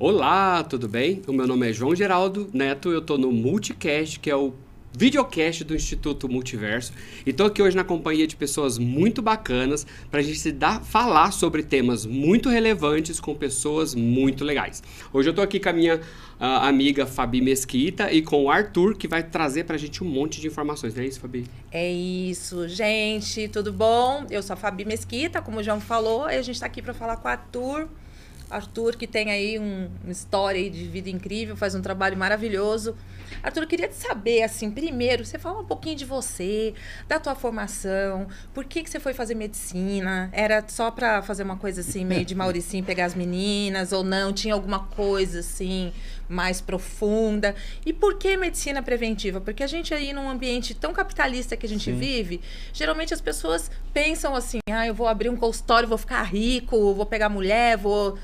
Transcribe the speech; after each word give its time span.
Olá, 0.00 0.62
tudo 0.62 0.88
bem? 0.88 1.22
O 1.26 1.32
meu 1.32 1.44
nome 1.44 1.68
é 1.68 1.72
João 1.72 1.92
Geraldo 1.92 2.48
Neto, 2.52 2.88
eu 2.88 3.00
estou 3.00 3.18
no 3.18 3.32
Multicast, 3.32 4.20
que 4.20 4.30
é 4.30 4.36
o 4.36 4.54
videocast 4.96 5.64
do 5.64 5.74
Instituto 5.74 6.28
Multiverso. 6.28 6.92
E 7.26 7.30
estou 7.30 7.44
aqui 7.44 7.60
hoje 7.60 7.74
na 7.74 7.82
companhia 7.82 8.24
de 8.24 8.36
pessoas 8.36 8.78
muito 8.78 9.20
bacanas 9.20 9.84
para 10.08 10.20
a 10.20 10.22
gente 10.22 10.38
se 10.38 10.52
dar, 10.52 10.84
falar 10.84 11.32
sobre 11.32 11.64
temas 11.64 12.06
muito 12.06 12.48
relevantes 12.48 13.18
com 13.18 13.34
pessoas 13.34 13.92
muito 13.92 14.44
legais. 14.44 14.84
Hoje 15.12 15.30
eu 15.30 15.32
estou 15.32 15.42
aqui 15.42 15.58
com 15.58 15.68
a 15.68 15.72
minha 15.72 15.96
uh, 15.96 16.00
amiga 16.38 17.04
Fabi 17.04 17.40
Mesquita 17.40 18.12
e 18.12 18.22
com 18.22 18.44
o 18.44 18.50
Arthur, 18.52 18.96
que 18.96 19.08
vai 19.08 19.24
trazer 19.24 19.64
para 19.64 19.74
a 19.74 19.78
gente 19.78 20.04
um 20.04 20.06
monte 20.06 20.40
de 20.40 20.46
informações. 20.46 20.94
Não 20.94 21.02
é 21.02 21.06
isso, 21.06 21.18
Fabi? 21.18 21.44
É 21.72 21.90
isso, 21.90 22.68
gente. 22.68 23.48
Tudo 23.48 23.72
bom? 23.72 24.24
Eu 24.30 24.44
sou 24.44 24.54
a 24.54 24.56
Fabi 24.56 24.84
Mesquita, 24.84 25.42
como 25.42 25.58
o 25.58 25.62
João 25.62 25.80
falou, 25.80 26.30
e 26.30 26.36
a 26.36 26.42
gente 26.42 26.54
está 26.54 26.66
aqui 26.66 26.80
para 26.80 26.94
falar 26.94 27.16
com 27.16 27.26
o 27.26 27.30
Arthur. 27.32 27.88
Arthur, 28.50 28.96
que 28.96 29.06
tem 29.06 29.30
aí 29.30 29.58
um, 29.58 29.88
uma 30.02 30.12
história 30.12 30.70
de 30.70 30.86
vida 30.86 31.10
incrível, 31.10 31.56
faz 31.56 31.74
um 31.74 31.82
trabalho 31.82 32.16
maravilhoso. 32.16 32.96
Arthur, 33.42 33.62
eu 33.62 33.68
queria 33.68 33.88
te 33.88 33.94
saber, 33.94 34.42
assim, 34.42 34.70
primeiro, 34.70 35.24
você 35.24 35.38
fala 35.38 35.60
um 35.60 35.64
pouquinho 35.64 35.96
de 35.96 36.04
você, 36.04 36.74
da 37.06 37.20
tua 37.20 37.34
formação, 37.34 38.26
por 38.54 38.64
que, 38.64 38.82
que 38.82 38.90
você 38.90 38.98
foi 38.98 39.12
fazer 39.12 39.34
medicina? 39.34 40.30
Era 40.32 40.64
só 40.66 40.90
para 40.90 41.22
fazer 41.22 41.42
uma 41.42 41.56
coisa 41.56 41.82
assim, 41.82 42.04
meio 42.04 42.24
de 42.24 42.34
Mauricinho, 42.34 42.84
pegar 42.84 43.04
as 43.04 43.14
meninas, 43.14 43.92
ou 43.92 44.02
não? 44.02 44.32
Tinha 44.32 44.54
alguma 44.54 44.80
coisa, 44.80 45.40
assim, 45.40 45.92
mais 46.28 46.60
profunda? 46.60 47.54
E 47.84 47.92
por 47.92 48.18
que 48.18 48.36
medicina 48.36 48.82
preventiva? 48.82 49.40
Porque 49.40 49.62
a 49.62 49.66
gente 49.66 49.94
aí, 49.94 50.12
num 50.12 50.28
ambiente 50.28 50.74
tão 50.74 50.92
capitalista 50.92 51.56
que 51.56 51.66
a 51.66 51.68
gente 51.68 51.86
Sim. 51.86 51.98
vive, 51.98 52.40
geralmente 52.72 53.14
as 53.14 53.20
pessoas 53.20 53.70
pensam 53.92 54.34
assim, 54.34 54.58
ah, 54.70 54.86
eu 54.86 54.94
vou 54.94 55.08
abrir 55.08 55.28
um 55.28 55.36
consultório, 55.36 55.88
vou 55.88 55.98
ficar 55.98 56.22
rico, 56.22 56.94
vou 56.94 57.06
pegar 57.06 57.28
mulher, 57.28 57.76
vou 57.76 58.18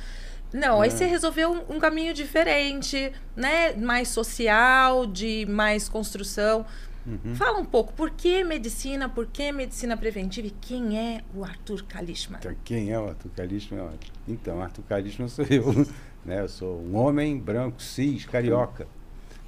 não, 0.55 0.81
é. 0.81 0.87
aí 0.87 0.91
você 0.93 1.05
resolveu 1.05 1.51
um, 1.51 1.77
um, 1.77 1.81
caminho 1.81 2.15
diferente, 2.15 3.13
né? 3.35 3.75
Mais 3.75 4.07
social, 4.07 5.05
de 5.05 5.45
mais 5.47 5.89
construção. 5.89 6.65
Uhum. 7.05 7.35
Fala 7.35 7.59
um 7.59 7.65
pouco, 7.65 7.93
por 7.93 8.11
que 8.11 8.43
medicina, 8.45 9.09
por 9.09 9.27
que 9.27 9.51
medicina 9.53 9.97
preventiva 9.97 10.47
e 10.47 10.51
quem 10.51 10.99
é 10.99 11.23
o 11.35 11.45
Arthur 11.45 11.85
Kalishman? 11.85 12.39
Então, 12.39 12.55
quem 12.65 12.93
é 12.93 12.99
o 12.99 13.09
Arthur 13.09 13.31
Kalishman? 13.37 13.91
Então, 14.27 14.63
Arthur 14.63 14.85
Kalishman 14.85 15.29
sou 15.29 15.45
eu. 15.51 15.87
Né? 16.25 16.41
Eu 16.41 16.49
sou 16.49 16.81
um 16.81 16.97
homem 16.97 17.39
branco, 17.39 17.83
cis, 17.83 18.25
carioca, 18.27 18.87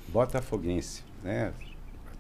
botafoguense. 0.09 1.03
Né? 1.23 1.53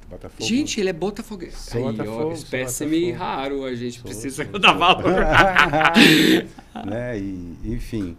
Botafogo. 0.08 0.44
Gente, 0.44 0.80
ele 0.80 0.88
é 0.88 0.92
botafoguense. 0.92 1.70
Sou 1.70 1.92
Botafogo, 1.92 2.32
espécime 2.32 3.10
raro, 3.10 3.64
a 3.64 3.74
gente 3.74 3.98
sou, 3.98 4.04
precisa 4.04 4.44
sou, 4.44 4.58
dar 4.58 4.72
valor. 4.72 5.12
né? 6.86 7.18
E, 7.18 7.56
enfim, 7.64 8.16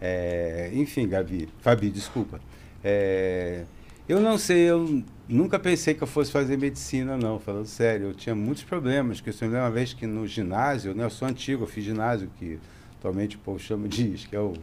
é, 0.00 0.70
enfim, 0.72 1.06
Gabi, 1.06 1.48
Fabi, 1.60 1.90
desculpa. 1.90 2.40
É, 2.82 3.64
eu 4.08 4.20
não 4.20 4.38
sei, 4.38 4.70
eu 4.70 5.02
nunca 5.28 5.58
pensei 5.58 5.92
que 5.92 6.02
eu 6.02 6.06
fosse 6.06 6.30
fazer 6.30 6.56
medicina, 6.56 7.16
não, 7.16 7.38
falando 7.38 7.66
sério. 7.66 8.08
Eu 8.08 8.14
tinha 8.14 8.34
muitos 8.34 8.62
problemas, 8.62 9.20
que 9.20 9.28
eu 9.28 9.34
lembro 9.42 9.58
uma 9.58 9.70
vez 9.70 9.92
que 9.92 10.06
no 10.06 10.26
ginásio, 10.26 10.94
né, 10.94 11.04
eu 11.04 11.10
sou 11.10 11.28
antigo, 11.28 11.64
eu 11.64 11.66
fiz 11.66 11.84
ginásio, 11.84 12.30
que 12.38 12.58
atualmente 12.98 13.36
o 13.36 13.40
povo 13.40 13.58
chama 13.58 13.88
de, 13.88 14.10
que 14.28 14.34
é 14.34 14.40
o, 14.40 14.54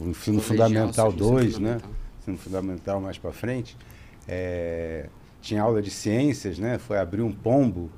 o 0.00 0.08
ensino 0.08 0.40
fundamental 0.40 1.12
2, 1.12 1.58
né? 1.58 1.78
Ensino 2.20 2.38
fundamental 2.38 3.00
mais 3.00 3.18
para 3.18 3.32
frente. 3.32 3.76
É, 4.26 5.08
tinha 5.40 5.62
aula 5.62 5.82
de 5.82 5.90
ciências, 5.90 6.58
né? 6.58 6.78
Foi 6.78 6.98
abrir 6.98 7.22
um 7.22 7.32
pombo, 7.32 7.90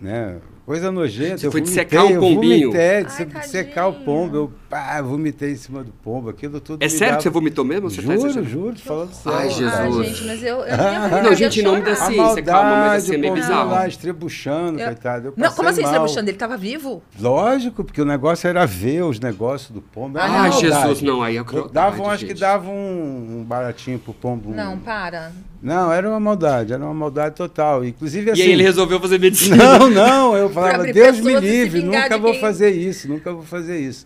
né? 0.00 0.40
Coisa 0.64 0.92
nojenta. 0.92 1.38
Você 1.38 1.46
eu 1.48 1.52
foi 1.52 1.60
vomitei, 1.60 1.82
secar 1.82 2.04
o 2.04 2.20
pombinho? 2.20 2.70
Vomitei, 2.70 2.96
Ai, 2.98 3.40
de 3.40 3.46
secar 3.48 3.86
o 3.88 3.92
pombo. 3.94 4.36
Eu 4.36 4.52
pá, 4.70 5.02
vomitei 5.02 5.50
em 5.50 5.56
cima 5.56 5.82
do 5.82 5.90
pombo. 5.90 6.28
Aquilo 6.28 6.60
tudo. 6.60 6.82
É 6.82 6.88
sério 6.88 7.06
dava... 7.06 7.16
que 7.16 7.22
você 7.24 7.30
vomitou 7.30 7.64
mesmo? 7.64 7.90
Você 7.90 8.00
juro, 8.00 8.34
tá 8.34 8.42
juro, 8.42 8.78
falando 8.78 9.12
sério. 9.12 9.38
Ai, 9.38 9.50
Jesus. 9.50 9.74
Ai, 9.74 10.04
gente, 10.04 10.24
mas 10.24 10.42
eu. 10.44 10.60
eu 10.60 11.22
não, 11.22 11.34
gente, 11.36 11.60
em 11.60 11.62
nome 11.64 11.80
da 11.80 11.96
ciência, 11.96 12.16
maldade, 12.16 12.42
calma, 12.42 12.76
mas 12.76 13.04
assim 13.04 13.14
é 13.14 13.18
meio 13.18 13.34
bizarro. 13.34 13.70
lá 13.70 13.88
estrebuchando, 13.88 14.78
eu... 14.78 14.86
coitado. 14.86 15.28
Eu 15.28 15.34
não, 15.36 15.52
como 15.52 15.68
assim 15.68 15.82
mal. 15.82 15.90
estrebuchando? 15.90 16.30
Ele 16.30 16.36
estava 16.36 16.56
vivo? 16.56 17.02
Lógico, 17.20 17.82
porque 17.82 18.00
o 18.00 18.04
negócio 18.04 18.46
era 18.46 18.64
ver 18.64 19.02
os 19.02 19.18
negócios 19.18 19.72
do 19.72 19.82
pombo. 19.82 20.16
Ah, 20.18 20.48
Jesus, 20.50 21.02
não, 21.02 21.22
aí 21.22 21.38
é 21.38 21.44
crueldade, 21.44 21.72
Davam, 21.72 22.08
acho 22.08 22.24
que 22.24 22.34
davam 22.34 22.72
um, 22.72 23.40
um 23.40 23.44
baratinho 23.44 23.98
pro 23.98 24.14
pombo. 24.14 24.54
Não, 24.54 24.78
para. 24.78 25.32
Não, 25.62 25.92
era 25.92 26.08
uma 26.08 26.18
maldade, 26.18 26.72
era 26.72 26.84
uma 26.84 26.92
maldade 26.92 27.36
total. 27.36 27.84
Inclusive 27.84 28.32
assim. 28.32 28.40
E 28.40 28.42
aí 28.42 28.48
assim, 28.48 28.54
ele 28.54 28.62
resolveu 28.64 28.98
fazer 28.98 29.20
medicina. 29.20 29.56
Não, 29.56 29.88
não, 29.88 30.36
eu 30.36 30.50
falava, 30.50 30.84
Deus 30.84 31.20
me 31.20 31.38
livre, 31.38 31.80
nunca 31.82 32.18
vou 32.18 32.32
quem... 32.32 32.40
fazer 32.40 32.70
isso, 32.70 33.08
nunca 33.08 33.32
vou 33.32 33.44
fazer 33.44 33.78
isso. 33.78 34.04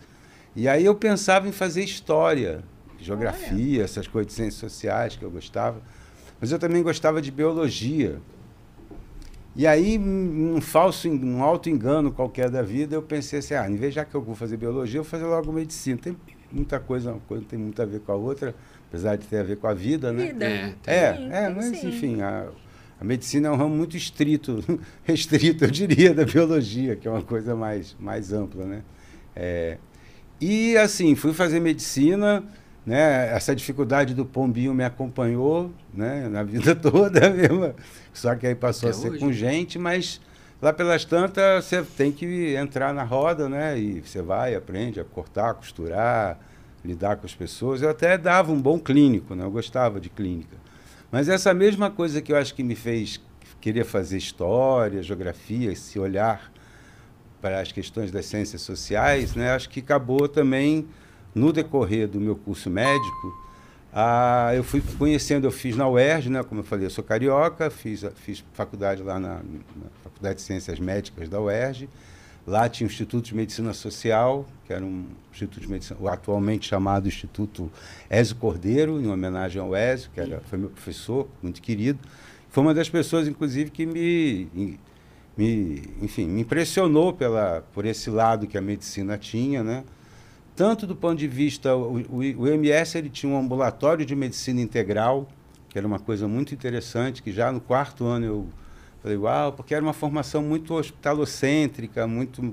E 0.55 0.69
aí 0.69 0.84
eu 0.84 0.95
pensava 0.95 1.49
em 1.49 1.53
fazer 1.53 1.83
história, 1.83 2.62
geografia, 2.99 3.78
Olha. 3.78 3.84
essas 3.84 4.06
coisas 4.06 4.28
de 4.28 4.34
ciências 4.34 4.72
sociais 4.72 5.16
que 5.16 5.25
eu 5.25 5.31
gostava. 5.31 5.81
Mas 6.39 6.53
eu 6.53 6.59
também 6.59 6.83
gostava 6.83 7.22
de 7.22 7.31
biologia. 7.31 8.21
E 9.55 9.66
aí, 9.66 9.99
um 9.99 10.61
falso, 10.61 11.09
um 11.09 11.43
alto 11.43 11.71
engano 11.71 12.12
qualquer 12.12 12.50
da 12.50 12.61
vida, 12.61 12.95
eu 12.95 13.00
pensei 13.00 13.39
assim, 13.39 13.55
ah, 13.55 13.69
em 13.71 13.77
vez 13.77 13.95
já 13.95 14.05
que 14.05 14.15
eu 14.15 14.21
vou 14.21 14.34
fazer 14.34 14.59
biologia, 14.59 14.99
eu 14.99 15.03
vou 15.03 15.11
fazer 15.11 15.25
logo 15.25 15.50
medicina. 15.50 15.97
Tem 15.97 16.15
muita 16.53 16.78
coisa, 16.78 17.12
uma 17.12 17.21
coisa 17.21 17.43
tem 17.49 17.59
muito 17.59 17.81
a 17.81 17.87
ver 17.87 18.00
com 18.00 18.12
a 18.12 18.16
outra, 18.16 18.55
apesar 18.97 19.17
de 19.17 19.27
ter 19.27 19.39
a 19.39 19.43
ver 19.43 19.59
com 19.59 19.67
a 19.67 19.75
vida, 19.75 20.11
né? 20.11 20.27
Vida. 20.27 20.45
É, 20.47 20.75
é, 20.87 21.29
é 21.31 21.49
mas 21.51 21.67
sim. 21.67 21.89
enfim, 21.89 22.23
a, 22.23 22.49
a 22.99 23.05
medicina 23.05 23.49
é 23.49 23.51
um 23.51 23.57
ramo 23.57 23.77
muito 23.77 23.97
estrito, 23.97 24.65
restrito, 25.05 25.65
eu 25.65 25.71
diria, 25.71 26.15
da 26.15 26.25
biologia, 26.25 26.97
que 26.97 27.07
é 27.07 27.11
uma 27.11 27.23
coisa 27.23 27.55
mais, 27.55 27.95
mais 28.01 28.33
ampla, 28.33 28.65
né? 28.65 28.83
É, 29.34 29.77
e 30.41 30.77
assim, 30.79 31.15
fui 31.15 31.34
fazer 31.34 31.61
medicina, 31.61 32.43
né? 32.87 33.34
Essa 33.34 33.55
dificuldade 33.55 34.15
do 34.15 34.25
pombinho 34.25 34.73
me 34.73 34.84
acompanhou, 34.84 35.71
né? 35.93 36.27
Na 36.28 36.43
vida 36.43 36.75
toda 36.77 37.28
mesmo. 37.28 37.75
Só 38.15 38.34
que 38.34 38.47
aí 38.47 38.55
passou 38.55 38.89
Até 38.89 38.99
a 38.99 39.03
ser 39.03 39.11
hoje. 39.11 39.19
com 39.19 39.31
gente, 39.31 39.78
mas 39.78 40.23
lá 40.61 40.73
pelas 40.73 41.05
tantas 41.05 41.67
você 41.67 41.83
tem 41.83 42.11
que 42.11 42.55
entrar 42.55 42.95
na 42.95 43.03
roda, 43.03 43.47
né? 43.47 43.78
E 43.78 44.01
você 44.01 44.23
vai, 44.23 44.55
aprende 44.55 45.01
a 45.01 45.05
cortar, 45.05 45.53
costurar, 45.53 46.39
lidar 46.86 47.16
com 47.16 47.26
as 47.26 47.34
pessoas. 47.34 47.82
Eu 47.82 47.91
até 47.91 48.16
dava 48.16 48.52
um 48.52 48.60
bom 48.60 48.78
clínico, 48.78 49.34
né? 49.34 49.44
Eu 49.44 49.50
gostava 49.50 50.00
de 50.00 50.08
clínica. 50.08 50.56
Mas 51.10 51.28
essa 51.28 51.52
mesma 51.52 51.91
coisa 51.91 52.20
que 52.22 52.32
eu 52.32 52.36
acho 52.36 52.54
que 52.54 52.62
me 52.62 52.74
fez 52.74 53.20
querer 53.60 53.84
fazer 53.84 54.16
história, 54.16 55.02
geografia, 55.02 55.72
esse 55.72 55.98
olhar 55.98 56.52
para 57.41 57.60
as 57.60 57.72
questões 57.72 58.10
das 58.10 58.26
ciências 58.26 58.62
sociais, 58.62 59.34
né, 59.34 59.50
acho 59.50 59.69
que 59.69 59.80
acabou 59.80 60.28
também 60.28 60.86
no 61.34 61.52
decorrer 61.52 62.08
do 62.08 62.20
meu 62.20 62.36
curso 62.36 62.70
médico. 62.70 63.47
Ah, 63.92 64.53
eu 64.54 64.64
fui 64.64 64.82
conhecendo, 64.98 65.47
eu 65.47 65.50
fiz 65.50 65.76
na 65.76 65.88
UERJ, 65.88 66.30
né, 66.30 66.42
como 66.42 66.60
eu 66.60 66.64
falei, 66.64 66.86
eu 66.86 66.91
sou 66.91 67.04
carioca, 67.04 67.70
fiz, 67.70 68.04
fiz 68.16 68.44
faculdade 68.53 69.03
lá 69.03 69.18
na, 69.18 69.34
na 69.34 69.91
Faculdade 70.03 70.36
de 70.36 70.42
Ciências 70.42 70.78
Médicas 70.78 71.28
da 71.28 71.41
UERJ. 71.41 71.88
Lá 72.47 72.69
tinha 72.69 72.87
o 72.87 72.91
Instituto 72.91 73.25
de 73.25 73.34
Medicina 73.34 73.75
Social, 73.75 74.47
que 74.65 74.73
era 74.73 74.84
um 74.84 75.07
instituto 75.33 75.61
de 75.61 75.69
medicina, 75.69 75.99
atualmente 76.09 76.69
chamado 76.69 77.09
Instituto 77.09 77.71
Ézio 78.09 78.37
Cordeiro, 78.37 79.01
em 79.01 79.09
homenagem 79.09 79.61
ao 79.61 79.75
Ézio, 79.75 80.11
que 80.15 80.21
era, 80.21 80.41
foi 80.43 80.57
meu 80.57 80.71
professor, 80.71 81.29
muito 81.43 81.61
querido. 81.61 81.99
Foi 82.49 82.62
uma 82.62 82.73
das 82.73 82.89
pessoas, 82.89 83.27
inclusive, 83.27 83.71
que 83.71 83.84
me, 83.84 84.79
me, 85.37 85.83
enfim, 86.01 86.27
me 86.27 86.43
impressionou 86.43 87.12
pela, 87.12 87.65
por 87.75 87.84
esse 87.84 88.11
lado 88.11 88.47
que 88.47 88.57
a 88.57 88.63
medicina 88.63 89.19
tinha, 89.19 89.65
né? 89.65 89.83
Tanto 90.55 90.87
do 90.87 90.95
ponto 90.95 91.19
de 91.19 91.28
vista, 91.28 91.75
o, 91.75 91.99
o, 92.09 92.19
o 92.19 92.47
MS 92.47 92.97
ele 92.97 93.11
tinha 93.11 93.31
um 93.31 93.39
ambulatório 93.39 94.07
de 94.07 94.15
medicina 94.15 94.61
integral, 94.61 95.28
que 95.69 95.77
era 95.77 95.87
uma 95.87 95.99
coisa 95.99 96.28
muito 96.28 96.54
interessante, 96.54 97.22
que 97.22 97.33
já 97.33 97.51
no 97.51 97.60
quarto 97.60 98.07
ano 98.07 98.25
eu 98.25 98.47
Falei, 99.06 99.18
uau, 99.18 99.53
porque 99.53 99.72
era 99.72 99.84
uma 99.84 99.92
formação 99.92 100.42
muito 100.42 100.74
hospitalocêntrica, 100.74 102.08
muito 102.08 102.53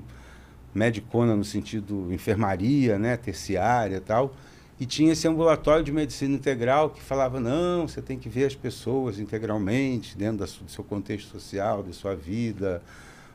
medicona 0.72 1.34
no 1.34 1.42
sentido 1.42 2.06
enfermaria, 2.12 2.96
né, 2.96 3.16
terciária 3.16 3.96
e 3.96 4.00
tal. 4.00 4.32
E 4.78 4.86
tinha 4.86 5.14
esse 5.14 5.26
ambulatório 5.26 5.82
de 5.82 5.90
medicina 5.90 6.32
integral 6.32 6.90
que 6.90 7.02
falava, 7.02 7.40
não, 7.40 7.88
você 7.88 8.00
tem 8.00 8.16
que 8.16 8.28
ver 8.28 8.44
as 8.44 8.54
pessoas 8.54 9.18
integralmente, 9.18 10.16
dentro 10.16 10.46
do 10.46 10.70
seu 10.70 10.84
contexto 10.84 11.28
social, 11.32 11.82
da 11.82 11.92
sua 11.92 12.14
vida, 12.14 12.80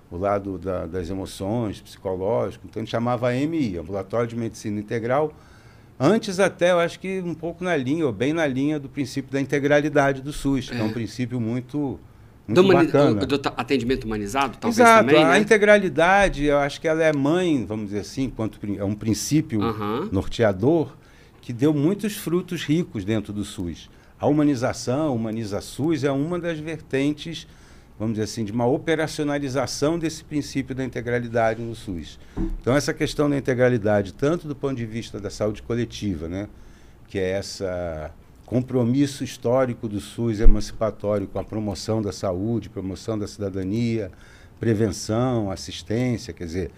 o 0.09 0.15
lado 0.15 0.57
da, 0.57 0.85
das 0.85 1.09
emoções, 1.09 1.81
psicológico. 1.81 2.67
Então, 2.69 2.81
a 2.81 2.85
gente 2.85 2.91
chamava 2.91 3.31
AMI, 3.31 3.79
Ambulatório 3.79 4.29
de 4.29 4.37
Medicina 4.37 4.79
Integral, 4.79 5.33
antes 5.99 6.39
até, 6.39 6.71
eu 6.71 6.79
acho 6.79 6.97
que 6.97 7.19
um 7.19 7.35
pouco 7.35 7.65
na 7.65 7.75
linha, 7.75 8.05
ou 8.05 8.13
bem 8.13 8.31
na 8.31 8.47
linha 8.47 8.79
do 8.79 8.87
princípio 8.87 9.29
da 9.29 9.41
integralidade 9.41 10.21
do 10.21 10.31
SUS, 10.31 10.69
é. 10.71 10.75
que 10.75 10.81
é 10.81 10.83
um 10.85 10.93
princípio 10.93 11.37
muito 11.37 11.99
muito 12.49 12.67
do, 12.67 12.73
bacana. 12.73 13.25
do 13.25 13.41
atendimento 13.57 14.03
humanizado, 14.03 14.57
talvez 14.57 14.79
Exato, 14.79 15.07
também, 15.07 15.23
a 15.23 15.29
né? 15.29 15.39
integralidade, 15.39 16.45
eu 16.45 16.57
acho 16.57 16.81
que 16.81 16.87
ela 16.87 17.03
é 17.03 17.13
mãe, 17.13 17.65
vamos 17.65 17.87
dizer 17.87 17.99
assim, 17.99 18.23
enquanto 18.23 18.59
é 18.77 18.83
um 18.83 18.95
princípio 18.95 19.61
uhum. 19.61 20.09
norteador 20.11 20.93
que 21.41 21.53
deu 21.53 21.73
muitos 21.73 22.15
frutos 22.15 22.63
ricos 22.63 23.03
dentro 23.05 23.31
do 23.33 23.43
SUS. 23.43 23.89
A 24.19 24.27
humanização, 24.27 25.15
humaniza 25.15 25.61
SUS 25.61 26.03
é 26.03 26.11
uma 26.11 26.37
das 26.37 26.59
vertentes, 26.59 27.47
vamos 27.97 28.15
dizer 28.15 28.25
assim, 28.25 28.43
de 28.43 28.51
uma 28.51 28.65
operacionalização 28.65 29.97
desse 29.97 30.23
princípio 30.23 30.75
da 30.75 30.83
integralidade 30.83 31.61
no 31.61 31.73
SUS. 31.73 32.19
Então 32.61 32.75
essa 32.75 32.93
questão 32.93 33.29
da 33.29 33.37
integralidade, 33.37 34.13
tanto 34.13 34.47
do 34.47 34.55
ponto 34.55 34.75
de 34.75 34.85
vista 34.85 35.19
da 35.19 35.29
saúde 35.29 35.61
coletiva, 35.61 36.27
né, 36.27 36.47
que 37.07 37.17
é 37.17 37.31
essa 37.31 38.11
compromisso 38.49 39.23
histórico 39.23 39.87
do 39.87 39.99
SUS 39.99 40.39
emancipatório 40.39 41.27
com 41.27 41.37
a 41.37 41.43
promoção 41.43 42.01
da 42.01 42.11
saúde, 42.11 42.67
promoção 42.67 43.17
da 43.17 43.27
cidadania, 43.27 44.11
prevenção, 44.59 45.51
assistência, 45.51 46.33
quer 46.33 46.45
dizer, 46.45 46.71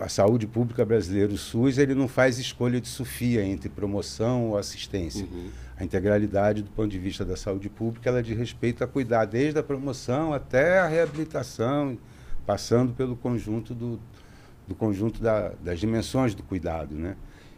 a 0.00 0.08
saúde 0.08 0.46
pública 0.46 0.82
brasileira, 0.82 1.30
o 1.30 1.36
SUS, 1.36 1.76
ele 1.76 1.94
não 1.94 2.08
faz 2.08 2.38
escolha 2.38 2.80
de 2.80 2.88
Sofia 2.88 3.44
entre 3.44 3.68
promoção 3.68 4.46
ou 4.46 4.56
assistência. 4.56 5.26
Uhum. 5.30 5.50
A 5.76 5.84
integralidade 5.84 6.62
do 6.62 6.70
ponto 6.70 6.88
de 6.88 6.98
vista 6.98 7.22
da 7.22 7.36
saúde 7.36 7.68
pública, 7.68 8.08
ela 8.08 8.22
diz 8.22 8.36
respeito 8.36 8.82
a 8.82 8.86
cuidar 8.86 9.26
desde 9.26 9.58
a 9.58 9.62
promoção 9.62 10.32
até 10.32 10.78
a 10.78 10.88
reabilitação, 10.88 11.98
passando 12.46 12.94
pelo 12.94 13.14
conjunto 13.14 13.74
do, 13.74 14.00
do 14.66 14.74
conjunto 14.74 15.22
da, 15.22 15.50
das 15.62 15.78
dimensões 15.78 16.34
do 16.34 16.42
cuidado, 16.42 16.94
né? 16.94 17.14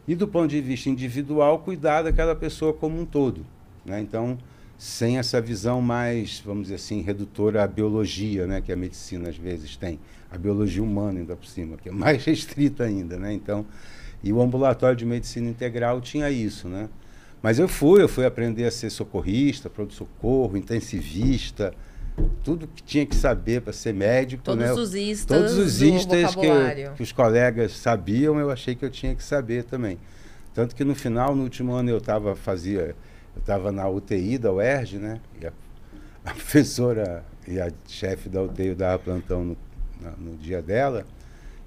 E 0.06 0.14
do 0.14 0.28
ponto 0.28 0.48
de 0.48 0.60
vista 0.60 0.90
individual, 0.90 1.60
cuidar 1.60 2.02
daquela 2.02 2.34
pessoa 2.34 2.72
como 2.72 3.00
um 3.00 3.06
todo. 3.06 3.44
Né? 3.84 4.00
Então, 4.00 4.38
sem 4.76 5.18
essa 5.18 5.40
visão 5.40 5.80
mais, 5.80 6.42
vamos 6.44 6.64
dizer 6.64 6.74
assim, 6.74 7.00
redutora 7.00 7.64
à 7.64 7.66
biologia, 7.66 8.46
né? 8.46 8.60
que 8.60 8.72
a 8.72 8.76
medicina 8.76 9.28
às 9.28 9.36
vezes 9.36 9.76
tem. 9.76 9.98
A 10.30 10.36
biologia 10.36 10.82
humana, 10.82 11.20
ainda 11.20 11.36
por 11.36 11.46
cima, 11.46 11.76
que 11.76 11.88
é 11.88 11.92
mais 11.92 12.24
restrita 12.26 12.84
ainda. 12.84 13.16
Né? 13.16 13.32
Então, 13.32 13.64
e 14.22 14.32
o 14.32 14.42
ambulatório 14.42 14.96
de 14.96 15.06
medicina 15.06 15.48
integral 15.48 16.00
tinha 16.00 16.30
isso. 16.30 16.68
Né? 16.68 16.88
Mas 17.42 17.58
eu 17.58 17.68
fui, 17.68 18.02
eu 18.02 18.08
fui 18.08 18.26
aprender 18.26 18.64
a 18.64 18.70
ser 18.70 18.90
socorrista, 18.90 19.70
pronto-socorro, 19.70 20.56
intensivista, 20.56 21.74
tudo 22.42 22.68
que 22.68 22.82
tinha 22.82 23.06
que 23.06 23.14
saber 23.14 23.62
para 23.62 23.72
ser 23.72 23.92
médico. 23.92 24.42
Todos 24.42 24.64
né? 24.64 24.72
os 24.72 24.94
istas. 24.94 25.38
Todos 25.38 25.56
os 25.56 25.82
istas 25.82 26.34
que, 26.34 26.46
que, 26.96 27.02
os 27.02 27.12
colegas 27.12 27.72
sabiam, 27.72 28.38
eu 28.38 28.50
achei 28.50 28.74
que 28.74 28.84
eu 28.84 28.90
tinha 28.90 29.14
que 29.14 29.22
saber 29.22 29.64
também. 29.64 29.98
Tanto 30.52 30.74
que 30.76 30.84
no 30.84 30.94
final, 30.94 31.34
no 31.34 31.42
último 31.42 31.72
ano, 31.72 31.90
eu 31.90 31.98
estava 31.98 32.36
fazia, 32.36 32.94
eu 33.34 33.40
estava 33.40 33.72
na 33.72 33.88
UTI 33.88 34.38
da 34.38 34.52
UERJ, 34.52 34.98
né? 34.98 35.20
E 35.40 35.46
a, 35.46 35.52
a 36.24 36.30
professora 36.34 37.24
e 37.46 37.60
a 37.60 37.70
chefe 37.86 38.28
da 38.28 38.42
UTI 38.42 38.74
dava 38.74 38.98
plantão 38.98 39.44
no, 39.44 39.56
no 40.18 40.36
dia 40.36 40.62
dela. 40.62 41.04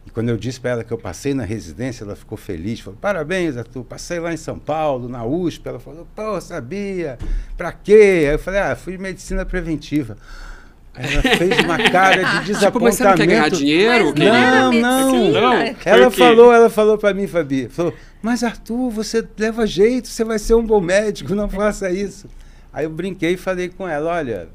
E 0.07 0.09
quando 0.09 0.29
eu 0.29 0.37
disse 0.37 0.57
para 0.57 0.71
ela 0.71 0.83
que 0.85 0.93
eu 0.93 0.97
passei 0.97 1.33
na 1.33 1.43
residência, 1.43 2.05
ela 2.05 2.15
ficou 2.15 2.37
feliz. 2.37 2.79
Falou: 2.79 2.97
Parabéns, 2.99 3.57
Arthur. 3.57 3.83
Passei 3.83 4.21
lá 4.21 4.33
em 4.33 4.37
São 4.37 4.57
Paulo, 4.57 5.09
na 5.09 5.25
USP. 5.25 5.67
Ela 5.67 5.79
falou: 5.79 6.07
Pô, 6.15 6.39
sabia? 6.39 7.17
Para 7.57 7.73
quê? 7.73 8.23
Aí 8.25 8.35
eu 8.35 8.39
falei: 8.39 8.61
Ah, 8.61 8.73
fui 8.73 8.93
de 8.93 8.99
medicina 8.99 9.45
preventiva. 9.45 10.15
Ela 10.95 11.21
fez 11.21 11.59
uma 11.59 11.77
cara 11.91 12.23
de 12.39 12.45
desapontamento. 12.45 12.55
Tipo, 12.67 12.79
mas 12.79 12.95
você 12.95 13.03
não 13.03 13.15
quer 13.15 13.27
ganhar 13.27 13.49
dinheiro? 13.49 14.13
Não, 14.17 14.71
não, 14.71 15.31
não. 15.31 15.75
Ela 15.85 16.09
falou, 16.09 16.53
ela 16.53 16.69
falou 16.69 16.97
para 16.97 17.13
mim, 17.13 17.27
Fabi, 17.27 17.67
falou: 17.67 17.93
"Mas 18.21 18.45
Arthur, 18.45 18.89
você 18.89 19.27
leva 19.37 19.67
jeito, 19.67 20.07
você 20.07 20.23
vai 20.23 20.39
ser 20.39 20.55
um 20.55 20.65
bom 20.65 20.79
médico, 20.79 21.35
não 21.35 21.49
faça 21.49 21.91
isso". 21.91 22.29
Aí 22.71 22.85
eu 22.85 22.89
brinquei 22.89 23.33
e 23.33 23.37
falei 23.37 23.67
com 23.67 23.85
ela: 23.85 24.09
"Olha, 24.11 24.47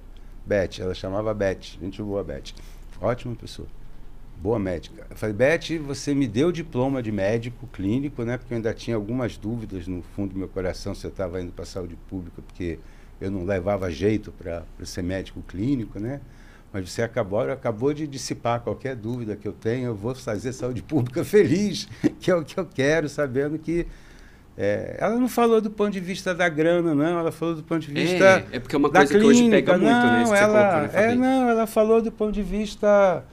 Beth, 0.46 0.81
ela 0.81 0.94
chamava 0.94 1.34
Beth, 1.34 1.76
gente 1.81 2.02
boa 2.02 2.25
Beth. 2.25 2.55
Ótima 3.02 3.37
pessoa 3.37 3.69
boa 4.42 4.58
médica. 4.58 5.06
Eu 5.08 5.16
falei, 5.16 5.34
Beth, 5.34 5.78
você 5.86 6.12
me 6.12 6.26
deu 6.26 6.48
o 6.48 6.52
diploma 6.52 7.00
de 7.00 7.12
médico 7.12 7.68
clínico, 7.68 8.24
né? 8.24 8.36
Porque 8.36 8.52
eu 8.52 8.56
ainda 8.56 8.74
tinha 8.74 8.96
algumas 8.96 9.36
dúvidas 9.36 9.86
no 9.86 10.02
fundo 10.02 10.32
do 10.32 10.38
meu 10.38 10.48
coração 10.48 10.94
se 10.96 11.06
eu 11.06 11.10
estava 11.10 11.40
indo 11.40 11.52
para 11.52 11.62
a 11.62 11.66
saúde 11.66 11.96
pública, 12.10 12.42
porque 12.42 12.80
eu 13.20 13.30
não 13.30 13.44
levava 13.44 13.88
jeito 13.88 14.32
para 14.32 14.64
ser 14.82 15.02
médico 15.02 15.40
clínico, 15.42 16.00
né? 16.00 16.20
Mas 16.72 16.90
você 16.90 17.02
acabou, 17.02 17.40
acabou 17.40 17.94
de 17.94 18.06
dissipar 18.06 18.60
qualquer 18.60 18.96
dúvida 18.96 19.36
que 19.36 19.46
eu 19.46 19.52
tenho. 19.52 19.86
Eu 19.86 19.94
vou 19.94 20.12
fazer 20.14 20.52
saúde 20.52 20.82
pública 20.82 21.22
feliz, 21.24 21.88
que 22.18 22.28
é 22.28 22.34
o 22.34 22.44
que 22.44 22.58
eu 22.58 22.66
quero, 22.66 23.08
sabendo 23.08 23.58
que 23.58 23.86
é, 24.58 24.96
ela 24.98 25.16
não 25.16 25.28
falou 25.28 25.60
do 25.60 25.70
ponto 25.70 25.92
de 25.92 26.00
vista 26.00 26.34
da 26.34 26.48
grana, 26.48 26.96
não. 26.96 27.20
Ela 27.20 27.30
falou 27.30 27.54
do 27.54 27.62
ponto 27.62 27.86
de 27.86 27.92
vista. 27.92 28.44
É, 28.50 28.56
é 28.56 28.58
porque 28.58 28.74
é 28.74 28.78
uma 28.78 28.90
coisa 28.90 29.06
clínica. 29.06 29.32
que 29.32 29.40
hoje 29.40 29.50
pega 29.50 29.78
muito, 29.78 29.92
não, 29.92 30.30
né? 30.32 30.40
Ela, 30.40 30.70
colocou, 30.80 31.00
né, 31.00 31.12
é, 31.12 31.14
não, 31.14 31.48
ela 31.48 31.66
falou 31.66 32.02
do 32.02 32.10
ponto 32.10 32.32
de 32.32 32.42
vista 32.42 33.24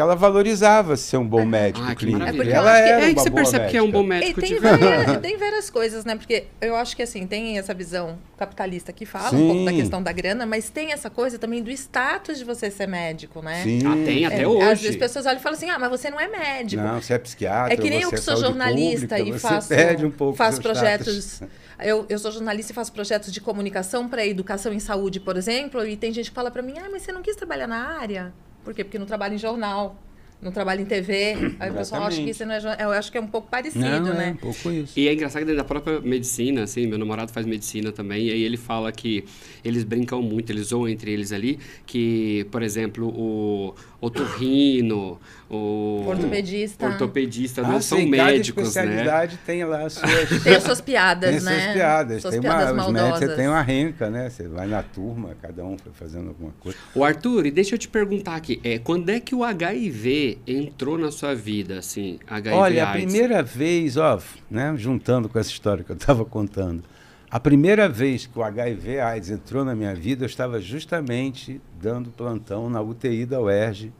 que 0.00 0.02
ela 0.02 0.16
valorizava 0.16 0.96
ser 0.96 1.18
um 1.18 1.26
bom 1.26 1.44
médico 1.44 1.86
ah, 1.86 1.94
clínico. 1.94 2.24
É 2.24 2.50
ela 2.50 2.78
era 2.78 3.02
é, 3.02 3.10
uma 3.10 3.22
você 3.22 3.30
percebe 3.30 3.64
médica. 3.64 3.70
que 3.70 3.76
é 3.76 3.82
um 3.82 3.90
bom 3.90 4.02
médico. 4.02 4.40
E 4.40 4.42
tem, 4.42 4.58
várias, 4.58 5.18
tem 5.20 5.36
várias 5.36 5.68
coisas, 5.68 6.04
né? 6.06 6.16
Porque 6.16 6.44
eu 6.58 6.74
acho 6.74 6.96
que 6.96 7.02
assim, 7.02 7.26
tem 7.26 7.58
essa 7.58 7.74
visão 7.74 8.18
capitalista 8.38 8.94
que 8.94 9.04
fala 9.04 9.28
Sim. 9.28 9.36
um 9.36 9.46
pouco 9.48 9.64
da 9.66 9.72
questão 9.72 10.02
da 10.02 10.10
grana, 10.10 10.46
mas 10.46 10.70
tem 10.70 10.92
essa 10.92 11.10
coisa 11.10 11.38
também 11.38 11.62
do 11.62 11.70
status 11.70 12.38
de 12.38 12.44
você 12.44 12.70
ser 12.70 12.88
médico, 12.88 13.42
né? 13.42 13.62
Sim. 13.62 13.80
Ah, 13.86 14.04
tem 14.04 14.24
até 14.24 14.42
é, 14.42 14.48
hoje. 14.48 14.62
Às 14.62 14.80
vezes 14.80 14.96
as 14.96 14.96
pessoas 14.96 15.26
olham 15.26 15.38
e 15.38 15.42
falam 15.42 15.58
assim: 15.58 15.68
ah, 15.68 15.78
mas 15.78 15.90
você 15.90 16.10
não 16.10 16.18
é 16.18 16.28
médico. 16.28 16.82
Não, 16.82 17.02
você 17.02 17.12
é 17.12 17.18
psiquiatra. 17.18 17.74
É 17.74 17.76
que 17.76 17.90
nem 17.90 18.00
eu 18.00 18.08
que 18.08 18.14
é 18.14 18.18
sou 18.18 18.36
jornalista 18.38 19.16
pública, 19.16 19.36
e 19.36 19.38
faço, 19.38 19.74
um 19.74 20.32
faço 20.32 20.62
projetos. 20.62 21.42
Eu, 21.78 22.06
eu 22.08 22.18
sou 22.18 22.32
jornalista 22.32 22.72
e 22.72 22.74
faço 22.74 22.90
projetos 22.90 23.30
de 23.30 23.40
comunicação 23.40 24.08
para 24.08 24.24
educação 24.24 24.72
em 24.72 24.80
saúde, 24.80 25.20
por 25.20 25.36
exemplo, 25.36 25.86
e 25.86 25.94
tem 25.94 26.10
gente 26.10 26.30
que 26.30 26.34
fala 26.34 26.50
para 26.50 26.62
mim: 26.62 26.74
ah, 26.78 26.88
mas 26.90 27.02
você 27.02 27.12
não 27.12 27.20
quis 27.20 27.36
trabalhar 27.36 27.66
na 27.66 27.98
área? 27.98 28.32
Por 28.64 28.74
quê? 28.74 28.84
Porque 28.84 28.98
não 28.98 29.06
trabalho 29.06 29.34
em 29.34 29.38
jornal 29.38 29.96
não 30.42 30.50
trabalha 30.50 30.80
em 30.80 30.84
TV. 30.84 31.54
Aí 31.60 31.70
o 31.70 31.74
pessoal 31.74 32.04
acha 32.04 32.22
que 32.22 32.30
isso 32.30 32.44
não 32.46 32.54
é. 32.54 32.60
Eu 32.80 32.90
acho 32.90 33.12
que 33.12 33.18
é 33.18 33.20
um 33.20 33.26
pouco 33.26 33.48
parecido, 33.48 33.84
não, 33.84 34.14
né? 34.14 34.28
É 34.28 34.30
um 34.32 34.36
pouco 34.36 34.70
isso. 34.70 34.98
E 34.98 35.06
é 35.06 35.12
engraçado 35.12 35.40
que 35.40 35.46
dentro 35.46 35.62
da 35.62 35.64
própria 35.64 36.00
medicina, 36.00 36.62
assim, 36.62 36.86
meu 36.86 36.98
namorado 36.98 37.30
faz 37.32 37.44
medicina 37.46 37.92
também, 37.92 38.28
e 38.28 38.32
aí 38.32 38.42
ele 38.42 38.56
fala 38.56 38.90
que 38.90 39.24
eles 39.64 39.84
brincam 39.84 40.22
muito, 40.22 40.50
eles 40.50 40.68
zoam 40.68 40.88
entre 40.88 41.12
eles 41.12 41.32
ali, 41.32 41.58
que, 41.84 42.46
por 42.50 42.62
exemplo, 42.62 43.08
o 43.08 43.74
otorrino, 44.00 45.20
o 45.50 46.04
ortopedista, 46.06 46.86
ortopedista 46.86 47.62
não 47.62 47.76
ah, 47.76 47.82
são 47.82 47.98
sim, 47.98 48.06
médicos, 48.06 48.72
cada 48.72 48.86
especialidade 48.86 49.34
né? 49.34 49.40
tem 49.44 49.64
lá 49.64 49.84
as 49.84 49.92
suas 49.94 50.28
tem 50.42 50.54
as 50.54 50.62
suas 50.62 50.80
piadas, 50.80 51.30
tem 51.34 51.44
né? 51.44 51.60
Suas 51.60 51.72
piadas, 51.74 52.22
suas 52.22 52.32
tem 52.32 52.40
piadas 52.40 52.70
uma, 52.70 52.82
maldosas. 52.84 53.18
Você 53.18 53.36
tem 53.36 53.48
uma 53.48 53.60
renca, 53.60 54.08
né? 54.08 54.30
Você 54.30 54.48
vai 54.48 54.66
na 54.66 54.82
turma, 54.82 55.36
cada 55.42 55.62
um 55.64 55.76
foi 55.76 55.92
fazendo 55.92 56.28
alguma 56.28 56.52
coisa. 56.60 56.78
O 56.94 57.04
Arthur, 57.04 57.44
e 57.44 57.50
deixa 57.50 57.74
eu 57.74 57.78
te 57.78 57.88
perguntar 57.88 58.36
aqui, 58.36 58.58
é, 58.64 58.78
quando 58.78 59.10
é 59.10 59.20
que 59.20 59.34
o 59.34 59.44
HIV 59.44 60.29
entrou 60.46 60.98
na 60.98 61.10
sua 61.10 61.34
vida, 61.34 61.78
assim, 61.78 62.18
HIV 62.26 62.56
Olha, 62.56 62.88
AIDS? 62.88 63.04
a 63.04 63.06
primeira 63.06 63.42
vez, 63.42 63.96
ó, 63.96 64.20
né, 64.50 64.74
juntando 64.76 65.28
com 65.28 65.38
essa 65.38 65.50
história 65.50 65.84
que 65.84 65.90
eu 65.90 65.96
estava 65.96 66.24
contando, 66.24 66.82
a 67.30 67.38
primeira 67.38 67.88
vez 67.88 68.26
que 68.26 68.38
o 68.38 68.42
HIV 68.42 68.98
AIDS 68.98 69.30
entrou 69.30 69.64
na 69.64 69.74
minha 69.74 69.94
vida, 69.94 70.24
eu 70.24 70.26
estava 70.26 70.60
justamente 70.60 71.60
dando 71.80 72.10
plantão 72.10 72.68
na 72.68 72.80
UTI 72.80 73.24
da 73.24 73.40
UERJ, 73.40 73.92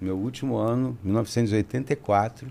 meu 0.00 0.16
último 0.16 0.56
ano, 0.56 0.96
1984. 1.02 2.46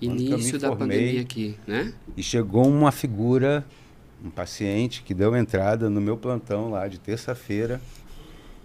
Início 0.00 0.58
da 0.58 0.74
pandemia 0.74 1.20
aqui, 1.20 1.54
né? 1.66 1.92
E 2.16 2.22
chegou 2.22 2.66
uma 2.66 2.90
figura, 2.90 3.64
um 4.24 4.30
paciente 4.30 5.02
que 5.02 5.14
deu 5.14 5.36
entrada 5.36 5.88
no 5.88 6.00
meu 6.00 6.16
plantão 6.16 6.70
lá 6.70 6.88
de 6.88 6.98
terça-feira, 6.98 7.80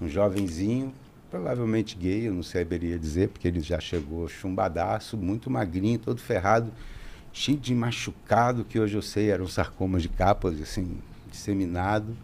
um 0.02 0.08
jovenzinho, 0.08 0.94
provavelmente 1.34 1.98
gay, 1.98 2.28
eu 2.28 2.34
não 2.36 2.44
saberia 2.44 3.00
dizer, 3.00 3.30
porque 3.30 3.48
ele 3.48 3.60
já 3.60 3.80
chegou 3.80 4.28
chumbadaço, 4.28 5.18
muito 5.18 5.50
magrinho, 5.50 5.98
todo 5.98 6.22
ferrado, 6.22 6.72
cheio 7.32 7.58
de 7.58 7.74
machucado, 7.74 8.64
que 8.64 8.80
hoje 8.80 8.96
eu 8.96 9.02
sei 9.02 9.32
eram 9.32 9.48
sarcomas 9.48 10.04
de 10.04 10.10
capas, 10.10 10.62
assim, 10.62 11.00
disseminado, 11.32 12.16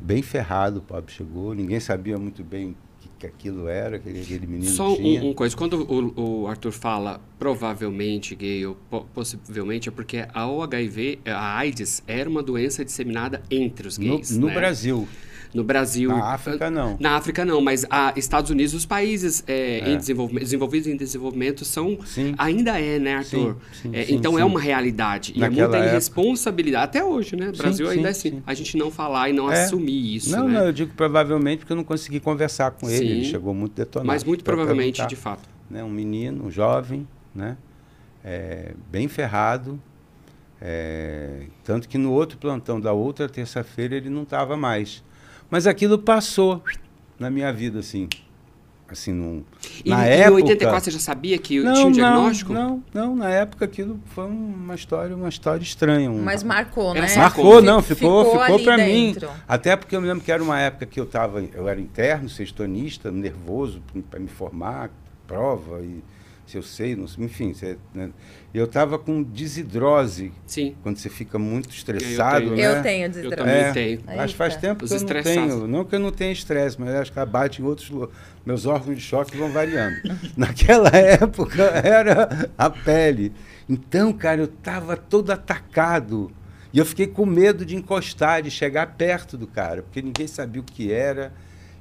bem 0.00 0.22
ferrado, 0.22 0.80
o 0.80 0.82
pobre 0.82 1.12
chegou, 1.12 1.54
ninguém 1.54 1.78
sabia 1.78 2.18
muito 2.18 2.42
bem 2.42 2.74
que 3.16 3.28
aquilo 3.28 3.68
era, 3.68 4.00
que 4.00 4.08
aquele 4.08 4.48
menino 4.48 4.72
Só 4.72 4.96
tinha. 4.96 5.20
Só 5.20 5.26
um, 5.26 5.30
um, 5.30 5.34
coisa, 5.34 5.56
quando 5.56 5.80
o, 5.84 6.42
o, 6.42 6.46
Arthur 6.48 6.72
fala 6.72 7.20
provavelmente 7.38 8.34
gay 8.34 8.66
ou 8.66 8.74
po 8.90 9.04
possivelmente, 9.14 9.88
é 9.88 9.92
porque 9.92 10.26
a 10.34 10.42
HIV, 10.64 11.20
a 11.26 11.58
AIDS, 11.58 12.02
era 12.08 12.28
uma 12.28 12.42
doença 12.42 12.84
disseminada 12.84 13.40
entre 13.48 13.86
os 13.86 13.96
gays. 13.96 14.32
No, 14.32 14.40
no 14.40 14.46
né? 14.48 14.54
Brasil. 14.54 15.06
No 15.54 15.62
Brasil. 15.62 16.08
Na 16.08 16.32
África, 16.32 16.70
não. 16.70 16.96
Na 16.98 17.16
África, 17.16 17.44
não, 17.44 17.60
mas 17.60 17.84
a 17.90 18.14
Estados 18.16 18.50
Unidos, 18.50 18.72
os 18.72 18.86
países 18.86 19.44
é, 19.46 19.80
é. 19.80 19.90
Em 19.90 19.98
desenvolvimento, 19.98 20.44
desenvolvidos 20.44 20.88
em 20.88 20.96
desenvolvimento 20.96 21.64
são. 21.64 21.98
Sim. 22.06 22.34
Ainda 22.38 22.80
é, 22.80 22.98
né, 22.98 23.16
Arthur? 23.16 23.56
Sim, 23.72 23.82
sim, 23.82 23.90
é, 23.92 24.10
então 24.10 24.38
é 24.38 24.44
uma 24.44 24.58
realidade. 24.58 25.38
Naquela 25.38 25.52
e 25.52 25.58
é 25.58 25.62
muita 25.62 25.76
época... 25.76 25.90
irresponsabilidade. 25.90 26.84
Até 26.84 27.04
hoje, 27.04 27.36
né? 27.36 27.50
O 27.50 27.56
Brasil 27.56 27.88
ainda 27.88 28.08
é 28.08 28.10
assim. 28.10 28.42
A 28.46 28.54
gente 28.54 28.76
não 28.76 28.90
falar 28.90 29.28
e 29.28 29.32
não 29.34 29.52
é. 29.52 29.64
assumir 29.64 30.16
isso. 30.16 30.30
Não, 30.30 30.48
né? 30.48 30.58
não, 30.58 30.66
eu 30.66 30.72
digo 30.72 30.92
provavelmente 30.94 31.60
porque 31.60 31.72
eu 31.72 31.76
não 31.76 31.84
consegui 31.84 32.18
conversar 32.18 32.70
com 32.70 32.88
ele. 32.88 33.10
Ele 33.10 33.24
chegou 33.24 33.52
muito 33.52 33.74
detonado. 33.74 34.06
Mas 34.06 34.24
muito 34.24 34.42
provavelmente, 34.42 35.06
de 35.06 35.16
fato. 35.16 35.48
Né, 35.70 35.84
um 35.84 35.90
menino, 35.90 36.46
um 36.46 36.50
jovem, 36.50 37.06
né? 37.34 37.56
É, 38.24 38.72
bem 38.90 39.06
ferrado. 39.06 39.80
É, 40.60 41.42
tanto 41.64 41.88
que 41.88 41.98
no 41.98 42.12
outro 42.12 42.38
plantão 42.38 42.80
da 42.80 42.92
outra 42.92 43.28
terça-feira 43.28 43.96
ele 43.96 44.08
não 44.08 44.22
estava 44.22 44.56
mais. 44.56 45.02
Mas 45.52 45.66
aquilo 45.66 45.98
passou 45.98 46.62
na 47.18 47.28
minha 47.28 47.52
vida, 47.52 47.80
assim. 47.80 48.08
Assim, 48.88 49.12
num, 49.12 49.44
e, 49.84 49.90
na 49.90 50.06
e 50.06 50.10
época... 50.10 50.40
em 50.40 50.44
84 50.44 50.84
você 50.84 50.90
já 50.90 50.98
sabia 50.98 51.36
que 51.38 51.60
não, 51.60 51.74
tinha 51.74 51.86
um 51.86 51.92
diagnóstico? 51.92 52.52
Não, 52.54 52.82
não, 52.92 53.16
na 53.16 53.28
época 53.28 53.66
aquilo 53.66 54.00
foi 54.06 54.26
uma 54.26 54.74
história, 54.74 55.14
uma 55.14 55.28
história 55.28 55.62
estranha. 55.62 56.10
Um... 56.10 56.22
Mas 56.22 56.42
marcou, 56.42 56.94
né? 56.94 57.06
Marcou, 57.16 57.60
não, 57.60 57.82
ficou, 57.82 58.24
ficou, 58.24 58.40
ficou 58.40 58.60
para 58.60 58.78
mim. 58.78 59.14
Até 59.46 59.76
porque 59.76 59.94
eu 59.94 60.00
me 60.00 60.08
lembro 60.08 60.24
que 60.24 60.32
era 60.32 60.42
uma 60.42 60.58
época 60.58 60.86
que 60.86 60.98
eu 60.98 61.06
tava, 61.06 61.42
eu 61.42 61.68
era 61.68 61.80
interno, 61.80 62.30
sextonista, 62.30 63.10
nervoso 63.10 63.82
para 64.10 64.20
me 64.20 64.28
formar, 64.28 64.90
prova 65.26 65.80
e 65.82 66.02
se 66.52 66.58
eu 66.58 66.62
sei, 66.62 66.94
não, 66.94 67.06
enfim. 67.18 67.54
Se, 67.54 67.78
né? 67.94 68.10
Eu 68.52 68.66
estava 68.66 68.98
com 68.98 69.22
desidrose. 69.22 70.32
Sim. 70.46 70.76
Quando 70.82 70.98
você 70.98 71.08
fica 71.08 71.38
muito 71.38 71.70
estressado, 71.70 72.46
eu 72.46 72.56
né? 72.56 72.78
Eu 72.78 72.82
tenho 72.82 73.08
desidrose. 73.08 73.34
Eu 73.34 73.38
também 73.38 73.62
é, 73.62 73.72
tenho. 73.72 74.00
Mas 74.04 74.32
faz 74.32 74.56
tempo 74.56 74.86
que 74.86 74.92
eu 74.92 75.00
não 75.00 75.22
tenho. 75.22 75.66
Não 75.66 75.84
que 75.84 75.94
eu 75.94 75.98
não 75.98 76.12
tenha 76.12 76.30
estresse, 76.30 76.78
mas 76.78 76.90
acho 76.94 77.12
que 77.12 77.24
bate 77.24 77.62
em 77.62 77.64
outros 77.64 77.90
Meus 78.44 78.66
órgãos 78.66 78.96
de 78.96 79.02
choque 79.02 79.36
vão 79.36 79.50
variando. 79.50 79.96
Naquela 80.36 80.90
época 80.90 81.62
era 81.82 82.50
a 82.58 82.68
pele. 82.68 83.32
Então, 83.68 84.12
cara, 84.12 84.42
eu 84.42 84.46
estava 84.46 84.96
todo 84.96 85.30
atacado. 85.30 86.30
E 86.72 86.78
eu 86.78 86.84
fiquei 86.84 87.06
com 87.06 87.24
medo 87.24 87.64
de 87.64 87.76
encostar, 87.76 88.42
de 88.42 88.50
chegar 88.50 88.94
perto 88.94 89.38
do 89.38 89.46
cara, 89.46 89.82
porque 89.82 90.02
ninguém 90.02 90.26
sabia 90.26 90.60
o 90.60 90.64
que 90.64 90.92
era. 90.92 91.32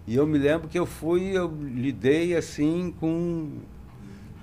E 0.07 0.15
eu 0.15 0.25
me 0.25 0.37
lembro 0.37 0.67
que 0.67 0.77
eu 0.77 0.85
fui, 0.85 1.35
eu 1.35 1.51
lidei 1.61 2.35
assim 2.35 2.93
com, 2.99 3.59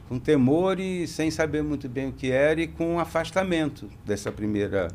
com 0.09 0.19
temor 0.19 0.81
e 0.81 1.07
sem 1.07 1.31
saber 1.31 1.62
muito 1.62 1.88
bem 1.88 2.09
o 2.09 2.12
que 2.12 2.31
era 2.31 2.61
e 2.61 2.67
com 2.67 2.95
um 2.95 2.99
afastamento 2.99 3.88
dessa 4.07 4.33
primeira. 4.33 4.88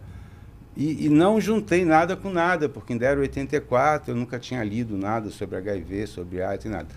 E, 0.75 1.05
e, 1.05 1.10
não 1.10 1.39
juntei 1.39 1.86
nada 1.86 2.15
com 2.15 2.32
nada, 2.32 2.67
porque 2.67 2.93
ainda 2.93 3.05
era 3.05 3.20
84, 3.20 4.12
eu 4.12 4.15
nunca 4.15 4.39
tinha 4.39 4.63
lido 4.63 4.98
nada 4.98 5.29
sobre 5.29 5.58
HIV, 5.58 6.08
sobre 6.08 6.41
AIDS 6.41 6.65
e 6.65 6.70
nada. 6.70 6.88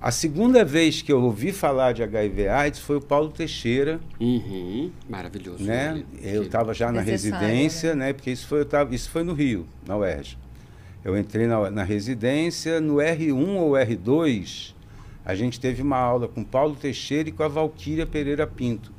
A 0.00 0.12
segunda 0.12 0.64
vez 0.64 1.02
que 1.02 1.10
eu 1.10 1.20
ouvi 1.20 1.50
falar 1.50 1.92
de 1.92 2.02
HIV 2.02 2.48
AIDS 2.48 2.78
foi 2.78 2.96
o 2.96 3.00
Paulo 3.00 3.30
Teixeira. 3.30 3.98
Uhum, 4.20 4.92
maravilhoso. 5.08 5.64
Né? 5.64 6.04
Eu 6.22 6.44
estava 6.44 6.72
já 6.72 6.92
na 6.92 7.00
residência, 7.00 7.96
né? 7.96 8.06
né? 8.06 8.12
Porque 8.12 8.30
isso 8.30 8.46
foi, 8.46 8.64
tava, 8.64 8.94
isso 8.94 9.10
foi 9.10 9.24
no 9.24 9.32
Rio, 9.32 9.66
na 9.86 9.96
UERJ. 9.96 10.38
Eu 11.04 11.18
entrei 11.18 11.46
na, 11.46 11.70
na 11.70 11.82
residência, 11.82 12.80
no 12.80 12.96
R1 12.96 13.56
ou 13.56 13.72
R2, 13.72 14.74
a 15.28 15.34
gente 15.34 15.60
teve 15.60 15.82
uma 15.82 15.98
aula 15.98 16.26
com 16.26 16.42
Paulo 16.42 16.74
Teixeira 16.74 17.28
e 17.28 17.32
com 17.32 17.42
a 17.42 17.48
Valquíria 17.48 18.06
Pereira 18.06 18.46
Pinto. 18.46 18.90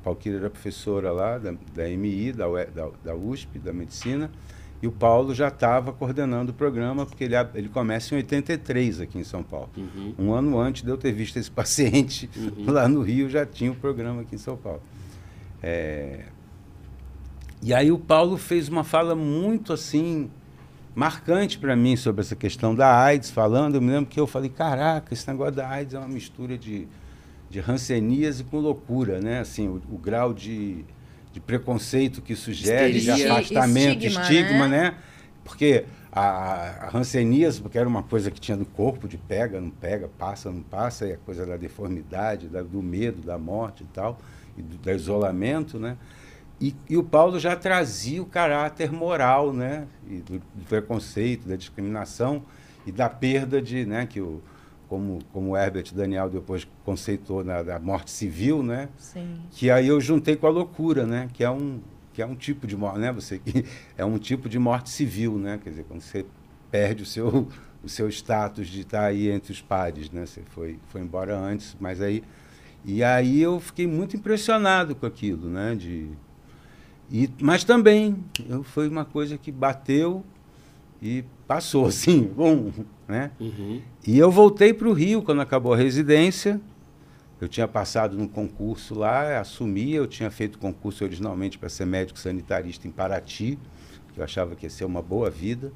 A 0.00 0.04
Valquíria 0.06 0.38
era 0.38 0.48
professora 0.48 1.12
lá 1.12 1.36
da, 1.36 1.52
da 1.74 1.86
MI, 1.90 2.32
da, 2.32 2.46
da, 2.46 2.88
da 3.04 3.14
USP, 3.14 3.58
da 3.58 3.70
Medicina. 3.70 4.30
E 4.80 4.86
o 4.86 4.92
Paulo 4.92 5.34
já 5.34 5.48
estava 5.48 5.92
coordenando 5.92 6.52
o 6.52 6.54
programa, 6.54 7.04
porque 7.04 7.24
ele, 7.24 7.34
ele 7.54 7.68
começa 7.68 8.14
em 8.14 8.16
83 8.16 9.02
aqui 9.02 9.18
em 9.18 9.24
São 9.24 9.42
Paulo. 9.42 9.68
Uhum. 9.76 10.14
Um 10.18 10.32
ano 10.32 10.58
antes 10.58 10.82
de 10.82 10.88
eu 10.88 10.96
ter 10.96 11.12
visto 11.12 11.36
esse 11.36 11.50
paciente 11.52 12.30
uhum. 12.34 12.72
lá 12.72 12.88
no 12.88 13.02
Rio, 13.02 13.28
já 13.28 13.44
tinha 13.44 13.70
o 13.70 13.76
programa 13.76 14.22
aqui 14.22 14.36
em 14.36 14.38
São 14.38 14.56
Paulo. 14.56 14.80
É... 15.62 16.24
E 17.62 17.74
aí 17.74 17.92
o 17.92 17.98
Paulo 17.98 18.38
fez 18.38 18.70
uma 18.70 18.84
fala 18.84 19.14
muito 19.14 19.70
assim 19.70 20.30
marcante 20.94 21.58
para 21.58 21.74
mim 21.74 21.96
sobre 21.96 22.20
essa 22.20 22.36
questão 22.36 22.74
da 22.74 23.02
AIDS, 23.02 23.30
falando, 23.30 23.76
eu 23.76 23.82
me 23.82 23.90
lembro 23.90 24.06
que 24.06 24.20
eu 24.20 24.26
falei, 24.26 24.48
caraca, 24.48 25.12
esse 25.12 25.26
negócio 25.28 25.54
da 25.54 25.68
AIDS 25.68 25.94
é 25.94 25.98
uma 25.98 26.08
mistura 26.08 26.56
de, 26.56 26.86
de 27.50 27.60
ranceníase 27.60 28.44
com 28.44 28.58
loucura, 28.58 29.20
né? 29.20 29.40
Assim, 29.40 29.68
o, 29.68 29.82
o 29.90 29.98
grau 29.98 30.32
de 30.32 30.84
de 31.34 31.40
preconceito 31.40 32.22
que 32.22 32.32
isso 32.32 32.52
gera, 32.52 32.92
de 32.92 33.10
afastamento, 33.10 34.06
estigma, 34.06 34.22
estigma 34.22 34.68
né? 34.68 34.82
né? 34.82 34.94
Porque 35.42 35.84
a, 36.12 36.86
a 36.86 37.02
porque 37.60 37.76
era 37.76 37.88
uma 37.88 38.04
coisa 38.04 38.30
que 38.30 38.40
tinha 38.40 38.56
do 38.56 38.64
corpo, 38.64 39.08
de 39.08 39.18
pega, 39.18 39.60
não 39.60 39.68
pega, 39.68 40.08
passa, 40.16 40.48
não 40.48 40.62
passa, 40.62 41.06
e 41.06 41.12
a 41.12 41.16
coisa 41.16 41.44
da 41.44 41.56
deformidade, 41.56 42.46
da, 42.46 42.62
do 42.62 42.80
medo, 42.80 43.20
da 43.20 43.36
morte 43.36 43.82
e 43.82 43.86
tal, 43.86 44.20
e 44.56 44.62
do, 44.62 44.76
do 44.76 44.90
isolamento, 44.92 45.76
né? 45.76 45.96
E, 46.60 46.74
e, 46.88 46.96
o 46.96 47.02
Paulo 47.02 47.38
já 47.38 47.56
trazia 47.56 48.22
o 48.22 48.26
caráter 48.26 48.92
moral, 48.92 49.52
né? 49.52 49.86
Do, 50.06 50.38
do 50.38 50.64
preconceito, 50.68 51.48
da 51.48 51.56
discriminação 51.56 52.44
e 52.86 52.92
da 52.92 53.08
perda 53.08 53.60
de, 53.60 53.84
né? 53.84 54.06
Que 54.06 54.20
o, 54.20 54.40
como, 54.88 55.18
como 55.32 55.56
Herbert 55.56 55.92
Daniel 55.92 56.30
depois 56.30 56.66
conceitou 56.84 57.42
na, 57.42 57.62
da 57.62 57.78
morte 57.78 58.10
civil, 58.10 58.62
né? 58.62 58.88
Sim. 58.96 59.40
Que 59.50 59.70
aí 59.70 59.88
eu 59.88 60.00
juntei 60.00 60.36
com 60.36 60.46
a 60.46 60.50
loucura, 60.50 61.06
né? 61.06 61.28
Que 61.32 61.42
é 61.44 61.50
um 61.50 61.80
que 62.12 62.22
é 62.22 62.26
um 62.26 62.36
tipo 62.36 62.64
de 62.64 62.76
morte, 62.76 63.00
né? 63.00 63.10
Você 63.12 63.40
que 63.40 63.64
é 63.98 64.04
um 64.04 64.18
tipo 64.18 64.48
de 64.48 64.58
morte 64.58 64.90
civil, 64.90 65.36
né? 65.36 65.58
Quer 65.62 65.70
dizer, 65.70 65.84
quando 65.84 66.00
você 66.00 66.24
perde 66.70 67.02
o 67.02 67.06
seu 67.06 67.48
o 67.82 67.88
seu 67.88 68.08
status 68.08 68.68
de 68.68 68.80
estar 68.80 69.04
aí 69.04 69.28
entre 69.28 69.52
os 69.52 69.60
pares, 69.60 70.10
né? 70.10 70.24
Você 70.24 70.42
foi 70.50 70.78
foi 70.88 71.00
embora 71.00 71.36
antes, 71.36 71.76
mas 71.80 72.00
aí 72.00 72.22
e 72.84 73.02
aí 73.02 73.40
eu 73.40 73.58
fiquei 73.58 73.86
muito 73.86 74.16
impressionado 74.16 74.94
com 74.94 75.06
aquilo, 75.06 75.48
né? 75.48 75.74
De 75.74 76.08
e 77.10 77.28
mas 77.40 77.64
também 77.64 78.16
eu, 78.48 78.62
foi 78.62 78.88
uma 78.88 79.04
coisa 79.04 79.36
que 79.36 79.52
bateu 79.52 80.24
e 81.02 81.24
passou 81.46 81.86
assim, 81.86 82.22
bom, 82.22 82.72
né? 83.06 83.30
Uhum. 83.38 83.80
E 84.06 84.18
eu 84.18 84.30
voltei 84.30 84.72
para 84.72 84.88
o 84.88 84.92
Rio 84.92 85.22
quando 85.22 85.40
acabou 85.40 85.74
a 85.74 85.76
residência. 85.76 86.60
Eu 87.40 87.48
tinha 87.48 87.68
passado 87.68 88.16
num 88.16 88.28
concurso 88.28 88.94
lá, 88.94 89.38
assumi, 89.38 89.92
eu 89.92 90.06
tinha 90.06 90.30
feito 90.30 90.58
concurso 90.58 91.04
originalmente 91.04 91.58
para 91.58 91.68
ser 91.68 91.84
médico 91.84 92.18
sanitarista 92.18 92.88
em 92.88 92.90
Paraty, 92.90 93.58
que 94.14 94.20
eu 94.20 94.24
achava 94.24 94.54
que 94.54 94.64
ia 94.64 94.70
ser 94.70 94.84
uma 94.84 95.02
boa 95.02 95.28
vida. 95.30 95.72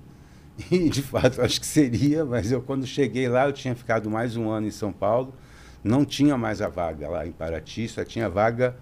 E 0.72 0.88
de 0.88 1.02
fato 1.02 1.40
acho 1.40 1.60
que 1.60 1.66
seria, 1.66 2.24
mas 2.24 2.50
eu 2.50 2.60
quando 2.60 2.84
cheguei 2.84 3.28
lá, 3.28 3.46
eu 3.46 3.52
tinha 3.52 3.76
ficado 3.76 4.10
mais 4.10 4.36
um 4.36 4.50
ano 4.50 4.66
em 4.66 4.72
São 4.72 4.92
Paulo, 4.92 5.32
não 5.84 6.04
tinha 6.04 6.36
mais 6.36 6.60
a 6.60 6.66
vaga 6.66 7.08
lá 7.08 7.24
em 7.24 7.30
Paraty, 7.30 7.86
só 7.86 8.04
tinha 8.04 8.28
vaga 8.28 8.76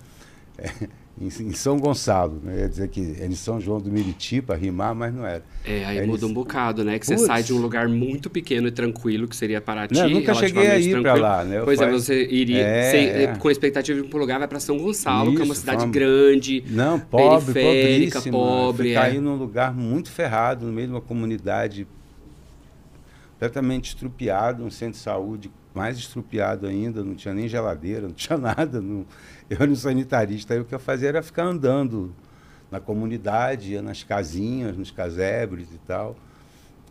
é, 0.56 0.88
em, 1.20 1.26
em, 1.26 1.52
São 1.52 1.78
Gonçalo. 1.78 2.40
Né? 2.42 2.60
Ia 2.60 2.68
dizer 2.68 2.88
que 2.88 3.16
é 3.20 3.26
em 3.26 3.34
São 3.34 3.60
João 3.60 3.80
do 3.80 3.90
Miriti 3.90 4.40
para 4.42 4.56
rimar, 4.56 4.94
mas 4.94 5.14
não 5.14 5.26
era. 5.26 5.42
É, 5.64 5.84
aí 5.84 5.98
é 5.98 6.06
muda 6.06 6.26
um 6.26 6.32
bocado, 6.32 6.84
né? 6.84 6.98
Que 6.98 7.06
Puts. 7.06 7.20
você 7.20 7.26
sai 7.26 7.42
de 7.42 7.52
um 7.52 7.58
lugar 7.58 7.88
muito 7.88 8.28
pequeno 8.28 8.68
e 8.68 8.70
tranquilo, 8.70 9.26
que 9.26 9.36
seria 9.36 9.60
Paraty. 9.60 9.94
Não, 9.94 10.08
nunca 10.08 10.34
cheguei 10.34 10.66
a 10.66 10.78
ir 10.78 11.00
para 11.00 11.14
lá, 11.14 11.44
né? 11.44 11.62
pois 11.64 11.80
é, 11.80 11.90
você 11.90 12.26
iria 12.26 12.58
é, 12.58 12.90
sem, 12.90 13.08
é. 13.08 13.36
com 13.36 13.48
a 13.48 13.52
expectativa 13.52 13.98
de 13.98 14.06
ir 14.06 14.08
para 14.08 14.18
um 14.18 14.20
lugar, 14.20 14.38
vai 14.38 14.48
para 14.48 14.60
São 14.60 14.78
Gonçalo, 14.78 15.28
Isso, 15.28 15.36
que 15.36 15.42
é 15.42 15.44
uma 15.44 15.54
cidade 15.54 15.84
uma... 15.84 15.92
grande, 15.92 16.64
não, 16.68 16.98
pobre, 16.98 17.52
periférica, 17.52 18.22
pobre. 18.30 18.88
Fui 18.88 18.92
é. 18.92 18.94
cair 18.94 19.20
num 19.20 19.36
lugar 19.36 19.74
muito 19.74 20.10
ferrado, 20.10 20.66
no 20.66 20.72
meio 20.72 20.88
de 20.88 20.94
uma 20.94 21.00
comunidade 21.00 21.86
completamente 23.32 23.88
estrupiado, 23.88 24.64
um 24.64 24.70
centro 24.70 24.94
de 24.94 25.02
saúde 25.02 25.50
mais 25.74 25.98
estrupiado 25.98 26.66
ainda, 26.66 27.04
não 27.04 27.14
tinha 27.14 27.34
nem 27.34 27.46
geladeira, 27.46 28.02
não 28.08 28.14
tinha 28.14 28.36
nada. 28.38 28.80
Não... 28.80 29.06
Eu 29.48 29.58
era 29.60 29.70
um 29.70 29.76
sanitarista, 29.76 30.54
aí 30.54 30.60
o 30.60 30.64
que 30.64 30.74
eu 30.74 30.78
fazia 30.78 31.08
era 31.08 31.22
ficar 31.22 31.44
andando 31.44 32.14
na 32.70 32.80
comunidade, 32.80 33.72
ia 33.72 33.82
nas 33.82 34.02
casinhas, 34.02 34.76
nos 34.76 34.90
casebres 34.90 35.68
e 35.72 35.78
tal, 35.86 36.16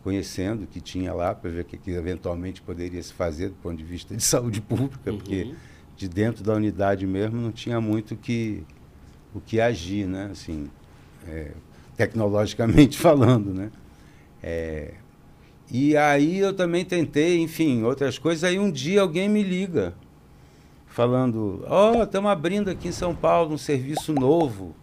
conhecendo 0.02 0.64
o 0.64 0.66
que 0.66 0.80
tinha 0.80 1.12
lá 1.12 1.34
para 1.34 1.50
ver 1.50 1.60
o 1.60 1.64
que, 1.64 1.76
que, 1.76 1.90
eventualmente 1.90 2.62
poderia 2.62 3.02
se 3.02 3.12
fazer 3.12 3.50
do 3.50 3.56
ponto 3.56 3.76
de 3.76 3.84
vista 3.84 4.16
de 4.16 4.22
saúde 4.24 4.60
pública, 4.60 5.10
uhum. 5.10 5.18
porque 5.18 5.54
de 5.96 6.08
dentro 6.08 6.44
da 6.44 6.54
unidade 6.54 7.06
mesmo 7.06 7.40
não 7.40 7.52
tinha 7.52 7.80
muito 7.80 8.16
que, 8.16 8.62
o 9.34 9.40
que 9.40 9.60
agir, 9.60 10.06
né? 10.06 10.28
Assim, 10.30 10.70
é, 11.26 11.52
tecnologicamente 11.96 12.96
falando, 12.98 13.52
né? 13.52 13.70
É, 14.42 14.94
e 15.70 15.96
aí 15.96 16.38
eu 16.38 16.54
também 16.54 16.84
tentei, 16.84 17.38
enfim, 17.40 17.82
outras 17.82 18.18
coisas. 18.18 18.44
Aí 18.44 18.58
um 18.58 18.70
dia 18.70 19.00
alguém 19.00 19.28
me 19.28 19.42
liga, 19.42 19.94
falando: 20.96 21.62
Ó, 21.68 21.98
oh, 21.98 22.02
estamos 22.02 22.30
abrindo 22.30 22.70
aqui 22.70 22.88
em 22.88 22.92
São 22.92 23.14
Paulo 23.14 23.54
um 23.54 23.58
serviço 23.58 24.12
novo 24.14 24.74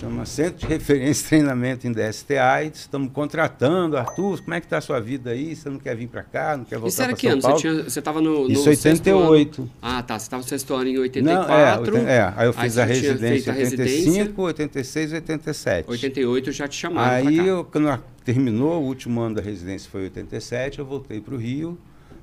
chama 0.00 0.24
Centro 0.24 0.60
de 0.60 0.66
Referência 0.66 1.26
e 1.26 1.28
Treinamento 1.28 1.86
em 1.86 1.92
DST 1.92 2.36
AIDS. 2.38 2.80
Estamos 2.80 3.12
contratando, 3.12 3.98
Arthur, 3.98 4.40
como 4.40 4.54
é 4.54 4.60
que 4.60 4.64
está 4.64 4.78
a 4.78 4.80
sua 4.80 4.98
vida 4.98 5.30
aí? 5.30 5.54
Você 5.54 5.68
não 5.68 5.78
quer 5.78 5.94
vir 5.94 6.08
para 6.08 6.22
cá, 6.22 6.56
não 6.56 6.64
quer 6.64 6.76
voltar 6.76 6.88
Isso 6.88 7.02
era 7.02 7.12
que 7.12 7.26
ano? 7.26 7.42
Você 7.42 7.98
estava 7.98 8.20
no, 8.20 8.44
no 8.44 8.52
Isso, 8.52 8.68
88. 8.68 9.70
Ah, 9.82 10.02
tá. 10.02 10.18
Você 10.18 10.24
estava 10.24 10.42
no 10.42 10.48
sexto 10.48 10.74
ano 10.74 10.88
em 10.88 10.98
84. 10.98 11.92
Não, 11.92 12.08
é, 12.08 12.16
é, 12.16 12.34
aí 12.34 12.46
eu 12.46 12.52
fiz 12.52 12.78
aí 12.78 12.82
a 12.82 12.86
residência 12.86 13.50
em 13.50 13.58
85, 13.58 14.42
86 14.42 15.12
e 15.12 15.14
87. 15.16 15.90
88 15.90 16.52
já 16.52 16.66
te 16.66 16.76
chamaram 16.76 17.28
Aí, 17.28 17.36
eu, 17.36 17.64
quando 17.64 18.02
terminou, 18.24 18.82
o 18.82 18.86
último 18.86 19.20
ano 19.20 19.34
da 19.34 19.42
residência 19.42 19.90
foi 19.90 20.04
87, 20.04 20.78
eu 20.78 20.86
voltei 20.86 21.20
para 21.20 21.34
o 21.34 21.36
Rio, 21.36 21.78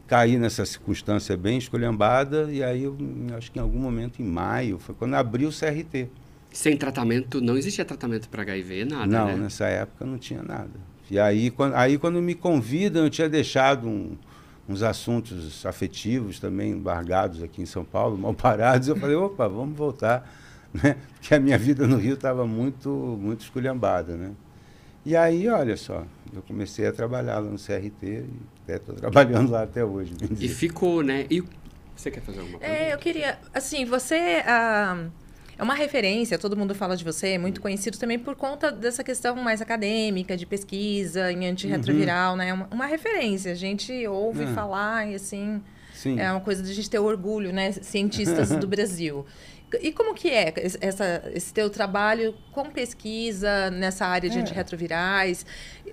caí 0.07 0.37
nessa 0.37 0.65
circunstância 0.65 1.35
bem 1.35 1.57
escolhambada, 1.57 2.51
e 2.51 2.63
aí, 2.63 2.83
eu, 2.83 2.97
acho 3.37 3.51
que 3.51 3.59
em 3.59 3.61
algum 3.61 3.79
momento, 3.79 4.21
em 4.21 4.25
maio, 4.25 4.79
foi 4.79 4.95
quando 4.95 5.15
abriu 5.15 5.49
o 5.49 5.51
CRT. 5.51 6.09
Sem 6.51 6.77
tratamento, 6.77 7.41
não 7.41 7.57
existia 7.57 7.83
tratamento 7.83 8.29
para 8.29 8.41
HIV, 8.41 8.85
nada, 8.85 9.05
Não, 9.05 9.27
né? 9.27 9.35
nessa 9.35 9.65
época 9.65 10.05
não 10.05 10.17
tinha 10.17 10.41
nada. 10.41 10.71
E 11.09 11.19
aí 11.19 11.51
quando, 11.51 11.75
aí, 11.75 11.97
quando 11.97 12.21
me 12.21 12.33
convidam, 12.33 13.03
eu 13.03 13.09
tinha 13.09 13.29
deixado 13.29 13.87
um, 13.87 14.17
uns 14.67 14.81
assuntos 14.81 15.65
afetivos 15.65 16.39
também 16.39 16.81
largados 16.81 17.43
aqui 17.43 17.61
em 17.61 17.65
São 17.65 17.85
Paulo, 17.85 18.17
mal 18.19 18.33
parados. 18.33 18.87
Eu 18.87 18.95
falei, 18.95 19.15
opa, 19.15 19.47
vamos 19.47 19.77
voltar. 19.77 20.27
Né? 20.73 20.97
Porque 21.13 21.33
a 21.33 21.39
minha 21.39 21.57
vida 21.57 21.87
no 21.87 21.95
Rio 21.95 22.15
estava 22.15 22.45
muito, 22.45 22.89
muito 22.89 23.39
esculhambada. 23.39 24.17
Né? 24.17 24.31
E 25.05 25.15
aí, 25.15 25.47
olha 25.47 25.77
só, 25.77 26.03
eu 26.33 26.41
comecei 26.41 26.85
a 26.85 26.91
trabalhar 26.91 27.39
lá 27.39 27.49
no 27.49 27.57
CRT 27.57 28.05
e 28.05 28.29
estou 28.75 28.95
trabalhando 28.95 29.51
lá 29.51 29.63
até 29.63 29.83
hoje. 29.83 30.13
E 30.39 30.47
ficou, 30.47 31.01
né? 31.01 31.25
E 31.29 31.41
você 31.95 32.11
quer 32.11 32.21
fazer 32.21 32.39
alguma 32.39 32.59
coisa? 32.59 32.73
É, 32.73 32.93
eu 32.93 32.97
queria, 32.97 33.39
assim, 33.53 33.85
você... 33.85 34.43
Ah 34.45 35.07
é 35.57 35.63
uma 35.63 35.73
referência, 35.73 36.37
todo 36.37 36.55
mundo 36.55 36.75
fala 36.75 36.95
de 36.95 37.03
você, 37.03 37.29
é 37.29 37.37
muito 37.37 37.59
conhecido 37.59 37.97
também 37.97 38.19
por 38.19 38.35
conta 38.35 38.71
dessa 38.71 39.03
questão 39.03 39.35
mais 39.35 39.59
acadêmica, 39.59 40.37
de 40.37 40.45
pesquisa 40.45 41.31
em 41.31 41.47
antirretroviral, 41.47 42.31
uhum. 42.33 42.37
né? 42.37 42.53
Uma, 42.53 42.67
uma 42.71 42.85
referência, 42.85 43.51
a 43.51 43.55
gente 43.55 44.05
ouve 44.07 44.45
uhum. 44.45 44.53
falar 44.53 45.09
e 45.09 45.15
assim... 45.15 45.61
Sim. 45.95 46.19
É 46.19 46.31
uma 46.31 46.41
coisa 46.41 46.61
de 46.61 46.69
a 46.69 46.75
gente 46.75 46.91
ter 46.91 46.99
orgulho, 46.99 47.51
né? 47.51 47.71
Cientistas 47.71 48.51
do 48.51 48.67
Brasil. 48.69 49.25
E 49.81 49.91
como 49.91 50.13
que 50.13 50.29
é 50.29 50.53
essa, 50.79 51.29
esse 51.33 51.53
teu 51.53 51.69
trabalho 51.69 52.33
com 52.53 52.69
pesquisa 52.69 53.69
nessa 53.69 54.05
área 54.05 54.29
de 54.29 54.37
é. 54.37 54.41
antirretrovirais? 54.41 55.45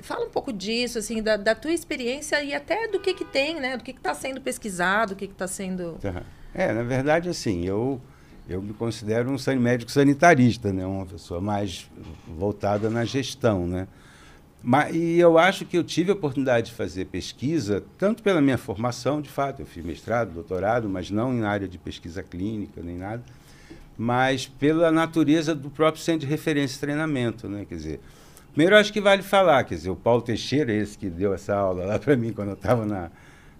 Fala 0.03 0.27
um 0.27 0.31
pouco 0.31 0.53
disso, 0.53 0.99
assim, 0.99 1.21
da, 1.21 1.37
da, 1.37 1.55
tua 1.57 1.73
experiência 1.73 2.43
e 2.43 2.55
até 2.55 2.87
do 2.87 3.01
que 3.01 3.13
que 3.15 3.25
tem, 3.25 3.61
né? 3.61 3.77
Do 3.77 3.83
que 3.83 3.91
está 3.91 4.15
sendo 4.15 4.41
pesquisado, 4.41 5.15
do 5.15 5.17
que 5.17 5.25
está 5.25 5.49
sendo... 5.49 5.99
É, 6.55 6.73
na 6.73 6.85
verdade, 6.85 7.29
assim, 7.29 7.67
eu, 7.67 8.01
eu 8.49 8.63
me 8.63 8.73
considero 8.73 9.29
um 9.29 9.61
médico 9.61 9.91
sanitarista, 9.91 10.73
né? 10.73 10.87
Uma 10.87 11.07
pessoa 11.07 11.41
mais 11.41 11.91
voltada 12.29 12.89
na 12.89 13.05
gestão, 13.05 13.67
né? 13.67 13.89
Mas, 14.63 14.95
e 14.95 15.19
eu 15.19 15.37
acho 15.37 15.67
que 15.67 15.77
eu 15.77 15.85
tive 15.85 16.11
a 16.11 16.15
oportunidade 16.15 16.69
de 16.69 16.73
fazer 16.73 17.07
pesquisa, 17.07 17.85
tanto 17.99 18.23
pela 18.23 18.41
minha 18.41 18.57
formação, 18.57 19.21
de 19.21 19.29
fato, 19.29 19.61
eu 19.61 19.67
fiz 19.67 19.85
mestrado, 19.85 20.33
doutorado, 20.33 20.89
mas 20.89 21.11
não 21.11 21.35
em 21.35 21.43
área 21.45 21.69
de 21.69 21.77
pesquisa 21.77 22.23
clínica 22.23 22.81
nem 22.83 22.97
nada, 22.97 23.23
mas 23.97 24.47
pela 24.47 24.91
natureza 24.91 25.55
do 25.55 25.71
próprio 25.71 26.03
centro 26.03 26.27
de 26.27 26.27
referência 26.27 26.77
e 26.77 26.81
treinamento, 26.81 27.49
né? 27.49 27.65
Quer 27.69 27.75
dizer, 27.77 28.01
primeiro 28.53 28.77
acho 28.77 28.93
que 28.93 29.01
vale 29.01 29.23
falar, 29.23 29.65
quer 29.65 29.75
dizer, 29.77 29.91
o 29.91 29.97
Paulo 29.97 30.23
Teixeira, 30.23 30.73
esse 30.73 30.99
que 30.99 31.09
deu 31.09 31.33
essa 31.33 31.55
aula 31.55 31.85
lá 31.85 31.99
para 31.99 32.17
mim 32.17 32.33
quando 32.33 32.49
eu 32.49 32.55
estava 32.55 32.85
na, 32.85 33.11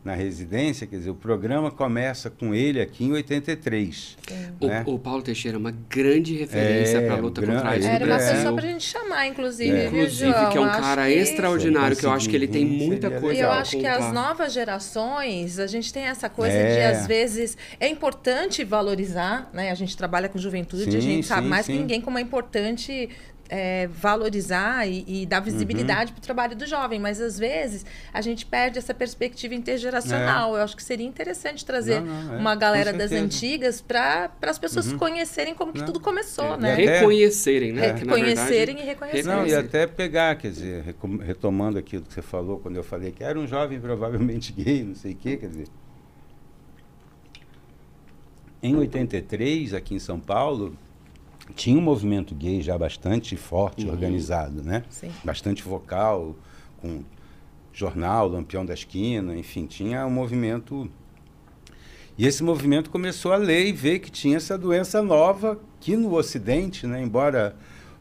na 0.05 0.15
residência, 0.15 0.87
quer 0.87 0.97
dizer, 0.97 1.11
o 1.11 1.15
programa 1.15 1.71
começa 1.71 2.29
com 2.29 2.55
ele 2.55 2.79
aqui 2.79 3.05
em 3.05 3.13
83. 3.13 4.19
Né? 4.61 4.85
O, 4.87 4.95
o, 4.95 4.99
Paulo 4.99 5.23
Teixeira 5.23 5.57
é 5.57 5.59
uma 5.59 5.71
grande 5.71 6.37
referência 6.37 6.99
é, 6.99 7.07
para 7.07 7.15
a 7.15 7.19
luta 7.19 7.41
gran... 7.41 7.55
contra 7.55 7.79
isso. 7.79 7.89
Era 7.89 8.05
uma 8.05 8.19
pessoa 8.19 8.53
para 8.55 8.65
a 8.65 8.69
gente 8.69 8.85
chamar, 8.85 9.27
inclusive, 9.27 9.75
é. 9.75 9.87
Inclusive, 9.87 10.31
João? 10.31 10.51
que 10.51 10.59
é 10.59 10.61
um 10.61 10.69
cara 10.69 11.07
que... 11.07 11.15
extraordinário, 11.15 11.97
que 11.97 12.05
eu 12.05 12.13
acho 12.13 12.29
que 12.29 12.37
ele 12.37 12.47
tem 12.47 12.67
muita 12.67 13.11
coisa 13.13 13.41
Eu 13.41 13.51
acho 13.51 13.79
que 13.79 13.87
as 13.87 14.13
novas 14.13 14.53
gerações, 14.53 15.59
a 15.59 15.67
gente 15.67 15.91
tem 15.91 16.05
essa 16.05 16.29
coisa 16.29 16.55
é. 16.55 16.75
de, 16.75 16.97
às 16.99 17.07
vezes, 17.07 17.57
é 17.81 17.89
importante 17.89 18.63
valorizar, 18.63 19.49
né? 19.55 19.71
A 19.71 19.75
gente 19.75 19.97
trabalha 19.97 20.29
com 20.29 20.39
juventude, 20.39 20.93
sim, 20.93 20.99
a 20.99 21.01
gente 21.01 21.27
sabe 21.27 21.45
sim, 21.45 21.49
mais 21.49 21.65
sim. 21.65 21.73
que 21.73 21.79
ninguém 21.79 22.01
como 22.03 22.19
é 22.19 22.21
importante 22.21 23.09
é, 23.49 23.87
valorizar 23.89 24.87
e, 24.87 25.05
e, 25.07 25.27
dar 25.27 25.41
visibilidade 25.41 26.11
uhum. 26.11 26.15
para 26.15 26.19
o 26.19 26.23
trabalho 26.23 26.57
do 26.57 26.67
jovem, 26.67 26.99
mas 26.99 27.21
às 27.21 27.39
vezes 27.39 27.85
a 28.13 28.21
gente 28.21 28.47
perde 28.47 28.79
essa 28.79 28.95
perspectiva 28.95 29.55
intergeracional. 29.55 30.57
É. 30.57 30.61
Eu 30.61 30.65
acho 30.65 30.77
que 30.77 30.83
seria 30.83 31.07
interessante 31.07 31.65
trazer 31.65 32.01
não, 32.01 32.23
não, 32.25 32.35
é. 32.35 32.39
uma 32.39 32.55
galera 32.55 32.93
das 32.93 33.13
antigas 33.13 33.81
para 33.81 34.31
as 34.43 34.59
pessoas 34.59 34.93
uhum. 34.93 34.99
conhecerem 34.99 35.55
como 35.55 35.73
que 35.73 35.81
não. 35.81 35.87
tudo 35.87 36.01
começou, 36.01 36.55
é. 36.55 36.57
né? 36.57 36.75
Reconhecerem, 36.75 37.73
né? 37.73 37.93
Reconhecerem 37.93 38.81
e 38.81 38.83
reconhecerem. 38.83 39.25
Não, 39.25 39.47
e 39.47 39.55
até 39.55 39.87
pegar, 39.87 40.37
quer 40.37 40.51
dizer, 40.51 40.97
retomando 41.23 41.79
aquilo 41.79 42.05
que 42.05 42.15
você 42.15 42.23
falou 42.23 42.59
quando 42.59 42.77
eu 42.77 42.85
falei 42.85 43.13
que 43.13 43.23
era 43.23 43.39
um 43.39 43.47
jovem 43.47 43.81
provavelmente 43.81 44.53
gay, 44.57 44.83
não 44.83 44.95
sei 44.95 45.13
o 45.13 45.17
quê, 45.17 45.37
quer 45.37 45.49
dizer. 45.49 45.67
Em 48.63 48.75
83, 48.77 49.75
aqui 49.75 49.95
em 49.95 49.99
São 49.99 50.19
Paulo, 50.19 50.75
tinha 51.55 51.79
um 51.79 51.83
movimento 51.83 52.35
gay 52.35 52.63
já 52.63 52.77
bastante 52.79 53.37
forte, 53.37 53.85
uhum. 53.85 53.93
organizado, 53.93 54.63
né? 54.63 54.85
Sim. 54.89 55.11
Bastante 55.23 55.63
vocal, 55.63 56.37
com 56.79 57.03
jornal, 57.73 58.29
Lampião 58.29 58.65
da 58.65 58.73
Esquina, 58.73 59.37
enfim, 59.37 59.67
tinha 59.67 60.07
um 60.07 60.11
movimento. 60.11 60.91
E 62.17 62.27
esse 62.27 62.43
movimento 62.43 62.91
começou 62.91 63.33
a 63.33 63.37
ler 63.37 63.67
e 63.67 63.73
ver 63.73 63.99
que 63.99 64.11
tinha 64.11 64.37
essa 64.37 64.57
doença 64.57 65.03
nova 65.03 65.59
que 65.81 65.97
no 65.97 66.15
Ocidente, 66.15 66.87
né, 66.87 67.03
embora 67.03 67.57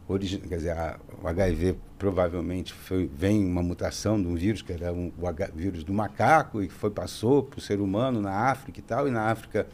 quer 0.08 0.58
dizer, 0.58 0.72
a, 0.72 1.00
o 1.22 1.28
HIV 1.28 1.76
provavelmente 1.98 2.74
foi, 2.74 3.10
vem 3.14 3.46
uma 3.46 3.64
mutação 3.64 4.22
de 4.22 4.28
um 4.28 4.36
vírus 4.36 4.62
que 4.62 4.74
era 4.74 4.92
um, 4.92 5.12
o 5.18 5.28
H, 5.28 5.50
vírus 5.56 5.84
do 5.84 5.94
macaco 5.94 6.62
e 6.62 6.68
que 6.68 6.74
foi 6.74 6.90
passou 6.90 7.44
para 7.44 7.58
o 7.58 7.62
ser 7.62 7.80
humano 7.80 8.22
na 8.22 8.52
África 8.52 8.80
e 8.80 8.84
tal, 8.84 9.08
e 9.08 9.12
na 9.12 9.32
África 9.32 9.68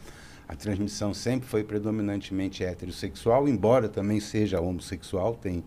a 0.50 0.56
transmissão 0.56 1.14
sempre 1.14 1.48
foi 1.48 1.62
predominantemente 1.62 2.64
heterossexual, 2.64 3.48
embora 3.48 3.88
também 3.88 4.18
seja 4.18 4.60
homossexual, 4.60 5.36
tem 5.36 5.62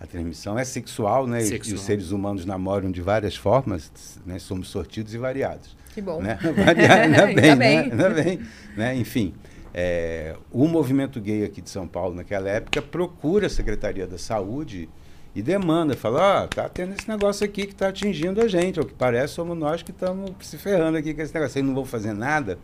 a 0.00 0.06
transmissão 0.06 0.58
é 0.58 0.64
sexual, 0.64 1.24
né? 1.24 1.40
Sexual. 1.40 1.70
E 1.70 1.74
os 1.74 1.82
seres 1.82 2.10
humanos 2.10 2.44
namoram 2.44 2.90
de 2.90 3.00
várias 3.00 3.36
formas, 3.36 4.18
né? 4.26 4.40
Somos 4.40 4.70
sortidos 4.70 5.14
e 5.14 5.18
variados. 5.18 5.76
Que 5.94 6.02
bom. 6.02 6.20
Né? 6.20 6.36
ainda 6.42 7.26
bem, 7.26 7.50
ainda 7.78 8.10
bem. 8.10 8.16
Né? 8.16 8.22
Bem 8.24 8.40
né? 8.76 8.96
Enfim, 8.96 9.34
é, 9.72 10.34
o 10.50 10.66
movimento 10.66 11.20
gay 11.20 11.44
aqui 11.44 11.62
de 11.62 11.70
São 11.70 11.86
Paulo 11.86 12.16
naquela 12.16 12.48
época 12.48 12.82
procura 12.82 13.46
a 13.46 13.50
Secretaria 13.50 14.06
da 14.08 14.18
Saúde 14.18 14.88
e 15.32 15.40
demanda, 15.40 15.96
fala, 15.96 16.40
ó, 16.40 16.44
oh, 16.44 16.48
tá 16.48 16.68
tendo 16.68 16.92
esse 16.98 17.08
negócio 17.08 17.46
aqui 17.46 17.66
que 17.66 17.72
está 17.72 17.86
atingindo 17.86 18.40
a 18.40 18.48
gente, 18.48 18.80
ao 18.80 18.84
que 18.84 18.94
parece 18.94 19.34
somos 19.34 19.56
nós 19.56 19.80
que 19.80 19.92
estamos 19.92 20.32
se 20.40 20.58
ferrando 20.58 20.98
aqui 20.98 21.14
com 21.14 21.22
esse 21.22 21.32
negócio, 21.32 21.52
vocês 21.52 21.64
não 21.64 21.72
vão 21.72 21.84
fazer 21.84 22.12
nada 22.12 22.58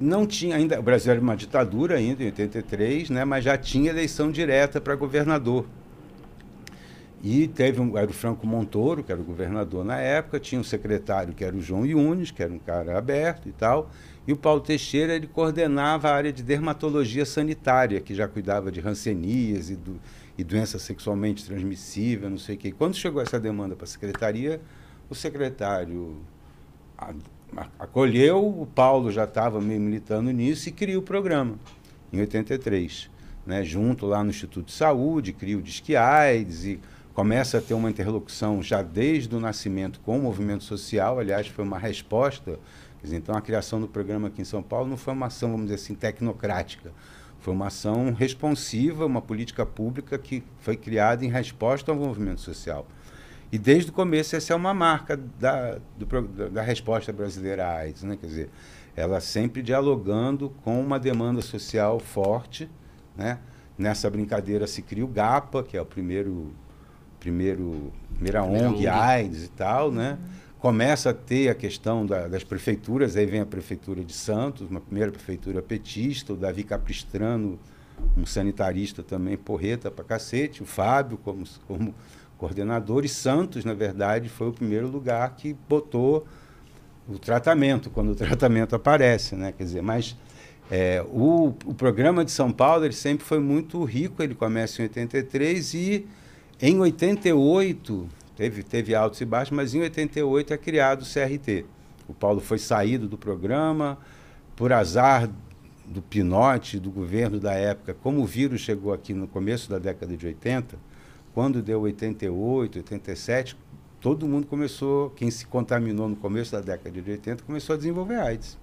não 0.00 0.26
tinha 0.26 0.56
ainda, 0.56 0.78
o 0.78 0.82
Brasil 0.82 1.12
era 1.12 1.20
uma 1.20 1.36
ditadura 1.36 1.96
ainda, 1.96 2.22
em 2.22 2.26
83, 2.26 3.10
né, 3.10 3.24
mas 3.24 3.44
já 3.44 3.56
tinha 3.56 3.90
eleição 3.90 4.30
direta 4.30 4.80
para 4.80 4.94
governador. 4.94 5.66
E 7.22 7.46
teve 7.46 7.80
um, 7.80 7.96
era 7.96 8.10
o 8.10 8.12
Franco 8.12 8.44
Montoro, 8.46 9.04
que 9.04 9.12
era 9.12 9.20
o 9.20 9.24
governador 9.24 9.84
na 9.84 9.96
época, 9.96 10.40
tinha 10.40 10.60
um 10.60 10.64
secretário 10.64 11.32
que 11.32 11.44
era 11.44 11.54
o 11.54 11.60
João 11.60 11.86
Yunes, 11.86 12.32
que 12.32 12.42
era 12.42 12.52
um 12.52 12.58
cara 12.58 12.98
aberto 12.98 13.48
e 13.48 13.52
tal, 13.52 13.90
e 14.26 14.32
o 14.32 14.36
Paulo 14.36 14.60
Teixeira 14.60 15.14
ele 15.14 15.28
coordenava 15.28 16.08
a 16.08 16.14
área 16.14 16.32
de 16.32 16.42
dermatologia 16.42 17.24
sanitária, 17.24 18.00
que 18.00 18.12
já 18.12 18.26
cuidava 18.26 18.72
de 18.72 18.80
rancenias 18.80 19.70
e, 19.70 19.76
do, 19.76 20.00
e 20.36 20.42
doença 20.42 20.80
sexualmente 20.80 21.44
transmissível, 21.44 22.28
não 22.28 22.38
sei 22.38 22.56
o. 22.56 22.72
Quando 22.72 22.96
chegou 22.96 23.22
essa 23.22 23.38
demanda 23.38 23.76
para 23.76 23.84
a 23.84 23.88
secretaria, 23.88 24.60
o 25.08 25.14
secretário 25.14 26.16
acolheu, 27.78 28.46
o 28.46 28.66
Paulo 28.66 29.10
já 29.10 29.24
estava 29.24 29.60
meio 29.60 29.80
militando 29.80 30.30
nisso 30.30 30.68
e 30.68 30.72
criou 30.72 31.02
o 31.02 31.04
programa, 31.04 31.56
em 32.12 32.20
83. 32.20 33.10
Né, 33.44 33.64
junto 33.64 34.06
lá 34.06 34.22
no 34.22 34.30
Instituto 34.30 34.66
de 34.66 34.72
Saúde, 34.72 35.32
cria 35.32 35.58
o 35.58 35.62
Disque 35.62 35.96
AIDS 35.96 36.64
e 36.64 36.80
começa 37.12 37.58
a 37.58 37.60
ter 37.60 37.74
uma 37.74 37.90
interlocução 37.90 38.62
já 38.62 38.82
desde 38.82 39.34
o 39.34 39.40
nascimento 39.40 40.00
com 40.00 40.18
o 40.18 40.22
movimento 40.22 40.64
social. 40.64 41.18
Aliás, 41.18 41.46
foi 41.48 41.64
uma 41.64 41.78
resposta. 41.78 42.58
Dizer, 43.02 43.16
então, 43.16 43.34
a 43.34 43.40
criação 43.40 43.80
do 43.80 43.88
programa 43.88 44.28
aqui 44.28 44.42
em 44.42 44.44
São 44.44 44.62
Paulo 44.62 44.88
não 44.88 44.96
foi 44.96 45.12
uma 45.12 45.26
ação, 45.26 45.50
vamos 45.50 45.66
dizer 45.66 45.74
assim, 45.74 45.94
tecnocrática. 45.94 46.92
Foi 47.40 47.52
uma 47.52 47.66
ação 47.66 48.12
responsiva, 48.12 49.04
uma 49.04 49.20
política 49.20 49.66
pública 49.66 50.16
que 50.16 50.44
foi 50.60 50.76
criada 50.76 51.24
em 51.24 51.28
resposta 51.28 51.90
ao 51.90 51.98
movimento 51.98 52.40
social. 52.40 52.86
E 53.52 53.58
desde 53.58 53.90
o 53.90 53.92
começo 53.92 54.34
essa 54.34 54.54
é 54.54 54.56
uma 54.56 54.72
marca 54.72 55.14
da, 55.38 55.78
do, 55.98 56.48
da 56.48 56.62
resposta 56.62 57.12
brasileira 57.12 57.66
à 57.66 57.76
AIDS, 57.80 58.02
né? 58.02 58.16
Quer 58.18 58.26
dizer, 58.26 58.50
ela 58.96 59.20
sempre 59.20 59.62
dialogando 59.62 60.48
com 60.64 60.80
uma 60.80 60.98
demanda 60.98 61.42
social 61.42 62.00
forte, 62.00 62.70
né? 63.14 63.38
Nessa 63.76 64.08
brincadeira 64.08 64.66
se 64.66 64.80
cria 64.80 65.04
o 65.04 65.08
GAPA, 65.08 65.62
que 65.62 65.76
é 65.76 65.82
o 65.82 65.84
primeiro, 65.84 66.50
primeiro 67.20 67.92
primeira 68.14 68.42
ONG 68.42 68.86
AIDS 68.86 69.44
e 69.44 69.48
tal, 69.48 69.92
né? 69.92 70.18
Começa 70.58 71.10
a 71.10 71.14
ter 71.14 71.50
a 71.50 71.54
questão 71.54 72.06
da, 72.06 72.28
das 72.28 72.44
prefeituras, 72.44 73.16
aí 73.16 73.26
vem 73.26 73.40
a 73.40 73.46
prefeitura 73.46 74.02
de 74.02 74.14
Santos, 74.14 74.70
uma 74.70 74.80
primeira 74.80 75.12
prefeitura 75.12 75.60
petista, 75.60 76.32
o 76.32 76.36
Davi 76.36 76.62
Capistrano, 76.64 77.58
um 78.16 78.24
sanitarista 78.24 79.02
também 79.02 79.36
porreta 79.36 79.90
pra 79.90 80.04
cacete, 80.04 80.62
o 80.62 80.66
Fábio 80.66 81.18
como, 81.18 81.44
como 81.66 81.94
coordenador, 82.42 83.04
e 83.04 83.08
Santos, 83.08 83.64
na 83.64 83.72
verdade, 83.72 84.28
foi 84.28 84.48
o 84.48 84.52
primeiro 84.52 84.88
lugar 84.88 85.36
que 85.36 85.54
botou 85.68 86.26
o 87.08 87.16
tratamento, 87.16 87.88
quando 87.88 88.10
o 88.10 88.14
tratamento 88.18 88.74
aparece, 88.74 89.36
né? 89.36 89.52
Quer 89.56 89.62
dizer, 89.62 89.80
mas 89.80 90.16
é, 90.68 91.04
o, 91.08 91.54
o 91.64 91.72
programa 91.72 92.24
de 92.24 92.32
São 92.32 92.50
Paulo 92.50 92.84
ele 92.84 92.94
sempre 92.94 93.24
foi 93.24 93.38
muito 93.38 93.84
rico, 93.84 94.24
ele 94.24 94.34
começa 94.34 94.82
em 94.82 94.86
83 94.86 95.74
e 95.74 96.06
em 96.60 96.80
88 96.80 98.08
teve, 98.36 98.64
teve 98.64 98.92
altos 98.92 99.20
e 99.20 99.24
baixos, 99.24 99.56
mas 99.56 99.72
em 99.72 99.80
88 99.82 100.52
é 100.52 100.58
criado 100.58 101.02
o 101.02 101.04
CRT. 101.04 101.64
O 102.08 102.12
Paulo 102.12 102.40
foi 102.40 102.58
saído 102.58 103.06
do 103.06 103.16
programa 103.16 103.96
por 104.56 104.72
azar 104.72 105.30
do 105.86 106.02
Pinote, 106.02 106.80
do 106.80 106.90
governo 106.90 107.38
da 107.38 107.52
época, 107.52 107.94
como 107.94 108.20
o 108.20 108.26
vírus 108.26 108.62
chegou 108.62 108.92
aqui 108.92 109.14
no 109.14 109.28
começo 109.28 109.70
da 109.70 109.78
década 109.78 110.16
de 110.16 110.26
80, 110.26 110.76
quando 111.34 111.62
deu 111.62 111.80
88, 111.80 112.78
87, 112.78 113.56
todo 114.00 114.26
mundo 114.26 114.46
começou, 114.46 115.10
quem 115.10 115.30
se 115.30 115.46
contaminou 115.46 116.08
no 116.08 116.16
começo 116.16 116.52
da 116.52 116.60
década 116.60 117.00
de 117.00 117.10
80, 117.10 117.44
começou 117.44 117.74
a 117.74 117.76
desenvolver 117.76 118.16
AIDS. 118.16 118.58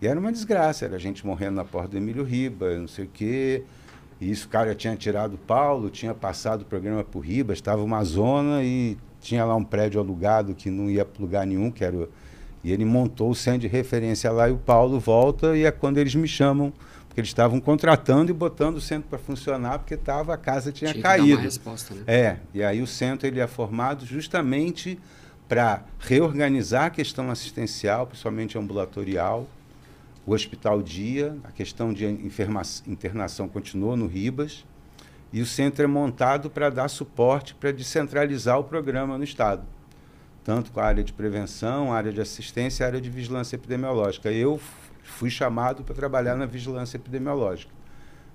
E 0.00 0.06
era 0.06 0.18
uma 0.18 0.32
desgraça, 0.32 0.84
era 0.84 0.98
gente 0.98 1.24
morrendo 1.26 1.56
na 1.56 1.64
porta 1.64 1.90
do 1.90 1.96
Emílio 1.96 2.24
Riba, 2.24 2.76
não 2.78 2.88
sei 2.88 3.04
o 3.04 3.08
quê. 3.12 3.62
E 4.20 4.30
isso, 4.30 4.46
o 4.46 4.50
cara 4.50 4.74
tinha 4.74 4.96
tirado 4.96 5.34
o 5.34 5.38
Paulo, 5.38 5.90
tinha 5.90 6.14
passado 6.14 6.62
o 6.62 6.64
programa 6.64 7.04
por 7.04 7.20
Ribas, 7.20 7.58
estava 7.58 7.82
uma 7.82 8.02
zona 8.04 8.62
e 8.62 8.96
tinha 9.20 9.44
lá 9.44 9.54
um 9.54 9.64
prédio 9.64 10.00
alugado 10.00 10.54
que 10.54 10.70
não 10.70 10.90
ia 10.90 11.04
para 11.04 11.22
lugar 11.22 11.46
nenhum, 11.46 11.70
que 11.70 11.84
era... 11.84 12.08
E 12.62 12.72
ele 12.72 12.84
montou 12.84 13.30
o 13.30 13.34
centro 13.34 13.60
de 13.60 13.68
referência 13.68 14.32
lá 14.32 14.48
e 14.48 14.52
o 14.52 14.56
Paulo 14.56 14.98
volta 14.98 15.54
e 15.56 15.64
é 15.64 15.70
quando 15.70 15.98
eles 15.98 16.14
me 16.14 16.26
chamam 16.26 16.72
porque 17.14 17.20
eles 17.20 17.30
estavam 17.30 17.60
contratando 17.60 18.32
e 18.32 18.34
botando 18.34 18.74
o 18.74 18.80
centro 18.80 19.08
para 19.08 19.20
funcionar 19.20 19.78
porque 19.78 19.96
tava, 19.96 20.34
a 20.34 20.36
casa 20.36 20.72
tinha, 20.72 20.90
tinha 20.90 21.00
caído. 21.00 21.40
resposta, 21.40 21.94
né? 21.94 22.02
É, 22.08 22.36
e 22.52 22.60
aí 22.60 22.82
o 22.82 22.88
centro 22.88 23.28
ele 23.28 23.38
é 23.38 23.46
formado 23.46 24.04
justamente 24.04 24.98
para 25.48 25.84
reorganizar 26.00 26.86
a 26.86 26.90
questão 26.90 27.30
assistencial, 27.30 28.08
principalmente 28.08 28.58
ambulatorial, 28.58 29.46
o 30.26 30.32
hospital 30.32 30.82
dia, 30.82 31.36
a 31.44 31.52
questão 31.52 31.92
de 31.92 32.04
internação 32.84 33.46
continuou 33.46 33.96
no 33.96 34.08
Ribas, 34.08 34.64
e 35.32 35.40
o 35.40 35.46
centro 35.46 35.84
é 35.84 35.86
montado 35.86 36.50
para 36.50 36.68
dar 36.68 36.88
suporte, 36.88 37.54
para 37.54 37.70
descentralizar 37.70 38.58
o 38.58 38.64
programa 38.64 39.16
no 39.16 39.22
Estado, 39.22 39.62
tanto 40.42 40.72
com 40.72 40.80
a 40.80 40.84
área 40.84 41.04
de 41.04 41.12
prevenção, 41.12 41.92
a 41.92 41.96
área 41.96 42.12
de 42.12 42.20
assistência 42.20 42.82
e 42.82 42.84
a 42.84 42.88
área 42.88 43.00
de 43.00 43.08
vigilância 43.08 43.54
epidemiológica. 43.54 44.32
Eu 44.32 44.58
fui 45.04 45.30
chamado 45.30 45.84
para 45.84 45.94
trabalhar 45.94 46.34
na 46.34 46.46
vigilância 46.46 46.96
epidemiológica. 46.96 47.72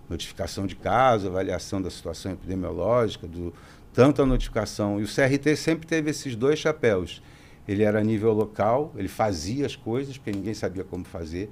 Notificação 0.10 0.66
de 0.66 0.76
caso, 0.76 1.28
avaliação 1.28 1.82
da 1.82 1.90
situação 1.90 2.32
epidemiológica, 2.32 3.28
do, 3.28 3.54
tanto 3.94 4.22
a 4.22 4.26
notificação. 4.26 5.00
E 5.00 5.04
o 5.04 5.08
CRT 5.08 5.56
sempre 5.56 5.86
teve 5.86 6.10
esses 6.10 6.36
dois 6.36 6.60
chapéus. 6.60 7.22
Ele 7.68 7.84
era 7.84 8.00
a 8.00 8.04
nível 8.04 8.34
local, 8.34 8.94
ele 8.96 9.08
fazia 9.08 9.66
as 9.66 9.76
coisas, 9.76 10.18
porque 10.18 10.32
ninguém 10.32 10.54
sabia 10.54 10.84
como 10.84 11.06
fazer. 11.06 11.50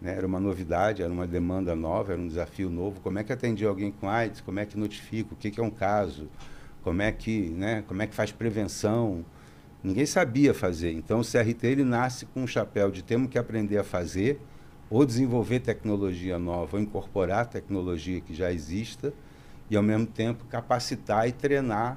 Né? 0.00 0.16
Era 0.16 0.26
uma 0.26 0.40
novidade, 0.40 1.02
era 1.02 1.12
uma 1.12 1.26
demanda 1.26 1.76
nova, 1.76 2.12
era 2.12 2.20
um 2.20 2.26
desafio 2.26 2.68
novo. 2.68 3.00
Como 3.00 3.18
é 3.18 3.24
que 3.24 3.32
atendia 3.32 3.68
alguém 3.68 3.92
com 3.92 4.08
AIDS? 4.08 4.40
Como 4.40 4.58
é 4.58 4.66
que 4.66 4.76
notifica? 4.76 5.32
O 5.32 5.36
que, 5.36 5.50
que 5.50 5.60
é 5.60 5.62
um 5.62 5.70
caso? 5.70 6.28
Como 6.82 7.00
é 7.00 7.12
que, 7.12 7.50
né? 7.50 7.84
como 7.86 8.02
é 8.02 8.06
que 8.08 8.14
faz 8.14 8.32
prevenção? 8.32 9.24
Ninguém 9.82 10.06
sabia 10.06 10.52
fazer. 10.52 10.92
Então 10.92 11.20
o 11.20 11.24
CRT 11.24 11.66
ele 11.66 11.84
nasce 11.84 12.26
com 12.26 12.42
um 12.42 12.46
chapéu 12.46 12.90
de 12.90 13.02
temos 13.02 13.30
que 13.30 13.38
aprender 13.38 13.78
a 13.78 13.84
fazer, 13.84 14.40
ou 14.92 15.06
desenvolver 15.06 15.60
tecnologia 15.60 16.38
nova, 16.38 16.76
ou 16.76 16.82
incorporar 16.82 17.46
tecnologia 17.46 18.20
que 18.20 18.34
já 18.34 18.52
exista, 18.52 19.10
e 19.70 19.74
ao 19.74 19.82
mesmo 19.82 20.06
tempo 20.06 20.44
capacitar 20.44 21.26
e 21.26 21.32
treinar 21.32 21.96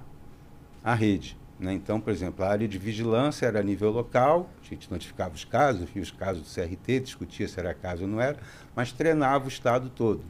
a 0.81 0.93
rede. 0.93 1.37
Né? 1.59 1.73
Então, 1.73 1.99
por 1.99 2.13
exemplo, 2.13 2.45
a 2.45 2.47
área 2.47 2.65
de 2.65 2.77
vigilância 2.77 3.47
era 3.47 3.59
a 3.59 3.63
nível 3.63 3.91
local, 3.91 4.49
a 4.63 4.65
gente 4.65 4.89
notificava 4.89 5.35
os 5.35 5.43
casos, 5.43 5.89
via 5.89 6.01
os 6.01 6.09
casos 6.09 6.43
do 6.43 6.47
CRT, 6.49 7.01
discutia 7.01 7.49
se 7.49 7.59
era 7.59 7.73
caso 7.73 8.03
ou 8.03 8.07
não 8.07 8.21
era, 8.21 8.37
mas 8.73 8.93
treinava 8.93 9.43
o 9.43 9.49
Estado 9.49 9.89
todo. 9.89 10.23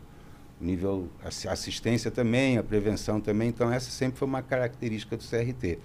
Nível 0.60 1.08
assistência 1.24 2.10
também, 2.10 2.58
a 2.58 2.64
prevenção 2.64 3.22
também, 3.22 3.50
então 3.50 3.72
essa 3.72 3.92
sempre 3.92 4.18
foi 4.18 4.28
uma 4.28 4.42
característica 4.42 5.16
do 5.16 5.24
CRT, 5.24 5.78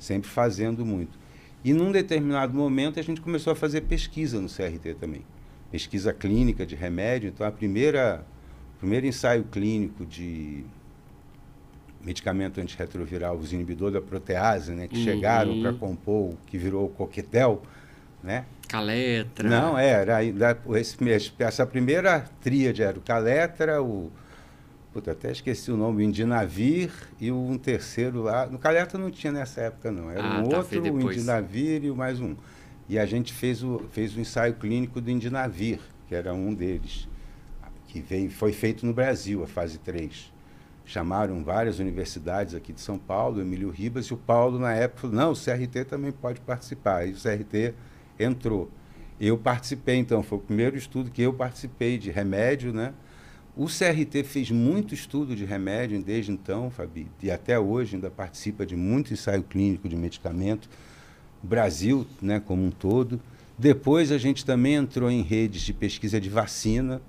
sempre 0.00 0.28
fazendo 0.28 0.84
muito. 0.84 1.16
E 1.62 1.72
num 1.72 1.92
determinado 1.92 2.52
momento 2.52 2.98
a 2.98 3.02
gente 3.04 3.20
começou 3.20 3.52
a 3.52 3.56
fazer 3.56 3.82
pesquisa 3.82 4.40
no 4.40 4.48
CRT 4.48 4.94
também. 4.94 5.24
Pesquisa 5.74 6.12
clínica 6.12 6.64
de 6.64 6.76
remédio, 6.76 7.28
então 7.28 7.44
a 7.44 7.50
primeira 7.50 8.24
o 8.76 8.78
primeiro 8.78 9.06
ensaio 9.06 9.42
clínico 9.42 10.06
de 10.06 10.64
medicamento 12.00 12.60
antirretroviral, 12.60 13.36
os 13.36 13.52
inibidores 13.52 13.94
da 13.94 14.00
protease, 14.00 14.70
né, 14.70 14.86
que 14.86 14.98
uhum. 14.98 15.02
chegaram 15.02 15.60
para 15.60 15.72
compor 15.72 16.30
o 16.30 16.38
que 16.46 16.56
virou 16.56 16.84
o 16.84 16.88
coquetel, 16.90 17.60
né? 18.22 18.44
Caletra. 18.68 19.48
Não, 19.48 19.76
é, 19.76 19.88
era, 19.88 20.20
esse, 20.76 20.96
essa 21.40 21.66
primeira 21.66 22.20
tríade 22.40 22.80
era 22.80 22.96
o 22.96 23.02
Caletra, 23.02 23.82
o 23.82 24.12
Puta, 24.92 25.10
até 25.10 25.32
esqueci 25.32 25.72
o 25.72 25.76
nome, 25.76 26.04
o 26.04 26.06
Indinavir 26.06 26.92
e 27.20 27.32
um 27.32 27.58
terceiro 27.58 28.22
lá. 28.22 28.46
No 28.46 28.60
Caletra 28.60 28.96
não 28.96 29.10
tinha 29.10 29.32
nessa 29.32 29.62
época, 29.62 29.90
não. 29.90 30.08
Era 30.08 30.22
ah, 30.22 30.40
um 30.40 30.48
tá, 30.48 30.58
outro, 30.58 30.80
o 30.80 31.12
Indinavir 31.12 31.84
e 31.84 31.90
mais 31.90 32.20
um. 32.20 32.36
E 32.88 32.98
a 32.98 33.06
gente 33.06 33.32
fez 33.32 33.62
o, 33.62 33.80
fez 33.90 34.16
o 34.16 34.20
ensaio 34.20 34.54
clínico 34.54 35.00
do 35.00 35.10
Indinavir, 35.10 35.80
que 36.08 36.14
era 36.14 36.34
um 36.34 36.52
deles, 36.52 37.08
que 37.88 38.00
veio, 38.00 38.30
foi 38.30 38.52
feito 38.52 38.84
no 38.84 38.92
Brasil, 38.92 39.42
a 39.42 39.46
fase 39.46 39.78
3 39.78 40.34
chamaram 40.84 41.42
várias 41.42 41.78
universidades 41.78 42.54
aqui 42.54 42.72
de 42.72 42.80
São 42.80 42.98
Paulo, 42.98 43.40
Emílio 43.40 43.70
Ribas, 43.70 44.06
e 44.06 44.14
o 44.14 44.16
Paulo, 44.16 44.58
na 44.58 44.72
época, 44.72 45.02
falou: 45.02 45.16
não, 45.16 45.32
o 45.32 45.34
CRT 45.34 45.84
também 45.84 46.12
pode 46.12 46.40
participar. 46.40 47.06
E 47.06 47.12
o 47.12 47.16
CRT 47.16 47.74
entrou. 48.18 48.70
Eu 49.20 49.38
participei, 49.38 49.96
então, 49.96 50.22
foi 50.22 50.38
o 50.38 50.40
primeiro 50.40 50.76
estudo 50.76 51.10
que 51.10 51.22
eu 51.22 51.32
participei 51.32 51.98
de 51.98 52.10
remédio, 52.10 52.72
né? 52.72 52.92
O 53.56 53.66
CRT 53.66 54.24
fez 54.24 54.50
muito 54.50 54.92
estudo 54.92 55.36
de 55.36 55.44
remédio 55.44 56.02
desde 56.02 56.32
então, 56.32 56.70
Fabi, 56.70 57.06
e 57.22 57.30
até 57.30 57.58
hoje 57.58 57.94
ainda 57.94 58.10
participa 58.10 58.66
de 58.66 58.74
muito 58.74 59.12
ensaio 59.12 59.44
clínico 59.44 59.88
de 59.88 59.96
medicamento. 59.96 60.68
Brasil, 61.44 62.06
né, 62.20 62.40
como 62.44 62.64
um 62.64 62.70
todo. 62.70 63.20
Depois 63.56 64.10
a 64.10 64.18
gente 64.18 64.44
também 64.44 64.74
entrou 64.74 65.10
em 65.10 65.22
redes 65.22 65.62
de 65.62 65.72
pesquisa 65.72 66.20
de 66.20 66.28
vacina, 66.28 67.00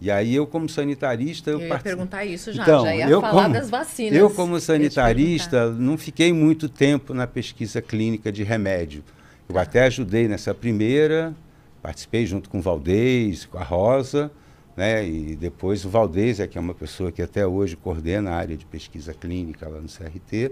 e 0.00 0.10
aí 0.10 0.34
eu, 0.34 0.48
como 0.48 0.68
sanitarista... 0.68 1.50
Eu, 1.50 1.58
eu 1.58 1.62
ia 1.62 1.68
part... 1.68 1.84
perguntar 1.84 2.24
isso 2.24 2.52
já, 2.52 2.64
então, 2.64 2.84
já 2.84 2.94
ia 2.94 3.08
eu 3.08 3.20
falar 3.20 3.42
como, 3.44 3.54
das 3.54 3.70
vacinas. 3.70 4.18
Eu, 4.18 4.28
como 4.30 4.58
sanitarista, 4.58 5.70
não 5.70 5.96
fiquei 5.96 6.32
muito 6.32 6.68
tempo 6.68 7.14
na 7.14 7.24
pesquisa 7.24 7.80
clínica 7.80 8.32
de 8.32 8.42
remédio. 8.42 9.04
Eu 9.48 9.56
ah. 9.56 9.62
até 9.62 9.84
ajudei 9.84 10.26
nessa 10.26 10.52
primeira, 10.52 11.32
participei 11.80 12.26
junto 12.26 12.50
com 12.50 12.58
o 12.58 12.60
Valdez, 12.60 13.44
com 13.44 13.58
a 13.58 13.62
Rosa, 13.62 14.30
né? 14.76 15.06
e 15.06 15.36
depois 15.36 15.84
o 15.84 15.88
Valdez, 15.88 16.40
é, 16.40 16.48
que 16.48 16.58
é 16.58 16.60
uma 16.60 16.74
pessoa 16.74 17.12
que 17.12 17.22
até 17.22 17.46
hoje 17.46 17.76
coordena 17.76 18.32
a 18.32 18.34
área 18.34 18.56
de 18.56 18.66
pesquisa 18.66 19.14
clínica 19.14 19.68
lá 19.68 19.80
no 19.80 19.88
CRT. 19.88 20.50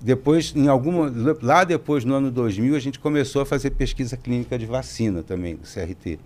Depois, 0.00 0.54
em 0.56 0.66
alguma, 0.66 1.12
lá 1.42 1.62
depois, 1.62 2.04
no 2.04 2.14
ano 2.14 2.30
2000, 2.30 2.74
a 2.74 2.78
gente 2.78 2.98
começou 2.98 3.42
a 3.42 3.46
fazer 3.46 3.70
pesquisa 3.70 4.16
clínica 4.16 4.58
de 4.58 4.64
vacina 4.64 5.22
também, 5.22 5.56
do 5.56 5.62
CRT. 5.62 6.18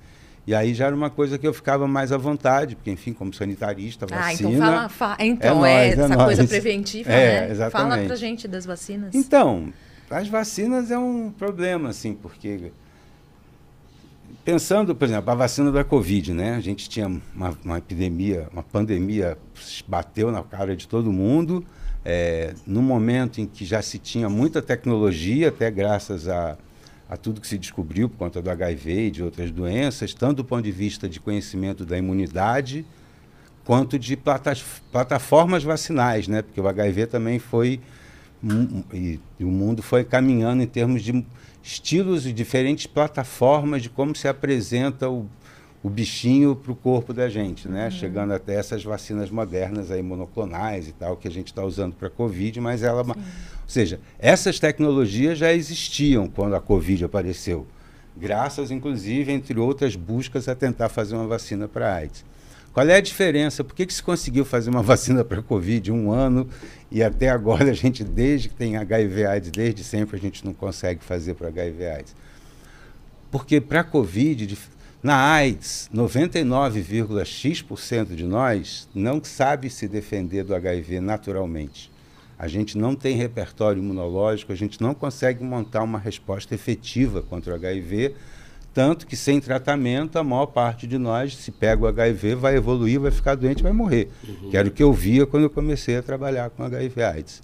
E 0.46 0.54
aí 0.54 0.74
já 0.74 0.86
era 0.86 0.94
uma 0.94 1.10
coisa 1.10 1.38
que 1.38 1.46
eu 1.46 1.52
ficava 1.52 1.88
mais 1.88 2.12
à 2.12 2.16
vontade, 2.16 2.76
porque, 2.76 2.90
enfim, 2.90 3.12
como 3.12 3.32
sanitarista, 3.32 4.06
vacina... 4.06 4.26
Ah, 4.26 4.34
então 4.34 4.58
fala... 4.58 4.88
Fa 4.88 5.16
então, 5.18 5.66
é, 5.66 5.88
é, 5.88 5.90
essa 5.90 6.16
coisa 6.16 6.46
preventiva, 6.46 7.10
é, 7.10 7.40
né? 7.40 7.50
Exatamente. 7.50 7.72
Fala 7.72 8.06
pra 8.06 8.16
gente 8.16 8.46
das 8.46 8.64
vacinas. 8.64 9.14
Então, 9.14 9.72
as 10.08 10.28
vacinas 10.28 10.90
é 10.90 10.98
um 10.98 11.32
problema, 11.36 11.88
assim, 11.88 12.14
porque... 12.14 12.70
Pensando, 14.44 14.94
por 14.94 15.06
exemplo, 15.06 15.30
a 15.30 15.34
vacina 15.34 15.72
da 15.72 15.82
Covid, 15.82 16.34
né? 16.34 16.54
A 16.54 16.60
gente 16.60 16.88
tinha 16.88 17.08
uma, 17.34 17.58
uma 17.64 17.78
epidemia, 17.78 18.46
uma 18.52 18.62
pandemia, 18.62 19.38
bateu 19.88 20.30
na 20.30 20.42
cara 20.42 20.76
de 20.76 20.86
todo 20.86 21.10
mundo, 21.10 21.64
é, 22.04 22.54
no 22.66 22.82
momento 22.82 23.40
em 23.40 23.46
que 23.46 23.64
já 23.64 23.80
se 23.80 23.98
tinha 23.98 24.28
muita 24.28 24.60
tecnologia, 24.60 25.48
até 25.48 25.70
graças 25.70 26.28
a 26.28 26.56
a 27.08 27.16
tudo 27.16 27.40
que 27.40 27.46
se 27.46 27.58
descobriu 27.58 28.08
por 28.08 28.16
conta 28.16 28.40
do 28.40 28.50
HIV 28.50 29.06
e 29.06 29.10
de 29.10 29.22
outras 29.22 29.50
doenças, 29.50 30.14
tanto 30.14 30.38
do 30.38 30.44
ponto 30.44 30.64
de 30.64 30.72
vista 30.72 31.08
de 31.08 31.20
conhecimento 31.20 31.84
da 31.84 31.98
imunidade, 31.98 32.84
quanto 33.64 33.98
de 33.98 34.18
plataformas 34.90 35.62
vacinais, 35.62 36.28
né? 36.28 36.42
Porque 36.42 36.60
o 36.60 36.68
HIV 36.68 37.06
também 37.06 37.38
foi 37.38 37.80
e, 38.92 39.18
o 39.40 39.46
mundo 39.46 39.82
foi 39.82 40.04
caminhando 40.04 40.62
em 40.62 40.66
termos 40.66 41.02
de 41.02 41.24
estilos 41.62 42.26
e 42.26 42.32
diferentes 42.32 42.86
plataformas 42.86 43.82
de 43.82 43.88
como 43.88 44.14
se 44.14 44.28
apresenta 44.28 45.08
o, 45.08 45.26
o 45.84 45.88
bichinho 45.88 46.56
para 46.56 46.72
o 46.72 46.74
corpo 46.74 47.12
da 47.12 47.28
gente, 47.28 47.68
né? 47.68 47.84
Uhum. 47.84 47.90
Chegando 47.92 48.32
até 48.32 48.54
essas 48.56 48.82
vacinas 48.82 49.30
modernas 49.30 49.92
aí 49.92 50.02
monoclonais 50.02 50.88
e 50.88 50.92
tal 50.92 51.16
que 51.16 51.28
a 51.28 51.30
gente 51.30 51.48
está 51.48 51.62
usando 51.62 51.94
para 51.94 52.08
a 52.08 52.10
Covid, 52.10 52.60
mas 52.60 52.82
ela 52.82 53.04
Sim 53.04 53.20
ou 53.64 53.70
seja, 53.70 53.98
essas 54.18 54.60
tecnologias 54.60 55.38
já 55.38 55.52
existiam 55.52 56.28
quando 56.28 56.54
a 56.54 56.60
Covid 56.60 57.06
apareceu, 57.06 57.66
graças, 58.14 58.70
inclusive, 58.70 59.32
entre 59.32 59.58
outras 59.58 59.96
buscas, 59.96 60.48
a 60.48 60.54
tentar 60.54 60.90
fazer 60.90 61.14
uma 61.14 61.26
vacina 61.26 61.66
para 61.66 61.94
AIDS. 61.94 62.24
Qual 62.74 62.86
é 62.86 62.96
a 62.96 63.00
diferença? 63.00 63.64
Por 63.64 63.74
que, 63.74 63.86
que 63.86 63.94
se 63.94 64.02
conseguiu 64.02 64.44
fazer 64.44 64.68
uma 64.68 64.82
vacina 64.84 65.24
para 65.24 65.40
a 65.40 65.42
Covid 65.42 65.90
um 65.90 66.12
ano 66.12 66.46
e 66.90 67.02
até 67.02 67.30
agora 67.30 67.70
a 67.70 67.72
gente, 67.72 68.04
desde 68.04 68.50
que 68.50 68.54
tem 68.54 68.76
HIV 68.76 69.26
AIDS, 69.26 69.50
desde 69.50 69.82
sempre 69.82 70.16
a 70.16 70.20
gente 70.20 70.44
não 70.44 70.52
consegue 70.52 71.02
fazer 71.02 71.34
para 71.34 71.48
HIV 71.48 71.86
AIDS? 71.86 72.16
Porque 73.30 73.60
para 73.60 73.80
a 73.80 73.84
Covid, 73.84 74.46
na 75.04 75.34
AIDS, 75.34 75.88
99,x% 75.94 78.14
de 78.14 78.24
nós 78.24 78.88
não 78.94 79.22
sabe 79.22 79.68
se 79.68 79.86
defender 79.86 80.44
do 80.44 80.54
HIV 80.54 80.98
naturalmente. 80.98 81.92
A 82.38 82.48
gente 82.48 82.78
não 82.78 82.96
tem 82.96 83.14
repertório 83.14 83.82
imunológico, 83.82 84.50
a 84.50 84.56
gente 84.56 84.80
não 84.80 84.94
consegue 84.94 85.44
montar 85.44 85.82
uma 85.82 85.98
resposta 85.98 86.54
efetiva 86.54 87.20
contra 87.20 87.52
o 87.52 87.56
HIV, 87.56 88.14
tanto 88.72 89.06
que 89.06 89.14
sem 89.14 89.42
tratamento 89.42 90.18
a 90.18 90.24
maior 90.24 90.46
parte 90.46 90.86
de 90.86 90.96
nós, 90.96 91.36
se 91.36 91.52
pega 91.52 91.82
o 91.82 91.86
HIV, 91.86 92.36
vai 92.36 92.56
evoluir, 92.56 92.98
vai 92.98 93.10
ficar 93.10 93.34
doente, 93.34 93.62
vai 93.62 93.72
morrer. 93.72 94.08
Uhum. 94.26 94.48
Que 94.48 94.56
era 94.56 94.68
o 94.68 94.70
que 94.70 94.82
eu 94.82 94.90
via 94.90 95.26
quando 95.26 95.42
eu 95.42 95.50
comecei 95.50 95.98
a 95.98 96.02
trabalhar 96.02 96.48
com 96.48 96.62
HIV/AIDS. 96.62 97.42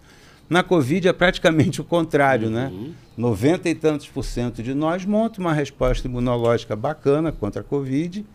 Na 0.50 0.64
Covid 0.64 1.06
é 1.06 1.12
praticamente 1.12 1.80
o 1.80 1.84
contrário, 1.84 2.50
né? 2.50 2.70
uhum. 2.72 2.88
né? 2.88 2.94
90 3.16 3.68
e 3.68 3.74
tantos 3.74 4.08
por 4.08 4.24
cento 4.24 4.62
de 4.64 4.74
nós 4.74 5.04
monta 5.04 5.40
uma 5.40 5.52
resposta 5.52 6.08
imunológica 6.08 6.74
bacana 6.74 7.30
contra 7.30 7.60
a 7.60 7.64
Covid 7.64 8.26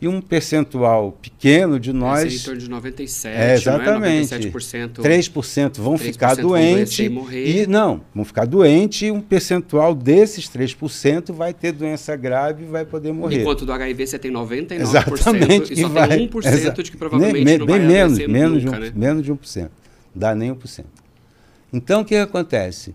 e 0.00 0.08
um 0.08 0.20
percentual 0.20 1.12
pequeno 1.12 1.78
de 1.78 1.92
nós. 1.92 2.24
Esse 2.24 2.36
em 2.36 2.44
torno 2.44 2.60
de 2.60 2.70
97, 2.70 3.36
é, 3.36 3.54
exatamente. 3.54 4.30
Não 4.30 4.38
é? 4.38 4.40
97%. 4.40 4.92
3% 5.02 5.78
vão 5.78 5.94
3% 5.96 5.98
ficar 5.98 6.36
doentes. 6.36 6.98
E, 7.00 7.62
e 7.62 7.66
não, 7.66 8.00
vão 8.14 8.24
ficar 8.24 8.46
doentes 8.46 9.02
e 9.02 9.10
um 9.10 9.20
percentual 9.20 9.94
desses 9.94 10.48
3% 10.48 11.32
vai 11.32 11.52
ter 11.52 11.72
doença 11.72 12.16
grave 12.16 12.64
e 12.64 12.66
vai 12.66 12.84
poder 12.84 13.12
morrer. 13.12 13.40
Enquanto 13.40 13.66
do 13.66 13.72
HIV 13.72 14.06
você 14.06 14.18
tem 14.18 14.32
99% 14.32 14.80
exatamente, 14.80 15.72
e 15.74 15.82
só 15.82 15.88
vai, 15.88 16.08
tem 16.08 16.28
1% 16.28 16.46
exa 16.46 16.70
de 16.70 16.90
que 16.90 16.96
provavelmente 16.96 17.44
nem, 17.44 17.58
não 17.58 17.66
bem 17.66 17.78
vai 17.78 17.86
menos, 17.86 18.18
menos 18.26 18.64
nunca, 18.64 18.78
de 18.78 18.84
um, 18.84 18.86
né? 18.86 18.92
menos 18.94 19.22
de 19.22 19.32
1%. 19.32 19.68
Dá 20.14 20.34
nem 20.34 20.54
1%. 20.54 20.84
Então 21.72 22.00
o 22.00 22.04
que 22.04 22.16
acontece? 22.16 22.94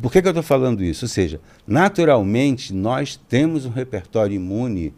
Por 0.00 0.10
que, 0.10 0.22
que 0.22 0.28
eu 0.28 0.32
estou 0.32 0.42
falando 0.42 0.82
isso? 0.82 1.04
Ou 1.04 1.08
seja, 1.08 1.40
naturalmente, 1.66 2.72
nós 2.72 3.16
temos 3.16 3.66
um 3.66 3.70
repertório 3.70 4.34
imune 4.34 4.94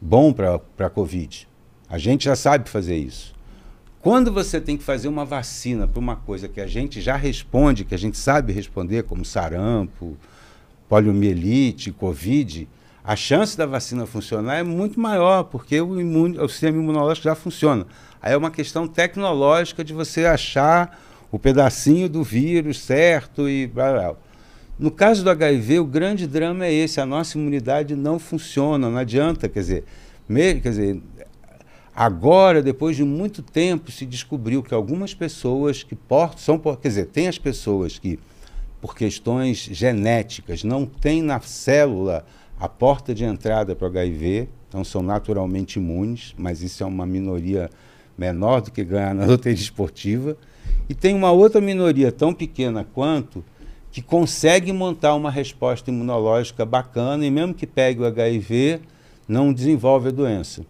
bom 0.00 0.32
para 0.32 0.60
a 0.78 0.90
Covid. 0.90 1.48
A 1.88 1.98
gente 1.98 2.24
já 2.24 2.36
sabe 2.36 2.68
fazer 2.68 2.96
isso. 2.96 3.34
Quando 4.00 4.32
você 4.32 4.60
tem 4.60 4.76
que 4.76 4.84
fazer 4.84 5.08
uma 5.08 5.24
vacina 5.24 5.86
para 5.86 5.98
uma 5.98 6.16
coisa 6.16 6.48
que 6.48 6.60
a 6.60 6.66
gente 6.66 7.00
já 7.00 7.16
responde, 7.16 7.84
que 7.84 7.94
a 7.94 7.98
gente 7.98 8.16
sabe 8.16 8.52
responder, 8.52 9.02
como 9.02 9.24
sarampo, 9.24 10.16
poliomielite, 10.88 11.90
Covid, 11.90 12.68
a 13.04 13.16
chance 13.16 13.56
da 13.56 13.66
vacina 13.66 14.06
funcionar 14.06 14.56
é 14.56 14.62
muito 14.62 14.98
maior, 14.98 15.44
porque 15.44 15.80
o, 15.80 16.00
imune, 16.00 16.38
o 16.38 16.48
sistema 16.48 16.78
imunológico 16.78 17.24
já 17.24 17.34
funciona. 17.34 17.86
Aí 18.22 18.32
é 18.32 18.36
uma 18.36 18.50
questão 18.50 18.86
tecnológica 18.86 19.84
de 19.84 19.92
você 19.92 20.24
achar 20.24 21.00
o 21.30 21.38
pedacinho 21.38 22.08
do 22.08 22.22
vírus 22.22 22.80
certo 22.80 23.48
e 23.48 23.66
blá, 23.66 23.92
blá. 23.92 24.16
No 24.78 24.90
caso 24.90 25.24
do 25.24 25.30
HIV, 25.30 25.80
o 25.80 25.84
grande 25.84 26.26
drama 26.26 26.66
é 26.66 26.72
esse: 26.72 27.00
a 27.00 27.06
nossa 27.06 27.38
imunidade 27.38 27.96
não 27.96 28.18
funciona, 28.18 28.90
não 28.90 28.98
adianta. 28.98 29.48
Quer 29.48 29.60
dizer, 29.60 29.84
mesmo, 30.28 30.60
quer 30.60 30.68
dizer, 30.70 31.02
agora, 31.94 32.62
depois 32.62 32.96
de 32.96 33.04
muito 33.04 33.42
tempo, 33.42 33.90
se 33.90 34.04
descobriu 34.04 34.62
que 34.62 34.74
algumas 34.74 35.14
pessoas 35.14 35.82
que 35.82 35.94
portam, 35.94 36.38
são, 36.38 36.58
quer 36.58 36.88
dizer, 36.88 37.06
tem 37.06 37.26
as 37.26 37.38
pessoas 37.38 37.98
que, 37.98 38.18
por 38.80 38.94
questões 38.94 39.58
genéticas, 39.58 40.62
não 40.62 40.84
têm 40.84 41.22
na 41.22 41.40
célula 41.40 42.26
a 42.60 42.68
porta 42.68 43.14
de 43.14 43.24
entrada 43.24 43.74
para 43.74 43.86
o 43.86 43.90
HIV, 43.90 44.48
então 44.68 44.84
são 44.84 45.02
naturalmente 45.02 45.76
imunes, 45.78 46.34
mas 46.36 46.62
isso 46.62 46.82
é 46.82 46.86
uma 46.86 47.06
minoria 47.06 47.70
menor 48.16 48.60
do 48.60 48.70
que 48.70 48.84
ganhar 48.84 49.14
na 49.14 49.24
loteria 49.24 49.58
esportiva. 49.58 50.36
E 50.88 50.94
tem 50.94 51.14
uma 51.14 51.32
outra 51.32 51.60
minoria 51.60 52.12
tão 52.12 52.32
pequena 52.32 52.86
quanto 52.94 53.44
que 53.90 54.02
consegue 54.02 54.72
montar 54.72 55.14
uma 55.14 55.30
resposta 55.30 55.90
imunológica 55.90 56.64
bacana 56.64 57.24
e 57.24 57.30
mesmo 57.30 57.54
que 57.54 57.66
pegue 57.66 58.00
o 58.00 58.04
HIV, 58.04 58.80
não 59.26 59.52
desenvolve 59.52 60.08
a 60.08 60.12
doença. 60.12 60.64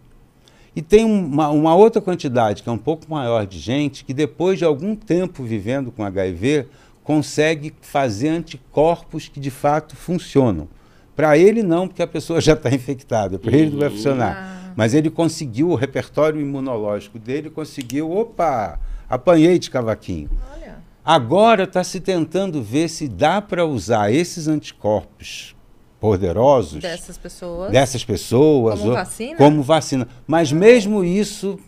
E 0.75 0.81
tem 0.81 1.03
uma, 1.03 1.49
uma, 1.49 1.75
outra 1.75 2.01
quantidade, 2.01 2.61
que 2.61 2.69
é 2.69 2.71
um 2.71 2.77
pouco 2.77 3.09
maior 3.09 3.45
de 3.45 3.59
gente, 3.59 4.05
que 4.05 4.13
depois 4.13 4.59
de 4.59 4.63
algum 4.63 4.95
tempo 4.95 5.43
vivendo 5.43 5.91
com 5.91 6.03
HIV, 6.03 6.67
consegue 7.03 7.73
fazer 7.81 8.29
anticorpos 8.29 9.27
que 9.27 9.39
de 9.39 9.49
fato 9.49 9.95
funcionam. 9.95 10.67
Para 11.15 11.37
ele 11.37 11.63
não, 11.63 11.87
porque 11.87 12.03
a 12.03 12.07
pessoa 12.07 12.39
já 12.41 12.53
está 12.53 12.69
infectada, 12.69 13.39
para 13.39 13.57
ele 13.57 13.71
não 13.71 13.79
vai 13.79 13.89
funcionar. 13.89 14.37
Ah. 14.37 14.73
Mas 14.75 14.93
ele 14.93 15.09
conseguiu, 15.09 15.71
o 15.71 15.75
repertório 15.75 16.39
imunológico 16.39 17.17
dele 17.17 17.49
conseguiu, 17.49 18.11
opa, 18.11 18.79
apanhei 19.09 19.59
de 19.59 19.69
cavaquinho. 19.69 20.29
Olha. 20.53 20.77
Agora 21.03 21.63
está 21.63 21.83
se 21.83 21.99
tentando 21.99 22.61
ver 22.61 22.89
se 22.89 23.07
dá 23.07 23.41
para 23.41 23.65
usar 23.65 24.11
esses 24.11 24.47
anticorpos 24.47 25.55
poderosos 25.99 26.81
dessas 26.81 27.17
pessoas, 27.17 27.71
dessas 27.71 28.05
pessoas 28.05 28.79
como, 28.79 28.93
vacina? 28.93 29.37
como 29.37 29.63
vacina. 29.63 30.07
Mas 30.27 30.51
mesmo 30.51 31.03
isso, 31.03 31.59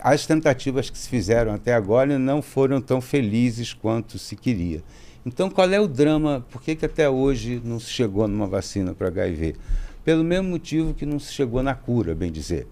as 0.00 0.26
tentativas 0.26 0.88
que 0.90 0.96
se 0.96 1.08
fizeram 1.08 1.52
até 1.52 1.74
agora 1.74 2.18
não 2.18 2.40
foram 2.40 2.80
tão 2.80 3.00
felizes 3.00 3.72
quanto 3.72 4.18
se 4.18 4.36
queria. 4.36 4.82
Então, 5.26 5.48
qual 5.48 5.70
é 5.70 5.80
o 5.80 5.88
drama? 5.88 6.44
Por 6.50 6.60
que, 6.62 6.76
que 6.76 6.84
até 6.84 7.08
hoje 7.08 7.60
não 7.64 7.80
se 7.80 7.90
chegou 7.90 8.28
numa 8.28 8.46
vacina 8.46 8.92
para 8.92 9.08
HIV? 9.08 9.56
Pelo 10.04 10.22
mesmo 10.22 10.50
motivo 10.50 10.92
que 10.92 11.06
não 11.06 11.18
se 11.18 11.32
chegou 11.32 11.62
na 11.62 11.74
cura, 11.74 12.14
bem 12.14 12.30
dizer. 12.30 12.66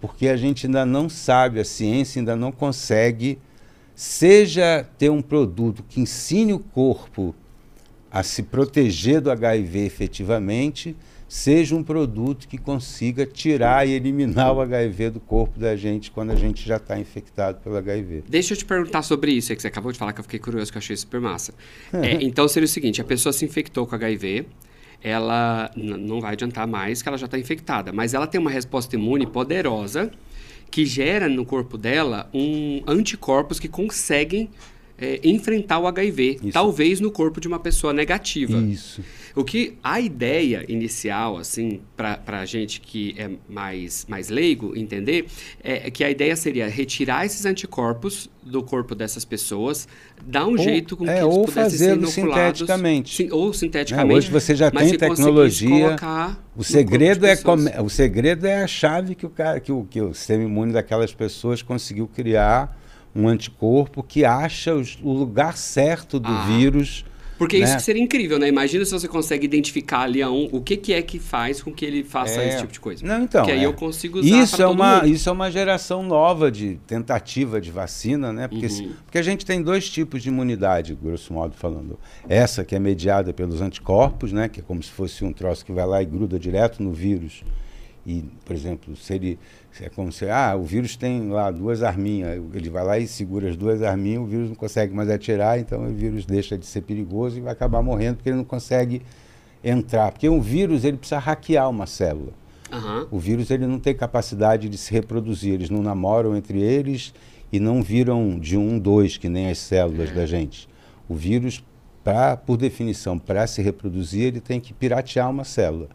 Porque 0.00 0.28
a 0.28 0.36
gente 0.36 0.66
ainda 0.66 0.84
não 0.84 1.08
sabe, 1.08 1.60
a 1.60 1.64
ciência 1.64 2.20
ainda 2.20 2.36
não 2.36 2.52
consegue 2.52 3.38
seja 3.94 4.86
ter 4.98 5.10
um 5.10 5.22
produto 5.22 5.82
que 5.88 6.00
ensine 6.00 6.52
o 6.52 6.58
corpo 6.58 7.34
a 8.10 8.22
se 8.22 8.42
proteger 8.42 9.22
do 9.22 9.30
HIV 9.30 9.86
efetivamente, 9.86 10.94
seja 11.28 11.74
um 11.74 11.82
produto 11.82 12.46
que 12.46 12.58
consiga 12.58 13.26
tirar 13.26 13.88
e 13.88 13.92
eliminar 13.92 14.54
o 14.54 14.60
HIV 14.60 15.10
do 15.10 15.20
corpo 15.20 15.58
da 15.58 15.74
gente 15.74 16.10
quando 16.10 16.30
a 16.30 16.36
gente 16.36 16.66
já 16.66 16.76
está 16.76 16.98
infectado 16.98 17.58
pelo 17.60 17.76
HIV. 17.76 18.24
Deixa 18.28 18.52
eu 18.52 18.58
te 18.58 18.64
perguntar 18.64 19.02
sobre 19.02 19.32
isso, 19.32 19.52
é 19.52 19.56
que 19.56 19.62
você 19.62 19.68
acabou 19.68 19.90
de 19.90 19.98
falar 19.98 20.12
que 20.12 20.20
eu 20.20 20.24
fiquei 20.24 20.38
curioso, 20.38 20.70
que 20.70 20.78
eu 20.78 20.80
achei 20.80 20.96
super 20.96 21.20
massa. 21.20 21.52
é, 21.92 22.22
então 22.22 22.46
seria 22.46 22.66
o 22.66 22.68
seguinte, 22.68 23.00
a 23.00 23.04
pessoa 23.04 23.32
se 23.32 23.44
infectou 23.44 23.86
com 23.86 23.94
HIV, 23.94 24.46
ela 25.06 25.70
não 25.76 26.20
vai 26.20 26.32
adiantar 26.32 26.66
mais 26.66 27.00
que 27.00 27.08
ela 27.08 27.16
já 27.16 27.26
está 27.26 27.38
infectada, 27.38 27.92
mas 27.92 28.12
ela 28.12 28.26
tem 28.26 28.40
uma 28.40 28.50
resposta 28.50 28.96
imune 28.96 29.24
poderosa 29.24 30.10
que 30.68 30.84
gera 30.84 31.28
no 31.28 31.46
corpo 31.46 31.78
dela 31.78 32.28
um 32.34 32.82
anticorpos 32.88 33.60
que 33.60 33.68
conseguem 33.68 34.50
é, 34.98 35.20
enfrentar 35.22 35.78
o 35.78 35.86
HIV, 35.86 36.38
Isso. 36.42 36.52
talvez 36.52 37.00
no 37.00 37.10
corpo 37.10 37.40
de 37.40 37.48
uma 37.48 37.58
pessoa 37.58 37.92
negativa. 37.92 38.58
Isso. 38.58 39.02
O 39.34 39.44
que 39.44 39.76
a 39.84 40.00
ideia 40.00 40.64
inicial, 40.66 41.36
assim, 41.36 41.80
para 41.94 42.22
a 42.26 42.46
gente 42.46 42.80
que 42.80 43.14
é 43.18 43.30
mais, 43.46 44.06
mais 44.08 44.30
leigo 44.30 44.74
entender, 44.74 45.26
é 45.62 45.90
que 45.90 46.02
a 46.02 46.10
ideia 46.10 46.34
seria 46.34 46.66
retirar 46.68 47.26
esses 47.26 47.44
anticorpos 47.44 48.30
do 48.42 48.62
corpo 48.62 48.94
dessas 48.94 49.26
pessoas, 49.26 49.86
dar 50.24 50.46
um 50.46 50.52
ou, 50.52 50.58
jeito 50.58 50.96
com 50.96 51.06
é, 51.06 51.18
que 51.18 51.24
eles 51.24 51.36
pudessem 51.36 51.78
ser 51.78 51.96
inoculados. 51.98 52.14
sinteticamente. 52.14 53.14
Sim, 53.14 53.28
ou 53.30 53.52
sinteticamente. 53.52 54.14
É, 54.14 54.16
hoje 54.16 54.30
você 54.30 54.54
já 54.54 54.70
tem 54.70 54.96
tecnologia. 54.96 55.96
O 56.56 56.64
segredo, 56.64 57.26
é 57.26 57.36
come, 57.36 57.70
o 57.84 57.90
segredo 57.90 58.46
é 58.46 58.62
a 58.62 58.66
chave 58.66 59.14
que 59.14 59.26
o, 59.26 59.28
cara, 59.28 59.60
que, 59.60 59.70
o, 59.70 59.84
que 59.84 60.00
o 60.00 60.14
sistema 60.14 60.44
imune 60.44 60.72
daquelas 60.72 61.12
pessoas 61.12 61.60
conseguiu 61.60 62.08
criar 62.08 62.74
um 63.16 63.28
anticorpo 63.28 64.02
que 64.02 64.24
acha 64.24 64.74
os, 64.74 64.98
o 65.02 65.12
lugar 65.12 65.56
certo 65.56 66.20
do 66.20 66.28
ah. 66.28 66.46
vírus 66.46 67.04
porque 67.38 67.58
né? 67.58 67.64
isso 67.66 67.80
seria 67.80 68.02
incrível, 68.02 68.38
né? 68.38 68.48
Imagina 68.48 68.84
se 68.84 68.92
você 68.92 69.06
consegue 69.06 69.44
identificar 69.44 70.00
ali 70.00 70.22
a 70.22 70.30
um, 70.30 70.48
o 70.52 70.60
que, 70.60 70.76
que 70.76 70.92
é 70.92 71.02
que 71.02 71.18
faz 71.18 71.62
com 71.62 71.72
que 71.72 71.84
ele 71.84 72.02
faça 72.02 72.40
é... 72.40 72.48
esse 72.48 72.58
tipo 72.58 72.72
de 72.72 72.80
coisa. 72.80 73.06
Não, 73.06 73.22
então. 73.22 73.44
Que 73.44 73.52
aí 73.52 73.60
é. 73.60 73.66
eu 73.66 73.74
consigo 73.74 74.20
usar 74.20 74.42
isso 74.42 74.62
é 74.62 74.66
uma 74.66 74.96
mundo. 74.96 75.08
Isso 75.08 75.28
é 75.28 75.32
uma 75.32 75.50
geração 75.50 76.02
nova 76.02 76.50
de 76.50 76.78
tentativa 76.86 77.60
de 77.60 77.70
vacina, 77.70 78.32
né? 78.32 78.48
Porque, 78.48 78.66
uhum. 78.66 78.92
porque 79.04 79.18
a 79.18 79.22
gente 79.22 79.44
tem 79.44 79.62
dois 79.62 79.88
tipos 79.88 80.22
de 80.22 80.28
imunidade, 80.28 80.94
grosso 80.94 81.32
modo 81.32 81.54
falando. 81.54 81.98
Essa 82.28 82.64
que 82.64 82.74
é 82.74 82.78
mediada 82.78 83.32
pelos 83.32 83.60
anticorpos, 83.60 84.32
né? 84.32 84.48
Que 84.48 84.60
é 84.60 84.62
como 84.62 84.82
se 84.82 84.90
fosse 84.90 85.24
um 85.24 85.32
troço 85.32 85.64
que 85.64 85.72
vai 85.72 85.86
lá 85.86 86.02
e 86.02 86.06
gruda 86.06 86.38
direto 86.38 86.82
no 86.82 86.92
vírus. 86.92 87.42
E, 88.06 88.24
por 88.44 88.54
exemplo, 88.54 88.96
se 88.96 89.14
ele 89.14 89.38
é 89.84 89.88
como 89.88 90.12
se, 90.12 90.28
ah, 90.28 90.56
o 90.56 90.62
vírus 90.62 90.96
tem 90.96 91.28
lá 91.28 91.50
duas 91.50 91.82
arminhas, 91.82 92.40
ele 92.54 92.70
vai 92.70 92.84
lá 92.84 92.98
e 92.98 93.06
segura 93.06 93.48
as 93.48 93.56
duas 93.56 93.82
arminhas, 93.82 94.22
o 94.22 94.26
vírus 94.26 94.48
não 94.48 94.54
consegue 94.54 94.94
mais 94.94 95.10
atirar, 95.10 95.58
então 95.58 95.84
o 95.84 95.92
vírus 95.92 96.24
deixa 96.24 96.56
de 96.56 96.64
ser 96.66 96.82
perigoso 96.82 97.38
e 97.38 97.40
vai 97.40 97.52
acabar 97.52 97.82
morrendo 97.82 98.16
porque 98.16 98.28
ele 98.28 98.38
não 98.38 98.44
consegue 98.44 99.02
entrar. 99.62 100.12
Porque 100.12 100.28
um 100.28 100.40
vírus, 100.40 100.84
ele 100.84 100.96
precisa 100.96 101.18
hackear 101.18 101.68
uma 101.68 101.86
célula. 101.86 102.32
Uhum. 102.72 103.06
O 103.10 103.18
vírus, 103.18 103.50
ele 103.50 103.66
não 103.66 103.78
tem 103.78 103.94
capacidade 103.94 104.68
de 104.68 104.78
se 104.78 104.92
reproduzir, 104.92 105.54
eles 105.54 105.70
não 105.70 105.82
namoram 105.82 106.36
entre 106.36 106.60
eles 106.60 107.12
e 107.52 107.60
não 107.60 107.82
viram 107.82 108.38
de 108.38 108.56
um, 108.56 108.78
dois, 108.78 109.16
que 109.16 109.28
nem 109.28 109.50
as 109.50 109.58
células 109.58 110.12
da 110.12 110.26
gente. 110.26 110.68
O 111.08 111.14
vírus, 111.14 111.64
pra, 112.02 112.36
por 112.36 112.56
definição, 112.56 113.18
para 113.18 113.46
se 113.46 113.62
reproduzir, 113.62 114.24
ele 114.24 114.40
tem 114.40 114.60
que 114.60 114.72
piratear 114.72 115.30
uma 115.30 115.44
célula. 115.44 115.88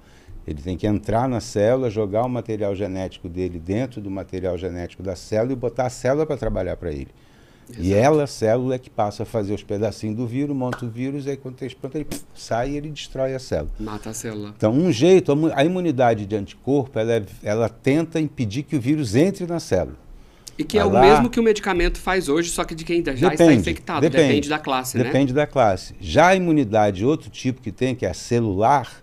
Ele 0.52 0.62
tem 0.62 0.78
que 0.78 0.86
entrar 0.86 1.28
na 1.28 1.40
célula, 1.40 1.90
jogar 1.90 2.24
o 2.24 2.30
material 2.30 2.76
genético 2.76 3.28
dele 3.28 3.60
dentro 3.60 4.00
do 4.00 4.12
material 4.12 4.58
genético 4.58 5.02
da 5.02 5.16
célula 5.16 5.54
e 5.54 5.56
botar 5.56 5.86
a 5.86 5.90
célula 5.90 6.26
para 6.26 6.38
trabalhar 6.38 6.78
para 6.78 6.92
ele. 6.92 7.10
Exato. 7.70 7.86
E 7.86 7.94
ela, 7.94 8.24
a 8.24 8.28
célula, 8.28 8.76
é 8.76 8.78
que 8.78 8.90
passa 8.90 9.24
a 9.24 9.26
fazer 9.26 9.54
os 9.54 9.64
pedacinhos 9.64 10.16
do 10.16 10.28
vírus, 10.28 10.56
monta 10.56 10.86
o 10.86 10.90
vírus, 10.90 11.28
aí 11.28 11.38
quando 11.38 11.56
tem 11.56 11.70
pronto, 11.70 11.96
ele 11.96 12.06
pff, 12.06 12.22
sai 12.36 12.72
e 12.72 12.78
ele 12.78 12.90
destrói 12.90 13.34
a 13.34 13.40
célula. 13.40 13.72
Mata 13.80 14.10
a 14.10 14.14
célula. 14.14 14.54
Então, 14.58 14.74
um 14.74 14.92
jeito, 14.92 15.32
a 15.56 15.64
imunidade 15.64 16.26
de 16.26 16.36
anticorpo, 16.36 17.00
ela, 17.00 17.14
é, 17.14 17.24
ela 17.44 17.70
tenta 17.70 18.20
impedir 18.20 18.64
que 18.64 18.76
o 18.76 18.82
vírus 18.82 19.16
entre 19.16 19.46
na 19.46 19.60
célula. 19.60 19.98
E 20.58 20.64
que 20.64 20.78
é 20.78 20.84
o 20.84 20.92
mesmo 20.92 21.30
que 21.30 21.40
o 21.40 21.44
medicamento 21.44 21.98
faz 21.98 22.28
hoje, 22.28 22.50
só 22.50 22.64
que 22.64 22.76
de 22.76 22.84
quem 22.84 22.98
já 22.98 23.30
depende, 23.30 23.34
está 23.34 23.54
infectado. 23.54 24.02
Depende, 24.02 24.24
depende 24.28 24.50
da 24.50 24.60
classe, 24.60 24.98
depende 24.98 25.08
né? 25.08 25.14
Depende 25.14 25.34
da 25.34 25.48
classe. 25.48 25.96
Já 26.00 26.28
a 26.28 26.36
imunidade, 26.36 27.06
outro 27.06 27.30
tipo 27.30 27.62
que 27.62 27.72
tem, 27.72 27.96
que 27.96 28.06
é 28.06 28.10
a 28.10 28.14
celular, 28.14 29.02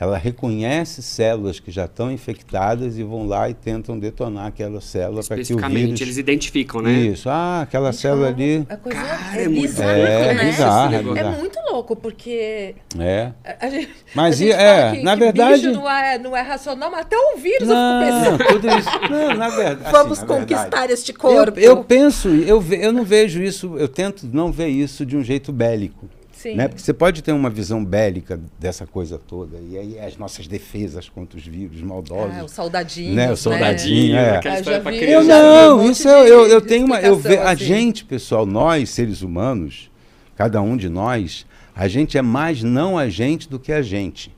ela 0.00 0.16
reconhece 0.16 1.02
células 1.02 1.58
que 1.58 1.70
já 1.70 1.86
estão 1.86 2.10
infectadas 2.10 2.98
e 2.98 3.02
vão 3.02 3.26
lá 3.26 3.50
e 3.50 3.54
tentam 3.54 3.98
detonar 3.98 4.46
aquela 4.46 4.80
célula 4.80 5.24
para 5.24 5.36
que 5.42 5.52
o 5.52 5.68
vírus... 5.68 6.00
eles 6.00 6.16
identificam, 6.18 6.80
né? 6.80 6.92
Isso. 6.92 7.28
Ah, 7.28 7.62
aquela 7.62 7.90
Gente, 7.90 8.02
célula 8.02 8.28
ali... 8.28 8.64
A 8.68 8.76
coisa 8.76 9.00
Cara, 9.00 9.40
é, 9.40 9.44
é 9.44 9.48
bizarro, 9.48 9.90
é, 9.90 10.34
né? 10.34 10.44
Bizarro, 10.44 10.94
é, 10.94 11.02
bizarro. 11.02 11.18
é 11.18 11.38
muito 11.38 11.58
louco, 11.70 11.96
porque... 11.96 12.76
É. 12.98 13.32
A 13.60 13.68
gente, 13.68 13.90
mas 14.14 14.34
a 14.34 14.38
gente 14.38 14.52
é, 14.52 14.92
que, 14.92 15.02
na 15.02 15.14
que 15.14 15.20
verdade... 15.20 15.68
não 15.68 15.90
é, 15.90 16.18
não 16.18 16.36
é 16.36 16.42
racional, 16.42 16.90
mas 16.90 17.00
até 17.00 17.16
o 17.16 17.36
vírus 17.36 17.66
não, 17.66 18.04
eu 18.04 18.38
fico 18.38 18.52
tudo 18.52 18.68
isso... 18.68 18.90
Não, 19.10 19.34
na 19.34 19.48
verdade... 19.48 19.82
Assim, 19.82 19.92
Vamos 19.92 20.20
na 20.20 20.26
conquistar 20.26 20.62
verdade, 20.62 20.92
este 20.92 21.12
corpo. 21.12 21.58
Eu, 21.58 21.76
eu 21.76 21.84
penso, 21.84 22.28
eu, 22.28 22.60
ve, 22.60 22.84
eu 22.84 22.92
não 22.92 23.04
vejo 23.04 23.42
isso, 23.42 23.76
eu 23.76 23.88
tento 23.88 24.28
não 24.32 24.52
ver 24.52 24.68
isso 24.68 25.04
de 25.04 25.16
um 25.16 25.24
jeito 25.24 25.52
bélico. 25.52 26.08
Sim. 26.38 26.54
Né? 26.54 26.68
Porque 26.68 26.80
você 26.80 26.94
pode 26.94 27.20
ter 27.20 27.32
uma 27.32 27.50
visão 27.50 27.84
bélica 27.84 28.40
dessa 28.60 28.86
coisa 28.86 29.18
toda, 29.18 29.58
e 29.58 29.76
aí 29.76 29.98
as 29.98 30.16
nossas 30.16 30.46
defesas 30.46 31.08
contra 31.08 31.36
os 31.36 31.44
vírus 31.44 31.82
maldosos. 31.82 32.36
É, 32.36 32.44
o 32.44 32.48
soldadinho. 32.48 33.12
Né? 33.12 33.32
O 33.32 33.36
soldadinho, 33.36 34.14
né? 34.14 34.36
é. 34.36 34.76
Eu, 34.76 34.82
vi, 34.84 35.10
eu 35.10 35.24
não, 35.24 35.80
um 35.80 35.90
isso 35.90 36.08
eu, 36.08 36.26
eu, 36.26 36.46
eu 36.46 36.60
tenho 36.60 36.86
uma. 36.86 37.00
Eu 37.00 37.16
ve, 37.16 37.36
assim. 37.36 37.44
A 37.44 37.54
gente, 37.56 38.04
pessoal, 38.04 38.46
nós, 38.46 38.88
seres 38.90 39.22
humanos, 39.22 39.90
cada 40.36 40.62
um 40.62 40.76
de 40.76 40.88
nós, 40.88 41.44
A 41.74 41.88
gente 41.88 42.16
é 42.16 42.22
mais 42.22 42.62
não 42.62 42.96
a 42.96 43.08
gente 43.08 43.48
do 43.48 43.58
que 43.58 43.72
a 43.72 43.82
gente. 43.82 44.32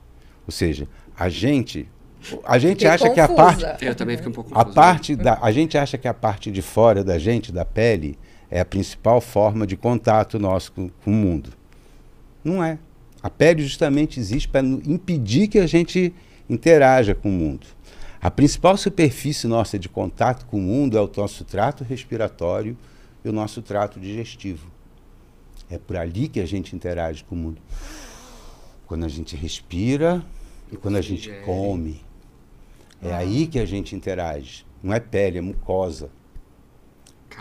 Ou 0.46 0.52
seja, 0.52 0.88
a 1.18 1.28
gente. 1.28 1.86
A 2.44 2.58
gente 2.58 2.78
Fiquei 2.78 2.88
acha 2.88 3.10
que 3.10 3.20
a 3.20 3.28
confusa. 3.28 3.66
parte. 3.68 3.84
Eu 3.84 3.94
também 3.94 4.16
fiquei 4.16 4.30
um 4.30 4.34
pouco 4.34 4.50
A 4.54 4.56
confuso. 4.56 4.74
parte 4.74 5.16
da, 5.16 5.38
a 5.40 5.52
gente 5.52 5.76
acha 5.76 5.98
que 5.98 6.08
a 6.08 6.14
parte 6.14 6.50
de 6.50 6.62
fora 6.62 7.04
da 7.04 7.18
gente, 7.18 7.52
da 7.52 7.64
pele, 7.64 8.18
é 8.50 8.60
a 8.60 8.64
principal 8.64 9.20
forma 9.20 9.66
de 9.66 9.76
contato 9.76 10.38
nosso 10.38 10.72
com, 10.72 10.88
com 11.04 11.10
o 11.10 11.14
mundo. 11.14 11.59
Não 12.42 12.62
é. 12.62 12.78
A 13.22 13.28
pele 13.28 13.62
justamente 13.62 14.18
existe 14.18 14.48
para 14.48 14.66
impedir 14.66 15.48
que 15.48 15.58
a 15.58 15.66
gente 15.66 16.14
interaja 16.48 17.14
com 17.14 17.28
o 17.28 17.32
mundo. 17.32 17.66
A 18.20 18.30
principal 18.30 18.76
superfície 18.76 19.46
nossa 19.46 19.78
de 19.78 19.88
contato 19.88 20.46
com 20.46 20.58
o 20.58 20.62
mundo 20.62 20.96
é 20.96 21.00
o 21.00 21.10
nosso 21.16 21.44
trato 21.44 21.84
respiratório 21.84 22.76
e 23.24 23.28
o 23.28 23.32
nosso 23.32 23.62
trato 23.62 23.98
digestivo. 23.98 24.70
É 25.70 25.78
por 25.78 25.96
ali 25.96 26.28
que 26.28 26.40
a 26.40 26.46
gente 26.46 26.74
interage 26.74 27.24
com 27.24 27.34
o 27.34 27.38
mundo. 27.38 27.62
Quando 28.86 29.04
a 29.04 29.08
gente 29.08 29.36
respira 29.36 30.22
e 30.72 30.76
quando 30.76 30.96
a 30.96 31.00
gente 31.00 31.30
come. 31.44 32.02
É 33.02 33.12
aí 33.14 33.46
que 33.46 33.58
a 33.58 33.64
gente 33.64 33.94
interage. 33.94 34.66
Não 34.82 34.92
é 34.92 35.00
pele, 35.00 35.38
é 35.38 35.40
mucosa. 35.40 36.10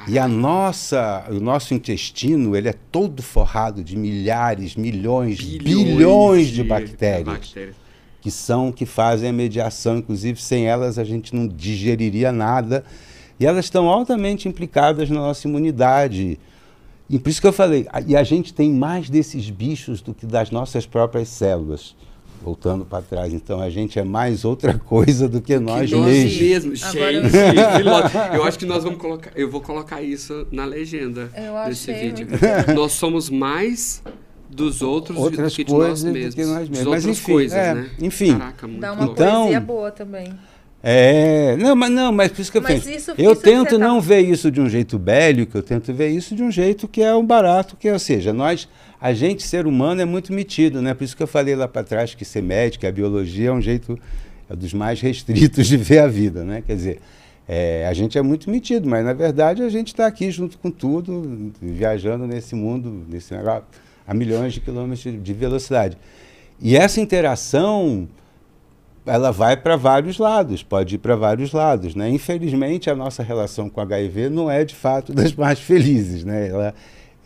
E 0.07 0.17
a 0.17 0.27
nossa, 0.27 1.25
o 1.29 1.39
nosso 1.39 1.73
intestino, 1.73 2.55
ele 2.55 2.69
é 2.69 2.75
todo 2.91 3.21
forrado 3.21 3.83
de 3.83 3.95
milhares, 3.95 4.75
milhões, 4.75 5.39
bilhões, 5.39 6.47
de, 6.47 6.63
bactérias, 6.63 7.25
bactérias. 7.25 7.75
que 8.21 8.31
são 8.31 8.71
que 8.71 8.85
fazem 8.85 9.29
a 9.29 9.33
mediação, 9.33 9.97
inclusive 9.97 10.41
sem 10.41 10.65
elas 10.65 10.97
a 10.97 11.03
gente 11.03 11.35
não 11.35 11.47
digeriria 11.47 12.31
nada. 12.31 12.83
E 13.39 13.45
elas 13.45 13.65
estão 13.65 13.87
altamente 13.87 14.47
implicadas 14.47 15.09
na 15.09 15.19
nossa 15.19 15.47
imunidade. 15.47 16.39
E 17.09 17.17
por 17.17 17.29
isso 17.29 17.41
que 17.41 17.47
eu 17.47 17.53
falei, 17.53 17.87
e 18.05 18.15
a 18.15 18.23
gente 18.23 18.53
tem 18.53 18.71
mais 18.71 19.09
desses 19.09 19.49
bichos 19.49 20.01
do 20.01 20.13
que 20.13 20.25
das 20.25 20.51
nossas 20.51 20.85
próprias 20.85 21.29
células. 21.29 21.95
Voltando 22.41 22.85
para 22.85 23.01
trás, 23.03 23.33
então 23.33 23.59
a 23.59 23.69
gente 23.69 23.99
é 23.99 24.03
mais 24.03 24.45
outra 24.45 24.73
coisa 24.85 25.27
do 25.27 25.41
que 25.41 25.59
nós 25.59 25.89
Que 25.89 25.95
nós 25.95 26.05
mesmos. 26.05 26.39
mesmos. 26.39 26.79
Gente, 26.79 27.35
eu 28.35 28.43
acho 28.43 28.57
que 28.57 28.65
nós 28.65 28.83
vamos 28.83 28.99
colocar. 28.99 29.31
Eu 29.35 29.49
vou 29.49 29.61
colocar 29.61 30.01
isso 30.01 30.47
na 30.51 30.65
legenda 30.65 31.29
Eu 31.35 31.69
desse 31.69 31.91
achei 31.91 32.09
vídeo. 32.09 32.27
muito 32.29 32.73
Nós 32.73 32.93
somos 32.93 33.29
mais 33.29 34.01
dos 34.49 34.81
outros 34.81 35.17
outras 35.17 35.51
do 35.51 35.55
que 35.57 35.63
de 35.63 35.71
coisas 35.71 36.03
nós 36.03 36.03
do 36.03 36.11
mesmos. 36.11 36.35
que 36.35 36.45
nós 36.45 36.69
mesmos. 36.69 36.77
Mas 36.79 36.87
outras 36.87 37.05
enfim, 37.05 37.31
coisas, 37.31 37.57
é, 37.57 37.73
né? 37.75 37.89
enfim. 38.01 38.37
Caraca, 38.37 38.67
muito 38.67 38.81
Dá 38.81 38.93
uma 38.93 39.05
louco. 39.05 39.21
Então- 39.21 39.41
poesia 39.41 39.59
boa 39.59 39.91
também. 39.91 40.33
É, 40.81 41.57
não, 41.57 41.75
mas 41.75 41.91
não, 41.91 42.09
mas 42.13 42.31
por 42.31 42.39
isso 42.41 42.49
que 42.51 42.57
eu 42.57 42.61
Mas 42.61 42.75
penso. 42.75 42.89
isso- 42.89 43.11
eu 43.17 43.33
isso 43.33 43.41
tento 43.41 43.71
tá- 43.71 43.77
não 43.77 43.99
ver 43.99 44.21
isso 44.21 44.49
de 44.49 44.61
um 44.61 44.69
jeito 44.69 44.97
bélico, 44.97 45.57
eu 45.57 45.61
tento 45.61 45.93
ver 45.93 46.07
isso 46.07 46.33
de 46.33 46.41
um 46.41 46.49
jeito 46.49 46.87
que 46.87 47.01
é 47.01 47.13
um 47.13 47.25
barato, 47.25 47.75
que 47.75 47.89
é, 47.89 47.93
ou 47.93 47.99
seja, 47.99 48.31
nós, 48.31 48.65
a 49.01 49.13
gente 49.13 49.43
ser 49.43 49.65
humano 49.65 50.01
é 50.01 50.05
muito 50.05 50.33
metido, 50.33 50.81
né? 50.81 50.93
Por 50.93 51.03
isso 51.03 51.15
que 51.15 51.23
eu 51.23 51.27
falei 51.27 51.55
lá 51.55 51.67
para 51.67 51.83
trás 51.83 52.13
que 52.13 52.25
ser 52.25 52.43
médico, 52.43 52.85
a 52.85 52.91
biologia 52.91 53.49
é 53.49 53.51
um 53.51 53.61
jeito 53.61 53.97
é 54.49 54.55
dos 54.55 54.73
mais 54.73 54.99
restritos 55.01 55.67
de 55.67 55.77
ver 55.77 55.99
a 55.99 56.07
vida, 56.07 56.43
né? 56.43 56.63
Quer 56.65 56.75
dizer, 56.75 56.99
é, 57.47 57.87
a 57.87 57.93
gente 57.93 58.17
é 58.17 58.21
muito 58.21 58.49
metido, 58.49 58.87
mas 58.87 59.03
na 59.05 59.13
verdade 59.13 59.63
a 59.63 59.69
gente 59.69 59.87
está 59.87 60.05
aqui 60.05 60.29
junto 60.31 60.57
com 60.57 60.69
tudo, 60.69 61.51
viajando 61.61 62.27
nesse 62.27 62.55
mundo, 62.55 63.05
nesse 63.07 63.33
negócio, 63.33 63.63
a 64.05 64.13
milhões 64.13 64.53
de 64.53 64.59
quilômetros 64.59 65.01
de- 65.01 65.17
de 65.17 65.33
velocidade. 65.33 65.97
E 66.61 66.75
essa 66.75 66.99
interação 66.99 68.07
ela 69.05 69.31
vai 69.31 69.57
para 69.57 69.75
vários 69.75 70.17
lados, 70.19 70.61
pode 70.61 70.95
ir 70.95 70.97
para 70.99 71.15
vários 71.15 71.51
lados, 71.51 71.95
né? 71.95 72.09
Infelizmente 72.09 72.89
a 72.89 72.95
nossa 72.95 73.23
relação 73.23 73.69
com 73.69 73.79
HIV 73.81 74.29
não 74.29 74.51
é 74.51 74.63
de 74.63 74.75
fato 74.75 75.11
das 75.15 75.33
mais 75.33 75.59
felizes, 75.59 76.23
né? 76.23 76.49
Ela, 76.49 76.75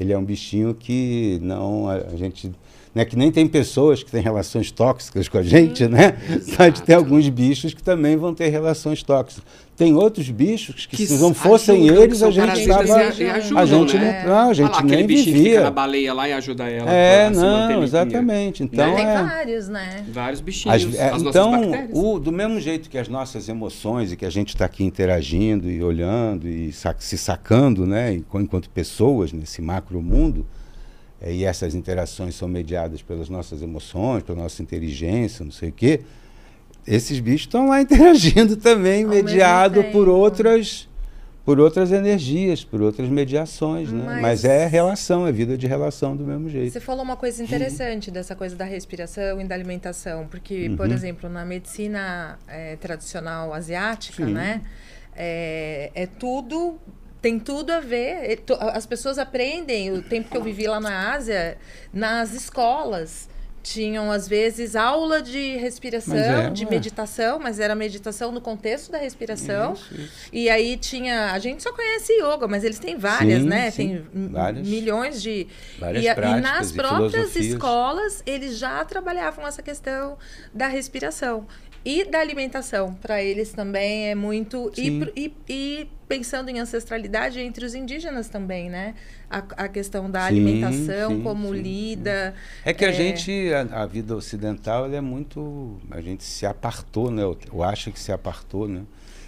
ele 0.03 0.13
é 0.13 0.17
um 0.17 0.23
bichinho 0.23 0.73
que 0.73 1.39
não 1.41 1.87
a, 1.87 1.95
a 1.95 2.15
gente, 2.15 2.51
né? 2.93 3.05
Que 3.05 3.15
nem 3.15 3.31
tem 3.31 3.47
pessoas 3.47 4.03
que 4.03 4.11
têm 4.11 4.21
relações 4.21 4.69
tóxicas 4.69 5.27
com 5.27 5.37
a 5.37 5.43
gente, 5.43 5.87
né? 5.87 6.11
Pode 6.57 6.83
ter 6.83 6.93
Exato. 6.93 7.05
alguns 7.05 7.27
bichos 7.29 7.73
que 7.73 7.81
também 7.81 8.17
vão 8.17 8.33
ter 8.33 8.49
relações 8.49 9.01
tóxicas. 9.01 9.43
Tem 9.75 9.95
outros 9.95 10.29
bichos 10.29 10.85
que, 10.85 10.95
Que 10.95 11.07
se 11.07 11.17
não 11.17 11.33
fossem 11.33 11.85
ajudam, 11.85 12.03
eles 12.03 12.21
a 12.21 12.29
gente 12.29 12.59
estava 12.59 12.85
e 12.85 12.91
ajudam, 13.29 13.57
a 13.57 13.65
gente 13.65 13.97
né? 13.97 14.23
não, 14.23 14.29
não, 14.43 14.49
a 14.51 14.53
gente 14.53 14.71
lá, 14.71 14.77
aquele 14.77 14.95
nem 14.97 15.07
bichinho 15.07 15.25
que 15.25 15.31
fica 15.31 15.43
vivia. 15.49 15.61
na 15.61 15.71
baleia 15.71 16.13
lá 16.13 16.29
e 16.29 16.33
ajuda 16.33 16.69
ela. 16.69 16.91
É, 16.91 17.29
não, 17.31 17.83
exatamente. 17.83 18.61
Então 18.63 18.93
Tem 18.95 19.03
é 19.03 19.23
vários, 19.23 19.67
né? 19.69 20.05
Vários 20.11 20.41
bichinhos. 20.41 20.85
as- 20.85 20.95
é, 20.95 21.09
as 21.09 21.21
então, 21.23 21.71
o- 21.91 22.19
do 22.19 22.31
mesmo 22.31 22.59
jeito 22.59 22.87
que 22.87 22.99
as 22.99 23.07
nossas 23.07 23.49
emoções 23.49 24.11
e 24.11 24.15
que 24.15 24.25
a 24.25 24.29
gente 24.29 24.49
está 24.49 24.65
aqui 24.65 24.83
interagindo 24.83 25.67
e 25.67 25.81
olhando 25.83 26.47
e 26.47 26.71
sa- 26.71 26.95
se 26.99 27.17
sacando, 27.17 27.87
né, 27.87 28.13
enqu- 28.13 28.41
enquanto 28.41 28.69
pessoas 28.69 29.33
nesse 29.33 29.59
macro 29.59 29.99
mundo, 30.03 30.45
é, 31.19 31.33
e 31.33 31.43
essas 31.45 31.73
interações 31.73 32.35
são 32.35 32.47
mediadas 32.47 33.01
pelas 33.01 33.27
nossas 33.27 33.63
emoções, 33.63 34.21
pela 34.21 34.37
nossa 34.43 34.61
inteligência, 34.61 35.43
não 35.43 35.51
sei 35.51 35.69
o 35.69 35.73
quê, 35.73 36.01
esses 36.87 37.19
bichos 37.19 37.41
estão 37.41 37.67
lá 37.69 37.81
interagindo 37.83 38.55
também, 38.57 39.03
Ao 39.03 39.09
mediado 39.09 39.83
por 39.85 40.07
outras 40.07 40.89
por 41.45 41.59
outras 41.59 41.91
energias, 41.91 42.63
por 42.63 42.81
outras 42.81 43.09
mediações, 43.09 43.91
né? 43.91 44.03
Mas- 44.05 44.21
Mas 44.21 44.45
é 44.45 44.65
relação, 44.65 45.27
é 45.27 45.31
vida 45.33 45.57
de 45.57 45.67
relação 45.67 46.15
do 46.15 46.23
mesmo 46.23 46.49
jeito. 46.49 46.71
Você 46.71 46.79
falou 46.79 47.03
uma 47.03 47.17
coisa 47.17 47.43
interessante 47.43 48.09
dessa 48.09 48.33
coisa 48.33 48.55
da 48.55 48.63
respiração 48.63 49.41
e 49.41 49.43
da 49.43 49.53
alimentação, 49.53 50.25
porque, 50.25 50.71
por 50.77 50.87
Uhum. 50.87 50.93
exemplo, 50.93 51.29
na 51.29 51.43
medicina 51.43 52.39
eh, 52.47 52.77
tradicional 52.79 53.53
asiática, 53.53 54.25
Sim. 54.25 54.31
né, 54.31 54.61
é, 55.17 55.91
é 55.93 56.05
tudo 56.07 56.79
tem 57.21 57.37
tudo 57.39 57.71
a 57.71 57.79
ver. 57.81 58.31
E 58.31 58.35
to- 58.37 58.57
As 58.59 58.85
pessoas 58.85 59.17
aprendem. 59.17 59.91
O 59.91 60.01
tempo 60.01 60.29
que 60.29 60.35
eu 60.37 60.43
vivi 60.43 60.65
lá 60.67 60.79
na 60.79 61.13
Ásia, 61.13 61.57
nas 61.93 62.33
escolas 62.33 63.29
tinham 63.63 64.11
às 64.11 64.27
vezes 64.27 64.75
aula 64.75 65.21
de 65.21 65.55
respiração, 65.55 66.15
é, 66.15 66.49
de 66.49 66.65
ué. 66.65 66.69
meditação, 66.69 67.39
mas 67.39 67.59
era 67.59 67.73
meditação 67.73 68.31
no 68.31 68.41
contexto 68.41 68.91
da 68.91 68.97
respiração. 68.97 69.73
Isso, 69.73 69.93
isso. 69.95 70.11
E 70.33 70.49
aí 70.49 70.75
tinha. 70.77 71.31
A 71.31 71.39
gente 71.39 71.63
só 71.63 71.71
conhece 71.71 72.11
yoga, 72.21 72.47
mas 72.47 72.63
eles 72.65 72.77
têm 72.77 72.97
várias, 72.97 73.41
Sim, 73.41 73.47
né? 73.47 73.71
sim, 73.71 74.05
Tem 74.13 74.27
várias. 74.27 74.67
milhões 74.67 75.21
de. 75.21 75.47
Várias 75.79 76.03
e, 76.03 76.07
a- 76.09 76.11
e 76.11 76.15
práticas 76.15 76.41
nas 76.41 76.71
e 76.71 76.73
próprias 76.75 77.11
filosofias. 77.13 77.45
escolas, 77.45 78.23
eles 78.25 78.57
já 78.57 78.83
trabalhavam 78.85 79.47
essa 79.47 79.63
questão 79.63 80.17
da 80.53 80.67
respiração. 80.67 81.47
E 81.85 82.05
da 82.05 82.19
alimentação, 82.19 82.93
para 82.93 83.21
eles 83.21 83.51
também 83.51 84.09
é 84.09 84.15
muito. 84.15 84.71
E, 84.77 84.85
Sim. 84.85 84.99
pro- 85.01 85.11
e, 85.15 85.33
e 85.49 85.87
pensando 86.17 86.49
em 86.49 86.59
ancestralidade 86.59 87.39
entre 87.39 87.65
os 87.65 87.73
indígenas 87.73 88.29
também, 88.29 88.69
né? 88.69 88.93
A, 89.29 89.37
a 89.57 89.67
questão 89.67 90.09
da 90.11 90.21
Sim, 90.21 90.27
alimentação, 90.27 91.11
sim, 91.11 91.21
como 91.23 91.47
sim, 91.49 91.61
lida. 91.61 92.35
É 92.63 92.71
que 92.73 92.85
a 92.85 92.89
É. 92.89 92.93
gente, 92.93 93.31
a, 93.53 93.81
a 93.81 93.85
vida 93.87 94.15
ocidental, 94.15 94.85
ela 94.85 94.95
é 94.95 95.01
muito. 95.01 95.79
A 95.89 95.99
gente 96.01 96.23
se 96.23 96.45
apartou, 96.45 97.09
né? 97.09 97.23
Eu, 97.23 97.37
eu 97.51 97.63
acho 97.63 97.91
que 97.91 97.99
se 97.99 98.11
apartou, 98.11 98.67
né? 98.67 98.81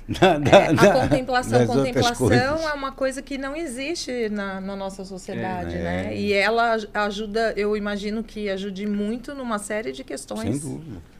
Da- 0.08 0.38
da- 0.38 0.58
É, 0.60 0.74
da- 0.74 0.93
a 0.93 1.02
contemplação, 1.10 1.65
contemplação 1.65 2.69
é 2.69 2.74
uma 2.74 2.91
coisa 2.91 3.24
que 3.24 3.39
não 3.39 3.56
existe 3.56 4.30
na, 4.30 4.62
na 4.62 4.76
nossa 4.76 5.04
sociedade, 5.04 5.76
É. 5.76 5.82
né? 5.82 6.13
É. 6.13 6.17
E 6.19 6.32
ela 6.34 6.74
aj- 6.74 6.88
ajuda, 6.93 7.54
eu 7.58 7.76
imagino 7.76 8.24
que 8.24 8.48
ajude 8.48 8.86
muito 8.86 9.34
numa 9.34 9.58
série 9.58 9.91
de 9.91 10.04
questões. 10.04 10.58
Sem 10.62 10.71
dúvida. 10.71 11.14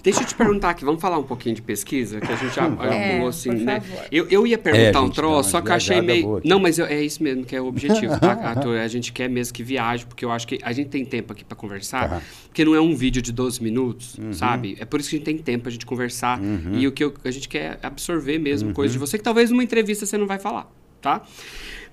Deixa 0.00 0.20
eu 0.22 0.26
te 0.26 0.34
perguntar 0.34 0.70
aqui, 0.70 0.84
vamos 0.84 1.00
falar 1.00 1.18
um 1.18 1.24
pouquinho 1.24 1.56
de 1.56 1.60
pesquisa, 1.62 2.20
que 2.20 2.32
a 2.32 2.36
gente 2.36 2.54
já 2.54 2.70
já 2.70 2.94
É, 2.94 3.14
pulou 3.16 3.28
assim, 3.28 3.50
por 3.50 3.58
né? 3.58 3.80
favor. 3.80 4.04
Eu, 4.12 4.26
eu 4.30 4.46
ia 4.46 4.56
perguntar 4.56 5.00
É, 5.00 5.02
um 5.02 5.10
troço, 5.10 5.50
só 5.50 5.60
que 5.60 5.70
eu 5.70 5.74
achei 5.74 6.00
meio. 6.00 6.22
boa. 6.22 6.40
Não, 6.44 6.60
mas 6.60 6.78
eu- 6.78 6.86
é 6.86 7.02
isso 7.02 7.20
mesmo 7.22 7.44
que 7.44 7.54
é 7.56 7.60
o 7.60 7.66
objetivo, 7.66 8.18
tá, 8.20 8.32
Arthur? 8.42 8.78
A 8.78 8.86
gente 8.88 9.12
quer 9.12 9.28
mesmo 9.28 9.52
que 9.52 9.62
viaje, 9.64 10.06
porque 10.06 10.24
eu 10.24 10.30
acho 10.30 10.46
que 10.46 10.58
a 10.62 10.72
gente 10.72 10.88
tem 10.88 11.04
tempo 11.04 11.32
aqui 11.32 11.44
pra 11.44 11.56
conversar, 11.56 12.08
Tá. 12.08 12.22
porque 12.46 12.64
não 12.64 12.76
é 12.76 12.80
um 12.80 12.94
vídeo 12.94 13.20
de 13.20 13.32
12 13.32 13.60
minutos, 13.62 14.16
Uhum. 14.18 14.32
sabe? 14.32 14.76
É 14.78 14.84
por 14.84 15.00
isso 15.00 15.10
que 15.10 15.16
a 15.16 15.18
gente 15.18 15.26
tem 15.26 15.36
tempo 15.38 15.64
pra 15.64 15.72
gente 15.72 15.84
conversar. 15.84 16.40
E 16.72 16.86
o 16.86 16.92
que 16.92 17.02
eu- 17.02 17.14
a 17.24 17.30
gente 17.32 17.48
quer 17.48 17.78
é 17.82 17.86
absorver 17.86 18.38
mesmo 18.38 18.72
coisas 18.72 18.92
de 18.92 18.98
você 18.98 19.18
que 19.18 19.24
talvez 19.24 19.50
numa 19.50 19.64
entrevista 19.64 20.06
você 20.06 20.16
não 20.16 20.28
vai 20.28 20.38
falar, 20.38 20.70
tá? 21.02 21.22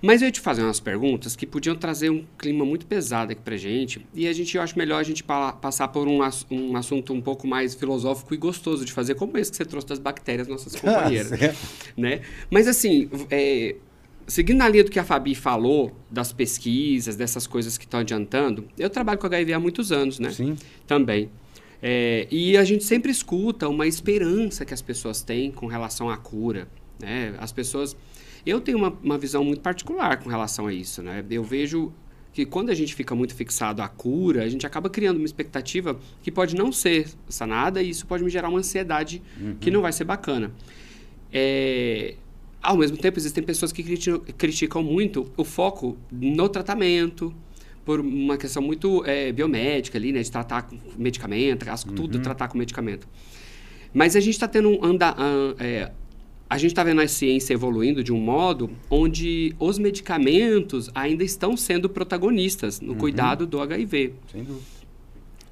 Mas 0.05 0.21
eu 0.21 0.27
ia 0.27 0.31
te 0.31 0.39
fazer 0.39 0.61
umas 0.63 0.79
perguntas 0.79 1.35
que 1.35 1.45
podiam 1.45 1.75
trazer 1.75 2.09
um 2.09 2.23
clima 2.37 2.63
muito 2.63 2.85
pesado 2.85 3.31
aqui 3.31 3.41
pra 3.41 3.57
gente. 3.57 4.05
E 4.13 4.27
a 4.27 4.33
gente, 4.33 4.55
eu 4.55 4.61
acho 4.61 4.77
melhor 4.77 4.99
a 4.99 5.03
gente 5.03 5.23
pa- 5.23 5.53
passar 5.53 5.87
por 5.87 6.07
um, 6.07 6.19
um 6.51 6.75
assunto 6.77 7.13
um 7.13 7.21
pouco 7.21 7.47
mais 7.47 7.73
filosófico 7.73 8.33
e 8.33 8.37
gostoso 8.37 8.85
de 8.85 8.91
fazer, 8.93 9.15
como 9.15 9.37
esse 9.37 9.49
que 9.51 9.57
você 9.57 9.65
trouxe 9.65 9.87
das 9.87 9.99
bactérias, 9.99 10.47
nossas 10.47 10.75
companheiras. 10.79 11.27
certo. 11.29 11.57
né? 11.97 12.21
Mas 12.51 12.67
assim, 12.67 13.09
é, 13.31 13.75
seguindo 14.27 14.57
na 14.57 14.69
linha 14.69 14.83
do 14.83 14.91
que 14.91 14.99
a 14.99 15.03
Fabi 15.03 15.33
falou, 15.33 15.91
das 16.11 16.31
pesquisas, 16.31 17.15
dessas 17.15 17.47
coisas 17.47 17.77
que 17.77 17.85
estão 17.85 17.99
adiantando, 18.01 18.67
eu 18.77 18.89
trabalho 18.89 19.17
com 19.19 19.25
HIV 19.25 19.53
há 19.53 19.59
muitos 19.59 19.91
anos, 19.91 20.19
né? 20.19 20.29
Sim. 20.29 20.55
também. 20.85 21.29
É, 21.81 22.27
e 22.31 22.57
a 22.57 22.63
gente 22.63 22.83
sempre 22.83 23.11
escuta 23.11 23.67
uma 23.69 23.85
esperança 23.85 24.65
que 24.65 24.73
as 24.73 24.81
pessoas 24.81 25.21
têm 25.21 25.51
com 25.51 25.67
relação 25.67 26.09
à 26.09 26.17
cura. 26.17 26.67
Né? 26.99 27.35
As 27.37 27.51
pessoas. 27.51 27.95
Eu 28.45 28.61
tenho 28.61 28.77
uma, 28.77 28.97
uma 29.03 29.17
visão 29.17 29.43
muito 29.43 29.61
particular 29.61 30.21
com 30.21 30.29
relação 30.29 30.67
a 30.67 30.73
isso. 30.73 31.01
Né? 31.01 31.23
Eu 31.29 31.43
vejo 31.43 31.91
que 32.31 32.45
quando 32.45 32.69
a 32.69 32.75
gente 32.75 32.93
fica 32.93 33.15
muito 33.15 33.33
fixado 33.33 33.81
à 33.81 33.87
cura, 33.87 34.43
a 34.43 34.49
gente 34.49 34.65
acaba 34.67 34.89
criando 34.89 35.17
uma 35.17 35.25
expectativa 35.25 35.97
que 36.21 36.31
pode 36.31 36.55
não 36.55 36.71
ser 36.71 37.07
sanada 37.29 37.81
e 37.81 37.89
isso 37.89 38.05
pode 38.05 38.23
me 38.23 38.29
gerar 38.29 38.49
uma 38.49 38.59
ansiedade 38.59 39.21
que 39.59 39.71
não 39.71 39.81
vai 39.81 39.93
ser 39.93 40.03
bacana. 40.03 40.51
É, 41.31 42.15
ao 42.61 42.75
mesmo 42.75 42.97
tempo, 42.97 43.17
existem 43.17 43.43
pessoas 43.43 43.71
que 43.71 43.81
criti- 43.83 44.19
criticam 44.37 44.83
muito 44.83 45.31
o 45.37 45.43
foco 45.43 45.97
no 46.11 46.49
tratamento, 46.49 47.33
por 47.85 47.99
uma 47.99 48.35
questão 48.35 48.63
muito 48.63 49.05
é, 49.05 49.31
biomédica 49.31 49.97
ali, 49.97 50.11
né? 50.11 50.21
De 50.21 50.31
tratar 50.31 50.63
com 50.63 50.77
medicamento, 50.97 51.69
as, 51.69 51.85
uhum. 51.85 51.93
tudo 51.93 52.19
tratar 52.19 52.47
com 52.47 52.57
medicamento. 52.57 53.07
Mas 53.93 54.15
a 54.15 54.19
gente 54.19 54.33
está 54.33 54.47
tendo 54.47 54.69
um 54.69 54.83
anda, 54.83 55.15
é, 55.59 55.91
a 56.49 56.57
gente 56.57 56.71
está 56.71 56.83
vendo 56.83 57.01
a 57.01 57.07
ciência 57.07 57.53
evoluindo 57.53 58.03
de 58.03 58.13
um 58.13 58.19
modo 58.19 58.69
onde 58.89 59.55
os 59.59 59.79
medicamentos 59.79 60.89
ainda 60.93 61.23
estão 61.23 61.57
sendo 61.57 61.89
protagonistas 61.89 62.79
no 62.79 62.93
uhum. 62.93 62.97
cuidado 62.99 63.47
do 63.47 63.59
HIV. 63.61 64.13
Sem 64.31 64.43
dúvida. 64.43 64.65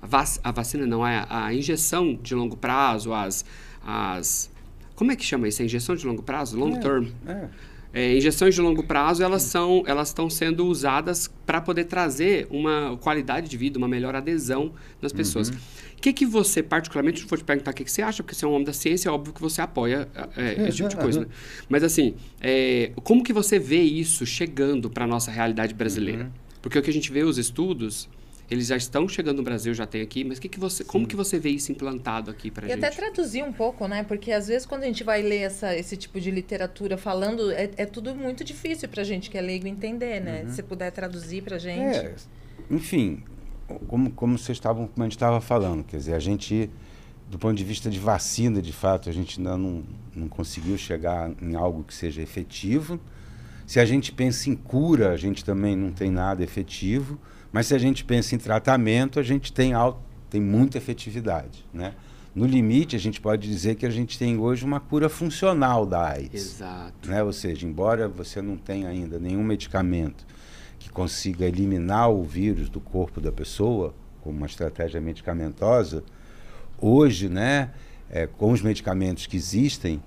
A, 0.01 0.07
vac, 0.07 0.39
a 0.43 0.51
vacina 0.51 0.85
não, 0.85 1.03
a, 1.03 1.45
a 1.47 1.53
injeção 1.53 2.17
de 2.21 2.35
longo 2.35 2.55
prazo, 2.55 3.13
as, 3.13 3.43
as. 3.83 4.51
Como 4.95 5.11
é 5.11 5.15
que 5.15 5.25
chama 5.25 5.47
isso? 5.47 5.61
A 5.61 5.65
injeção 5.65 5.95
de 5.95 6.05
longo 6.05 6.21
prazo? 6.21 6.57
Long 6.57 6.75
é, 6.75 6.79
term. 6.79 7.05
É. 7.25 7.49
É, 7.95 8.17
injeções 8.17 8.55
de 8.55 8.61
longo 8.61 8.81
prazo 8.81 9.21
elas 9.21 9.43
são 9.43 9.83
elas 9.85 10.07
estão 10.07 10.27
sendo 10.27 10.65
usadas 10.65 11.31
para 11.45 11.61
poder 11.61 11.83
trazer 11.83 12.47
uma 12.49 12.97
qualidade 12.97 13.47
de 13.47 13.55
vida 13.55 13.77
uma 13.77 13.87
melhor 13.87 14.15
adesão 14.15 14.73
nas 14.99 15.13
pessoas 15.13 15.49
uhum 15.49 15.55
que, 16.03 16.11
que 16.11 16.25
você, 16.25 16.61
particularmente, 16.61 17.21
não 17.21 17.29
vou 17.29 17.37
te 17.37 17.45
perguntar 17.45 17.71
o 17.71 17.73
que, 17.73 17.85
que 17.85 17.91
você 17.91 18.01
acha, 18.01 18.21
porque 18.21 18.35
você 18.35 18.43
é 18.43 18.47
um 18.47 18.51
homem 18.51 18.65
da 18.65 18.73
ciência, 18.73 19.07
é 19.07 19.11
óbvio 19.11 19.33
que 19.33 19.39
você 19.39 19.61
apoia 19.61 20.09
é, 20.35 20.67
esse 20.67 20.75
tipo 20.75 20.89
de 20.89 20.97
coisa. 20.97 21.21
Né? 21.21 21.27
Mas, 21.69 21.81
assim, 21.81 22.15
é, 22.41 22.91
como 23.03 23.23
que 23.23 23.31
você 23.31 23.57
vê 23.57 23.81
isso 23.81 24.25
chegando 24.25 24.89
para 24.89 25.05
a 25.05 25.07
nossa 25.07 25.31
realidade 25.31 25.73
brasileira? 25.73 26.25
Uhum. 26.25 26.31
Porque 26.61 26.77
o 26.77 26.81
que 26.81 26.89
a 26.89 26.93
gente 26.93 27.09
vê, 27.09 27.23
os 27.23 27.37
estudos, 27.37 28.09
eles 28.51 28.67
já 28.67 28.75
estão 28.75 29.07
chegando 29.07 29.37
no 29.37 29.43
Brasil, 29.43 29.73
já 29.73 29.85
tem 29.85 30.01
aqui, 30.01 30.25
mas 30.25 30.39
que 30.39 30.49
que 30.49 30.59
você, 30.59 30.83
como 30.83 31.07
que 31.07 31.15
você 31.15 31.39
vê 31.39 31.51
isso 31.51 31.71
implantado 31.71 32.29
aqui 32.29 32.51
para 32.51 32.67
gente? 32.67 32.77
E 32.77 32.85
até 32.85 32.93
traduzir 32.93 33.41
um 33.41 33.53
pouco, 33.53 33.87
né? 33.87 34.03
Porque 34.03 34.29
às 34.33 34.49
vezes 34.49 34.65
quando 34.65 34.83
a 34.83 34.87
gente 34.87 35.05
vai 35.05 35.21
ler 35.21 35.43
essa, 35.43 35.73
esse 35.73 35.95
tipo 35.95 36.19
de 36.19 36.29
literatura 36.29 36.97
falando, 36.97 37.49
é, 37.49 37.71
é 37.77 37.85
tudo 37.85 38.13
muito 38.13 38.43
difícil 38.43 38.89
para 38.89 39.03
a 39.03 39.05
gente 39.05 39.29
que 39.29 39.37
é 39.37 39.41
leigo 39.41 39.67
entender, 39.67 40.19
né? 40.19 40.43
Uhum. 40.43 40.51
Se 40.51 40.61
puder 40.63 40.91
traduzir 40.91 41.43
para 41.43 41.57
gente. 41.57 41.95
É, 41.95 42.15
enfim, 42.69 43.23
como, 43.87 44.11
como 44.11 44.37
vocês 44.37 44.57
estavam, 44.57 44.87
como 44.87 45.03
a 45.03 45.05
gente 45.05 45.15
estava 45.15 45.39
falando, 45.41 45.83
quer 45.83 45.97
dizer, 45.97 46.13
a 46.13 46.19
gente, 46.19 46.69
do 47.29 47.37
ponto 47.37 47.55
de 47.55 47.63
vista 47.63 47.89
de 47.89 47.99
vacina, 47.99 48.61
de 48.61 48.73
fato, 48.73 49.09
a 49.09 49.13
gente 49.13 49.39
ainda 49.39 49.57
não, 49.57 49.83
não 50.15 50.27
conseguiu 50.27 50.77
chegar 50.77 51.31
em 51.41 51.55
algo 51.55 51.83
que 51.83 51.93
seja 51.93 52.21
efetivo. 52.21 52.99
Se 53.65 53.79
a 53.79 53.85
gente 53.85 54.11
pensa 54.11 54.49
em 54.49 54.55
cura, 54.55 55.11
a 55.11 55.17
gente 55.17 55.43
também 55.43 55.75
não 55.75 55.91
tem 55.91 56.11
nada 56.11 56.43
efetivo. 56.43 57.17
Mas 57.51 57.67
se 57.67 57.75
a 57.75 57.77
gente 57.77 58.03
pensa 58.03 58.35
em 58.35 58.37
tratamento, 58.37 59.19
a 59.19 59.23
gente 59.23 59.53
tem, 59.53 59.73
alto, 59.73 59.99
tem 60.29 60.41
muita 60.41 60.77
efetividade, 60.77 61.65
né? 61.71 61.93
No 62.35 62.47
limite, 62.47 62.95
a 62.95 62.99
gente 62.99 63.21
pode 63.21 63.47
dizer 63.47 63.75
que 63.75 63.85
a 63.85 63.91
gente 63.91 64.17
tem 64.17 64.39
hoje 64.39 64.65
uma 64.65 64.79
cura 64.79 65.07
funcional 65.07 65.85
da 65.85 66.09
AIDS. 66.09 66.55
Exato. 66.55 67.07
Né? 67.07 67.21
Ou 67.21 67.31
seja, 67.31 67.67
embora 67.67 68.07
você 68.07 68.41
não 68.41 68.57
tenha 68.57 68.89
ainda 68.89 69.19
nenhum 69.19 69.43
medicamento 69.43 70.25
consiga 70.93 71.45
eliminar 71.45 72.09
o 72.09 72.23
vírus 72.23 72.69
do 72.69 72.79
corpo 72.79 73.19
da 73.19 73.31
pessoa, 73.31 73.93
com 74.21 74.29
uma 74.29 74.45
estratégia 74.45 75.01
medicamentosa, 75.01 76.03
hoje, 76.79 77.27
né, 77.27 77.71
é, 78.09 78.27
com 78.27 78.51
os 78.51 78.61
medicamentos 78.61 79.25
que 79.25 79.35
existem, 79.35 80.01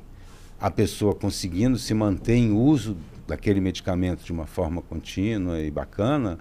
a 0.61 0.71
pessoa 0.71 1.15
conseguindo 1.15 1.79
se 1.79 1.93
manter 1.93 2.37
em 2.37 2.53
uso 2.53 2.97
daquele 3.27 3.61
medicamento 3.61 4.25
de 4.25 4.33
uma 4.33 4.47
forma 4.47 4.81
contínua 4.81 5.61
e 5.61 5.71
bacana, 5.71 6.39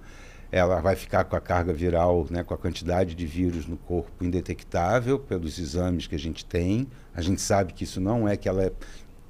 ela 0.51 0.79
vai 0.79 0.95
ficar 0.95 1.25
com 1.25 1.35
a 1.35 1.41
carga 1.41 1.73
viral, 1.73 2.27
né, 2.29 2.43
com 2.43 2.53
a 2.53 2.57
quantidade 2.57 3.15
de 3.15 3.25
vírus 3.25 3.65
no 3.65 3.75
corpo 3.75 4.23
indetectável 4.23 5.19
pelos 5.19 5.59
exames 5.59 6.07
que 6.07 6.15
a 6.15 6.19
gente 6.19 6.45
tem. 6.45 6.87
A 7.13 7.21
gente 7.21 7.41
sabe 7.41 7.73
que 7.73 7.83
isso 7.83 7.99
não 7.99 8.27
é 8.27 8.37
que 8.37 8.47
ela 8.47 8.71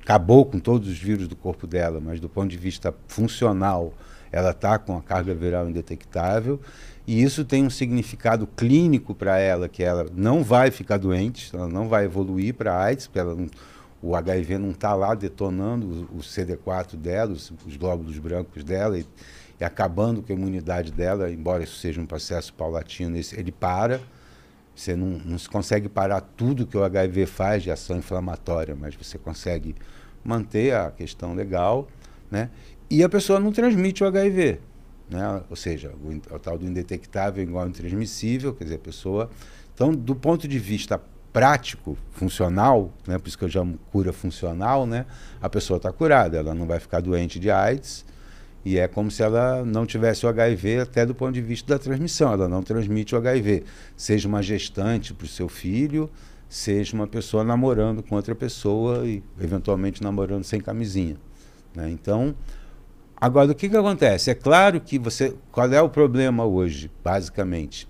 acabou 0.02 0.46
com 0.46 0.60
todos 0.60 0.88
os 0.88 1.00
vírus 1.00 1.28
do 1.28 1.36
corpo 1.36 1.66
dela, 1.66 2.00
mas 2.00 2.20
do 2.20 2.30
ponto 2.30 2.50
de 2.50 2.58
vista 2.58 2.94
funcional, 3.08 3.92
ela 4.36 4.52
está 4.52 4.78
com 4.78 4.98
a 4.98 5.02
carga 5.02 5.34
viral 5.34 5.70
indetectável 5.70 6.60
e 7.08 7.24
isso 7.24 7.46
tem 7.46 7.66
um 7.66 7.70
significado 7.70 8.46
clínico 8.46 9.16
para 9.16 9.40
ela, 9.40 9.70
que 9.70 9.82
ela 9.82 10.08
não 10.14 10.44
vai 10.44 10.72
ficar 10.72 10.98
doente, 10.98 11.56
ela 11.56 11.70
não 11.70 11.88
vai 11.88 12.04
evoluir 12.04 12.54
para 12.54 12.78
AIDS, 12.78 13.08
porque 13.08 13.24
não, 13.24 13.48
o 14.02 14.14
HIV 14.14 14.58
não 14.58 14.72
está 14.72 14.94
lá 14.94 15.16
detonando 15.16 16.08
o, 16.12 16.18
o 16.18 16.20
CD4 16.20 16.98
dela, 16.98 17.32
os, 17.32 17.50
os, 17.66 17.78
glóbulos 17.78 18.18
brancos 18.18 18.62
dela 18.62 19.00
e, 19.00 19.06
e, 19.58 19.64
acabando 19.64 20.22
com 20.22 20.34
a 20.34 20.36
imunidade 20.36 20.92
dela, 20.92 21.32
embora 21.32 21.64
isso 21.64 21.80
seja 21.80 22.02
um 22.02 22.06
processo 22.06 22.54
paulatino, 22.54 23.16
esse, 23.16 23.40
ele 23.40 23.54
para. 23.54 24.02
Você 24.76 24.98
não, 24.98 25.22
não 25.24 25.38
se 25.38 25.48
consegue 25.48 25.88
parar 25.88 26.20
tudo 26.20 26.68
que 26.68 26.76
o 26.76 26.84
HIV 26.84 27.26
faz 27.28 27.64
de 27.64 27.72
ação 27.72 27.98
inflamatória, 27.98 28.76
mas 28.76 28.94
você 28.96 29.18
consegue 29.18 29.74
manter 30.22 30.76
a 30.76 30.92
questão 30.92 31.34
legal, 31.34 31.88
né? 32.30 32.50
E 32.90 33.04
a 33.04 33.10
pessoa 33.10 33.40
não 33.40 33.52
transmite 33.52 34.04
o 34.04 34.08
HIV. 34.08 34.60
Né? 35.10 35.42
Ou 35.50 35.56
seja, 35.56 35.92
o, 36.04 36.36
o 36.36 36.40
tal 36.40 36.58
do 36.58 36.66
indetectável 36.66 37.44
igual 37.44 37.64
ao 37.64 37.70
intransmissível, 37.70 38.54
quer 38.54 38.66
dizer, 38.66 38.76
a 38.76 38.80
pessoa. 38.80 39.30
Então, 39.74 39.94
do 39.94 40.16
ponto 40.16 40.48
de 40.48 40.60
vista 40.60 41.02
prático, 41.32 41.98
funcional, 42.12 42.94
né? 43.06 43.18
por 43.18 43.28
isso 43.28 43.38
que 43.38 43.44
eu 43.44 43.50
chamo 43.50 43.78
cura 43.92 44.14
funcional, 44.14 44.86
né? 44.88 45.06
a 45.42 45.50
pessoa 45.50 45.78
está 45.78 45.92
curada, 45.92 46.38
ela 46.38 46.56
não 46.56 46.66
vai 46.66 46.80
ficar 46.80 47.02
doente 47.02 47.40
de 47.40 47.52
AIDS. 47.52 48.06
E 48.64 48.80
é 48.80 48.88
como 48.88 49.12
se 49.12 49.22
ela 49.22 49.64
não 49.64 49.86
tivesse 49.86 50.26
o 50.26 50.30
HIV 50.30 50.80
até 50.80 51.06
do 51.06 51.14
ponto 51.14 51.34
de 51.34 51.42
vista 51.42 51.72
da 51.74 51.78
transmissão. 51.78 52.34
Ela 52.34 52.50
não 52.50 52.64
transmite 52.64 53.14
o 53.14 53.18
HIV. 53.20 53.64
Seja 53.96 54.28
uma 54.28 54.42
gestante 54.42 55.14
para 55.14 55.26
o 55.26 55.28
seu 55.28 55.48
filho, 55.48 56.10
seja 56.50 56.96
uma 56.96 57.06
pessoa 57.06 57.44
namorando 57.44 58.02
com 58.02 58.16
outra 58.16 58.34
pessoa 58.34 59.06
e 59.06 59.22
eventualmente 59.40 60.02
namorando 60.02 60.44
sem 60.44 60.60
camisinha. 60.60 61.16
Né? 61.76 61.92
Então, 61.92 62.34
Agora, 63.20 63.52
o 63.52 63.56
que, 63.56 63.70
que 63.70 63.78
acontece? 63.78 64.30
É 64.30 64.36
claro 64.36 64.82
que 64.82 65.00
você. 65.00 65.34
Qual 65.52 65.72
é 65.72 65.82
o 65.82 65.90
problema 65.90 66.44
hoje, 66.44 66.92
basicamente? 67.04 67.88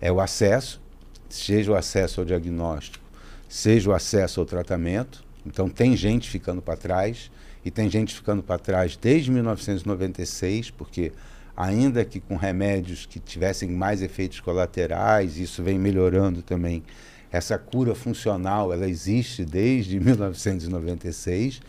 É 0.00 0.12
o 0.12 0.20
acesso, 0.20 0.80
seja 1.28 1.72
o 1.72 1.74
acesso 1.74 2.20
ao 2.20 2.26
diagnóstico, 2.26 3.04
seja 3.48 3.90
o 3.90 3.92
acesso 3.92 4.38
ao 4.38 4.46
tratamento. 4.46 5.24
Então, 5.44 5.68
tem 5.68 5.96
gente 5.96 6.30
ficando 6.30 6.62
para 6.62 6.76
trás, 6.76 7.30
e 7.64 7.70
tem 7.70 7.90
gente 7.90 8.14
ficando 8.14 8.42
para 8.42 8.58
trás 8.58 8.96
desde 8.96 9.30
1996, 9.32 10.70
porque, 10.70 11.12
ainda 11.56 12.04
que 12.04 12.20
com 12.20 12.36
remédios 12.36 13.04
que 13.04 13.18
tivessem 13.18 13.68
mais 13.70 14.00
efeitos 14.00 14.38
colaterais, 14.40 15.38
isso 15.38 15.62
vem 15.62 15.78
melhorando 15.78 16.40
também. 16.40 16.84
Essa 17.30 17.58
cura 17.58 17.94
funcional, 17.94 18.72
ela 18.72 18.88
existe 18.88 19.44
desde 19.44 19.98
1996. 20.00 21.60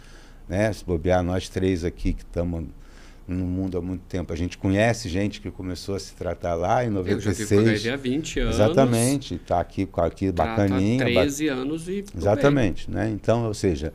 Né? 0.47 0.71
Se 0.71 0.85
bobear, 0.85 1.23
nós 1.23 1.49
três 1.49 1.83
aqui 1.83 2.13
que 2.13 2.23
estamos 2.23 2.65
no 3.33 3.45
mundo 3.45 3.77
há 3.77 3.81
muito 3.81 4.01
tempo. 4.01 4.33
A 4.33 4.35
gente 4.35 4.57
conhece 4.57 5.07
gente 5.09 5.39
que 5.41 5.49
começou 5.51 5.95
a 5.95 5.99
se 5.99 6.13
tratar 6.13 6.55
lá 6.55 6.83
em 6.83 6.89
96. 6.89 7.51
Eu 7.51 7.65
já 7.65 7.75
tive 7.75 7.89
há 7.89 7.95
20 7.95 8.39
anos. 8.39 8.55
Exatamente, 8.55 9.35
está 9.35 9.59
aqui, 9.59 9.87
aqui 9.97 10.31
bacaninha. 10.31 11.03
Há 11.03 11.05
13 11.05 11.47
ba... 11.47 11.53
anos 11.53 11.87
e... 11.87 12.03
Exatamente, 12.15 12.89
né? 12.89 13.09
Então, 13.09 13.45
ou 13.45 13.53
seja, 13.53 13.93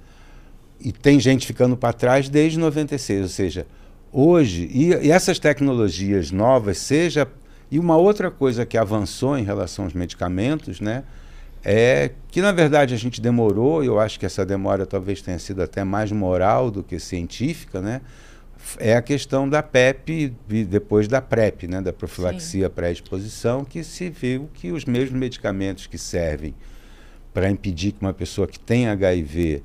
e 0.81 0.93
tem 0.93 1.19
gente 1.19 1.47
ficando 1.47 1.77
para 1.77 1.93
trás 1.93 2.29
desde 2.29 2.59
96, 2.59 3.23
ou 3.23 3.29
seja, 3.29 3.67
hoje, 4.13 4.69
e, 4.73 4.89
e 5.07 5.11
essas 5.11 5.39
tecnologias 5.39 6.31
novas, 6.31 6.79
seja... 6.79 7.29
E 7.71 7.79
uma 7.79 7.97
outra 7.97 8.31
coisa 8.31 8.65
que 8.65 8.79
avançou 8.79 9.37
em 9.37 9.43
relação 9.43 9.87
aos 9.87 9.95
medicamentos, 9.95 10.81
né? 10.81 11.03
é 11.65 12.11
que 12.31 12.43
na 12.43 12.53
verdade 12.53 12.93
a 12.93 12.97
gente 12.97 13.21
demorou, 13.21 13.83
e 13.83 13.87
eu 13.87 13.99
acho 13.99 14.21
que 14.21 14.27
essa 14.27 14.45
demora 14.45 14.85
talvez 14.85 15.23
tenha 15.23 15.39
sido 15.39 15.63
até 15.63 15.83
mais 15.83 16.13
moral 16.13 16.71
do 16.71 16.83
que 16.83 16.99
científica, 16.99 17.81
né? 17.81 18.03
É 18.79 18.97
a 18.97 19.03
questão 19.03 19.49
da 19.49 19.63
PEP 19.63 20.35
e 20.49 20.65
depois 20.65 21.09
da 21.09 21.21
PrEP, 21.21 21.67
né, 21.67 21.81
da 21.81 21.93
profilaxia 21.93 22.69
pré-exposição, 22.71 23.65
que 23.65 23.83
se 23.85 24.09
viu 24.11 24.49
que 24.55 24.73
os 24.73 24.85
mesmos 24.85 25.19
medicamentos 25.19 25.87
que 25.87 25.99
servem 25.99 26.55
para 27.33 27.51
impedir 27.51 27.93
que 27.93 28.01
uma 28.01 28.15
pessoa 28.15 28.47
que 28.47 28.59
tem 28.59 28.89
HIV 28.89 29.63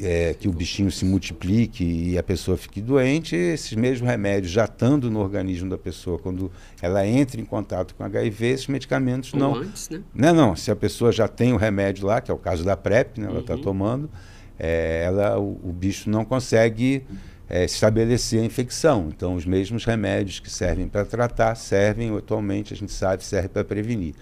é, 0.00 0.34
que 0.34 0.48
o 0.48 0.52
bichinho 0.52 0.90
se 0.90 1.04
multiplique 1.04 1.84
e 1.84 2.18
a 2.18 2.22
pessoa 2.22 2.56
fique 2.56 2.80
doente, 2.80 3.34
esses 3.34 3.72
mesmos 3.72 4.08
remédios 4.08 4.52
já 4.52 4.64
estando 4.64 5.10
no 5.10 5.20
organismo 5.20 5.70
da 5.70 5.78
pessoa, 5.78 6.18
quando 6.18 6.50
ela 6.82 7.06
entra 7.06 7.40
em 7.40 7.44
contato 7.44 7.94
com 7.94 8.04
HIV, 8.04 8.46
esses 8.46 8.66
medicamentos 8.66 9.32
Ou 9.32 9.40
não. 9.40 9.54
Antes, 9.54 9.88
né? 9.88 10.02
Não, 10.14 10.34
não. 10.34 10.56
Se 10.56 10.70
a 10.70 10.76
pessoa 10.76 11.10
já 11.10 11.26
tem 11.26 11.52
o 11.52 11.56
remédio 11.56 12.06
lá, 12.06 12.20
que 12.20 12.30
é 12.30 12.34
o 12.34 12.38
caso 12.38 12.64
da 12.64 12.76
PrEP, 12.76 13.18
né, 13.20 13.26
ela 13.26 13.40
está 13.40 13.54
uhum. 13.54 13.62
tomando, 13.62 14.10
é, 14.58 15.04
ela, 15.06 15.38
o, 15.38 15.58
o, 15.64 15.72
bicho 15.72 16.08
não 16.10 16.24
consegue 16.24 17.02
é, 17.48 17.64
estabelecer 17.64 18.42
a 18.42 18.44
infecção. 18.44 19.08
Então, 19.08 19.34
os 19.34 19.46
mesmos 19.46 19.84
remédios 19.84 20.40
que 20.40 20.50
servem 20.50 20.88
para 20.88 21.04
tratar 21.04 21.54
servem, 21.54 22.16
atualmente, 22.16 22.74
a 22.74 22.76
gente 22.76 22.92
sabe, 22.92 23.24
servem 23.24 23.50
para 23.50 23.64
prevenir. 23.64 24.14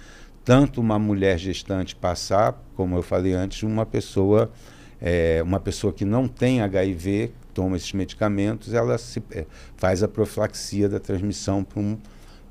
Tanto 0.45 0.81
uma 0.81 0.99
mulher 0.99 1.39
gestante 1.39 1.97
passar, 1.97 2.63
como 2.75 2.97
eu 2.97 3.03
falei 3.03 3.33
antes, 3.33 3.63
uma 3.63 3.87
pessoa, 3.87 4.53
é, 5.01 5.43
uma 5.43 5.59
pessoa 5.59 5.93
que 5.93 6.05
não 6.05 6.29
tem 6.29 6.61
HIV, 6.61 7.33
toma 7.55 7.77
esses 7.77 7.93
medicamentos, 7.93 8.75
ela 8.75 8.99
se, 8.99 9.23
é, 9.31 9.47
faz 9.77 10.03
a 10.03 10.09
profilaxia 10.09 10.89
da 10.89 11.01
transmissão 11.01 11.65
para 11.65 11.81
um. 11.81 11.99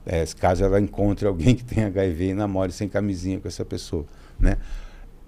É, 0.06 0.26
caso 0.38 0.66
ela 0.66 0.82
encontre 0.82 1.26
alguém 1.26 1.56
que 1.56 1.64
tem 1.64 1.84
HIV 1.86 2.30
e 2.30 2.34
namore 2.34 2.74
sem 2.74 2.90
camisinha 2.90 3.40
com 3.40 3.48
essa 3.48 3.64
pessoa. 3.64 4.06
Né? 4.40 4.58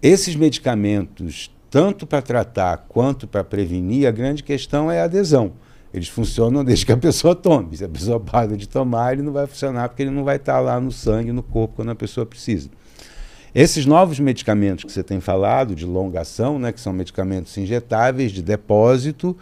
Esses 0.01 0.35
medicamentos 0.35 1.54
tanto 1.75 2.07
para 2.07 2.21
tratar 2.21 2.85
quanto 2.87 3.27
para 3.27 3.43
prevenir, 3.43 4.07
a 4.07 4.11
grande 4.11 4.41
questão 4.41 4.89
é 4.89 5.01
a 5.01 5.03
adesão. 5.03 5.51
Eles 5.93 6.07
funcionam 6.07 6.63
desde 6.63 6.85
que 6.85 6.93
a 6.93 6.97
pessoa 6.97 7.35
tome. 7.35 7.75
Se 7.75 7.83
a 7.83 7.89
pessoa 7.89 8.17
para 8.17 8.55
de 8.55 8.65
tomar, 8.65 9.11
ele 9.11 9.21
não 9.21 9.33
vai 9.33 9.45
funcionar 9.45 9.89
porque 9.89 10.03
ele 10.03 10.09
não 10.09 10.23
vai 10.23 10.37
estar 10.37 10.61
lá 10.61 10.79
no 10.79 10.89
sangue, 10.89 11.33
no 11.33 11.43
corpo, 11.43 11.75
quando 11.75 11.91
a 11.91 11.95
pessoa 11.95 12.25
precisa. 12.25 12.69
Esses 13.53 13.85
novos 13.85 14.21
medicamentos 14.21 14.85
que 14.85 14.91
você 14.93 15.03
tem 15.03 15.19
falado, 15.19 15.75
de 15.75 15.85
longa 15.85 16.21
ação, 16.21 16.57
né, 16.57 16.71
que 16.71 16.79
são 16.79 16.93
medicamentos 16.93 17.57
injetáveis, 17.57 18.31
de 18.31 18.41
depósito, 18.41 19.35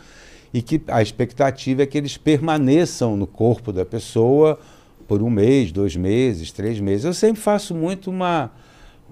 e 0.51 0.63
que 0.63 0.81
a 0.87 1.03
expectativa 1.03 1.83
é 1.83 1.85
que 1.85 1.99
eles 1.99 2.17
permaneçam 2.17 3.15
no 3.15 3.27
corpo 3.27 3.71
da 3.71 3.85
pessoa 3.85 4.59
por 5.07 5.21
um 5.21 5.29
mês, 5.29 5.71
dois 5.71 5.95
meses, 5.95 6.51
três 6.51 6.79
meses. 6.79 7.05
Eu 7.05 7.13
sempre 7.13 7.43
faço 7.43 7.75
muito 7.75 8.09
uma, 8.09 8.49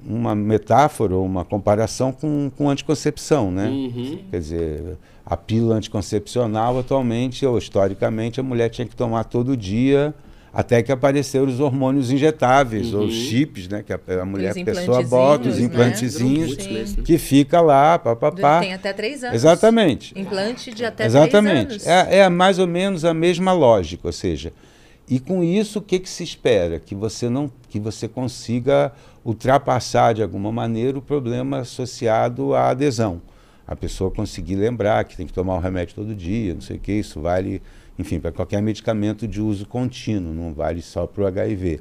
uma 0.06 0.34
metáfora, 0.36 1.16
uma 1.16 1.45
comparação 1.45 2.12
com, 2.12 2.52
com 2.58 2.70
anticoncepção, 2.70 3.52
né? 3.52 3.68
Uhum. 3.68 4.20
Quer 4.30 4.39
dizer, 4.39 4.97
a 5.26 5.38
pílula 5.38 5.76
anticoncepcional 5.76 6.80
atualmente, 6.80 7.45
ou 7.45 7.58
historicamente, 7.58 8.39
a 8.39 8.43
mulher 8.43 8.70
tinha 8.70 8.88
que 8.88 8.95
tomar 8.95 9.24
todo 9.26 9.56
dia 9.56 10.14
até 10.54 10.84
que 10.84 10.91
apareceram 10.91 11.45
os 11.45 11.62
hormônios 11.62 12.12
injetáveis, 12.12 12.93
Uhum. 12.93 13.02
ou 13.02 13.06
os 13.06 13.14
chips, 13.14 13.70
né? 13.70 13.84
Que 13.86 13.93
a, 13.93 13.99
a 14.22 14.26
mulher, 14.26 14.52
a 14.52 14.66
pessoa 14.66 15.02
bota, 15.02 15.47
os 15.47 15.58
implantezinhos, 15.60 16.58
né? 16.58 16.84
né? 16.84 17.04
que 17.06 17.18
fica 17.18 17.62
lá, 17.62 17.97
papapá. 17.97 18.60
Tem 18.60 18.74
até 18.74 18.91
três 18.91 19.24
anos. 19.24 19.36
Exatamente. 19.36 20.14
Implante 20.20 20.74
de 20.74 20.84
até 20.84 21.06
Exatamente. 21.06 21.68
três 21.68 21.88
anos. 21.88 22.10
É, 22.12 22.18
é 22.18 22.30
mais 22.30 22.60
ou 22.60 22.68
menos 22.68 23.06
a 23.06 23.14
mesma 23.14 23.54
lógica, 23.54 24.08
ou 24.08 24.12
seja, 24.12 24.52
e 25.10 25.20
com 25.20 25.43
isso 25.43 25.80
o 25.80 25.82
que, 25.82 25.99
que 25.99 26.10
se 26.10 26.24
espera? 26.24 26.80
Que 26.80 26.95
você 26.95 27.30
não, 27.30 27.52
que 27.70 27.80
você 27.80 28.08
consiga 28.08 28.93
ultrapassar 29.26 30.14
de 30.14 30.24
alguma 30.24 30.52
maneira 30.52 30.97
o 30.97 31.02
problema 31.02 31.60
associado 31.60 32.56
à 32.56 32.70
adesão. 32.70 33.22
A 33.68 33.76
pessoa 33.76 34.12
conseguir 34.12 34.56
lembrar 34.56 35.04
que 35.06 35.16
tem 35.16 35.28
que 35.28 35.34
tomar 35.34 35.56
o 35.56 35.60
remédio 35.60 35.95
todo 35.95 36.16
dia, 36.16 36.54
não 36.54 36.62
sei 36.62 36.78
o 36.78 36.80
que, 36.80 36.93
isso 36.93 37.22
vale, 37.22 37.62
enfim, 37.97 38.20
para 38.20 38.32
qualquer 38.32 38.62
medicamento 38.62 39.28
de 39.28 39.41
uso 39.41 39.66
contínuo, 39.66 40.34
não 40.34 40.54
vale 40.54 40.82
só 40.82 41.06
para 41.06 41.24
o 41.24 41.28
HIV. 41.28 41.80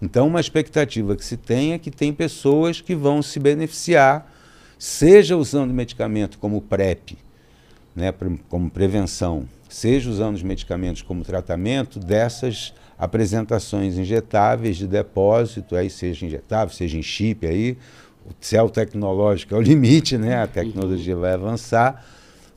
Então, 0.00 0.28
uma 0.28 0.40
expectativa 0.40 1.16
que 1.16 1.24
se 1.24 1.36
tem 1.36 1.72
é 1.72 1.78
que 1.78 1.90
tem 1.90 2.12
pessoas 2.12 2.80
que 2.80 2.94
vão 2.94 3.22
se 3.22 3.40
beneficiar, 3.40 4.32
seja 4.78 5.36
usando 5.36 5.74
medicamento 5.74 6.38
como 6.38 6.60
PrEP, 6.62 7.18
né, 7.94 8.14
como 8.48 8.70
prevenção, 8.70 9.48
seja 9.68 10.08
usando 10.10 10.34
os 10.36 10.42
medicamentos 10.42 11.02
como 11.02 11.22
tratamento 11.22 11.98
dessas 11.98 12.72
apresentações 12.98 13.96
injetáveis 13.96 14.76
de 14.76 14.86
depósito, 14.86 15.76
aí 15.76 15.88
seja 15.90 16.26
injetável, 16.26 16.74
seja 16.74 16.98
em 16.98 17.02
chip, 17.02 17.46
aí 17.46 17.76
o 18.26 18.32
céu 18.40 18.68
tecnológico 18.68 19.54
é 19.54 19.58
o 19.58 19.60
limite, 19.62 20.16
né? 20.18 20.42
A 20.42 20.46
tecnologia 20.46 21.16
vai 21.16 21.32
avançar 21.32 22.04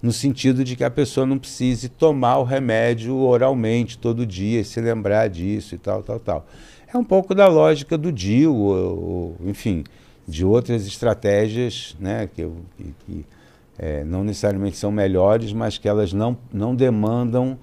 no 0.01 0.12
sentido 0.12 0.64
de 0.64 0.76
que 0.76 0.84
a 0.84 0.89
pessoa 0.89 1.26
não 1.28 1.38
precise 1.38 1.88
tomar 1.88 2.38
o 2.39 2.43
remédio 2.43 3.16
oralmente 3.18 3.97
todo 3.97 4.26
dia 4.26 4.62
e 4.62 4.66
se 4.66 4.82
lembrar 4.82 5.30
disso 5.30 5.76
e 5.76 5.78
tal, 5.78 6.01
tal, 6.01 6.20
tal. 6.20 6.47
É 6.91 6.97
um 6.97 7.03
pouco 7.03 7.36
da 7.36 7.47
lógica 7.47 7.97
do 7.97 8.12
DIU, 8.12 8.53
ou, 8.53 8.76
ou, 8.99 9.36
enfim, 9.45 9.84
de 10.28 10.43
outras 10.43 10.88
estratégias, 10.88 11.95
né? 11.99 12.28
Que- 12.36 12.49
que 13.05 13.26
é, 13.80 14.03
não 14.03 14.24
necessariamente 14.24 14.78
são 14.78 14.91
melhores, 14.91 15.53
mas 15.53 15.78
que 15.78 15.88
elas 15.88 16.13
não, 16.13 16.38
não 16.53 16.76
demandam 16.76 17.57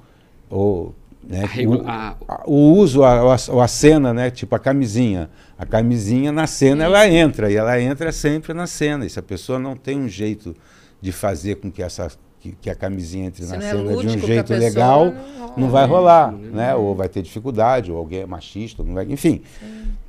ou, 0.51 0.95
né, 1.23 1.45
A 1.45 1.69
o, 1.69 1.89
a- 1.89 2.43
o 2.47 2.73
uso, 2.75 3.03
a, 3.05 3.35
a, 3.35 3.65
a 3.65 3.69
cena, 3.69 4.13
né, 4.15 4.31
tipo 4.31 4.55
a 4.55 4.59
camisinha. 4.59 5.29
A 5.59 5.67
camisinha 5.67 6.33
na 6.33 6.47
cena 6.47 6.85
ela 6.85 7.09
entra 7.09 7.51
e 7.51 7.57
ela 7.57 7.81
entra 7.81 8.11
sempre 8.13 8.53
na 8.55 8.67
cena. 8.67 9.05
E 9.05 9.11
se 9.11 9.19
a 9.19 9.23
pessoa 9.23 9.59
não 9.59 9.77
tem 9.77 9.99
um 9.99 10.09
jeito 10.09 10.57
de 11.01 11.13
fazer 11.13 11.57
com 11.57 11.71
que 11.71 11.83
essa 11.83 12.11
que, 12.41 12.53
que 12.53 12.71
a 12.71 12.75
camisinha 12.75 13.27
entre 13.27 13.45
Se 13.45 13.51
na 13.51 13.57
é 13.57 13.61
cena 13.61 13.83
de 13.83 13.89
lúdico 13.95 14.25
um 14.25 14.27
jeito 14.27 14.53
legal, 14.55 15.07
não 15.07 15.49
não 15.57 15.71
vai 15.71 15.87
rolar, 15.87 16.31
né? 16.33 16.73
Ou 16.77 16.95
vai 16.95 17.09
ter 17.09 17.21
dificuldade, 17.21 17.91
ou 17.91 17.99
alguém 17.99 18.21
é 18.21 18.27
machista, 18.27 18.83
não 18.85 18.95
vai, 18.95 19.05
enfim. 19.11 19.43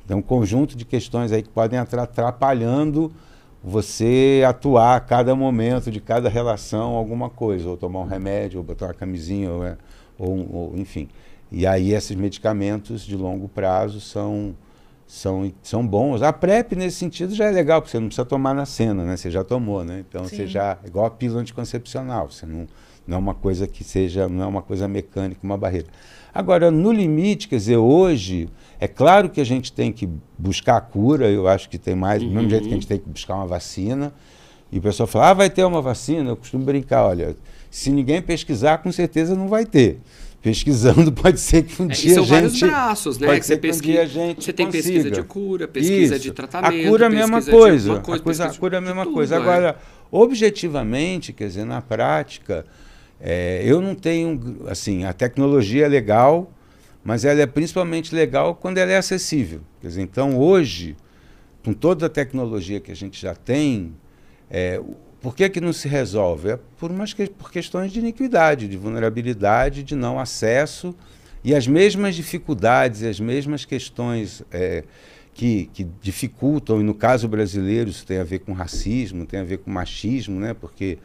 Tem 0.06 0.16
um 0.16 0.22
conjunto 0.22 0.76
de 0.76 0.84
questões 0.84 1.32
aí 1.32 1.42
que 1.42 1.48
podem 1.48 1.80
estar 1.80 2.00
atrapalhando 2.02 3.12
você 3.62 4.42
atuar 4.46 4.96
a 4.96 5.00
cada 5.00 5.34
momento 5.34 5.90
de 5.90 6.00
cada 6.00 6.28
relação 6.28 6.94
alguma 6.94 7.28
coisa, 7.28 7.68
ou 7.68 7.76
tomar 7.76 8.00
um 8.00 8.06
remédio, 8.06 8.58
ou 8.58 8.64
botar 8.64 8.86
uma 8.86 8.94
camisinha, 8.94 9.50
ou, 9.50 9.64
é- 9.64 9.76
ou, 10.18 10.48
ou, 10.54 10.72
enfim. 10.78 11.08
E 11.52 11.66
aí 11.66 11.92
esses 11.92 12.16
medicamentos 12.16 13.02
de 13.04 13.16
longo 13.16 13.48
prazo 13.48 14.00
são, 14.00 14.54
são, 15.06 15.52
são 15.62 15.86
bons. 15.86 16.22
A 16.22 16.32
PrEP, 16.32 16.74
nesse 16.74 16.96
sentido, 16.96 17.34
já 17.34 17.46
é 17.46 17.50
legal, 17.50 17.82
porque 17.82 17.90
você 17.90 17.98
não 18.00 18.06
precisa 18.06 18.24
tomar 18.24 18.54
na 18.54 18.64
cena, 18.64 19.04
né? 19.04 19.16
Você 19.16 19.30
já 19.30 19.44
tomou, 19.44 19.84
né? 19.84 20.04
Então 20.08 20.24
você 20.24 20.36
Sim. 20.36 20.46
já. 20.46 20.78
Igual 20.86 21.06
a 21.06 21.10
pílula 21.10 21.40
anticoncepcional, 21.40 22.30
você 22.30 22.46
não, 22.46 22.66
não 23.10 23.16
é 23.16 23.20
uma 23.20 23.34
coisa 23.34 23.66
que 23.66 23.82
seja, 23.82 24.28
não 24.28 24.44
é 24.44 24.46
uma 24.46 24.62
coisa 24.62 24.86
mecânica, 24.86 25.40
uma 25.42 25.58
barreira. 25.58 25.88
Agora, 26.32 26.70
no 26.70 26.92
limite, 26.92 27.48
quer 27.48 27.56
dizer, 27.56 27.76
hoje, 27.76 28.48
é 28.78 28.86
claro 28.86 29.28
que 29.28 29.40
a 29.40 29.44
gente 29.44 29.72
tem 29.72 29.90
que 29.92 30.08
buscar 30.38 30.76
a 30.76 30.80
cura, 30.80 31.28
eu 31.28 31.48
acho 31.48 31.68
que 31.68 31.76
tem 31.76 31.96
mais, 31.96 32.22
do 32.22 32.28
mesmo 32.28 32.42
Uhum. 32.42 32.48
jeito 32.50 32.62
que 32.68 32.70
a 32.70 32.74
gente 32.74 32.86
tem 32.86 32.98
que 32.98 33.08
buscar 33.08 33.34
uma 33.34 33.46
vacina. 33.48 34.12
E 34.70 34.78
o 34.78 34.80
pessoal 34.80 35.08
fala, 35.08 35.30
ah, 35.30 35.34
vai 35.34 35.50
ter 35.50 35.64
uma 35.64 35.82
vacina? 35.82 36.30
Eu 36.30 36.36
costumo 36.36 36.64
brincar, 36.64 37.04
olha, 37.04 37.36
se 37.68 37.90
ninguém 37.90 38.22
pesquisar, 38.22 38.78
com 38.78 38.92
certeza 38.92 39.34
não 39.34 39.48
vai 39.48 39.66
ter. 39.66 39.98
Pesquisando, 40.40 41.10
pode 41.12 41.40
ser 41.40 41.64
que 41.64 41.82
um 41.82 41.90
É, 41.90 41.92
e 41.92 41.96
dia 41.96 42.14
são 42.14 42.22
a 42.22 42.26
vários 42.26 42.52
gente... 42.52 42.70
braços, 42.70 43.18
né? 43.18 43.26
pode 43.26 43.40
Que 43.40 43.46
ser 43.46 43.54
você 43.56 43.60
que 43.60 43.66
um 43.66 43.70
pesquisa, 43.70 43.92
dia 43.92 44.02
a 44.02 44.06
gente 44.06 44.44
você 44.44 44.52
tem 44.52 44.66
consiga. 44.66 44.84
pesquisa 44.84 45.10
de 45.10 45.22
cura, 45.24 45.66
pesquisa 45.68 46.14
Isso. 46.14 46.22
de 46.22 46.30
tratamento. 46.32 46.86
A 46.86 46.88
cura 46.88 47.04
é 47.04 47.08
a 47.08 47.10
mesma 47.10 47.42
coisa. 47.42 47.52
coisa 47.52 47.94
a, 47.94 48.20
coisa, 48.22 48.46
a 48.46 48.54
cura 48.54 48.76
é 48.76 48.78
a 48.78 48.80
mesma 48.80 49.02
tudo, 49.04 49.14
coisa. 49.14 49.34
é. 49.34 49.38
Agora, 49.38 49.76
objetivamente, 50.10 51.32
quer 51.32 51.48
dizer, 51.48 51.64
na 51.64 51.82
prática, 51.82 52.64
é, 53.20 53.62
eu 53.64 53.80
não 53.80 53.94
tenho. 53.94 54.66
Assim, 54.68 55.04
a 55.04 55.12
tecnologia 55.12 55.84
é 55.84 55.88
legal, 55.88 56.50
mas 57.04 57.24
ela 57.24 57.40
é 57.40 57.46
principalmente 57.46 58.14
legal 58.14 58.54
quando 58.54 58.78
ela 58.78 58.90
é 58.90 58.96
acessível. 58.96 59.60
Quer 59.80 59.88
dizer, 59.88 60.02
então, 60.02 60.38
hoje, 60.38 60.96
com 61.64 61.72
toda 61.72 62.06
a 62.06 62.08
tecnologia 62.08 62.80
que 62.80 62.90
a 62.90 62.96
gente 62.96 63.20
já 63.20 63.34
tem, 63.34 63.94
é, 64.50 64.80
por 65.20 65.36
que, 65.36 65.48
que 65.50 65.60
não 65.60 65.72
se 65.72 65.86
resolve? 65.86 66.50
É 66.50 66.58
por, 66.78 66.90
umas 66.90 67.12
que, 67.12 67.28
por 67.28 67.50
questões 67.50 67.92
de 67.92 67.98
iniquidade, 67.98 68.66
de 68.66 68.76
vulnerabilidade, 68.76 69.82
de 69.82 69.94
não 69.94 70.18
acesso 70.18 70.94
e 71.44 71.54
as 71.54 71.66
mesmas 71.66 72.14
dificuldades, 72.14 73.02
as 73.02 73.20
mesmas 73.20 73.64
questões 73.64 74.42
é, 74.50 74.84
que, 75.32 75.70
que 75.72 75.86
dificultam, 76.02 76.80
e 76.80 76.82
no 76.82 76.94
caso 76.94 77.28
brasileiro 77.28 77.88
isso 77.88 78.06
tem 78.06 78.18
a 78.18 78.24
ver 78.24 78.40
com 78.40 78.52
racismo, 78.52 79.24
tem 79.24 79.40
a 79.40 79.44
ver 79.44 79.58
com 79.58 79.70
machismo, 79.70 80.38
né? 80.38 80.54
porque 80.54 80.98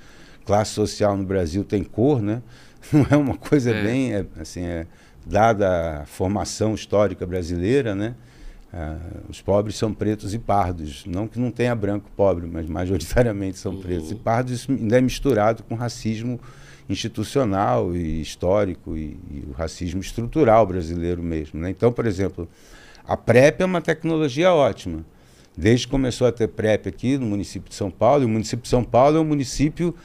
classe 0.46 0.72
social 0.72 1.18
no 1.18 1.24
Brasil 1.24 1.64
tem 1.64 1.84
cor, 1.84 2.22
né? 2.22 2.42
não 2.94 3.06
é 3.10 3.18
uma 3.18 3.36
coisa 3.36 3.72
É. 3.72 3.84
bem, 3.84 4.14
é, 4.14 4.26
assim, 4.40 4.64
é, 4.64 4.86
dada 5.26 6.02
a 6.02 6.06
formação 6.06 6.76
histórica 6.76 7.26
brasileira, 7.26 7.96
né? 7.96 8.16
Ah, 8.72 8.98
os 9.30 9.42
pobres 9.42 9.76
são 9.78 9.94
pretos 9.94 10.34
e 10.34 10.40
pardos. 10.40 11.06
Não 11.06 11.28
que 11.28 11.40
não 11.40 11.50
tenha 11.50 11.74
branco 11.74 12.10
pobre, 12.16 12.46
mas 12.46 12.68
majoritariamente 12.68 13.58
são 13.58 13.74
Uhum. 13.74 13.82
pretos 13.82 14.12
e 14.12 14.16
pardos. 14.16 14.52
Isso 14.54 14.72
ainda 14.72 14.98
é 14.98 15.02
misturado 15.02 15.64
com 15.64 15.76
racismo 15.76 16.40
institucional 17.00 17.96
e 17.96 18.22
histórico 18.22 18.96
e, 18.96 19.18
e 19.32 19.46
o 19.50 19.52
racismo 19.54 20.02
estrutural 20.02 20.66
brasileiro 20.66 21.22
mesmo. 21.24 21.60
Né? 21.60 21.70
Então, 21.70 21.92
por 21.92 22.06
exemplo, 22.06 22.48
a 23.08 23.16
PrEP 23.18 23.62
é 23.62 23.66
uma 23.66 23.82
tecnologia 23.82 24.54
ótima. 24.54 25.06
Desde 25.58 25.86
que 25.88 25.92
começou 25.92 26.28
a 26.28 26.32
ter 26.32 26.48
PrEP 26.50 26.88
aqui 26.88 27.18
no 27.18 27.26
município 27.26 27.70
de 27.70 27.76
São 27.76 27.90
Paulo, 27.90 28.24
e 28.24 28.26
o 28.26 28.30
município 28.30 28.64
de 28.64 28.70
São 28.70 28.84
Paulo 28.84 29.18
é 29.18 29.20
um 29.22 29.26
município 29.26 29.96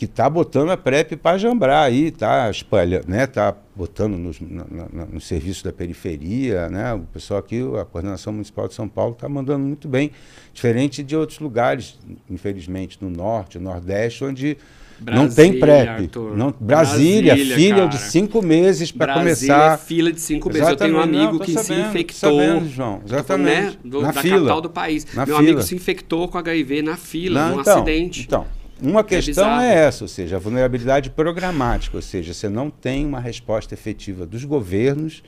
que 0.00 0.06
está 0.06 0.30
botando 0.30 0.70
a 0.70 0.78
PrEP 0.78 1.14
para 1.14 1.36
jambrar 1.36 1.84
aí, 1.84 2.06
está 2.06 2.48
espalhando, 2.50 3.04
né? 3.06 3.24
Está 3.24 3.54
botando 3.76 4.16
nos, 4.16 4.40
na, 4.40 4.64
na, 4.90 5.04
no 5.04 5.20
serviço 5.20 5.62
da 5.62 5.70
periferia, 5.74 6.70
né? 6.70 6.94
O 6.94 7.00
pessoal 7.00 7.38
aqui, 7.38 7.60
a 7.78 7.84
coordenação 7.84 8.32
municipal 8.32 8.66
de 8.66 8.72
São 8.72 8.88
Paulo 8.88 9.12
está 9.12 9.28
mandando 9.28 9.62
muito 9.62 9.86
bem, 9.88 10.10
diferente 10.54 11.02
de 11.02 11.14
outros 11.14 11.38
lugares, 11.38 11.98
infelizmente 12.30 12.96
no 12.98 13.10
norte, 13.10 13.58
no 13.58 13.64
nordeste, 13.64 14.24
onde 14.24 14.56
não 15.02 15.28
tem 15.28 15.58
Brasília, 15.58 15.94
PrEP. 15.96 16.16
Não, 16.34 16.54
Brasília, 16.58 17.34
Brasília, 17.34 17.54
filha 17.56 17.74
cara. 17.76 17.86
de 17.88 17.98
cinco 17.98 18.40
meses 18.40 18.90
para 18.90 19.12
Brasília 19.12 19.52
é 19.52 19.56
começar. 19.58 19.78
fila 19.80 20.12
de 20.14 20.20
cinco 20.22 20.48
meses. 20.48 20.66
Eu 20.66 20.76
tenho 20.76 20.94
um 20.94 20.96
Exatamente, 20.96 21.18
não, 21.18 21.28
amigo 21.28 21.38
tô 21.40 21.44
que 21.44 21.50
se 21.58 21.62
sabendo, 21.64 21.82
tô 21.82 21.88
infectou. 21.90 22.40
sabendo, 22.40 22.68
João, 22.70 23.00
Tô 23.00 23.22
falando, 23.22 23.48
exatamente. 23.48 23.78
do- 23.84 24.00
Na 24.00 24.12
da 24.12 24.22
fila. 24.22 24.36
capital 24.36 24.60
do 24.62 24.70
país. 24.70 25.06
Na 25.14 25.26
Meu 25.26 25.36
fila. 25.36 25.38
amigo 25.50 25.62
se 25.62 25.74
infectou 25.74 26.26
com 26.26 26.38
HIV 26.38 26.80
na 26.80 26.96
fila, 26.96 27.48
Não, 27.48 27.54
num 27.56 27.60
então, 27.60 27.76
acidente. 27.76 28.22
Então, 28.22 28.46
uma 28.82 29.04
questão 29.04 29.44
bizarro. 29.44 29.62
é 29.62 29.74
essa, 29.74 30.04
ou 30.04 30.08
seja, 30.08 30.36
a 30.36 30.38
vulnerabilidade 30.38 31.10
programática, 31.10 31.96
ou 31.96 32.02
seja, 32.02 32.32
você 32.32 32.48
não 32.48 32.70
tem 32.70 33.04
uma 33.06 33.20
resposta 33.20 33.74
efetiva 33.74 34.26
dos 34.26 34.44
governos 34.44 35.22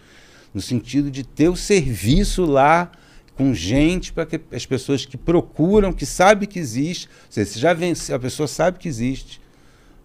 no 0.53 0.61
sentido 0.61 1.11
de 1.11 1.25
ter 1.25 1.49
o 1.49 1.57
serviço 1.57 2.45
lá 2.45 2.91
com 3.35 3.55
gente 3.55 4.13
para 4.13 4.27
que 4.27 4.41
as 4.53 4.67
pessoas 4.67 5.07
que 5.07 5.17
procuram, 5.17 5.93
que 5.93 6.05
sabem 6.05 6.49
que 6.49 6.59
existe, 6.59 7.09
ou 7.09 7.33
seja, 7.33 7.51
você 7.51 7.59
já 7.59 7.73
vence, 7.73 8.13
a 8.13 8.19
pessoa 8.19 8.47
sabe 8.47 8.79
que 8.79 8.89
existe, 8.89 9.41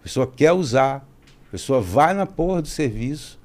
a 0.00 0.04
pessoa 0.04 0.26
quer 0.26 0.52
usar, 0.52 1.06
a 1.48 1.50
pessoa 1.50 1.80
vai 1.80 2.14
na 2.14 2.26
porra 2.26 2.62
do 2.62 2.68
serviço 2.68 3.38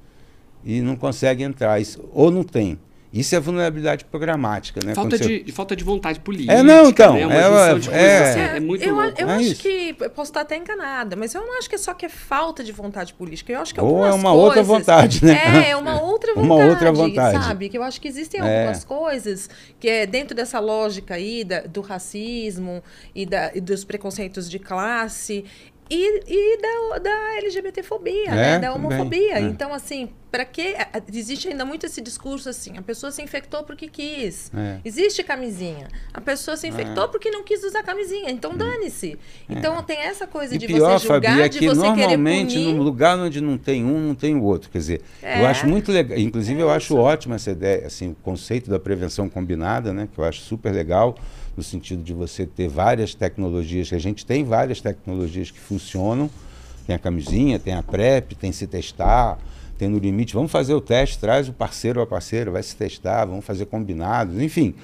e 0.64 0.80
não 0.80 0.96
consegue 0.96 1.42
entrar, 1.42 1.80
isso, 1.80 2.02
ou 2.12 2.30
não 2.30 2.42
tem. 2.42 2.78
Isso 3.14 3.34
é 3.36 3.40
vulnerabilidade 3.40 4.04
programática, 4.06 4.80
né? 4.84 4.94
Falta, 4.94 5.16
de, 5.16 5.44
você- 5.44 5.52
falta 5.52 5.76
de 5.76 5.84
vontade 5.84 6.18
política. 6.20 6.52
É, 6.52 6.62
não, 6.62 6.88
então, 6.88 7.14
Né? 7.14 7.24
Uma 7.26 7.34
é, 7.34 7.70
coisas 7.70 7.88
é. 7.92 8.18
assim, 8.30 8.40
é 8.56 8.60
muito 8.60 8.84
eu, 8.84 8.94
louco. 8.94 9.14
eu 9.16 9.28
É 9.28 9.32
acho 9.36 9.42
isso. 9.44 9.62
que. 9.62 9.96
Eu 10.00 10.10
posso 10.10 10.30
estar 10.30 10.40
até 10.40 10.56
enganada, 10.56 11.14
mas 11.14 11.32
eu 11.34 11.40
não 11.46 11.56
acho 11.58 11.68
que 11.68 11.76
é 11.76 11.78
só 11.78 11.94
que 11.94 12.04
é 12.06 12.08
falta 12.08 12.64
de 12.64 12.72
vontade 12.72 13.14
política. 13.14 13.52
Eu 13.52 13.60
acho 13.60 13.72
que 13.72 13.80
Ou 13.80 14.04
é 14.04 14.12
uma 14.12 14.32
outra 14.32 14.64
coisas- 14.64 14.66
vontade, 14.66 15.24
né? 15.24 15.66
É, 15.66 15.70
é 15.70 15.76
uma 15.76 16.00
outra 16.02 16.32
Uma 16.34 16.42
vontade. 16.48 16.70
outra 16.70 16.92
vontade. 16.92 17.44
Sabe? 17.44 17.68
Que 17.68 17.78
eu 17.78 17.82
acho 17.84 18.00
que 18.00 18.08
existem 18.08 18.40
É. 18.40 18.58
algumas 18.62 18.82
coisas 18.84 19.48
que 19.78 19.88
é 19.88 20.06
dentro 20.06 20.34
dessa 20.34 20.58
lógica 20.58 21.14
aí 21.14 21.44
da- 21.44 21.60
do 21.60 21.80
racismo 21.82 22.82
e, 23.14 23.24
da- 23.24 23.52
e 23.54 23.60
dos 23.60 23.84
preconceitos 23.84 24.50
de 24.50 24.58
classe. 24.58 25.44
E, 25.96 26.22
e 26.26 26.58
da, 26.60 26.98
da 26.98 27.36
LGBTfobia, 27.38 28.26
É, 28.30 28.34
né? 28.34 28.58
Da 28.58 28.72
também, 28.72 28.86
homofobia. 28.86 29.34
é. 29.38 29.40
Então, 29.40 29.72
assim, 29.72 30.08
para 30.30 30.44
que. 30.44 30.74
Existe 31.12 31.48
ainda 31.48 31.64
muito 31.64 31.86
esse 31.86 32.00
discurso 32.00 32.48
assim: 32.48 32.76
a 32.76 32.82
pessoa 32.82 33.12
se 33.12 33.22
infectou 33.22 33.62
porque 33.62 33.86
quis. 33.88 34.50
É. 34.56 34.78
Existe 34.84 35.22
camisinha. 35.22 35.86
A 36.12 36.20
pessoa 36.20 36.56
se 36.56 36.66
infectou 36.66 37.08
porque 37.08 37.30
não 37.30 37.44
quis 37.44 37.62
usar 37.62 37.82
camisinha. 37.84 38.30
Então 38.30 38.56
dane-se. 38.56 39.16
Então 39.48 39.80
tem 39.84 39.98
essa 39.98 40.26
coisa 40.26 40.54
É. 40.54 40.56
E 40.56 40.58
de 40.58 40.66
pior, 40.66 40.98
você 40.98 41.06
julgar, 41.06 41.30
Fabi, 41.30 41.42
é 41.42 41.48
de 41.48 41.58
que 41.60 41.68
você 41.68 41.80
normalmente 41.80 42.58
num 42.58 42.82
lugar 42.82 43.16
onde 43.18 43.40
não 43.40 43.56
tem 43.56 43.84
um, 43.84 44.00
não 44.08 44.14
tem 44.14 44.34
o 44.34 44.42
outro. 44.42 44.70
Quer 44.70 44.78
dizer, 44.78 45.02
eu 45.22 45.28
É. 45.28 45.46
acho 45.46 45.66
muito 45.68 45.92
legal. 45.92 46.18
Inclusive, 46.18 46.60
eu 46.60 46.70
acho 46.70 46.96
ótima 46.96 47.36
essa 47.36 47.50
ideia, 47.52 47.86
assim, 47.86 48.10
o 48.10 48.14
conceito 48.16 48.68
da 48.68 48.80
prevenção 48.80 49.28
combinada, 49.28 49.92
né? 49.92 50.08
Que 50.12 50.18
eu 50.18 50.24
acho 50.24 50.40
super 50.40 50.72
legal, 50.72 51.14
no 51.56 51.62
sentido 51.62 52.02
de 52.02 52.12
você 52.12 52.46
ter 52.46 52.68
várias 52.68 53.14
tecnologias, 53.14 53.88
que 53.88 53.94
a 53.94 54.00
gente 54.00 54.26
tem 54.26 54.44
várias 54.44 54.80
tecnologias 54.80 55.50
que 55.50 55.58
funcionam. 55.58 56.30
Tem 56.86 56.94
a 56.94 56.98
camisinha, 56.98 57.58
tem 57.58 57.74
a 57.74 57.82
PrEP, 57.82 58.34
tem 58.34 58.52
se 58.52 58.66
testar, 58.66 59.38
tem 59.78 59.88
no 59.88 59.98
limite. 59.98 60.34
Vamos 60.34 60.52
fazer 60.52 60.74
o 60.74 60.80
teste, 60.80 61.18
traz 61.18 61.48
o 61.48 61.52
parceiro 61.52 62.00
ou 62.00 62.04
a 62.04 62.06
parceira, 62.06 62.50
vai 62.50 62.62
se 62.62 62.76
testar, 62.76 63.24
vamos 63.24 63.44
fazer 63.44 63.66
combinados, 63.66 64.40
enfim. 64.40 64.74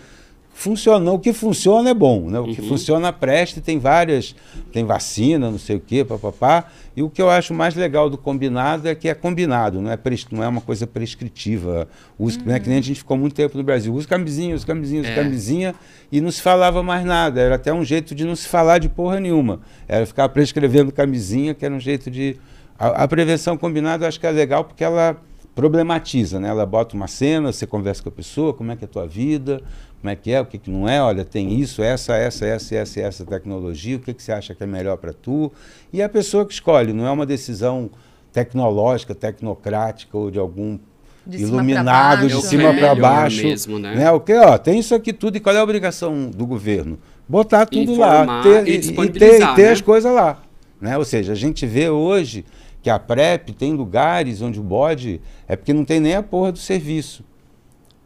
Funcionou, 0.53 1.15
o 1.15 1.19
que 1.19 1.33
funciona 1.33 1.91
é 1.91 1.95
bom, 1.95 2.29
né? 2.29 2.39
O 2.39 2.45
que 2.45 2.61
funciona 2.61 3.11
presta, 3.13 3.61
tem 3.63 3.79
várias, 3.79 4.35
tem 4.73 4.85
vacina, 4.85 5.51
não 5.51 5.59
sei 5.59 5.77
o 5.77 5.81
quê, 5.81 6.05
papapá. 6.05 6.67
E 6.95 7.03
o 7.03 7.09
que 7.09 7.23
eu 7.23 7.31
acho 7.31 7.55
mais 7.55 7.75
legal 7.75 8.11
do 8.11 8.19
combinado 8.19 8.87
é 8.87 8.95
que 8.95 9.09
é 9.09 9.15
combinado, 9.15 9.81
não 9.81 9.91
é, 9.91 9.97
pres- 9.97 10.27
não 10.31 10.43
é 10.45 10.49
uma 10.49 10.61
coisa 10.61 10.87
prescritiva. 10.87 11.89
Use, 12.19 12.39
né, 12.45 12.59
que 12.61 12.69
nem 12.69 12.79
a 12.79 12.83
gente 12.83 12.99
ficou 12.99 13.17
muito 13.17 13.33
tempo 13.35 13.57
no 13.57 13.65
Brasil. 13.65 13.95
Usa 13.95 14.07
camisinha, 14.07 14.55
usa 14.55 14.67
camisinha, 14.67 15.01
usa 15.01 15.11
É. 15.11 15.15
camisinha, 15.15 15.75
e 16.13 16.21
não 16.21 16.31
se 16.31 16.43
falava 16.43 16.83
mais 16.83 17.07
nada. 17.07 17.41
Era 17.41 17.55
até 17.55 17.73
um 17.73 17.85
jeito 17.85 18.15
de 18.15 18.25
não 18.25 18.37
se 18.37 18.47
falar 18.47 18.79
de 18.79 18.89
porra 18.91 19.19
nenhuma. 19.19 19.61
Era 19.89 20.05
ficar 20.05 20.29
prescrevendo 20.29 20.93
camisinha, 20.93 21.55
que 21.55 21.65
era 21.65 21.73
um 21.75 21.81
jeito 21.81 22.11
de. 22.11 22.37
A, 22.79 23.05
a 23.05 23.09
prevenção 23.09 23.57
combinada 23.57 24.05
eu 24.05 24.09
acho 24.09 24.21
que 24.21 24.27
é 24.27 24.31
legal 24.31 24.65
porque 24.65 24.85
ela 24.85 25.17
problematiza, 25.55 26.39
né? 26.41 26.49
Ela 26.49 26.65
bota 26.65 26.95
uma 26.97 27.07
cena, 27.09 27.53
você 27.53 27.67
conversa 27.67 28.03
com 28.03 28.09
a 28.09 28.13
pessoa, 28.13 28.55
como 28.55 28.73
é 28.73 28.77
que 28.77 28.85
é 28.85 28.87
a 28.87 28.89
tua 28.89 29.07
vida, 29.07 29.61
como 30.01 30.11
é 30.11 30.17
que 30.17 30.33
é, 30.33 30.41
o 30.41 30.47
que, 30.47 30.57
que 30.57 30.71
não 30.71 30.89
é, 30.89 31.03
olha, 31.03 31.27
tem 31.27 31.61
isso, 31.61 31.83
essa, 31.83 32.17
essa, 32.17 32.47
essa, 32.47 32.75
essa, 32.75 33.01
e 33.01 33.03
essa 33.03 33.25
tecnologia, 33.25 33.97
o 33.97 34.01
que, 34.01 34.15
que 34.15 34.23
você 34.23 34.33
acha 34.33 34.55
que 34.55 34.63
é 34.63 34.67
melhor 34.67 34.97
para 34.97 35.13
tu? 35.13 35.53
E 35.93 36.01
é 36.01 36.05
a 36.05 36.09
pessoa 36.09 36.47
que 36.47 36.55
escolhe, 36.55 36.95
não 36.95 37.07
é 37.07 37.11
uma 37.11 37.27
decisão 37.27 37.91
tecnológica, 38.33 39.15
tecnocrática 39.15 40.17
ou 40.17 40.31
de 40.31 40.39
algum 40.39 40.79
De 41.27 41.43
iluminado 41.43 42.29
de 42.29 42.41
cima 42.43 42.73
né? 42.73 42.81
para 42.81 42.95
baixo. 42.95 43.43
mesmo, 43.43 43.79
né? 43.79 43.95
né? 43.95 44.11
O 44.11 44.21
que, 44.21 44.33
ó, 44.33 44.57
tem 44.57 44.79
isso 44.79 44.95
aqui 44.95 45.13
tudo, 45.13 45.37
e 45.37 45.41
qual 45.41 45.55
é 45.55 45.59
a 45.59 45.63
obrigação 45.63 46.31
do 46.31 46.47
governo? 46.47 46.99
Botar 47.29 47.67
tudo 47.67 47.95
lá, 47.95 48.23
Informar 48.23 48.43
ter, 48.43 48.69
e 48.69 48.77
e, 48.77 48.81
ter, 48.81 49.43
e 49.43 49.55
ter 49.55 49.65
né? 49.67 49.71
as 49.71 49.83
coisas 49.83 50.13
lá. 50.13 50.43
Né? 50.81 50.97
Ou 50.97 51.05
seja, 51.05 51.33
a 51.33 51.37
gente 51.37 51.67
vê 51.67 51.91
hoje 51.91 52.45
que 52.83 52.89
a 52.89 52.99
PrEP 52.99 53.51
tem 53.51 53.75
lugares 53.75 54.41
onde 54.41 54.59
o 54.59 54.63
bode 54.63 55.21
é 55.47 55.55
porque 55.57 55.75
não 55.75 55.85
tem 55.85 56.01
nem 56.01 56.15
a 56.15 56.23
porra 56.23 56.53
do 56.53 56.59
serviço. 56.59 57.23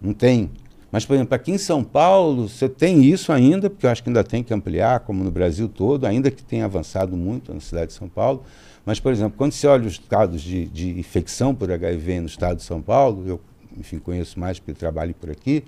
Não 0.02 0.12
tem. 0.12 0.50
Mas, 0.94 1.04
por 1.04 1.14
exemplo, 1.14 1.34
aqui 1.34 1.50
em 1.50 1.58
São 1.58 1.82
Paulo, 1.82 2.48
você 2.48 2.68
tem 2.68 3.02
isso 3.02 3.32
ainda, 3.32 3.68
porque 3.68 3.84
eu 3.84 3.90
acho 3.90 4.00
que 4.00 4.08
ainda 4.08 4.22
tem 4.22 4.44
que 4.44 4.54
ampliar, 4.54 5.00
como 5.00 5.24
no 5.24 5.30
Brasil 5.32 5.68
todo, 5.68 6.06
ainda 6.06 6.30
que 6.30 6.40
tenha 6.40 6.66
avançado 6.66 7.16
muito 7.16 7.52
na 7.52 7.58
cidade 7.58 7.88
de 7.88 7.94
São 7.94 8.08
Paulo. 8.08 8.44
Mas, 8.86 9.00
por 9.00 9.10
exemplo, 9.10 9.36
quando 9.36 9.50
você 9.50 9.66
olha 9.66 9.88
os 9.88 9.98
casos 9.98 10.40
de, 10.40 10.66
de 10.66 10.96
infecção 10.96 11.52
por 11.52 11.68
HIV 11.68 12.20
no 12.20 12.26
estado 12.26 12.58
de 12.58 12.62
São 12.62 12.80
Paulo, 12.80 13.24
eu, 13.26 13.40
enfim, 13.76 13.98
conheço 13.98 14.38
mais 14.38 14.60
porque 14.60 14.72
trabalho 14.72 15.12
por 15.14 15.32
aqui, 15.32 15.64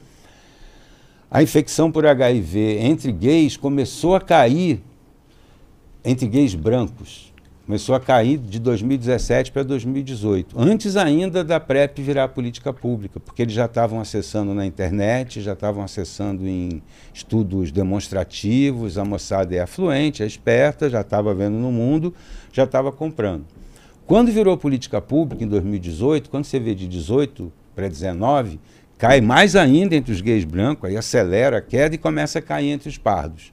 a 1.28 1.42
infecção 1.42 1.90
por 1.90 2.06
HIV 2.06 2.78
entre 2.82 3.10
gays 3.10 3.56
começou 3.56 4.14
a 4.14 4.20
cair 4.20 4.80
entre 6.04 6.28
gays 6.28 6.54
brancos. 6.54 7.25
Começou 7.66 7.96
a 7.96 8.00
cair 8.00 8.38
de 8.38 8.60
2017 8.60 9.50
para 9.50 9.64
2018, 9.64 10.56
antes 10.56 10.96
ainda 10.96 11.42
da 11.42 11.58
PrEP 11.58 11.98
virar 12.00 12.28
política 12.28 12.72
pública, 12.72 13.18
porque 13.18 13.42
eles 13.42 13.54
já 13.54 13.64
estavam 13.64 14.00
acessando 14.00 14.54
na 14.54 14.64
internet, 14.64 15.40
já 15.40 15.52
estavam 15.52 15.82
acessando 15.82 16.46
em 16.46 16.80
estudos 17.12 17.72
demonstrativos, 17.72 18.96
a 18.96 19.04
moçada 19.04 19.52
é 19.52 19.58
afluente, 19.58 20.22
é 20.22 20.26
esperta, 20.26 20.88
já 20.88 21.00
estava 21.00 21.34
vendo 21.34 21.56
no 21.56 21.72
mundo, 21.72 22.14
já 22.52 22.62
estava 22.62 22.92
comprando. 22.92 23.44
Quando 24.06 24.30
virou 24.30 24.56
política 24.56 25.00
pública 25.00 25.42
em 25.42 25.48
2018, 25.48 26.30
quando 26.30 26.44
você 26.44 26.60
vê 26.60 26.72
de 26.72 26.86
18 26.86 27.52
para 27.74 27.88
19, 27.88 28.60
cai 28.96 29.20
mais 29.20 29.56
ainda 29.56 29.96
entre 29.96 30.12
os 30.12 30.20
gays 30.20 30.44
brancos, 30.44 30.88
aí 30.88 30.96
acelera 30.96 31.58
a 31.58 31.60
queda 31.60 31.96
e 31.96 31.98
começa 31.98 32.38
a 32.38 32.42
cair 32.42 32.70
entre 32.70 32.88
os 32.88 32.96
pardos. 32.96 33.52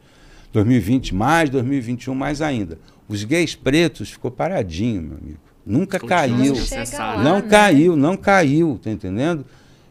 2020 0.51 1.15
mais, 1.15 1.49
2021 1.49 2.13
mais 2.13 2.43
ainda. 2.43 2.77
Os 3.07 3.23
gays 3.23 3.55
pretos 3.55 4.09
ficou 4.11 4.31
paradinho, 4.31 5.01
meu 5.01 5.17
amigo. 5.17 5.39
Nunca 5.65 5.99
caiu. 5.99 6.53
acessar, 6.53 7.17
lá, 7.17 7.23
Não 7.23 7.35
né? 7.39 7.47
caiu, 7.49 7.95
não 7.95 8.17
caiu, 8.17 8.79
tá 8.81 8.89
entendendo? 8.89 9.45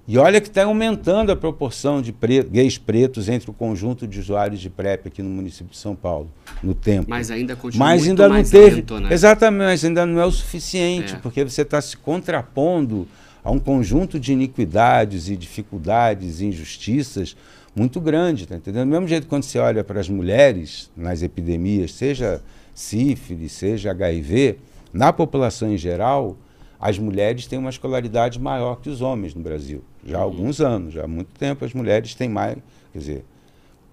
E 0.06 0.18
olha 0.18 0.40
que 0.40 0.48
está 0.48 0.64
aumentando 0.64 1.30
a 1.30 1.36
proporção 1.36 2.02
de 2.02 2.12
pre- 2.12 2.42
gays 2.42 2.76
pretos 2.76 3.28
entre 3.28 3.48
o 3.48 3.52
conjunto 3.54 4.06
de 4.06 4.18
usuários 4.18 4.60
de 4.60 4.68
PrEP 4.68 5.06
aqui 5.06 5.22
no 5.22 5.30
município 5.30 5.70
de 5.70 5.76
São 5.78 5.94
Paulo, 5.94 6.28
no 6.62 6.74
tempo. 6.74 7.08
Mas 7.08 7.30
ainda 7.30 7.54
continua 7.54 7.86
Mas 7.86 8.00
muito 8.00 8.10
ainda 8.10 8.28
não 8.28 8.34
mais 8.34 8.50
teve. 8.50 8.76
lento, 8.76 8.98
né? 8.98 9.12
Exatamente, 9.12 9.64
mas 9.64 9.84
ainda 9.84 10.04
não 10.04 10.20
é 10.20 10.26
o 10.26 10.30
suficiente, 10.32 11.14
É. 11.14 11.18
porque 11.18 11.44
você 11.44 11.62
está 11.62 11.80
se 11.80 11.96
contrapondo 11.96 13.06
a 13.44 13.50
um 13.50 13.58
conjunto 13.60 14.18
de 14.18 14.32
iniquidades 14.32 15.28
e 15.28 15.36
dificuldades 15.36 16.40
e 16.40 16.46
injustiças 16.46 17.36
muito 17.74 18.00
grande, 18.00 18.46
tá 18.46 18.56
entendendo? 18.56 18.84
Do 18.88 18.90
mesmo 18.90 19.06
jeito 19.08 19.22
que 19.24 19.28
quando 19.28 19.44
você 19.44 19.58
olha 19.58 19.82
para 19.84 20.00
as 20.00 20.08
mulheres 20.08 20.90
nas 20.96 21.22
epidemias, 21.22 21.92
seja 21.92 22.42
sífilis, 22.74 23.52
seja 23.52 23.90
HIV, 23.90 24.58
na 24.92 25.12
população 25.12 25.72
em 25.72 25.76
geral, 25.76 26.36
as 26.80 26.98
mulheres 26.98 27.46
têm 27.46 27.58
uma 27.58 27.70
escolaridade 27.70 28.40
maior 28.40 28.76
que 28.80 28.90
os 28.90 29.00
homens 29.00 29.34
no 29.34 29.42
Brasil. 29.42 29.82
Já 30.04 30.18
há 30.18 30.22
alguns 30.22 30.60
anos, 30.60 30.94
já 30.94 31.04
há 31.04 31.08
muito 31.08 31.30
tempo 31.38 31.64
as 31.64 31.72
mulheres 31.72 32.14
têm 32.14 32.28
mais, 32.28 32.56
quer 32.92 32.98
dizer, 32.98 33.24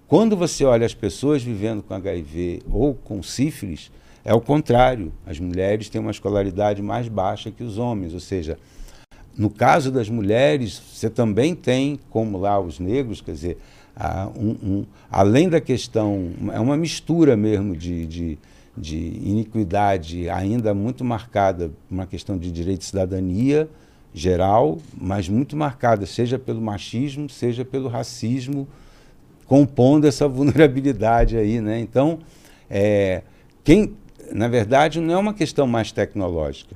quando 0.08 0.36
você 0.36 0.64
olha 0.64 0.84
as 0.84 0.92
pessoas 0.94 1.42
vivendo 1.42 1.82
com 1.82 1.94
HIV 1.94 2.62
ou 2.70 2.94
com 2.94 3.22
sífilis, 3.22 3.92
é 4.24 4.34
o 4.34 4.40
contrário. 4.40 5.12
As 5.24 5.38
mulheres 5.38 5.88
têm 5.88 6.00
uma 6.00 6.10
escolaridade 6.10 6.82
mais 6.82 7.06
baixa 7.06 7.50
que 7.50 7.62
os 7.62 7.78
homens. 7.78 8.12
Ou 8.12 8.18
seja, 8.20 8.58
no 9.38 9.48
caso 9.48 9.92
das 9.92 10.08
mulheres, 10.10 10.82
você 10.92 11.08
também 11.08 11.54
tem, 11.54 11.98
como 12.10 12.38
lá 12.38 12.58
os 12.58 12.80
negros, 12.80 13.20
quer 13.20 13.32
dizer, 13.32 13.58
um- 14.36 14.56
um- 14.80 14.86
além 15.10 15.48
da 15.48 15.60
questão, 15.60 16.32
é 16.52 16.58
uma 16.58 16.76
mistura 16.76 17.36
mesmo 17.36 17.76
de, 17.76 18.04
de, 18.06 18.38
de 18.80 18.96
iniquidade 18.96 20.28
ainda 20.30 20.72
muito 20.72 21.04
marcada, 21.04 21.70
uma 21.90 22.06
questão 22.06 22.38
de 22.38 22.50
direito 22.50 22.80
de 22.80 22.86
cidadania 22.86 23.68
geral, 24.14 24.78
mas 24.98 25.28
muito 25.28 25.56
marcada, 25.56 26.06
seja 26.06 26.38
pelo 26.38 26.60
machismo, 26.60 27.28
seja 27.28 27.64
pelo 27.64 27.88
racismo, 27.88 28.66
compondo 29.46 30.06
essa 30.06 30.26
vulnerabilidade 30.28 31.36
aí, 31.36 31.60
né? 31.60 31.78
Então, 31.78 32.18
é, 32.68 33.22
quem, 33.62 33.92
na 34.32 34.48
verdade, 34.48 35.00
não 35.00 35.14
é 35.14 35.16
uma 35.18 35.34
questão 35.34 35.66
mais 35.66 35.92
tecnológica. 35.92 36.74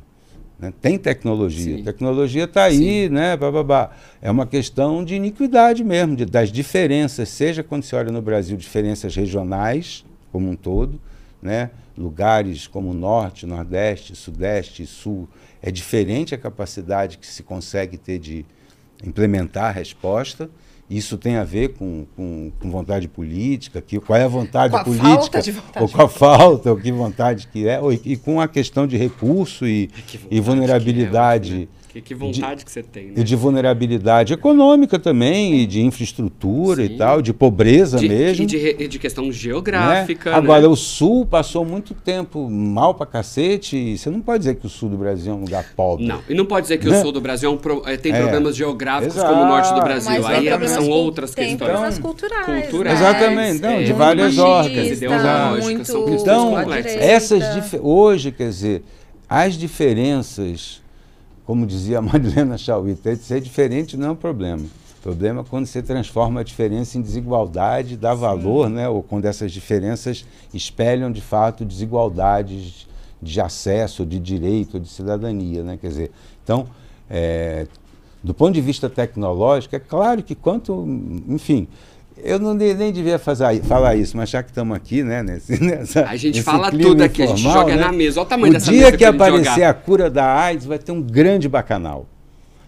né? 0.59 0.73
Tem 0.81 0.97
tecnologia, 0.99 1.77
Sim. 1.77 1.83
a 1.83 1.85
tecnologia 1.85 2.45
está 2.45 2.65
aí, 2.65 3.09
né? 3.09 3.37
Bababá. 3.37 3.91
É 4.23 4.31
uma 4.31 4.47
questão 4.47 5.05
de 5.05 5.15
iniquidade 5.15 5.83
mesmo, 5.83 6.15
de- 6.17 6.25
das 6.27 6.51
diferenças, 6.53 7.29
seja 7.29 7.63
quando 7.63 7.83
se 7.83 7.95
olha 7.97 8.13
no 8.13 8.23
Brasil, 8.23 8.57
diferenças 8.57 9.15
regionais 9.17 10.05
como 10.31 10.49
um 10.51 10.55
todo, 10.57 11.01
né? 11.43 11.71
Lugares 11.97 12.67
como 12.67 12.91
o 12.91 12.95
Norte, 12.95 13.47
Nordeste, 13.47 14.17
Sudeste 14.17 14.83
e 14.83 14.87
Sul, 14.87 15.29
é 15.63 15.71
diferente 15.71 16.35
a 16.35 16.39
capacidade 16.39 17.19
que 17.19 17.27
se 17.27 17.43
consegue 17.43 17.97
ter 17.97 18.19
de 18.19 18.45
implementar 19.05 19.67
a 19.67 19.71
resposta. 19.71 20.51
Isso 20.89 21.17
tem 21.17 21.37
a 21.37 21.45
ver 21.45 21.71
com, 21.75 22.05
com, 22.15 22.53
com 22.61 22.71
vontade 22.71 23.09
política, 23.09 23.81
que, 23.81 23.99
qual 23.99 24.19
é 24.19 24.25
a 24.25 24.29
vontade 24.29 24.73
Com 24.73 24.79
a 24.79 24.85
política, 24.85 25.09
falta 25.09 25.43
de 25.43 25.51
vontade. 25.53 25.83
Ou 25.83 25.89
com 25.89 26.03
a 26.03 26.09
falta, 26.09 26.71
ou 26.71 26.77
que 26.77 26.93
vontade 26.93 27.49
que 27.49 27.67
é, 27.67 27.81
ou, 27.81 27.93
e, 27.93 28.01
e 28.05 28.17
com 28.17 28.41
a 28.41 28.47
questão 28.47 28.87
de 28.87 28.97
recurso 28.97 29.67
e, 29.67 29.91
e 30.31 30.41
vulnerabilidade 30.41 31.69
que 32.01 32.15
Que, 32.15 32.15
vontade 32.15 32.61
de, 32.61 32.65
que 32.65 32.73
você 32.73 32.83
tem, 32.83 33.07
né? 33.07 33.13
E 33.17 33.25
de 33.25 33.37
vulnerabilidade 33.37 34.33
econômica 34.33 34.99
também, 34.99 35.61
e 35.61 35.67
de 35.67 35.81
infraestrutura 35.83 36.87
Sim. 36.87 36.95
e 36.95 36.97
tal, 36.97 37.23
de 37.23 37.33
pobreza 37.33 37.99
de, 37.99 38.09
mesmo. 38.09 38.45
E 38.45 38.47
de, 38.47 38.89
de 38.89 38.99
questão 38.99 39.31
geográfica. 39.31 40.31
Né? 40.31 40.37
Agora, 40.37 40.63
né? 40.63 40.69
o 40.69 40.77
Sul 40.77 41.25
passou 41.25 41.65
muito 41.65 41.95
tempo 41.95 42.49
mal 42.51 42.95
pra 42.95 43.07
cacete, 43.07 43.77
e 43.77 43.99
você 43.99 44.11
não 44.11 44.21
pode 44.21 44.41
dizer 44.41 44.57
que 44.57 44.67
o 44.67 44.69
Sul 44.69 44.89
do 44.89 44.97
Brasil 44.97 45.33
é 45.33 45.37
um 45.37 45.41
lugar 45.41 45.65
pobre. 45.77 46.07
Não, 46.07 46.21
e 46.29 46.35
não 46.35 46.45
pode 46.45 46.63
dizer 46.63 46.79
que 46.79 46.89
né? 46.89 46.99
o 46.99 47.03
Sul 47.03 47.13
do 47.13 47.21
Brasil 47.21 47.51
é 47.51 47.53
um 47.53 47.57
pro, 47.57 47.83
é, 47.87 47.97
tem 47.97 48.13
é. 48.13 48.21
problemas 48.21 48.57
geográficos 48.57 49.17
Exato. 49.17 49.33
como 49.33 49.45
o 49.45 49.49
Norte 49.49 49.73
do 49.75 49.81
Brasil. 49.81 50.23
Mas 50.23 50.27
Aí 50.27 50.49
é, 50.49 50.69
são 50.69 50.89
outras 50.89 51.35
tem 51.35 51.51
questões. 51.51 51.71
Problemas 51.71 51.99
culturais. 51.99 52.69
culturais. 52.69 53.01
Né? 53.01 53.09
Exatamente, 53.09 53.61
não, 53.61 53.85
de 53.85 53.93
várias 53.93 54.39
ordens. 54.39 54.97
Ideológicas, 54.97 55.87
são 55.87 56.05
questões 56.05 56.23
então, 56.23 56.51
complexas. 56.51 56.97
Essas 56.97 57.45
hoje, 57.81 58.33
quer 58.33 58.49
dizer, 58.49 58.83
as 59.29 59.55
diferenças 59.55 60.84
como 61.45 61.67
dizia 61.67 61.99
a 61.99 62.03
Madalena 62.03 62.57
Chauí, 62.59 62.97
ser 63.19 63.41
diferente 63.41 63.97
não 63.97 64.09
é 64.09 64.11
um 64.11 64.17
problema. 64.17 64.63
O 64.99 65.03
problema 65.03 65.43
é 65.43 65.45
quando 65.45 65.67
você 65.67 65.83
transforma 65.83 66.41
a 66.41 66.43
diferença 66.43 66.97
em 66.97 67.03
desigualdade, 67.03 67.97
dá 67.97 68.15
valor, 68.15 68.71
né? 68.71 68.89
ou 68.89 69.03
quando 69.03 69.27
essas 69.27 69.53
diferenças 69.53 70.25
espelham 70.53 71.13
de 71.13 71.21
fato 71.21 71.65
desigualdades 71.65 72.89
de 73.21 73.41
acesso, 73.41 74.07
de 74.07 74.19
direito, 74.19 74.81
de 74.81 74.89
cidadania. 74.89 75.63
Né? 75.63 75.79
Quer 75.79 75.89
dizer, 75.89 76.11
então, 76.43 76.67
é, 77.11 77.67
do 78.23 78.33
ponto 78.33 78.55
de 78.55 78.63
vista 78.63 78.89
tecnológico, 78.89 79.77
é 79.77 79.79
claro 79.79 80.23
que 80.23 80.35
quanto, 80.35 80.87
enfim, 81.29 81.69
eu 82.23 82.39
não 82.39 82.55
nem 82.55 82.93
devia 82.93 83.19
fazer, 83.19 83.63
falar 83.65 83.97
isso, 83.97 84.17
mas 84.17 84.31
já 84.31 84.43
que 84.43 84.51
estamos 84.51 84.77
aqui, 84.77 85.03
né? 85.03 85.23
Nesse, 85.23 85.59
nessa, 85.63 86.05
a 86.05 86.17
gente 86.17 86.43
fala 86.43 86.71
tudo 86.71 87.03
aqui, 87.03 87.23
informal, 87.23 87.35
a 87.35 87.37
gente 87.37 87.53
joga 87.53 87.77
né? 87.77 87.83
na 87.83 87.93
mesa. 87.93 88.21
Olha 88.21 88.27
o 88.27 88.29
tamanho 88.29 88.51
o 88.51 88.55
dessa 88.55 88.71
dia 88.71 88.93
que 88.93 89.05
aparecer 89.05 89.65
a 89.65 89.75
cura 89.75 90.09
da 90.09 90.25
AIDS, 90.25 90.67
vai 90.67 90.79
ter 90.79 90.93
um 90.93 91.03
grande 91.03 91.49
bacanal. 91.49 92.07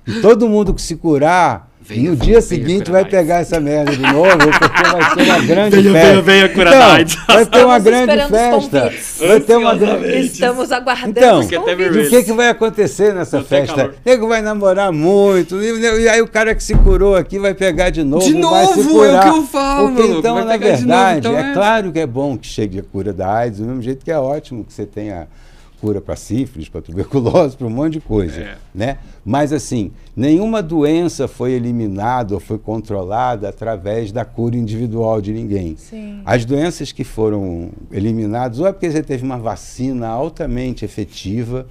E 0.06 0.20
todo 0.20 0.48
mundo 0.48 0.74
que 0.74 0.82
se 0.82 0.96
curar 0.96 1.70
Venha, 1.88 2.10
no 2.10 2.16
dia 2.16 2.40
seguinte 2.40 2.90
vai 2.90 3.04
pegar 3.04 3.36
essa 3.36 3.60
merda 3.60 3.92
de 3.92 4.02
novo, 4.02 4.36
porque 4.36 4.82
vai 4.82 5.14
ser 5.14 5.30
uma 5.30 5.38
grande 5.46 5.80
venha, 5.80 5.92
festa. 5.92 6.22
Venha, 6.22 6.22
venha, 6.22 6.48
cura 6.48 6.70
então, 6.70 7.26
Vai 7.28 7.46
ter 7.46 7.64
uma 7.64 7.78
grande 7.78 8.28
festa. 8.28 8.92
Vai 9.26 9.40
ter 9.40 9.56
uma 9.56 9.74
grande... 9.76 10.18
Estamos 10.18 10.72
aguardando 10.72 11.10
então, 11.10 11.40
o 11.40 12.08
que, 12.08 12.24
que 12.24 12.32
vai 12.32 12.48
acontecer 12.48 13.14
nessa 13.14 13.40
festa? 13.44 13.86
O 13.86 13.94
nego 14.04 14.26
vai 14.26 14.42
namorar 14.42 14.90
muito, 14.90 15.62
e, 15.62 16.08
aí 16.08 16.20
o 16.20 16.26
cara 16.26 16.56
que 16.56 16.62
se 16.62 16.74
curou 16.74 17.14
aqui 17.14 17.38
vai 17.38 17.54
pegar 17.54 17.90
de 17.90 18.02
novo. 18.02 18.24
De 18.24 18.34
novo, 18.34 18.54
vai 18.54 18.66
se 18.66 18.88
curar, 18.88 19.26
é 19.26 19.30
o 19.30 19.32
que 19.32 19.38
eu 19.38 19.42
falo. 19.44 19.92
Porque 19.92 20.08
então, 20.08 20.44
na 20.44 20.56
verdade, 20.56 20.86
novo, 20.86 21.18
então 21.18 21.38
é, 21.38 21.50
é 21.50 21.54
claro 21.54 21.92
que 21.92 22.00
é 22.00 22.06
bom 22.06 22.36
que 22.36 22.48
chegue 22.48 22.80
a 22.80 22.82
cura 22.82 23.12
da 23.12 23.32
AIDS, 23.32 23.60
do 23.60 23.66
mesmo 23.66 23.82
jeito 23.82 24.04
que 24.04 24.10
é 24.10 24.18
ótimo 24.18 24.64
que 24.64 24.72
você 24.72 24.84
tenha 24.84 25.28
cura 25.80 26.00
para 26.00 26.16
sífilis, 26.16 26.68
para 26.68 26.80
tuberculose, 26.80 27.56
para 27.56 27.66
um 27.66 27.70
monte 27.70 27.94
de 27.94 28.00
coisa, 28.00 28.40
é. 28.40 28.56
né? 28.74 28.98
Mas 29.24 29.52
assim, 29.52 29.92
nenhuma 30.14 30.62
doença 30.62 31.28
foi 31.28 31.52
eliminada 31.52 32.34
ou 32.34 32.40
foi 32.40 32.58
controlada 32.58 33.48
através 33.48 34.12
da 34.12 34.24
cura 34.24 34.56
individual 34.56 35.20
de 35.20 35.32
ninguém. 35.32 35.76
Sim. 35.76 36.20
As 36.24 36.44
doenças 36.44 36.92
que 36.92 37.04
foram 37.04 37.70
eliminadas, 37.90 38.58
ou 38.58 38.66
é 38.66 38.72
porque 38.72 38.90
você 38.90 39.02
teve 39.02 39.24
uma 39.24 39.38
vacina 39.38 40.08
altamente 40.08 40.84
efetiva, 40.84 41.66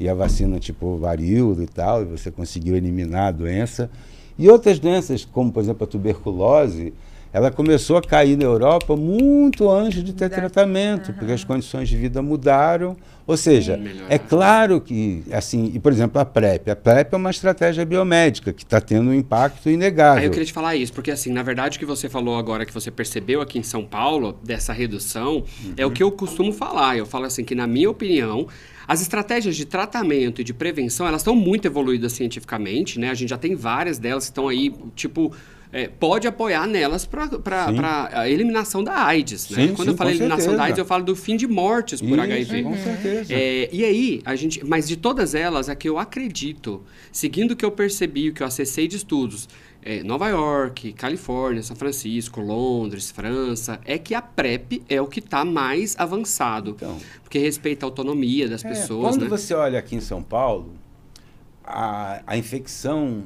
e 0.00 0.08
a 0.08 0.14
vacina 0.14 0.60
tipo 0.60 0.96
varíola 0.96 1.62
e 1.62 1.66
tal, 1.66 2.02
e 2.02 2.04
você 2.04 2.30
conseguiu 2.30 2.76
eliminar 2.76 3.28
a 3.28 3.32
doença, 3.32 3.90
e 4.38 4.48
outras 4.48 4.78
doenças, 4.78 5.24
como 5.24 5.50
por 5.50 5.60
exemplo 5.60 5.84
a 5.84 5.86
tuberculose, 5.86 6.94
ela 7.32 7.50
começou 7.50 7.96
a 7.96 8.02
cair 8.02 8.36
na 8.36 8.44
Europa 8.44 8.96
muito 8.96 9.70
antes 9.70 10.02
de 10.02 10.12
ter 10.12 10.30
tratamento, 10.30 11.08
uhum. 11.08 11.14
porque 11.14 11.32
as 11.32 11.44
condições 11.44 11.88
de 11.88 11.96
vida 11.96 12.22
mudaram. 12.22 12.96
Ou 13.26 13.36
seja, 13.36 13.78
é 14.08 14.18
claro 14.18 14.80
que, 14.80 15.22
assim, 15.30 15.70
e 15.74 15.78
por 15.78 15.92
exemplo, 15.92 16.18
a 16.18 16.24
PrEP. 16.24 16.70
A 16.70 16.76
PrEP 16.76 17.12
é 17.12 17.16
uma 17.16 17.30
estratégia 17.30 17.84
biomédica 17.84 18.54
que 18.54 18.64
está 18.64 18.80
tendo 18.80 19.10
um 19.10 19.14
impacto 19.14 19.68
inegável. 19.68 20.20
Aí 20.20 20.24
eu 20.24 20.30
queria 20.30 20.46
te 20.46 20.52
falar 20.52 20.74
isso, 20.76 20.94
porque 20.94 21.10
assim, 21.10 21.30
na 21.30 21.42
verdade 21.42 21.76
o 21.76 21.78
que 21.78 21.84
você 21.84 22.08
falou 22.08 22.38
agora, 22.38 22.64
que 22.64 22.72
você 22.72 22.90
percebeu 22.90 23.42
aqui 23.42 23.58
em 23.58 23.62
São 23.62 23.84
Paulo, 23.84 24.38
dessa 24.42 24.72
redução, 24.72 25.44
uhum. 25.62 25.74
é 25.76 25.84
o 25.84 25.90
que 25.90 26.02
eu 26.02 26.10
costumo 26.10 26.52
falar. 26.54 26.96
Eu 26.96 27.04
falo 27.04 27.26
assim, 27.26 27.44
que 27.44 27.54
na 27.54 27.66
minha 27.66 27.90
opinião, 27.90 28.48
as 28.86 29.02
estratégias 29.02 29.54
de 29.54 29.66
tratamento 29.66 30.40
e 30.40 30.44
de 30.44 30.54
prevenção, 30.54 31.06
elas 31.06 31.20
estão 31.20 31.36
muito 31.36 31.66
evoluídas 31.66 32.12
cientificamente, 32.12 32.98
né? 32.98 33.10
A 33.10 33.14
gente 33.14 33.28
já 33.28 33.36
tem 33.36 33.54
várias 33.54 33.98
delas 33.98 34.24
que 34.24 34.30
estão 34.30 34.48
aí, 34.48 34.74
tipo 34.96 35.34
é, 35.72 35.86
pode 35.86 36.26
apoiar 36.26 36.66
nelas 36.66 37.04
para 37.04 38.10
a 38.12 38.28
eliminação 38.28 38.82
da 38.82 39.04
AIDS. 39.04 39.50
Né? 39.50 39.68
Sim, 39.68 39.74
Quando 39.74 39.88
sim, 39.88 39.92
eu 39.92 39.96
falo 39.96 40.10
eliminação 40.10 40.38
certeza. 40.38 40.56
da 40.56 40.64
AIDS, 40.64 40.78
eu 40.78 40.84
falo 40.84 41.04
do 41.04 41.14
fim 41.14 41.36
de 41.36 41.46
mortes 41.46 42.00
por 42.00 42.12
Isso, 42.12 42.20
HIV. 42.20 42.62
Com 42.62 42.76
certeza. 42.76 43.34
É, 43.34 43.68
e 43.72 43.84
aí, 43.84 44.22
a 44.24 44.34
gente. 44.34 44.64
Mas 44.64 44.88
de 44.88 44.96
todas 44.96 45.34
elas, 45.34 45.68
a 45.68 45.74
que 45.74 45.88
eu 45.88 45.98
acredito, 45.98 46.82
seguindo 47.12 47.52
o 47.52 47.56
que 47.56 47.64
eu 47.64 47.70
percebi, 47.70 48.30
o 48.30 48.32
que 48.32 48.42
eu 48.42 48.46
acessei 48.46 48.88
de 48.88 48.96
estudos, 48.96 49.48
é, 49.82 50.02
Nova 50.02 50.28
York, 50.28 50.92
Califórnia, 50.94 51.62
São 51.62 51.76
Francisco, 51.76 52.40
Londres, 52.40 53.10
França, 53.10 53.80
é 53.84 53.98
que 53.98 54.14
a 54.14 54.22
PrEP 54.22 54.82
é 54.88 55.00
o 55.00 55.06
que 55.06 55.20
está 55.20 55.44
mais 55.44 55.94
avançado. 55.98 56.72
Então, 56.76 56.98
porque 57.22 57.38
respeita 57.38 57.84
a 57.84 57.88
autonomia 57.88 58.48
das 58.48 58.64
é, 58.64 58.68
pessoas. 58.68 59.10
Quando 59.10 59.22
né? 59.22 59.28
você 59.28 59.52
olha 59.54 59.78
aqui 59.78 59.96
em 59.96 60.00
São 60.00 60.22
Paulo, 60.22 60.72
a, 61.62 62.22
a 62.26 62.36
infecção 62.36 63.24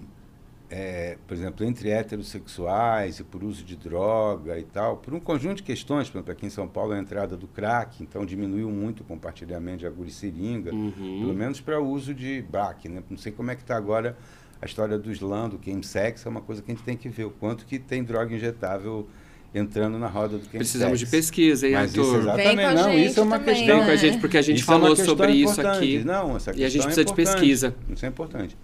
é, 0.74 1.18
por 1.26 1.34
exemplo, 1.34 1.66
entre 1.66 1.90
heterossexuais 1.90 3.18
e 3.18 3.24
por 3.24 3.44
uso 3.44 3.62
de 3.62 3.76
droga 3.76 4.58
e 4.58 4.62
tal, 4.62 4.96
por 4.96 5.12
um 5.12 5.20
conjunto 5.20 5.56
de 5.56 5.62
questões, 5.62 6.08
por 6.08 6.16
exemplo, 6.16 6.32
aqui 6.32 6.46
em 6.46 6.50
São 6.50 6.66
Paulo 6.66 6.94
a 6.94 6.98
entrada 6.98 7.36
do 7.36 7.46
crack, 7.46 8.02
então 8.02 8.24
diminuiu 8.24 8.70
muito 8.70 9.00
o 9.00 9.04
compartilhamento 9.04 9.80
de 9.80 9.86
agulha 9.86 10.08
e 10.08 10.12
seringa, 10.12 10.74
uhum. 10.74 11.18
pelo 11.20 11.34
menos 11.34 11.60
para 11.60 11.78
o 11.78 11.86
uso 11.86 12.14
de 12.14 12.40
BRAC, 12.50 12.88
né? 12.88 13.02
Não 13.10 13.18
sei 13.18 13.30
como 13.30 13.50
é 13.50 13.54
que 13.54 13.60
está 13.60 13.76
agora 13.76 14.16
a 14.62 14.64
história 14.64 14.98
do 14.98 15.12
slam, 15.12 15.50
do 15.50 15.60
chemsex, 15.62 16.24
é 16.24 16.28
uma 16.30 16.40
coisa 16.40 16.62
que 16.62 16.72
a 16.72 16.74
gente 16.74 16.84
tem 16.84 16.96
que 16.96 17.10
ver, 17.10 17.26
o 17.26 17.30
quanto 17.30 17.66
que 17.66 17.78
tem 17.78 18.02
droga 18.02 18.34
injetável 18.34 19.06
entrando 19.54 19.98
na 19.98 20.06
roda 20.06 20.38
do 20.38 20.44
chemsex. 20.44 20.56
Precisamos 20.56 20.98
de 20.98 21.04
pesquisa, 21.04 21.66
hein, 21.66 21.74
Mas 21.74 21.90
Arthur? 21.90 22.02
Isso 22.02 22.16
exatamente, 22.16 22.74
não, 22.74 22.94
isso 22.94 23.20
é 23.20 23.22
uma 23.22 23.38
também, 23.38 23.54
questão... 23.56 23.76
Vem 23.76 23.84
com 23.84 23.90
a 23.90 23.96
gente, 23.96 24.18
porque 24.18 24.38
a 24.38 24.42
gente 24.42 24.62
isso 24.62 24.70
é 24.70 24.74
falou 24.74 24.92
é 24.94 24.96
sobre 24.96 25.32
isso 25.32 25.60
aqui. 25.60 26.02
Não, 26.02 26.34
essa 26.34 26.56
e 26.56 26.64
a 26.64 26.68
gente 26.70 26.84
precisa 26.84 27.02
é 27.02 27.04
de 27.04 27.12
pesquisa. 27.12 27.74
Isso 27.90 28.06
é 28.06 28.08
importante. 28.08 28.56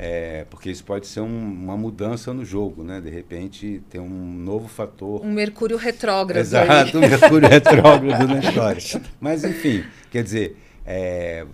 É, 0.00 0.46
porque 0.48 0.70
isso 0.70 0.84
pode 0.84 1.08
ser 1.08 1.20
um, 1.20 1.26
uma 1.26 1.76
mudança 1.76 2.32
no 2.32 2.44
jogo, 2.44 2.84
né? 2.84 3.00
De 3.00 3.10
repente 3.10 3.82
tem 3.90 4.00
um 4.00 4.32
novo 4.32 4.68
fator. 4.68 5.20
Um 5.24 5.32
Mercúrio 5.32 5.76
retrógrado. 5.76 6.38
Exato, 6.38 6.98
um 6.98 7.00
Mercúrio 7.00 7.48
retrógrado 7.50 8.28
na 8.28 8.38
história. 8.38 8.80
Mas, 9.20 9.42
enfim, 9.42 9.84
quer 10.08 10.22
dizer, 10.22 10.56
é, 10.86 11.44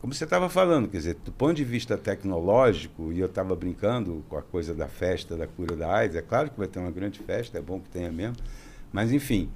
como 0.00 0.14
você 0.14 0.22
estava 0.22 0.48
falando, 0.48 0.86
quer 0.86 0.98
dizer, 0.98 1.16
do 1.24 1.32
ponto 1.32 1.54
de 1.54 1.64
vista 1.64 1.98
tecnológico, 1.98 3.12
e 3.12 3.18
eu 3.18 3.26
estava 3.26 3.56
brincando 3.56 4.24
com 4.28 4.36
a 4.36 4.42
coisa 4.42 4.72
da 4.72 4.86
festa 4.86 5.36
da 5.36 5.48
cura 5.48 5.74
da 5.74 5.92
AIDS, 5.92 6.16
é 6.16 6.22
claro 6.22 6.48
que 6.48 6.56
vai 6.56 6.68
ter 6.68 6.78
uma 6.78 6.92
grande 6.92 7.18
festa, 7.18 7.58
é 7.58 7.60
bom 7.60 7.80
que 7.80 7.88
tenha 7.88 8.12
mesmo, 8.12 8.36
mas, 8.92 9.10
enfim, 9.10 9.50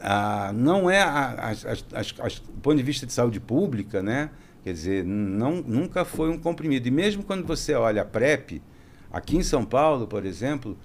a, 0.00 0.52
não 0.52 0.90
é, 0.90 1.00
a, 1.00 1.52
a, 1.52 2.28
do 2.28 2.60
ponto 2.60 2.76
de 2.76 2.82
vista 2.82 3.06
de 3.06 3.12
saúde 3.12 3.38
pública, 3.38 4.02
né? 4.02 4.30
Quer 4.66 4.72
dizer, 4.72 5.04
não, 5.04 5.62
nunca 5.62 6.04
foi 6.04 6.28
um 6.28 6.36
comprimido. 6.36 6.88
E 6.88 6.90
mesmo 6.90 7.22
quando 7.22 7.46
você 7.46 7.72
olha 7.74 8.02
a 8.02 8.04
PrEP, 8.04 8.60
aqui 9.12 9.36
em 9.36 9.42
São 9.44 9.64
Paulo, 9.64 10.08
por 10.08 10.26
exemplo, 10.26 10.76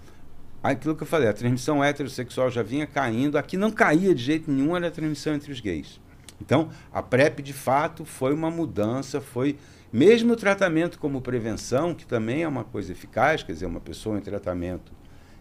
aquilo 0.61 0.95
que 0.95 1.01
eu 1.01 1.07
falei, 1.07 1.27
a 1.27 1.33
transmissão 1.33 1.83
heterossexual 1.83 2.51
já 2.51 2.61
vinha 2.61 2.85
caindo, 2.85 3.39
aqui 3.39 3.57
não 3.57 3.71
caía 3.71 4.13
de 4.13 4.21
jeito 4.21 4.51
nenhum, 4.51 4.77
era 4.77 4.89
a 4.89 4.91
transmissão 4.91 5.33
entre 5.33 5.51
os 5.51 5.59
gays. 5.59 5.99
Então, 6.39 6.69
a 6.93 7.01
PrEP, 7.01 7.41
de 7.41 7.53
fato, 7.53 8.05
foi 8.05 8.35
uma 8.35 8.51
mudança, 8.51 9.19
foi 9.19 9.57
mesmo 9.91 10.33
o 10.33 10.35
tratamento 10.35 10.99
como 10.99 11.19
prevenção, 11.19 11.95
que 11.95 12.05
também 12.05 12.43
é 12.43 12.47
uma 12.47 12.63
coisa 12.63 12.91
eficaz, 12.91 13.41
quer 13.41 13.53
dizer, 13.53 13.65
uma 13.65 13.79
pessoa 13.79 14.15
em 14.15 14.21
tratamento, 14.21 14.91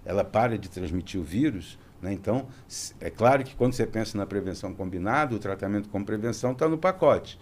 ela 0.02 0.24
para 0.24 0.56
de 0.56 0.70
transmitir 0.70 1.20
o 1.20 1.24
vírus, 1.24 1.78
né? 2.00 2.10
Então, 2.10 2.48
é 3.00 3.10
claro 3.10 3.44
que 3.44 3.54
quando 3.54 3.74
você 3.74 3.84
pensa 3.84 4.16
na 4.16 4.24
prevenção 4.24 4.72
combinada, 4.72 5.34
o 5.34 5.38
tratamento 5.38 5.90
com 5.90 6.02
prevenção 6.02 6.52
está 6.52 6.66
no 6.66 6.78
pacote. 6.78 7.38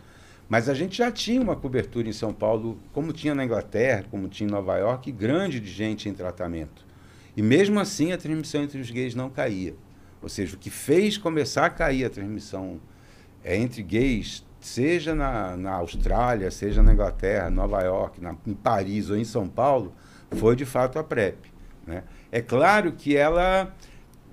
Mas 0.49 0.69
a 0.69 0.75
gente 0.75 0.97
já 0.97 1.13
tinha 1.13 1.41
uma 1.41 1.55
cobertura 1.55 2.09
em 2.09 2.13
São 2.13 2.33
Paulo, 2.33 2.79
como 2.93 3.13
tinha 3.13 3.35
na 3.35 3.45
Inglaterra, 3.45 4.05
como 4.11 4.29
tinha 4.29 4.49
em 4.49 4.51
Nova 4.51 4.77
York, 4.79 5.13
grande 5.13 5.61
de 5.61 5.71
gente 5.71 6.09
em 6.09 6.15
tratamento. 6.15 6.87
E 7.37 7.43
mesmo 7.43 7.79
assim 7.79 8.13
a 8.13 8.19
transmissão 8.19 8.63
entre 8.63 8.81
os 8.81 8.91
gays 8.91 9.15
não 9.15 9.29
caía. 9.29 9.75
Ou 10.23 10.29
seja, 10.29 10.57
o 10.57 10.59
que 10.59 10.71
fez 10.71 11.19
começar 11.19 11.67
a 11.67 11.71
cair 11.71 12.05
a 12.05 12.11
transmissão 12.11 12.81
é, 13.45 13.57
entre 13.57 13.83
gays, 13.83 14.45
seja 14.59 15.15
na, 15.15 15.57
na 15.57 15.73
Austrália, 15.75 16.51
seja 16.51 16.83
na 16.83 16.93
Inglaterra, 16.93 17.51
Nova 17.51 17.83
York, 17.83 18.21
na, 18.21 18.35
em 18.47 18.55
Paris 18.55 19.11
ou 19.11 19.17
em 19.17 19.25
São 19.25 19.47
Paulo, 19.47 19.95
foi 20.33 20.57
de 20.57 20.65
fato 20.65 20.99
a 20.99 21.05
PrEP. 21.05 21.37
Né? 21.87 22.05
É 22.33 22.41
claro 22.41 22.93
que 22.93 23.17
ela 23.17 23.73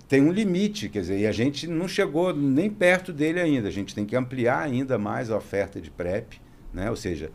tem 0.07 0.21
um 0.21 0.31
limite, 0.31 0.87
quer 0.87 1.01
dizer, 1.01 1.19
e 1.19 1.25
a 1.25 1.31
gente 1.31 1.67
não 1.67 1.87
chegou 1.87 2.33
nem 2.33 2.69
perto 2.69 3.11
dele 3.11 3.39
ainda. 3.39 3.67
A 3.67 3.71
gente 3.71 3.95
tem 3.95 4.05
que 4.05 4.15
ampliar 4.15 4.59
ainda 4.59 4.97
mais 4.97 5.31
a 5.31 5.37
oferta 5.37 5.81
de 5.81 5.89
PrEP, 5.89 6.39
né? 6.73 6.89
Ou 6.89 6.95
seja, 6.95 7.31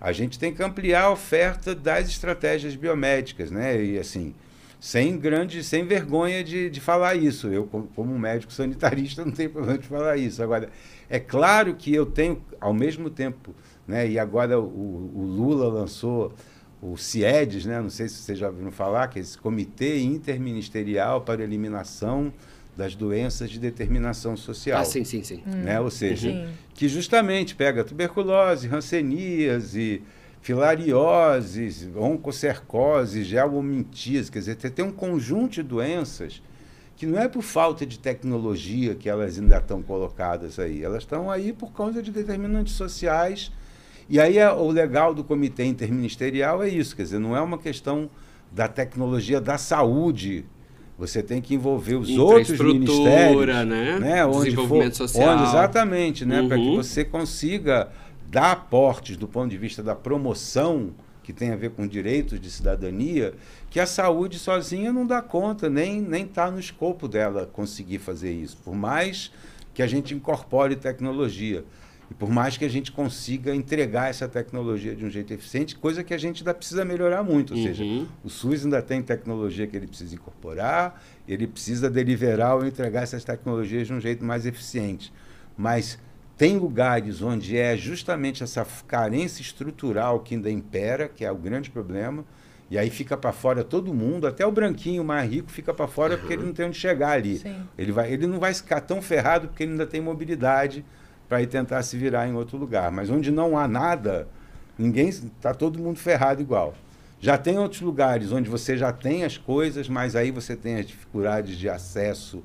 a 0.00 0.12
gente 0.12 0.38
tem 0.38 0.54
que 0.54 0.62
ampliar 0.62 1.04
a 1.04 1.10
oferta 1.10 1.74
das 1.74 2.08
estratégias 2.08 2.76
biomédicas, 2.76 3.50
né? 3.50 3.82
E 3.82 3.98
assim, 3.98 4.34
sem 4.78 5.16
grande, 5.16 5.64
sem 5.64 5.84
vergonha 5.84 6.44
de, 6.44 6.70
de 6.70 6.80
falar 6.80 7.16
isso. 7.16 7.48
Eu, 7.48 7.66
como 7.66 8.18
médico 8.18 8.52
sanitarista, 8.52 9.22
não 9.26 9.32
tenho 9.32 9.50
problema 9.50 9.78
de 9.78 9.86
falar 9.86 10.16
isso. 10.16 10.42
Agora, 10.42 10.70
é 11.08 11.18
claro 11.18 11.74
que 11.74 11.92
eu 11.94 12.06
tenho, 12.06 12.40
ao 12.60 12.72
mesmo 12.72 13.10
tempo, 13.10 13.54
né, 13.86 14.08
e 14.08 14.18
agora 14.18 14.60
o, 14.60 15.12
o 15.14 15.22
Lula 15.24 15.68
lançou 15.68 16.32
o 16.82 16.96
CIEDES, 16.96 17.64
né, 17.64 17.80
não 17.80 17.88
sei 17.88 18.08
se 18.08 18.16
vocês 18.16 18.36
já 18.36 18.48
ouviram 18.48 18.72
falar, 18.72 19.06
que 19.06 19.20
é 19.20 19.22
esse 19.22 19.38
Comitê 19.38 20.00
Interministerial 20.00 21.20
para 21.20 21.40
a 21.40 21.44
Eliminação 21.44 22.32
das 22.76 22.96
Doenças 22.96 23.48
de 23.50 23.60
Determinação 23.60 24.36
Social. 24.36 24.80
Ah, 24.80 24.84
sim, 24.84 25.04
sim, 25.04 25.22
sim. 25.22 25.42
Né? 25.46 25.80
Ou 25.80 25.90
seja, 25.90 26.30
sim. 26.30 26.48
que 26.74 26.88
justamente 26.88 27.54
pega 27.54 27.84
tuberculose, 27.84 28.66
hanseníase, 28.66 30.02
filariose, 30.40 31.92
oncocercose, 31.96 33.22
geomintíase, 33.22 34.32
quer 34.32 34.40
dizer, 34.40 34.56
tem 34.56 34.84
um 34.84 34.90
conjunto 34.90 35.52
de 35.52 35.62
doenças 35.62 36.42
que 36.96 37.06
não 37.06 37.18
é 37.18 37.28
por 37.28 37.42
falta 37.42 37.86
de 37.86 37.96
tecnologia 37.98 38.96
que 38.96 39.08
elas 39.08 39.38
ainda 39.38 39.58
estão 39.58 39.82
colocadas 39.82 40.58
aí, 40.58 40.82
elas 40.82 41.04
estão 41.04 41.30
aí 41.30 41.52
por 41.52 41.72
causa 41.72 42.02
de 42.02 42.10
determinantes 42.10 42.74
sociais. 42.74 43.52
E 44.08 44.20
aí 44.20 44.38
é, 44.38 44.50
o 44.50 44.68
legal 44.70 45.14
do 45.14 45.24
comitê 45.24 45.64
interministerial 45.64 46.62
é 46.62 46.68
isso, 46.68 46.96
quer 46.96 47.02
dizer, 47.02 47.18
não 47.18 47.36
é 47.36 47.40
uma 47.40 47.58
questão 47.58 48.10
da 48.50 48.68
tecnologia 48.68 49.40
da 49.40 49.56
saúde. 49.56 50.44
Você 50.98 51.22
tem 51.22 51.40
que 51.40 51.54
envolver 51.54 51.94
os 51.94 52.10
outros 52.10 52.58
ministérios, 52.60 53.66
né? 53.66 53.98
né? 53.98 54.26
Onde 54.26 54.50
Desenvolvimento 54.50 54.98
for, 54.98 55.08
social. 55.08 55.34
Onde, 55.34 55.48
exatamente, 55.48 56.24
né? 56.24 56.42
Uhum. 56.42 56.48
Para 56.48 56.58
que 56.58 56.76
você 56.76 57.04
consiga 57.04 57.90
dar 58.28 58.52
aportes 58.52 59.16
do 59.16 59.26
ponto 59.26 59.50
de 59.50 59.58
vista 59.58 59.82
da 59.82 59.94
promoção, 59.94 60.90
que 61.22 61.32
tem 61.32 61.50
a 61.50 61.56
ver 61.56 61.70
com 61.70 61.86
direitos 61.86 62.40
de 62.40 62.50
cidadania, 62.50 63.34
que 63.70 63.80
a 63.80 63.86
saúde 63.86 64.38
sozinha 64.38 64.92
não 64.92 65.06
dá 65.06 65.22
conta, 65.22 65.68
nem 65.70 66.00
nem 66.00 66.24
está 66.24 66.50
no 66.50 66.60
escopo 66.60 67.08
dela 67.08 67.48
conseguir 67.52 67.98
fazer 67.98 68.32
isso. 68.32 68.56
Por 68.58 68.74
mais 68.74 69.32
que 69.74 69.82
a 69.82 69.86
gente 69.86 70.14
incorpore 70.14 70.76
tecnologia. 70.76 71.64
E 72.12 72.14
por 72.14 72.28
mais 72.28 72.58
que 72.58 72.64
a 72.66 72.68
gente 72.68 72.92
consiga 72.92 73.54
entregar 73.54 74.10
essa 74.10 74.28
tecnologia 74.28 74.94
de 74.94 75.02
um 75.02 75.08
jeito 75.08 75.32
eficiente, 75.32 75.74
coisa 75.74 76.04
que 76.04 76.12
a 76.12 76.18
gente 76.18 76.42
ainda 76.42 76.52
precisa 76.52 76.84
melhorar 76.84 77.22
muito. 77.22 77.54
Ou 77.54 77.58
Uhum. 77.58 77.64
seja, 77.64 77.82
o 78.22 78.28
SUS 78.28 78.64
ainda 78.66 78.82
tem 78.82 79.00
tecnologia 79.00 79.66
que 79.66 79.74
ele 79.74 79.86
precisa 79.86 80.14
incorporar, 80.14 81.02
ele 81.26 81.46
precisa 81.46 81.88
deliverar 81.88 82.56
ou 82.56 82.66
entregar 82.66 83.02
essas 83.02 83.24
tecnologias 83.24 83.86
de 83.86 83.94
um 83.94 84.00
jeito 84.00 84.22
mais 84.22 84.44
eficiente. 84.44 85.10
Mas 85.56 85.98
tem 86.36 86.58
lugares 86.58 87.22
onde 87.22 87.56
é 87.56 87.78
justamente 87.78 88.42
essa 88.42 88.66
carência 88.86 89.40
estrutural 89.40 90.20
que 90.20 90.34
ainda 90.34 90.50
impera, 90.50 91.08
que 91.08 91.24
é 91.24 91.32
o 91.32 91.36
grande 91.36 91.70
problema, 91.70 92.26
e 92.70 92.76
aí 92.76 92.90
fica 92.90 93.16
para 93.16 93.32
fora 93.32 93.64
todo 93.64 93.94
mundo, 93.94 94.26
até 94.26 94.44
o 94.44 94.52
branquinho 94.52 95.02
mais 95.02 95.30
rico 95.30 95.50
fica 95.50 95.72
para 95.72 95.86
fora 95.88 96.18
porque 96.18 96.34
ele 96.34 96.44
não 96.44 96.52
tem 96.52 96.66
onde 96.66 96.76
chegar 96.78 97.12
ali. 97.12 97.38
Sim. 97.38 97.56
Ele, 97.78 97.90
vai, 97.90 98.12
ele 98.12 98.26
não 98.26 98.38
vai 98.38 98.52
ficar 98.52 98.82
tão 98.82 99.00
ferrado 99.00 99.48
porque 99.48 99.62
ele 99.62 99.72
ainda 99.72 99.86
tem 99.86 100.00
mobilidade 100.02 100.84
para 101.32 101.40
ir 101.40 101.46
tentar 101.46 101.82
se 101.82 101.96
virar 101.96 102.28
em 102.28 102.34
outro 102.34 102.58
lugar. 102.58 102.92
Mas 102.92 103.08
onde 103.08 103.30
não 103.30 103.56
há 103.56 103.66
nada, 103.66 104.28
ninguém 104.76 105.08
está 105.08 105.54
todo 105.54 105.78
mundo 105.78 105.98
ferrado 105.98 106.42
igual. 106.42 106.74
Já 107.18 107.38
tem 107.38 107.58
outros 107.58 107.80
lugares 107.80 108.32
onde 108.32 108.50
você 108.50 108.76
já 108.76 108.92
tem 108.92 109.24
as 109.24 109.38
coisas, 109.38 109.88
mas 109.88 110.14
aí 110.14 110.30
você 110.30 110.54
tem 110.54 110.76
as 110.76 110.84
dificuldades 110.84 111.56
de 111.56 111.70
acesso 111.70 112.42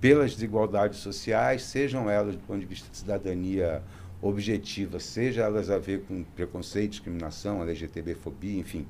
pelas 0.00 0.32
desigualdades 0.32 1.00
sociais, 1.00 1.62
sejam 1.64 2.08
elas 2.08 2.34
do 2.34 2.40
ponto 2.40 2.58
de 2.58 2.64
vista 2.64 2.88
de 2.90 2.96
cidadania 2.96 3.82
objetiva, 4.22 4.98
seja 4.98 5.42
elas 5.42 5.68
a 5.68 5.76
ver 5.76 6.00
com 6.08 6.24
preconceito, 6.34 6.92
discriminação, 6.92 7.60
LGTB-fobia, 7.60 8.60
enfim, 8.60 8.86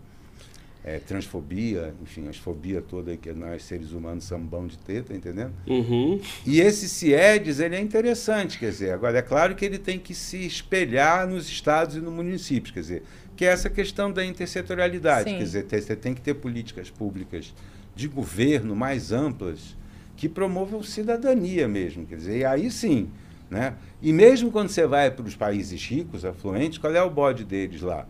é, 0.85 0.99
transfobia, 0.99 1.95
enfim, 2.03 2.29
as 2.29 2.37
fobias 2.37 2.83
todas 2.89 3.17
que 3.17 3.33
nós 3.33 3.63
seres 3.63 3.93
humanos 3.93 4.25
somos 4.25 4.49
bons 4.49 4.73
de 4.73 4.79
ter, 4.79 5.05
tá 5.05 5.15
entendendo? 5.15 5.53
Uhum. 5.67 6.21
E 6.45 6.61
esse 6.61 6.89
CIEDES, 6.89 7.61
ele 7.61 7.77
é 7.77 7.81
interessante, 7.81 8.59
quer 8.59 8.71
dizer, 8.71 8.93
agora 8.93 9.19
é 9.19 9.23
claro 9.23 9.55
que 9.55 9.65
ele 9.65 9.79
tem 9.79 9.99
que 9.99 10.15
se 10.15 10.45
espelhar 10.45 11.27
nos 11.27 11.49
estados 11.49 11.97
e 11.97 12.01
nos 12.01 12.13
municípios, 12.13 12.73
quer 12.73 12.81
dizer, 12.81 13.03
que 13.37 13.45
é 13.45 13.49
essa 13.49 13.71
questão 13.71 14.13
da 14.13 14.25
intersetorialidade, 14.25 15.31
Sim. 15.31 15.39
quer 15.39 15.45
dizer, 15.45 15.67
você 15.69 15.95
tem 15.95 16.15
que 16.15 16.21
ter 16.21 16.35
políticas 16.35 16.91
públicas 16.91 17.55
de 17.95 18.09
governo 18.09 18.75
mais 18.75 19.13
amplas 19.13 19.77
que 20.17 20.29
promovam 20.29 20.83
cidadania 20.83 21.69
mesmo, 21.69 22.07
quer 22.07 22.17
dizer, 22.17 22.39
e 22.39 22.45
aí 22.45 22.71
sim, 22.71 23.09
né? 23.49 23.75
E 24.01 24.13
mesmo 24.13 24.51
quando 24.51 24.69
você 24.69 24.87
vai 24.87 25.11
para 25.11 25.25
os 25.25 25.37
países 25.37 25.81
ricos, 25.85 26.25
afluentes, 26.25 26.79
qual 26.79 26.93
é 26.93 27.03
o 27.03 27.11
bode 27.11 27.45
deles 27.45 27.83
lá? 27.83 28.07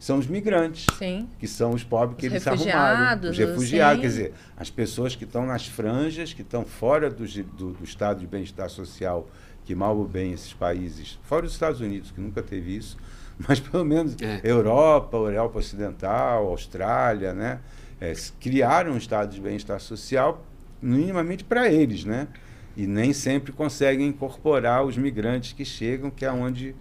São 0.00 0.18
os 0.18 0.26
migrantes 0.26 0.86
Sim. 0.98 1.28
que 1.38 1.46
são 1.46 1.70
os 1.72 1.84
pobres 1.84 2.18
que 2.18 2.26
Os 2.26 2.32
eles 2.32 2.46
arrumaram. 2.46 2.70
refugiados, 2.72 3.30
Os 3.30 3.38
refugiados, 3.38 3.96
sim. 3.96 4.00
quer 4.00 4.08
dizer, 4.08 4.32
as 4.56 4.70
pessoas 4.70 5.14
que 5.14 5.24
estão 5.24 5.44
nas 5.46 5.66
franjas, 5.66 6.32
que 6.32 6.42
estão 6.42 6.64
fora 6.64 7.08
do, 7.10 7.24
do, 7.26 7.72
do 7.74 7.84
estado 7.84 8.18
de 8.20 8.26
bem-estar 8.26 8.68
social, 8.70 9.28
que 9.64 9.74
mal 9.74 9.96
ou 9.96 10.08
bem 10.08 10.32
esses 10.32 10.54
países, 10.54 11.18
fora 11.24 11.44
os 11.46 11.52
Estados 11.52 11.80
Unidos, 11.82 12.10
que 12.10 12.20
nunca 12.20 12.42
teve 12.42 12.74
isso, 12.74 12.96
mas 13.46 13.60
pelo 13.60 13.84
menos 13.84 14.16
É. 14.22 14.40
Europa, 14.42 15.16
Europa 15.18 15.58
Ocidental, 15.58 16.46
Austrália, 16.48 17.32
né? 17.34 17.60
é, 18.00 18.14
criaram 18.40 18.92
um 18.92 18.96
estado 18.96 19.34
de 19.34 19.40
bem-estar 19.40 19.78
social 19.80 20.42
minimamente 20.80 21.44
para 21.44 21.68
eles, 21.70 22.04
né? 22.06 22.26
E 22.74 22.86
nem 22.86 23.12
sempre 23.12 23.52
conseguem 23.52 24.06
incorporar 24.08 24.82
os 24.86 24.96
migrantes 24.96 25.52
que 25.52 25.62
chegam, 25.66 26.10
que 26.10 26.24
é 26.24 26.32
onde, 26.32 26.74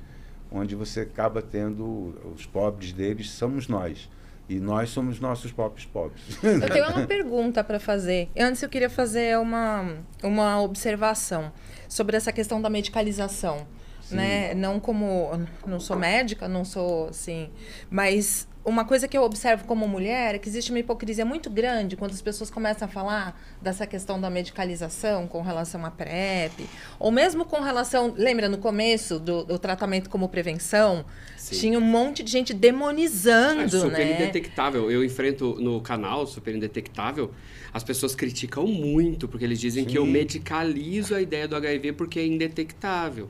onde 0.51 0.75
você 0.75 1.01
acaba 1.01 1.41
tendo 1.41 2.15
os 2.35 2.45
pobres 2.45 2.91
deles, 2.91 3.29
somos 3.29 3.67
nós. 3.67 4.09
E 4.47 4.59
nós 4.59 4.89
somos 4.89 5.19
nossos 5.19 5.51
próprios 5.51 5.85
pobres. 5.85 6.21
Eu 6.41 6.69
tenho 6.71 6.89
uma 6.89 7.05
pergunta 7.05 7.63
para 7.63 7.79
fazer. 7.79 8.29
Antes 8.37 8.63
eu 8.63 8.69
queria 8.69 8.89
fazer 8.89 9.37
uma, 9.37 9.97
uma 10.23 10.59
observação 10.59 11.51
sobre 11.87 12.17
essa 12.17 12.31
questão 12.31 12.59
da 12.59 12.67
medicalização. 12.67 13.67
Né? 14.09 14.55
Não 14.55 14.79
como. 14.79 15.29
Não 15.67 15.79
sou 15.79 15.95
médica, 15.95 16.47
não 16.47 16.65
sou 16.65 17.09
assim. 17.09 17.51
Mas 17.91 18.47
uma 18.69 18.85
coisa 18.85 19.07
que 19.07 19.17
eu 19.17 19.23
observo 19.23 19.65
como 19.65 19.87
mulher 19.87 20.35
é 20.35 20.37
que 20.37 20.47
existe 20.47 20.71
uma 20.71 20.79
hipocrisia 20.79 21.25
muito 21.25 21.49
grande 21.49 21.95
quando 21.95 22.11
as 22.11 22.21
pessoas 22.21 22.49
começam 22.49 22.87
a 22.87 22.91
falar 22.91 23.39
dessa 23.61 23.85
questão 23.85 24.19
da 24.19 24.29
medicalização 24.29 25.27
com 25.27 25.41
relação 25.41 25.85
à 25.85 25.91
PrEP, 25.91 26.67
ou 26.97 27.11
mesmo 27.11 27.45
com 27.45 27.59
relação. 27.61 28.13
Lembra 28.15 28.47
no 28.47 28.57
começo 28.57 29.19
do, 29.19 29.43
do 29.43 29.59
tratamento 29.59 30.09
como 30.09 30.29
prevenção? 30.29 31.05
Sim. 31.35 31.59
Tinha 31.59 31.79
um 31.79 31.81
monte 31.81 32.23
de 32.23 32.31
gente 32.31 32.53
É 32.53 32.55
demonizando, 32.55 33.79
super 33.79 34.05
né? 34.05 34.13
indetectável. 34.13 34.91
Eu 34.91 35.03
enfrento 35.03 35.55
no 35.59 35.81
canal 35.81 36.25
Super 36.27 36.55
Indetectável, 36.55 37.31
as 37.73 37.83
pessoas 37.83 38.15
criticam 38.15 38.67
muito, 38.67 39.27
porque 39.27 39.45
eles 39.45 39.59
dizem 39.59 39.85
que 39.85 39.97
eu 39.97 40.05
Sim. 40.05 40.11
medicalizo 40.11 41.15
a 41.15 41.21
ideia 41.21 41.47
do 41.47 41.55
HIV 41.55 41.93
porque 41.93 42.19
é 42.19 42.25
indetectável. 42.25 43.29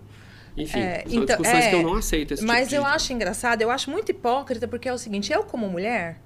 Enfim, 0.57 0.79
É, 0.79 1.03
são 1.07 1.23
então, 1.23 1.37
discussões 1.37 1.65
é, 1.65 1.69
que 1.69 1.75
eu 1.75 1.83
não 1.83 1.95
aceito. 1.95 2.33
Esse 2.33 2.43
Mas 2.43 2.69
tipo 2.69 2.75
eu 2.75 2.83
de... 2.83 2.89
acho 2.89 3.13
engraçado, 3.13 3.61
eu 3.61 3.71
acho 3.71 3.89
muito 3.89 4.09
hipócrita, 4.09 4.67
porque 4.67 4.87
é 4.89 4.93
o 4.93 4.97
seguinte, 4.97 5.31
eu 5.31 5.43
como 5.43 5.67
mulher 5.69 6.19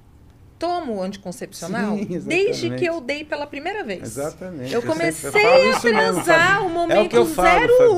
tomo 0.64 1.02
anticoncepcional 1.02 1.98
Sim, 1.98 2.20
desde 2.26 2.70
que 2.70 2.86
eu 2.86 3.02
dei 3.02 3.26
pela 3.26 3.46
primeira 3.46 3.84
vez. 3.84 4.02
Exatamente. 4.04 4.74
Eu 4.74 4.82
comecei 4.82 5.30
falo 5.30 5.46
a 5.46 5.66
mesmo, 5.66 5.82
transar 5.82 6.24
Fabi. 6.24 6.62
o 6.62 6.64
É 6.64 6.66
o 6.66 6.70
momento 6.70 7.10
que 7.10 7.18
eu 7.18 7.26
falo, 7.26 7.98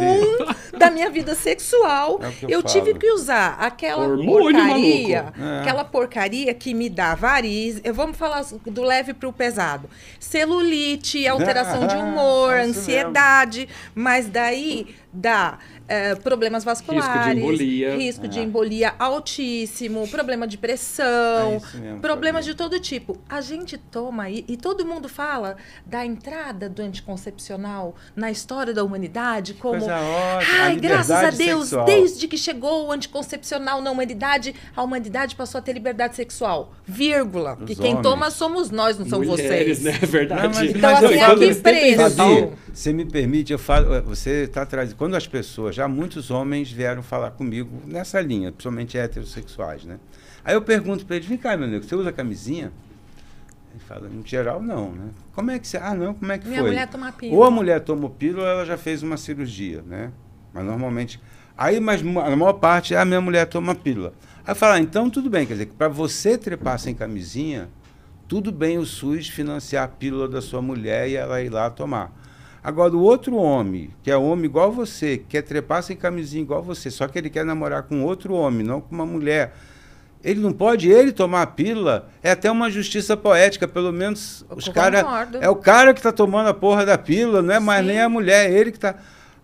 01 0.74 0.78
da 0.80 0.90
minha 0.90 1.08
vida 1.12 1.36
sexual. 1.36 2.20
É 2.24 2.28
o 2.28 2.50
eu 2.50 2.56
eu 2.56 2.64
tive 2.64 2.96
que 2.96 3.12
usar 3.12 3.58
aquela 3.60 4.08
Hormônio, 4.08 4.58
porcaria. 4.58 5.34
É. 5.40 5.60
aquela 5.60 5.86
porcaria 5.86 6.54
que 6.56 6.74
me 6.74 6.90
dá 6.90 7.14
variz. 7.14 7.80
Eu 7.84 7.94
vamos 7.94 8.18
falar 8.18 8.44
do 8.66 8.82
leve 8.82 9.14
para 9.14 9.30
o 9.30 9.34
pesado. 9.34 9.88
Celulite, 10.20 11.28
alteração 11.28 11.86
de 11.86 11.94
humor, 11.96 12.54
É 12.54 12.64
ansiedade, 12.64 13.70
mas 13.94 14.28
daí 14.28 14.96
dá 15.16 15.58
eh, 15.88 16.16
problemas 16.16 16.64
vasculares, 16.64 17.38
embolia. 17.38 17.96
risco 17.96 18.28
de 18.28 18.40
É. 18.40 18.44
embolia 18.44 18.94
altíssimo, 19.00 20.08
problema 20.08 20.48
de 20.48 20.58
pressão, 20.58 21.62
É 21.74 21.78
mesmo, 21.78 22.00
problemas 22.02 22.44
de 22.46 22.54
todo 22.56 22.80
tipo. 22.80 23.18
A 23.30 23.40
gente 23.42 23.78
toma 23.78 24.30
e, 24.30 24.44
e 24.48 24.58
todo 24.58 24.86
mundo 24.86 25.08
fala 25.08 25.56
da 25.86 26.06
entrada 26.06 26.68
do 26.70 26.82
anticoncepcional 26.82 27.96
na 28.16 28.32
história 28.32 28.74
da 28.74 28.84
humanidade 28.84 29.54
como 29.54 29.80
Coisa 29.80 29.96
ótima, 29.96 30.60
a 30.60 30.64
Ai, 30.66 30.76
graças 30.76 31.12
a 31.12 31.30
Deus, 31.30 31.64
sexual. 31.70 31.86
desde 31.86 32.28
que 32.28 32.38
chegou 32.38 32.88
o 32.88 32.92
anticoncepcional 32.92 33.82
na 33.82 33.92
humanidade, 33.92 34.54
a 34.76 34.84
humanidade 34.84 35.36
passou 35.36 35.60
a 35.60 35.62
ter 35.62 35.74
liberdade 35.74 36.16
sexual. 36.16 36.74
Vírgula. 36.86 37.58
Os 37.60 37.66
Que 37.66 37.76
quem 37.76 37.92
homens. 37.92 38.04
toma 38.04 38.32
somos 38.32 38.70
nós, 38.72 38.98
não 38.98 39.08
são 39.08 39.20
Mulheres, 39.24 39.80
vocês. 39.80 39.82
né? 39.82 40.00
É 40.02 40.06
verdade. 40.06 40.42
Não, 40.44 40.50
mas- 40.50 40.70
Então, 40.76 40.92
mas 40.92 41.04
assim, 41.04 41.20
eu 41.20 41.26
aqui 41.32 41.56
preso. 41.56 42.16
Fabi, 42.16 42.50
você 42.74 42.94
me 42.94 43.06
permite, 43.06 43.54
eu 43.54 43.60
falo, 43.60 44.02
você 44.04 44.44
está 44.44 44.66
trazendo. 44.66 44.96
Quando 45.06 45.14
as 45.14 45.28
pessoas, 45.28 45.76
já 45.76 45.88
muitos 45.88 46.32
homens 46.32 46.72
vieram 46.72 47.04
falar 47.04 47.30
comigo 47.30 47.80
nessa 47.86 48.20
linha, 48.20 48.52
principalmente 48.52 48.98
heterossexuais, 48.98 49.86
né? 49.86 50.00
Aí 50.44 50.56
eu 50.56 50.64
pergunto 50.64 51.06
para 51.06 51.18
eles: 51.18 51.28
vem 51.28 51.38
cá, 51.38 51.56
meu 51.56 51.68
nego, 51.68 51.86
você 51.86 51.96
usa 51.96 52.12
camisinha? 52.12 52.72
Ele 53.72 53.84
fala: 53.88 54.10
em 54.10 54.26
geral, 54.26 54.60
não, 54.60 54.92
né? 54.92 55.12
Como 55.32 55.52
é 55.52 55.60
que 55.60 55.68
você. 55.68 55.78
Ah, 55.78 55.94
não, 55.94 56.16
como 56.16 56.32
é 56.32 56.40
que 56.40 56.48
Minha 56.48 56.62
foi? 56.62 56.72
mulher 56.72 56.88
toma 56.90 57.12
pílula. 57.12 57.38
Ou 57.38 57.46
a 57.46 57.52
mulher 57.52 57.82
tomou 57.82 58.10
pílula 58.10 58.48
ela 58.48 58.66
já 58.66 58.78
fez 58.78 59.04
uma 59.04 59.16
cirurgia, 59.16 59.84
né? 59.84 60.12
Mas 60.52 60.66
normalmente. 60.66 61.22
Aí, 61.56 61.80
mas 61.80 62.02
a 62.02 62.36
maior 62.36 62.54
parte, 62.54 62.96
a 62.96 63.06
minha 63.06 63.22
mulher 63.22 63.46
toma 63.46 63.76
pílula. 63.76 64.12
Aí 64.44 64.54
eu 64.54 64.56
falo, 64.56 64.74
ah, 64.74 64.80
então 64.80 65.08
tudo 65.08 65.30
bem, 65.30 65.46
quer 65.46 65.54
dizer, 65.54 65.68
que 65.68 65.74
para 65.76 65.88
você 65.88 66.36
trepar 66.36 66.80
sem 66.80 66.96
camisinha, 66.96 67.70
tudo 68.28 68.52
bem 68.52 68.80
o 68.80 68.86
SUS 68.88 69.30
financiar 69.30 69.84
a 69.84 69.88
pílula 69.88 70.28
da 70.28 70.42
sua 70.42 70.64
mulher 70.64 71.08
e 71.08 71.16
ela 71.16 71.40
ir 71.44 71.50
lá 71.50 71.70
tomar. 71.70 72.25
Agora, 72.68 72.96
o 72.96 73.00
outro 73.02 73.36
homem, 73.36 73.92
que 74.02 74.10
é 74.10 74.18
homem 74.18 74.46
igual 74.46 74.72
você, 74.72 75.18
que 75.20 75.26
quer 75.26 75.44
trepar 75.44 75.84
sem 75.84 75.96
camisinha 75.96 76.42
igual 76.42 76.64
você, 76.64 76.90
só 76.90 77.08
que 77.08 77.16
ele 77.20 77.30
quer 77.30 77.46
namorar 77.46 77.84
com 77.84 78.04
outro 78.04 78.34
homem, 78.34 78.66
não 78.66 78.82
com 78.82 78.96
uma 78.96 79.06
mulher. 79.06 79.54
Ele 80.24 80.40
não 80.40 80.52
pode 80.52 80.90
ele 80.90 81.12
tomar 81.12 81.44
a 81.44 81.46
pílula. 81.46 82.10
É 82.24 82.32
até 82.32 82.50
uma 82.50 82.68
justiça 82.72 83.16
poética, 83.16 83.68
pelo 83.68 83.94
menos 83.94 84.44
Eu 84.50 84.58
os 84.58 84.68
caras. 84.70 85.04
concordo. 85.04 85.38
É 85.40 85.48
o 85.48 85.56
cara 85.56 85.94
que 85.94 86.00
está 86.00 86.12
tomando 86.12 86.48
a 86.50 86.54
porra 86.56 86.84
da 86.84 86.98
pílula, 86.98 87.44
não 87.44 87.54
é 87.54 87.60
mais 87.60 87.82
Sim. 87.82 87.88
nem 87.92 88.02
a 88.02 88.10
mulher, 88.10 88.50
é 88.50 88.54
ele 88.58 88.72
que 88.72 88.78
está. 88.78 88.96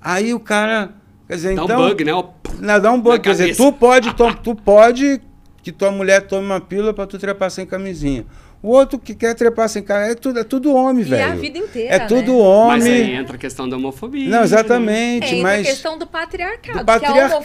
Aí 0.01 0.33
o 0.33 0.39
cara. 0.39 0.89
Quer 1.27 1.35
dizer, 1.35 1.55
Dá 1.55 1.63
então. 1.63 1.79
um 1.79 1.87
bug, 1.89 2.03
né? 2.03 2.13
Ó, 2.15 2.25
Não, 2.59 2.79
dá 2.79 2.91
um 2.91 2.99
bug. 2.99 3.17
na 3.17 3.23
Quer 3.23 3.31
dizer, 3.33 3.43
cabeça. 3.43 3.63
tu 3.63 3.71
pode, 3.73 4.13
tom- 4.15 4.33
tu 4.33 4.55
pode 4.55 5.21
que 5.61 5.71
tua 5.71 5.91
mulher 5.91 6.21
tome 6.25 6.47
uma 6.47 6.59
pílula 6.59 6.91
para 6.91 7.05
tu 7.05 7.19
trepar 7.19 7.51
sem 7.51 7.67
camisinha. 7.67 8.25
O 8.63 8.69
outro 8.69 8.99
que 8.99 9.15
quer 9.15 9.33
trepar 9.33 9.67
sem 9.69 9.81
camisinha, 9.81 10.11
é 10.11 10.15
tudo, 10.15 10.39
é 10.39 10.43
tudo 10.43 10.73
homem, 10.75 11.01
E 11.03 11.07
velho. 11.09 11.21
é 11.21 11.31
a 11.31 11.35
vida 11.35 11.57
inteira, 11.57 11.95
É 11.95 11.99
tudo 11.99 12.31
né? 12.33 12.67
Mas 12.67 12.85
aí 12.85 13.01
homem. 13.01 13.15
entra 13.15 13.35
a 13.35 13.39
questão 13.39 13.67
da 13.67 13.75
homofobia. 13.75 14.29
Não, 14.29 14.41
É, 14.41 14.43
exatamente, 14.43 15.25
entra 15.35 15.41
mas. 15.43 15.67
a 15.67 15.69
questão 15.71 15.97
do 15.97 16.05
patriarcado. 16.05 16.79
Do 16.79 16.85
que 16.85 16.91
a 16.91 16.99
patriarcado, 16.99 17.35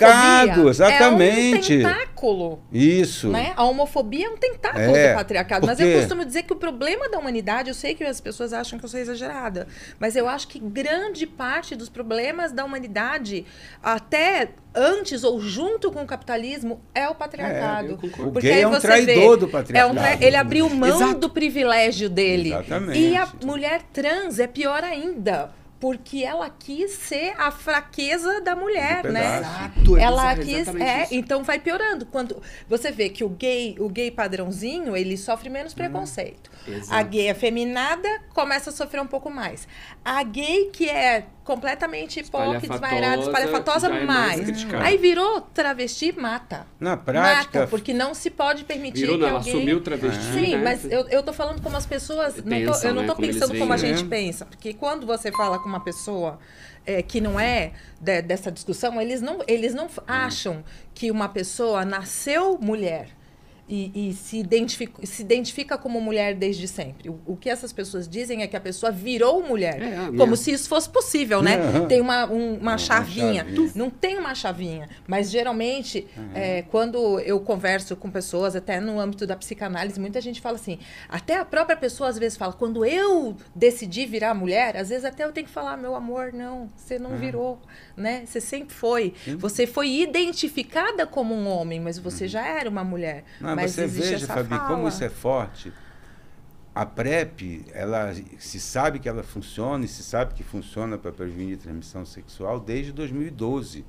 homofobia 0.61 0.71
exatamente. 0.71 1.73
É 1.73 1.77
um 1.79 1.83
tentáculo. 1.83 2.61
Isso. 2.71 3.29
Né? 3.29 3.53
A 3.57 3.65
homofobia 3.65 4.27
é 4.27 4.31
um 4.31 4.37
tentáculo 4.37 4.95
É, 4.97 5.13
do 5.13 5.17
patriarcado. 5.17 5.67
Mas 5.67 5.81
eu 5.81 5.99
costumo 5.99 6.25
dizer 6.25 6.43
que 6.43 6.53
o 6.53 6.57
problema 6.57 7.09
da 7.09 7.19
humanidade, 7.19 7.69
eu 7.71 7.75
sei 7.75 7.95
que 7.95 8.05
as 8.05 8.21
pessoas 8.21 8.53
acham 8.53 8.79
que 8.79 8.85
eu 8.85 8.89
sou 8.89 9.01
exagerada, 9.01 9.67
mas 9.99 10.17
eu 10.17 10.29
acho 10.29 10.47
que 10.49 10.59
grande 10.59 11.27
parte 11.27 11.75
dos 11.75 11.89
problemas 11.89 12.53
da 12.53 12.65
humanidade, 12.65 13.45
até 13.83 14.51
antes 14.77 15.25
ou 15.25 15.41
junto 15.41 15.91
com 15.91 16.03
o 16.03 16.07
capitalismo, 16.07 16.81
é 16.95 17.09
o 17.09 17.15
patriarcado. 17.15 17.89
eu 17.93 17.97
concordo. 17.97 18.29
O 18.29 18.33
Porque 18.33 18.49
gay 18.49 18.57
aí 18.59 18.63
é 18.63 18.69
um 18.69 18.73
você 18.73 18.87
traidor 18.87 19.15
vê, 19.35 19.37
do 19.39 19.45
é 19.45 19.49
um 19.49 19.51
patriarcado. 19.51 19.95
tra- 19.95 20.27
Ele 20.27 20.37
abriu 20.37 20.69
mão 20.71 20.89
Exato. 20.97 21.21
do 21.21 21.31
privilégio 21.31 22.11
dele. 22.11 22.51
Exatamente. 22.51 22.99
E 22.99 23.17
a 23.17 23.29
mulher 23.45 23.83
trans 23.93 24.39
é 24.39 24.47
pior 24.47 24.85
ainda. 24.85 25.51
Porque 25.79 26.25
ela 26.25 26.49
quis 26.49 26.91
ser 26.93 27.35
a 27.37 27.51
fraqueza 27.51 28.41
da 28.41 28.57
mulher, 28.57 29.05
né? 29.05 29.41
Exato, 29.41 29.97
é 29.99 30.03
ela 30.03 30.35
bizarro, 30.35 30.43
quis, 30.75 30.81
é, 30.81 31.03
isso. 31.03 31.15
então 31.15 31.45
vai 31.45 31.59
piorando. 31.59 32.07
Quando 32.07 32.43
você 32.67 32.91
vê 32.91 33.11
que 33.11 33.23
o 33.23 33.29
gay, 33.29 33.77
o 33.79 33.87
gay 33.91 34.11
padrãozinho, 34.11 34.97
ele 34.97 35.19
sofre 35.19 35.51
Hum. 35.51 35.53
menos 35.53 35.75
preconceito. 35.75 36.51
Exato. 36.67 36.95
A 36.95 37.03
gay 37.03 37.29
afeminada 37.29 38.09
começa 38.33 38.71
a 38.71 38.73
sofrer 38.73 39.03
um 39.03 39.07
pouco 39.07 39.29
mais. 39.31 39.69
A 40.03 40.23
gay 40.23 40.71
que 40.73 40.89
é 40.89 41.27
completamente 41.47 42.19
hipócrita, 42.21 42.75
Espalhafatosa, 42.75 42.81
desvairada, 42.91 43.23
espalhafatosa, 43.23 43.87
é 43.89 44.05
mais. 44.05 44.65
Aí 44.83 44.99
virou 44.99 45.41
travesti, 45.41 46.13
mata. 46.13 46.67
Na 46.79 46.97
prática. 46.97 47.61
Mata, 47.61 47.71
porque 47.71 47.95
não 47.95 48.13
se 48.15 48.29
pode 48.31 48.65
permitir 48.65 49.01
Virou, 49.03 49.15
que 49.15 49.21
não, 49.23 49.29
ela 49.29 49.39
alguém... 49.39 49.55
assumiu 49.55 49.77
o 49.79 49.81
travesti. 49.81 50.25
Sim, 50.33 50.57
né? 50.57 50.63
mas 50.65 50.85
eu, 50.85 51.09
eu 51.09 51.23
tô 51.23 51.33
falando 51.33 51.63
como 51.63 51.77
as 51.77 51.87
pessoas. 51.87 52.37
não 52.37 52.43
tô- 52.43 52.49
Pensam, 52.51 52.91
eu 52.91 52.95
não 52.95 53.03
né? 53.03 53.09
tô 53.09 53.15
Como 53.15 53.27
pensando 53.29 53.57
como 53.59 53.73
a 53.73 53.77
veem, 53.77 53.95
gente 53.97 54.05
né? 54.09 54.11
pensa. 54.17 54.45
Porque 54.45 54.75
quando 54.75 55.07
você 55.07 55.31
fala 55.31 55.59
com 55.61 55.69
uma 55.69 55.81
pessoa 55.81 56.39
é, 56.85 57.01
que 57.01 57.21
não 57.21 57.39
é 57.39 57.73
de- 58.01 58.23
dessa 58.23 58.51
discussão, 58.51 59.01
eles 59.01 59.21
não, 59.23 59.39
eles 59.47 59.73
não 59.73 59.85
f- 59.87 60.01
acham 60.07 60.65
que 60.95 61.11
uma 61.13 61.29
pessoa 61.29 61.85
nasceu 61.85 62.59
mulher. 62.61 63.09
E, 63.69 64.11
e 64.11 64.13
se, 64.15 64.39
identifica, 64.39 65.05
se 65.05 65.23
identifica 65.23 65.77
como 65.77 66.01
mulher 66.01 66.37
desde 66.37 66.69
sempre. 66.69 67.09
O, 67.11 67.19
o 67.27 67.37
que 67.37 67.51
essas 67.51 67.73
pessoas 67.73 68.09
dizem 68.09 68.43
é 68.43 68.47
que 68.47 68.57
a 68.57 68.61
pessoa 68.61 68.93
virou 68.93 69.43
mulher. 69.43 69.83
É, 69.83 69.97
a 69.97 70.05
como 70.07 70.17
minha- 70.27 70.37
se 70.37 70.53
isso 70.53 70.69
fosse 70.69 70.89
possível, 70.89 71.43
né? 71.43 71.57
Aham. 71.57 71.87
Tem 71.89 72.01
uma, 72.01 72.27
um- 72.31 72.55
uma 72.59 72.79
chavinha. 72.79 73.45
chavinha. 73.45 73.73
Não 73.75 73.91
tem 73.91 74.19
uma 74.19 74.37
chavinha. 74.37 74.89
Mas 75.09 75.31
geralmente, 75.31 76.07
é, 76.33 76.63
quando 76.63 77.19
eu 77.21 77.41
converso 77.41 77.97
com 77.97 78.09
pessoas, 78.09 78.55
até 78.55 78.79
no 78.79 79.01
âmbito 79.01 79.27
da 79.27 79.35
psicanálise, 79.35 79.99
muita 79.99 80.21
gente 80.21 80.41
fala 80.41 80.55
assim. 80.55 80.79
Até 81.09 81.37
a 81.37 81.45
própria 81.45 81.77
pessoa 81.77 82.09
às 82.09 82.17
vezes 82.19 82.39
fala, 82.39 82.53
quando 82.53 82.85
eu 82.85 83.35
decidi 83.53 84.07
virar 84.07 84.33
mulher, 84.33 84.77
às 84.77 84.91
vezes 84.91 85.05
até 85.05 85.25
eu 85.25 85.33
tenho 85.33 85.45
que 85.49 85.53
falar, 85.53 85.77
meu 85.77 85.97
amor, 85.97 86.33
não, 86.33 86.71
você 86.77 87.01
não 87.01 87.17
virou, 87.17 87.59
né? 87.97 88.23
Você 88.27 88.41
sempre 88.41 88.77
foi. 88.77 89.13
Você 89.39 89.67
foi 89.67 89.89
identificada 90.03 91.05
como 91.05 91.35
um 91.35 91.49
homem, 91.49 91.81
mas 91.81 91.99
você 91.99 92.29
já 92.29 92.47
era 92.47 92.69
uma 92.71 92.85
mulher. 92.85 93.25
Não, 93.41 93.56
mas 93.63 93.73
você 93.73 93.87
veja, 93.87 94.27
Fabi, 94.27 94.49
fala. 94.51 94.69
como 94.69 94.89
isso 94.89 95.03
é 95.05 95.09
forte. 95.09 95.73
A 96.75 96.85
PrEP, 96.85 97.65
ela 97.73 98.15
se 98.39 98.61
sabe 98.61 98.99
que 98.99 99.09
ela 99.09 99.23
funciona 99.23 99.85
e 99.85 99.89
se 99.89 100.03
sabe 100.03 100.35
que 100.35 100.43
funciona 100.45 100.99
para 100.99 101.11
prevenir 101.11 101.57
transmissão 101.57 102.05
sexual 102.05 102.61
desde 102.61 102.93
2012. 102.93 103.85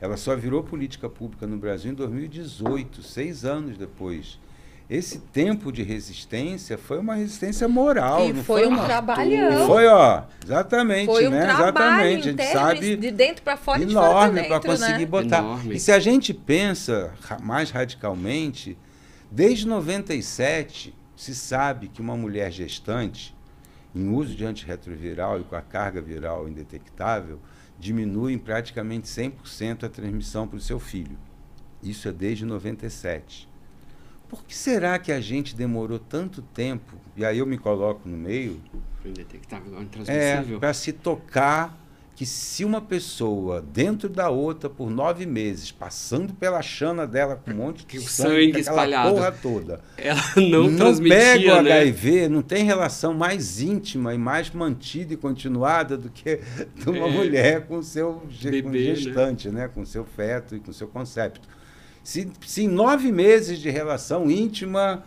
Ela 0.00 0.16
só 0.16 0.36
virou 0.36 0.62
política 0.62 1.08
pública 1.08 1.46
no 1.46 1.56
Brasil 1.56 1.90
em 1.90 1.94
2018, 1.94 3.02
seis 3.02 3.44
anos 3.46 3.78
depois. 3.78 4.38
Esse 4.90 5.18
tempo 5.18 5.70
de 5.72 5.82
resistência 5.82 6.78
foi 6.78 6.98
uma 6.98 7.14
resistência 7.14 7.66
moral, 7.68 8.26
E 8.28 8.32
não 8.32 8.42
foi 8.44 8.64
um 8.66 8.70
uma- 8.70 8.84
trabalhão. 8.86 9.64
E 9.64 9.66
foi, 9.66 9.86
ó, 9.86 10.22
exatamente, 10.44 11.06
Foi 11.06 11.26
um 11.28 11.30
né? 11.30 11.44
exatamente. 11.44 12.28
A 12.28 12.32
gente 12.32 12.52
sabe 12.52 12.96
de 12.96 13.10
dentro 13.10 13.42
para 13.42 13.56
fora 13.58 13.82
e 13.82 13.86
de 13.86 13.92
fora 13.92 14.06
enorme 14.06 14.40
para 14.40 14.48
para 14.48 14.58
dentro, 14.60 14.70
conseguir 14.70 14.98
né? 15.00 15.06
botar. 15.06 15.38
Enorme. 15.40 15.74
E 15.76 15.80
se 15.80 15.92
a 15.92 15.98
gente 15.98 16.32
pensa 16.32 17.12
mais 17.42 17.70
radicalmente, 17.70 18.78
desde 19.30 19.66
97 19.66 20.94
se 21.16 21.34
sabe 21.34 21.88
que 21.88 22.00
uma 22.00 22.16
mulher 22.16 22.52
gestante, 22.52 23.36
em 23.94 24.08
uso 24.08 24.34
de 24.34 24.44
antirretroviral 24.44 25.40
e 25.40 25.44
com 25.44 25.56
a 25.56 25.62
carga 25.62 26.00
viral 26.00 26.48
indetectável, 26.48 27.40
diminui 27.78 28.32
em 28.32 28.38
praticamente 28.38 29.08
100% 29.08 29.84
a 29.84 29.88
transmissão 29.88 30.46
para 30.46 30.56
o 30.56 30.60
seu 30.60 30.78
filho. 30.78 31.18
Isso 31.82 32.08
é 32.08 32.12
desde 32.12 32.44
97. 32.44 33.48
Por 34.28 34.44
que 34.44 34.54
será 34.54 34.98
que 34.98 35.10
a 35.10 35.20
gente 35.20 35.56
demorou 35.56 35.98
tanto 35.98 36.42
tempo? 36.42 36.96
E 37.16 37.24
aí 37.24 37.38
eu 37.38 37.46
me 37.46 37.56
coloco 37.56 38.08
no 38.08 38.16
meio 38.16 38.60
Indetectável, 39.04 39.78
é, 39.78 39.82
intransmissível. 39.82 40.60
para 40.60 40.74
se 40.74 40.92
tocar 40.92 41.76
que 42.18 42.26
se 42.26 42.64
uma 42.64 42.80
pessoa 42.80 43.62
dentro 43.72 44.08
da 44.08 44.28
outra 44.28 44.68
por 44.68 44.90
nove 44.90 45.24
meses, 45.24 45.70
passando 45.70 46.34
pela 46.34 46.60
chana 46.60 47.06
dela 47.06 47.36
com 47.36 47.52
um 47.52 47.54
monte 47.62 47.86
de 47.86 48.00
sangue, 48.00 48.08
sangue 48.50 48.58
espalhado. 48.60 49.14
porra 49.14 49.30
toda, 49.30 49.80
Ela 49.96 50.20
não, 50.36 50.68
não 50.68 50.98
pega 50.98 51.60
o 51.60 51.62
né? 51.62 51.72
HIV, 51.78 52.28
não 52.28 52.42
tem 52.42 52.64
relação 52.64 53.14
mais 53.14 53.60
íntima 53.60 54.12
e 54.14 54.18
mais 54.18 54.50
mantida 54.50 55.14
e 55.14 55.16
continuada 55.16 55.96
do 55.96 56.10
que 56.10 56.40
de 56.74 56.90
uma 56.90 57.06
É. 57.06 57.10
mulher 57.12 57.66
com 57.68 57.78
o 57.78 57.82
seu 57.84 58.20
ge- 58.28 58.62
com 58.62 58.68
Bebê, 58.70 58.88
né? 58.88 58.94
gestante, 58.96 59.48
né? 59.48 59.68
com 59.68 59.86
seu 59.86 60.04
feto 60.04 60.56
e 60.56 60.58
com 60.58 60.72
seu 60.72 60.88
concepto. 60.88 61.48
Se, 62.02 62.28
se 62.44 62.64
em 62.64 62.68
nove 62.68 63.12
meses 63.12 63.60
de 63.60 63.70
relação 63.70 64.28
íntima, 64.28 65.04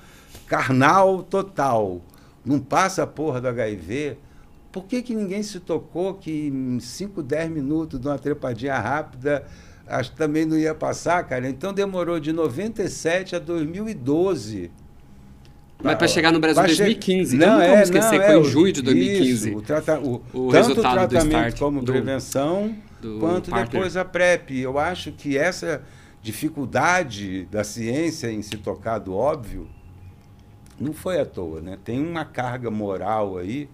carnal, 0.48 1.24
total, 1.24 2.02
não 2.46 2.58
passa 2.58 3.04
a 3.04 3.08
porra 3.08 3.42
do 3.42 3.50
HIV, 3.50 4.16
por 4.72 4.86
que, 4.86 5.02
que 5.02 5.14
ninguém 5.14 5.44
se 5.44 5.60
tocou 5.60 6.14
que 6.14 6.48
em 6.48 6.80
5, 6.80 7.22
10 7.22 7.50
minutos 7.52 8.00
de 8.00 8.08
uma 8.08 8.18
trepadinha 8.18 8.78
rápida 8.78 9.44
acho 9.88 10.12
que 10.12 10.18
também 10.18 10.46
não 10.46 10.58
ia 10.58 10.74
passar, 10.74 11.24
cara? 11.28 11.50
Então 11.50 11.74
demorou 11.74 12.20
de 12.20 12.32
97 12.32 13.36
a 13.36 13.40
2012. 13.40 14.72
Mas 15.84 15.96
para 15.96 16.08
chegar 16.08 16.32
no 16.32 16.40
Brasil 16.40 16.62
em 16.62 16.66
Vai 16.68 16.76
che- 16.76 16.84
2015, 16.84 17.38
Não, 17.38 17.48
não, 17.48 17.54
não 17.56 17.62
é, 17.64 17.68
vamos 17.70 17.84
esquecer 17.90 18.12
não, 18.12 18.20
que 18.20 18.26
foi 18.28 18.36
é 18.36 18.38
em 18.38 18.42
o- 18.42 18.44
junho 18.46 18.72
de 18.72 18.82
2015. 18.84 19.50
Isso, 19.50 19.58
o 19.58 19.62
trata, 19.62 20.00
o, 20.00 20.22
O 20.32 20.52
tanto 20.52 20.72
o 20.80 20.82
tratamento 20.82 21.58
como 21.60 21.82
do- 21.82 21.92
prevenção, 21.92 22.76
do 23.02 23.18
quanto 23.20 23.52
depois 23.52 23.98
a 23.98 24.06
PrEP. 24.06 24.52
Eu 24.60 24.78
acho 24.78 25.12
que 25.12 25.36
essa 25.38 25.82
dificuldade 26.22 27.46
da 27.52 27.64
ciência 27.64 28.32
em 28.32 28.42
se 28.44 28.58
tocar 28.58 29.00
do 29.00 29.16
óbvio 29.16 29.68
não 30.80 30.94
foi 30.94 31.20
à 31.20 31.26
toa, 31.26 31.62
né? 31.62 31.78
Tem 31.84 32.00
uma 32.00 32.26
carga 32.26 32.70
moral 32.70 33.38
aí, 33.40 33.68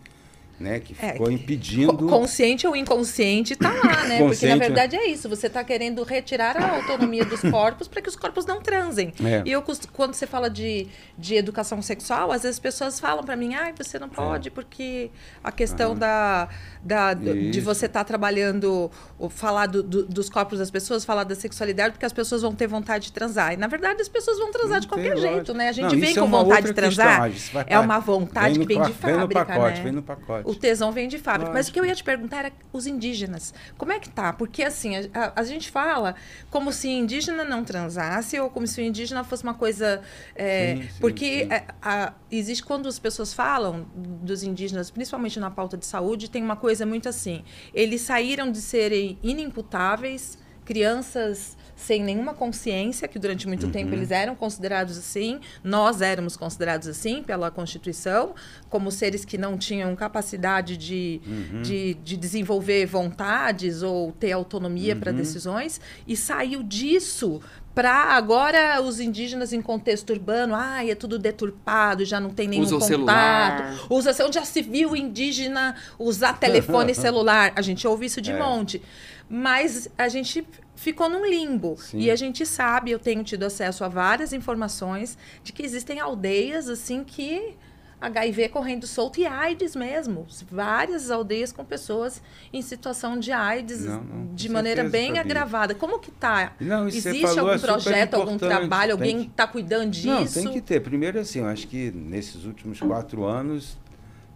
né, 0.60 0.80
que 0.80 0.95
É, 0.99 1.12
ficou 1.14 1.28
que- 1.28 1.34
impedindo. 1.34 1.93
Co- 1.97 2.08
Consciente 2.08 2.66
ou 2.66 2.76
inconsciente 2.76 3.55
tá 3.55 3.72
lá, 3.72 4.05
né? 4.05 4.18
Porque 4.26 4.47
na 4.47 4.55
né? 4.55 4.66
verdade 4.68 4.95
é 4.95 5.08
isso. 5.08 5.30
Você 5.30 5.49
tá 5.49 5.64
querendo 5.64 6.01
retirar 6.03 6.58
a 6.58 6.76
autonomia 6.78 7.24
dos 7.26 7.41
corpos 7.51 7.88
para 7.88 8.01
que 8.01 8.10
os 8.10 8.16
corpos 8.16 8.45
não 8.45 8.60
transem. 8.62 9.14
É. 9.24 9.43
E 9.45 9.51
eu, 9.51 9.64
quando 9.93 10.14
você 10.14 10.26
fala 10.26 10.49
de, 10.49 10.88
de 11.18 11.36
educação 11.36 11.82
sexual, 11.82 12.32
às 12.32 12.41
vezes 12.43 12.55
as 12.58 12.60
pessoas 12.60 12.99
falam 12.99 13.24
para 13.24 13.36
mim, 13.36 13.53
ah, 13.55 13.72
você 13.78 13.99
não 13.99 14.10
pode, 14.10 14.49
porque 14.49 15.12
a 15.43 15.51
questão 15.51 15.95
da, 15.95 16.49
da, 16.82 17.14
de 17.14 17.49
Isso. 17.49 17.62
você 17.62 17.86
estar 17.86 18.03
trabalhando, 18.03 18.89
ou 19.20 19.30
falar 19.30 19.68
do- 19.68 19.84
do- 19.84 20.05
dos 20.05 20.30
corpos 20.30 20.60
das 20.60 20.72
pessoas, 20.72 21.05
falar 21.05 21.24
da 21.24 21.36
sexualidade, 21.36 21.91
porque 21.93 22.05
as 22.05 22.14
pessoas 22.14 22.41
vão 22.41 22.55
ter 22.55 22.68
vontade 22.68 23.05
de 23.05 23.12
transar. 23.14 23.53
E 23.53 23.58
na 23.58 23.68
verdade 23.68 24.01
as 24.01 24.10
pessoas 24.10 24.38
vão 24.39 24.51
transar 24.51 24.74
Não 24.76 24.80
de 24.82 24.88
qualquer 24.88 25.18
jeito, 25.18 25.53
né? 25.53 25.70
A 25.70 25.72
gente 25.72 25.93
Não, 25.93 25.99
vem 26.01 26.12
é 26.12 26.20
com 26.20 26.28
vontade 26.28 26.68
de 26.68 26.74
transar. 26.74 27.30
questão, 27.32 27.64
É 27.68 27.78
uma 27.80 27.99
vontade 27.99 28.58
vem 28.58 28.68
que 28.68 28.74
vem 28.74 28.82
de 28.84 28.91
pa- 28.93 29.08
vem 29.08 29.16
no 29.16 29.22
fábrica, 29.22 29.45
pacote, 29.45 29.78
né? 29.78 29.84
vem 29.84 29.91
no 29.91 30.01
pacote. 30.03 30.47
O 30.48 30.56
tesão 30.56 30.91
vem 30.91 31.08
de 31.08 31.18
fábrica. 31.18 31.52
Mas 31.52 31.68
o 31.68 31.74
que 31.74 31.80
eu 31.80 31.84
Lógico. 31.84 31.91
ia 31.91 31.95
te 31.95 32.04
perguntar 32.04 32.38
era 32.39 32.52
os 32.72 32.88
indígenas. 32.88 33.54
Como 33.78 33.91
é 33.91 34.00
que 34.00 34.10
tá? 34.10 34.32
Porque 34.34 34.64
assim, 34.64 34.95
a, 34.95 35.02
a- 35.14 35.34
a 35.36 35.43
gente 35.43 35.70
fala 35.70 36.16
como 36.50 36.72
se 36.72 36.88
indígena 36.89 37.43
não 37.43 37.64
transasse 37.64 38.39
ou 38.39 38.50
como 38.50 38.66
se 38.66 38.80
o 38.80 38.84
indígena 38.84 39.24
fosse 39.24 39.43
uma 39.43 39.54
coisa. 39.54 40.02
é, 40.36 40.76
Sim, 40.78 40.82
sim, 40.84 40.89
porque 41.02 41.43
sim. 41.45 41.52
é, 41.54 41.66
a- 41.82 42.14
existe 42.32 42.64
quando 42.64 42.88
as 42.88 42.98
pessoas 42.98 43.34
falam 43.34 43.86
dos 43.95 44.43
indígenas, 44.43 44.89
principalmente 44.89 45.39
na 45.39 45.52
pauta 45.52 45.76
de 45.78 45.86
saúde, 45.86 46.30
tem 46.30 46.41
uma 46.43 46.56
coisa 46.56 46.86
muito 46.86 47.10
assim. 47.10 47.43
Eles 47.74 48.02
saíram 48.02 48.52
de 48.52 48.62
serem 48.62 49.20
inimputáveis, 49.22 50.38
crianças 50.64 51.58
sem 51.78 52.03
nenhuma 52.03 52.34
consciência, 52.34 53.07
que 53.07 53.19
durante 53.19 53.47
muito 53.47 53.67
uhum. 53.67 53.71
tempo 53.71 53.93
eles 53.93 54.09
eram 54.09 54.36
considerados 54.36 54.97
assim, 54.97 55.39
nós 55.63 56.01
éramos 56.01 56.36
considerados 56.36 56.88
assim 56.88 57.21
pela 57.21 57.51
Constituição, 57.51 58.34
como 58.67 58.91
seres 58.91 59.23
que 59.23 59.38
não 59.38 59.57
tinham 59.57 59.95
capacidade 59.95 60.75
de, 60.75 61.21
uhum. 61.25 61.61
de, 61.61 61.93
de, 61.93 62.17
desenvolver 62.17 62.88
vontades 62.88 63.84
ou 63.84 64.11
ter 64.11 64.32
autonomia 64.32 64.95
uhum. 64.95 64.99
para 64.99 65.11
decisões, 65.11 65.80
e 66.07 66.17
saiu 66.17 66.63
disso 66.63 67.39
para 67.75 68.05
agora 68.05 68.82
os 68.82 68.99
indígenas 68.99 69.53
em 69.53 69.61
contexto 69.61 70.09
urbano, 70.09 70.55
ai, 70.55 70.89
é 70.89 70.95
tudo 70.95 71.19
deturpado, 71.19 72.03
já 72.03 72.19
não 72.19 72.32
tem 72.32 72.47
nenhum 72.47 72.63
Usa 72.63 72.73
contato. 72.73 72.88
Celular. 72.88 73.80
Usa 73.88 74.25
onde 74.25 74.34
já 74.34 74.43
se 74.43 74.63
viu 74.63 74.95
indígena 74.95 75.75
usar 75.99 76.34
telefone 76.41 76.95
celular. 76.95 77.53
A 77.55 77.61
gente 77.61 77.88
ouve 77.88 78.07
isso 78.07 78.19
de 78.19 78.32
é. 78.32 78.39
monte. 78.39 78.82
Mas 79.30 79.88
a 79.95 80.07
gente 80.07 80.47
ficou 80.78 81.09
num 81.09 81.25
limbo. 81.25 81.75
Sim. 81.78 81.99
E 81.99 82.09
a 82.09 82.15
gente 82.15 82.45
sabe, 82.45 82.91
eu 82.91 82.99
tenho 82.99 83.23
tido 83.23 83.43
acesso 83.43 83.84
a 83.84 83.89
várias 83.89 84.32
informações 84.32 85.17
de 85.43 85.51
que 85.51 85.63
existem 85.63 85.99
aldeias 85.99 86.69
assim 86.69 87.03
que 87.03 87.55
HIV 87.99 88.49
correndo 88.49 88.86
solto 88.86 89.19
e 89.19 89.25
AIDS 89.25 89.75
mesmo. 89.75 90.28
Várias 90.51 91.09
aldeias 91.09 91.51
com 91.51 91.65
pessoas 91.65 92.21
em 92.53 92.61
situação 92.61 93.19
de 93.19 93.32
AIDS 93.32 93.86
não, 93.86 94.03
não, 94.03 94.36
de 94.36 94.49
maneira 94.49 94.84
bem 94.84 95.07
sabia. 95.07 95.21
agravada. 95.21 95.73
Como 95.73 95.97
que 95.97 96.11
tá? 96.11 96.53
Não, 96.59 96.88
Existe 96.88 97.25
algum 97.25 97.51
é 97.51 97.57
projeto, 97.57 98.13
algum 98.13 98.38
trabalho, 98.38 98.91
alguém 98.91 99.23
que 99.23 99.30
está 99.32 99.47
cuidando 99.47 99.89
disso? 99.89 100.07
Não, 100.07 100.25
tem 100.28 100.53
que 100.53 100.61
ter. 100.61 100.80
Primeiro, 100.80 101.19
assim, 101.19 101.39
eu 101.39 101.47
acho 101.47 101.67
que 101.67 101.91
nesses 101.91 102.45
últimos 102.45 102.80
quatro 102.80 103.25
anos 103.25 103.75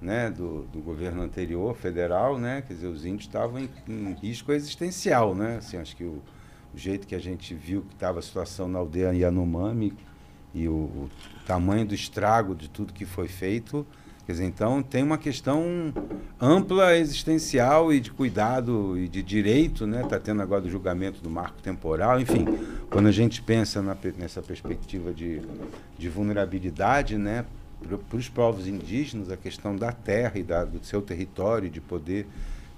né, 0.02 0.32
do, 0.32 0.64
do 0.64 0.80
governo 0.80 1.22
anterior, 1.22 1.76
federal, 1.76 2.38
né, 2.40 2.64
quer 2.66 2.74
dizer, 2.74 2.88
os 2.88 3.06
índios 3.06 3.26
estavam 3.26 3.60
em, 3.60 3.70
em, 3.88 4.14
risco 4.14 4.52
existencial, 4.52 5.36
né? 5.36 5.58
Assim, 5.58 5.78
acho 5.78 5.96
que 5.96 6.04
o, 6.04 6.22
o 6.74 6.78
jeito 6.78 7.06
que 7.06 7.14
a 7.14 7.20
gente 7.20 7.54
viu 7.54 7.84
que 7.84 7.94
estava 7.94 8.18
a 8.18 8.22
situação 8.22 8.68
na 8.68 8.80
aldeia 8.80 9.14
Yanomami 9.14 9.94
e 10.54 10.68
o, 10.68 10.74
o 10.74 11.10
tamanho 11.46 11.86
do 11.86 11.94
estrago 11.94 12.56
de 12.56 12.68
tudo 12.68 12.94
que 12.94 13.06
foi 13.06 13.28
feito. 13.28 13.86
Quer 14.26 14.34
dizer, 14.34 14.46
então 14.46 14.82
tem 14.82 15.04
uma 15.04 15.18
questão 15.18 15.94
ampla, 16.40 16.96
existencial 16.96 17.92
e 17.92 18.00
de 18.00 18.12
cuidado 18.12 18.98
e 18.98 19.08
de 19.08 19.22
direito, 19.22 19.86
né? 19.86 20.04
Está 20.04 20.20
tendo 20.20 20.42
agora 20.42 20.64
o 20.64 20.70
julgamento 20.70 21.22
do 21.22 21.30
marco 21.30 21.62
temporal, 21.62 22.20
enfim. 22.20 22.46
Quando 22.90 23.08
a 23.08 23.12
gente 23.12 23.42
pensa 23.42 23.82
na, 23.82 23.98
nessa 24.18 24.42
perspectiva 24.42 25.12
de, 25.12 25.42
de 25.98 26.10
vulnerabilidade, 26.10 27.18
né? 27.18 27.46
Para 28.10 28.18
os 28.18 28.30
povos 28.30 28.68
indígenas, 28.68 29.32
a 29.32 29.38
questão 29.38 29.76
da 29.76 29.92
terra 29.92 30.38
e 30.38 30.44
da, 30.44 30.64
do 30.64 30.84
seu 30.86 31.02
território, 31.02 31.70
de 31.70 31.82
poder, 31.82 32.28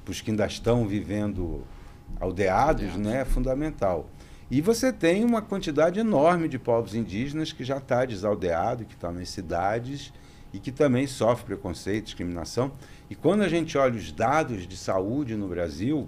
para 0.04 0.12
os 0.12 0.22
que 0.22 0.32
ainda 0.32 0.46
estão 0.46 0.88
vivendo 0.88 1.64
aldeados, 2.20 2.96
né? 2.96 3.22
É 3.22 3.26
fundamental. 3.26 4.10
E 4.50 4.62
você 4.62 4.94
tem 4.94 5.24
uma 5.24 5.42
quantidade 5.42 6.00
enorme 6.00 6.48
de 6.48 6.60
povos 6.60 6.94
indígenas 6.94 7.52
que 7.52 7.64
já 7.64 7.78
está 7.78 8.06
desaldeado, 8.06 8.86
que 8.86 8.94
estão 8.94 9.12
tá 9.12 9.20
nas 9.20 9.30
cidades 9.30 10.14
e 10.54 10.60
que 10.60 10.72
também 10.72 11.08
sofre 11.08 11.46
preconceito, 11.46 12.06
discriminação. 12.06 12.72
E 13.10 13.16
quando 13.16 13.42
a 13.42 13.50
gente 13.50 13.78
olha 13.78 13.96
os 13.96 14.12
dados 14.12 14.68
de 14.68 14.78
saúde 14.78 15.36
no 15.36 15.48
Brasil, 15.48 16.08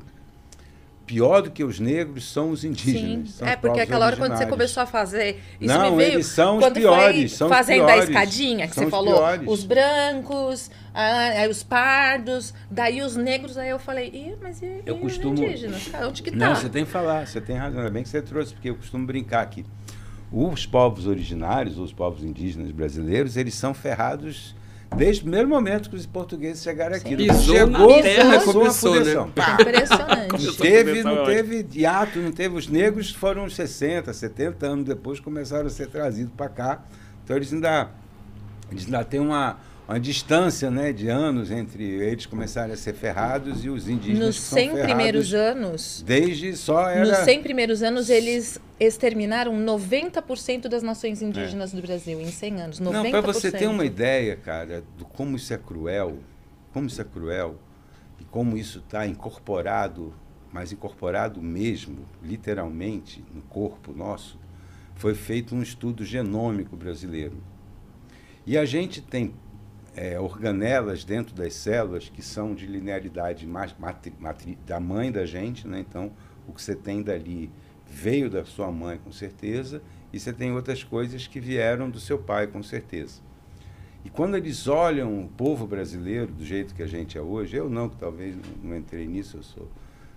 pior 1.06 1.41
do 1.41 1.51
que 1.51 1.64
os 1.64 1.80
negros 1.80 2.32
são 2.32 2.49
os 2.49 2.64
indígenas. 2.64 3.30
Sim. 3.30 3.45
é 3.45 3.56
porque 3.56 3.80
aquela 3.80 4.06
hora 4.08 4.18
quando 4.18 4.36
você 4.36 4.45
começou 4.45 4.82
a 4.82 4.86
fazer 4.86 5.41
isso 5.60 5.74
não, 5.74 5.91
me 5.91 5.97
veio 5.97 6.14
eles 6.14 6.26
são 6.26 6.58
os 6.58 6.70
piores, 6.70 7.34
são 7.34 7.47
fazendo 7.47 7.82
os 7.82 7.86
piores, 7.86 8.10
a 8.10 8.12
escadinha 8.12 8.68
que 8.68 8.76
você 8.76 8.88
falou, 8.88 9.16
piores. 9.16 9.47
os 9.47 9.64
brancos, 9.64 10.72
ah, 10.93 11.47
os 11.49 11.64
pardos, 11.64 12.53
daí 12.70 13.01
os 13.01 13.16
negros, 13.16 13.58
aí 13.58 13.70
eu 13.70 13.80
falei, 13.80 14.08
Ih, 14.08 14.36
mas 14.41 14.62
e, 14.62 14.82
eu 14.86 14.97
e 14.97 14.99
costumo... 14.99 15.34
os 15.34 15.39
indígenas? 15.39 15.91
Onde 16.08 16.24
que 16.24 16.32
tá? 16.32 16.38
Não, 16.38 16.56
você 16.56 16.70
tem 16.70 16.86
que 16.86 16.91
falar, 16.91 17.28
você 17.28 17.39
tem 17.39 17.56
razão, 17.56 17.80
ainda 17.80 17.91
bem 17.91 18.03
que 18.03 18.10
você 18.10 18.22
trouxe, 18.22 18.53
porque 18.53 18.70
eu 18.70 18.76
costumo 18.76 19.06
brincar 19.06 19.41
aqui. 19.41 19.66
Os 20.32 20.66
povos 20.66 21.06
originários, 21.06 21.78
os 21.78 21.93
povos 21.93 22.24
indígenas 22.24 22.72
brasileiros, 22.72 23.38
eles 23.38 23.53
são 23.53 23.74
ferrados 23.74 24.56
Desde 24.96 25.22
o 25.22 25.24
primeiro 25.24 25.50
momento 25.50 25.89
que 25.89 25.96
os 25.96 26.06
portugueses 26.06 26.64
chegaram 26.64 26.96
aqui. 26.96 27.18
Pisou 27.18 27.56
chegou, 27.56 27.98
na 27.98 28.02
terra 28.02 28.41
começou, 28.41 28.96
né? 28.96 29.14
Impressionante. 29.60 30.46
Não 30.46 30.56
teve, 30.56 31.04
não 31.04 31.26
teve 31.26 31.68
hiato, 31.74 32.20
não 32.20 32.32
teve. 32.32 32.56
Os 32.56 32.68
negros 32.68 33.12
foram 33.12 33.50
60, 33.50 34.14
70 34.14 34.66
anos 34.66 34.86
depois 34.86 35.20
começaram 35.20 35.68
a 35.68 35.70
ser 35.70 35.88
trazidos 35.88 36.34
para 36.36 36.48
cá. 36.48 36.86
Então 37.24 37.36
eles 37.36 37.52
ainda, 37.52 37.89
eles 38.72 38.86
ainda 38.86 39.04
têm 39.04 39.20
uma, 39.20 39.58
uma 39.88 40.00
distância 40.00 40.72
né, 40.72 40.92
de 40.92 41.08
anos 41.08 41.52
entre 41.52 41.84
eles 41.84 42.26
começarem 42.26 42.74
a 42.74 42.78
ser 42.78 42.94
ferrados 42.94 43.64
e 43.64 43.70
os 43.70 43.88
indígenas 43.88 44.28
Nos 44.28 44.36
100 44.38 44.82
primeiros 44.82 45.34
anos... 45.34 46.04
Desde 46.06 46.56
só 46.58 46.90
era... 46.90 47.06
Nos 47.06 47.18
100 47.20 47.44
primeiros 47.44 47.84
anos, 47.84 48.10
eles 48.10 48.60
exterminaram 48.80 49.54
90% 49.54 50.68
das 50.68 50.82
nações 50.82 51.22
indígenas 51.22 51.72
é. 51.72 51.76
do 51.76 51.82
Brasil, 51.84 52.20
em 52.20 52.32
100 52.32 52.62
anos. 52.62 52.82
90%. 52.82 52.92
Não, 52.92 53.12
para 53.12 53.22
você 53.22 53.52
ter 53.52 53.68
uma 53.68 53.86
ideia, 53.86 54.36
cara, 54.36 54.84
do 54.98 55.06
como 55.06 55.36
isso 55.36 55.54
é 55.54 55.58
cruel, 55.58 56.18
como 56.74 56.88
isso 56.88 57.00
é 57.00 57.06
cruel, 57.06 57.56
e 58.20 58.24
como 58.26 58.58
isso 58.58 58.80
está 58.80 59.06
incorporado, 59.06 60.14
mas 60.52 60.72
incorporado 60.72 61.42
mesmo, 61.42 62.08
literalmente, 62.24 63.24
no 63.34 63.42
corpo 63.44 63.94
nosso, 63.94 64.40
foi 64.96 65.14
feito 65.14 65.54
um 65.54 65.62
estudo 65.62 66.04
genômico 66.04 66.76
brasileiro. 66.76 67.38
E 68.48 68.58
a 68.58 68.66
gente 68.66 69.02
tem 69.02 69.34
é, 69.96 70.20
organelas 70.20 71.06
dentro 71.06 71.34
das 71.34 71.54
células 71.54 72.10
que 72.10 72.22
são 72.22 72.54
de 72.54 72.68
linearidade 72.68 73.48
matri, 73.48 74.14
matri, 74.20 74.58
da 74.66 74.80
mãe 74.80 75.12
da 75.12 75.26
gente, 75.26 75.68
né? 75.68 75.80
Então, 75.80 76.12
o 76.48 76.52
que 76.54 76.62
você 76.62 76.76
tem 76.76 77.02
dali 77.02 77.50
veio 77.88 78.30
da 78.30 78.43
sua 78.43 78.72
mãe, 78.72 79.00
com 79.04 79.12
certeza, 79.12 79.82
e 80.12 80.20
você 80.20 80.34
tem 80.34 80.52
outras 80.52 80.84
coisas 80.84 81.28
que 81.28 81.39
vieram 81.39 81.89
do 81.89 82.00
seu 82.00 82.18
pai, 82.18 82.48
com 82.48 82.62
certeza. 82.62 83.22
E 84.04 84.10
quando 84.10 84.36
eles 84.36 84.68
olham 84.68 85.22
o 85.22 85.28
povo 85.30 85.66
brasileiro 85.66 86.32
do 86.32 86.46
jeito 86.46 86.76
que 86.76 86.84
a 86.84 86.88
gente 86.88 87.18
é 87.18 87.22
hoje, 87.22 87.56
eu 87.56 87.70
não, 87.70 87.89
que 87.89 87.96
talvez 87.96 88.36
não 88.62 88.76
entrei 88.78 89.08
nisso, 89.08 89.38
eu 89.38 89.43
sou 89.43 89.68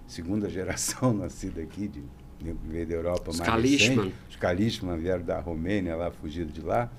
segunda 0.06 0.48
geração 0.50 1.12
nascida 1.12 1.62
aqui, 1.62 1.88
de, 1.88 2.02
veio 2.64 2.86
da 2.86 2.94
Europa 2.94 3.30
Os 3.30 3.38
mais 3.38 3.48
Kalishman. 3.48 3.96
recente. 3.96 4.14
Os 4.28 4.36
Kalishman 4.36 4.98
vieram 4.98 5.24
da 5.24 5.40
Romênia, 5.40 5.94
lá 5.96 6.10
fugido 6.10 6.52
de 6.52 6.60
lá 6.60 6.90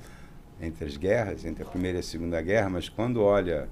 entre 0.61 0.85
as 0.85 0.97
guerras, 0.97 1.45
entre 1.45 1.63
a 1.63 1.65
Primeira 1.65 1.97
e 1.97 2.01
a 2.01 2.03
Segunda 2.03 2.41
Guerra, 2.41 2.69
mas 2.69 2.89
quando 2.89 3.21
olha. 3.21 3.69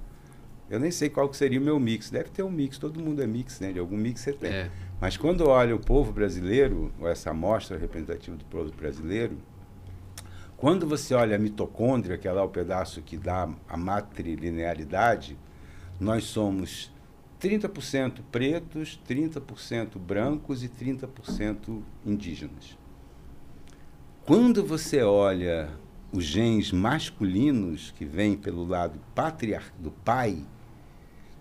Eu 0.70 0.78
nem 0.78 0.90
sei 0.90 1.08
qual 1.08 1.26
que 1.30 1.36
seria 1.36 1.58
o 1.58 1.62
meu 1.62 1.80
mix. 1.80 2.10
Deve 2.10 2.28
ter 2.28 2.42
um 2.42 2.50
mix, 2.50 2.76
todo 2.76 3.00
mundo 3.00 3.22
é 3.22 3.26
mix, 3.26 3.58
né? 3.58 3.72
De 3.72 3.78
algum 3.78 3.96
mix 3.96 4.20
você 4.20 4.34
tem. 4.34 4.50
É. 4.50 4.70
Mas 5.00 5.16
quando 5.16 5.48
olha 5.48 5.74
o 5.74 5.78
povo 5.78 6.12
brasileiro, 6.12 6.92
ou 7.00 7.08
essa 7.08 7.30
amostra 7.30 7.78
representativa 7.78 8.36
do 8.36 8.44
povo 8.44 8.70
brasileiro, 8.72 9.38
quando 10.58 10.86
você 10.86 11.14
olha 11.14 11.36
a 11.36 11.38
mitocôndria, 11.38 12.18
que 12.18 12.28
é 12.28 12.32
lá 12.32 12.44
o 12.44 12.48
pedaço 12.48 13.00
que 13.00 13.16
dá 13.16 13.48
a 13.66 13.76
matrilinearidade, 13.76 15.38
nós 15.98 16.24
somos 16.24 16.92
30% 17.40 18.20
pretos, 18.30 19.00
30% 19.08 19.98
brancos 19.98 20.64
e 20.64 20.68
30% 20.68 21.80
indígenas. 22.04 22.76
Quando 24.26 24.64
você 24.64 25.00
olha 25.02 25.70
os 26.12 26.24
genes 26.24 26.72
masculinos 26.72 27.92
que 27.96 28.04
vêm 28.04 28.36
pelo 28.36 28.66
lado 28.66 28.98
patriar 29.14 29.72
do 29.78 29.90
pai, 29.90 30.38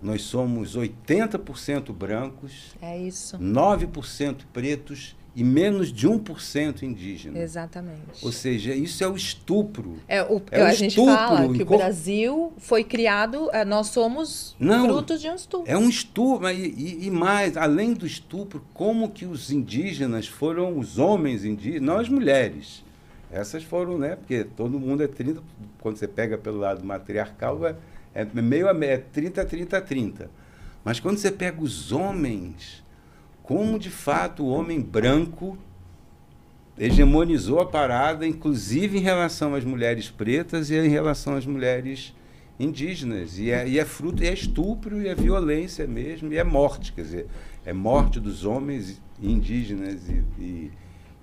nós 0.02 0.22
somos 0.22 0.78
80% 0.78 1.92
brancos, 1.92 2.76
é 2.82 2.98
isso. 3.00 3.38
9% 3.38 4.44
pretos 4.54 5.16
e 5.38 5.44
menos 5.44 5.94
de 5.94 6.08
1% 6.08 6.82
indígena. 6.82 7.38
Exatamente. 7.38 8.24
Ou 8.24 8.32
seja, 8.32 8.74
isso 8.74 9.04
é 9.04 9.08
o 9.08 9.16
estupro. 9.16 9.98
É, 10.08 10.24
o, 10.24 10.42
é 10.50 10.64
a 10.64 10.74
gente 10.74 10.96
fala 10.96 11.54
que 11.54 11.62
o 11.62 11.66
Brasil 11.66 12.54
foi 12.58 12.84
criado, 12.84 13.48
é, 13.54 13.64
nós 13.64 13.88
somos 13.88 14.56
Não, 14.60 14.88
frutos 14.88 15.22
de 15.22 15.30
um 15.30 15.36
estupro. 15.36 15.72
É 15.72 15.78
um 15.78 15.88
estupro, 15.88 16.50
e, 16.50 16.66
e, 16.66 17.06
e, 17.06 17.12
mais, 17.12 17.56
além 17.56 17.94
do 17.94 18.08
estupro, 18.08 18.66
como 18.74 19.12
que 19.12 19.28
os 19.28 19.52
indígenas 19.52 20.28
foram 20.28 20.80
os 20.80 20.98
homens 20.98 21.46
indígenas, 21.46 21.84
nós 21.84 22.10
mulheres, 22.10 22.84
essas 23.32 23.64
foram, 23.64 23.98
né? 23.98 24.16
Porque 24.16 24.44
todo 24.44 24.80
mundo 24.80 25.04
é 25.04 25.08
30, 25.08 25.42
quando 25.80 25.98
você 25.98 26.08
pega 26.08 26.38
pelo 26.38 26.60
lado 26.60 26.84
matriarcal, 26.86 27.66
é, 27.66 27.76
é 28.14 28.26
meio 28.42 28.68
é 28.68 28.98
30, 28.98 29.46
30, 29.46 29.82
30. 29.82 30.30
Mas 30.84 31.00
quando 31.00 31.18
você 31.18 31.32
pega 31.32 31.62
os 31.62 31.92
homens, 31.92 32.84
como 33.44 33.78
de 33.78 33.90
fato 33.90 34.44
o 34.44 34.50
homem 34.50 34.82
branco 34.82 35.58
hegemonizou 36.78 37.60
a 37.60 37.66
parada, 37.66 38.26
inclusive 38.26 38.98
em 38.98 39.02
relação 39.02 39.56
às 39.56 39.66
mulheres 39.66 40.10
pretas 40.10 40.70
e 40.70 40.76
em 40.76 40.88
relação 40.88 41.36
às 41.36 41.46
mulheres 41.46 42.14
indígenas. 42.60 43.38
E 43.38 43.52
é, 43.52 43.68
e 43.68 43.80
é 43.80 43.86
fruto, 43.86 44.24
e 44.24 44.28
é 44.28 44.34
estupro, 44.34 45.02
e 45.02 45.08
é 45.08 45.16
violência 45.16 45.88
mesmo, 45.88 46.32
e 46.32 46.38
é 46.38 46.44
morte. 46.44 46.94
Quer 46.94 47.02
dizer, 47.02 47.28
é 47.66 47.74
morte 47.74 48.20
dos 48.20 48.46
homens 48.46 49.02
indígenas 49.22 50.08
e, 50.08 50.24
e 50.40 50.72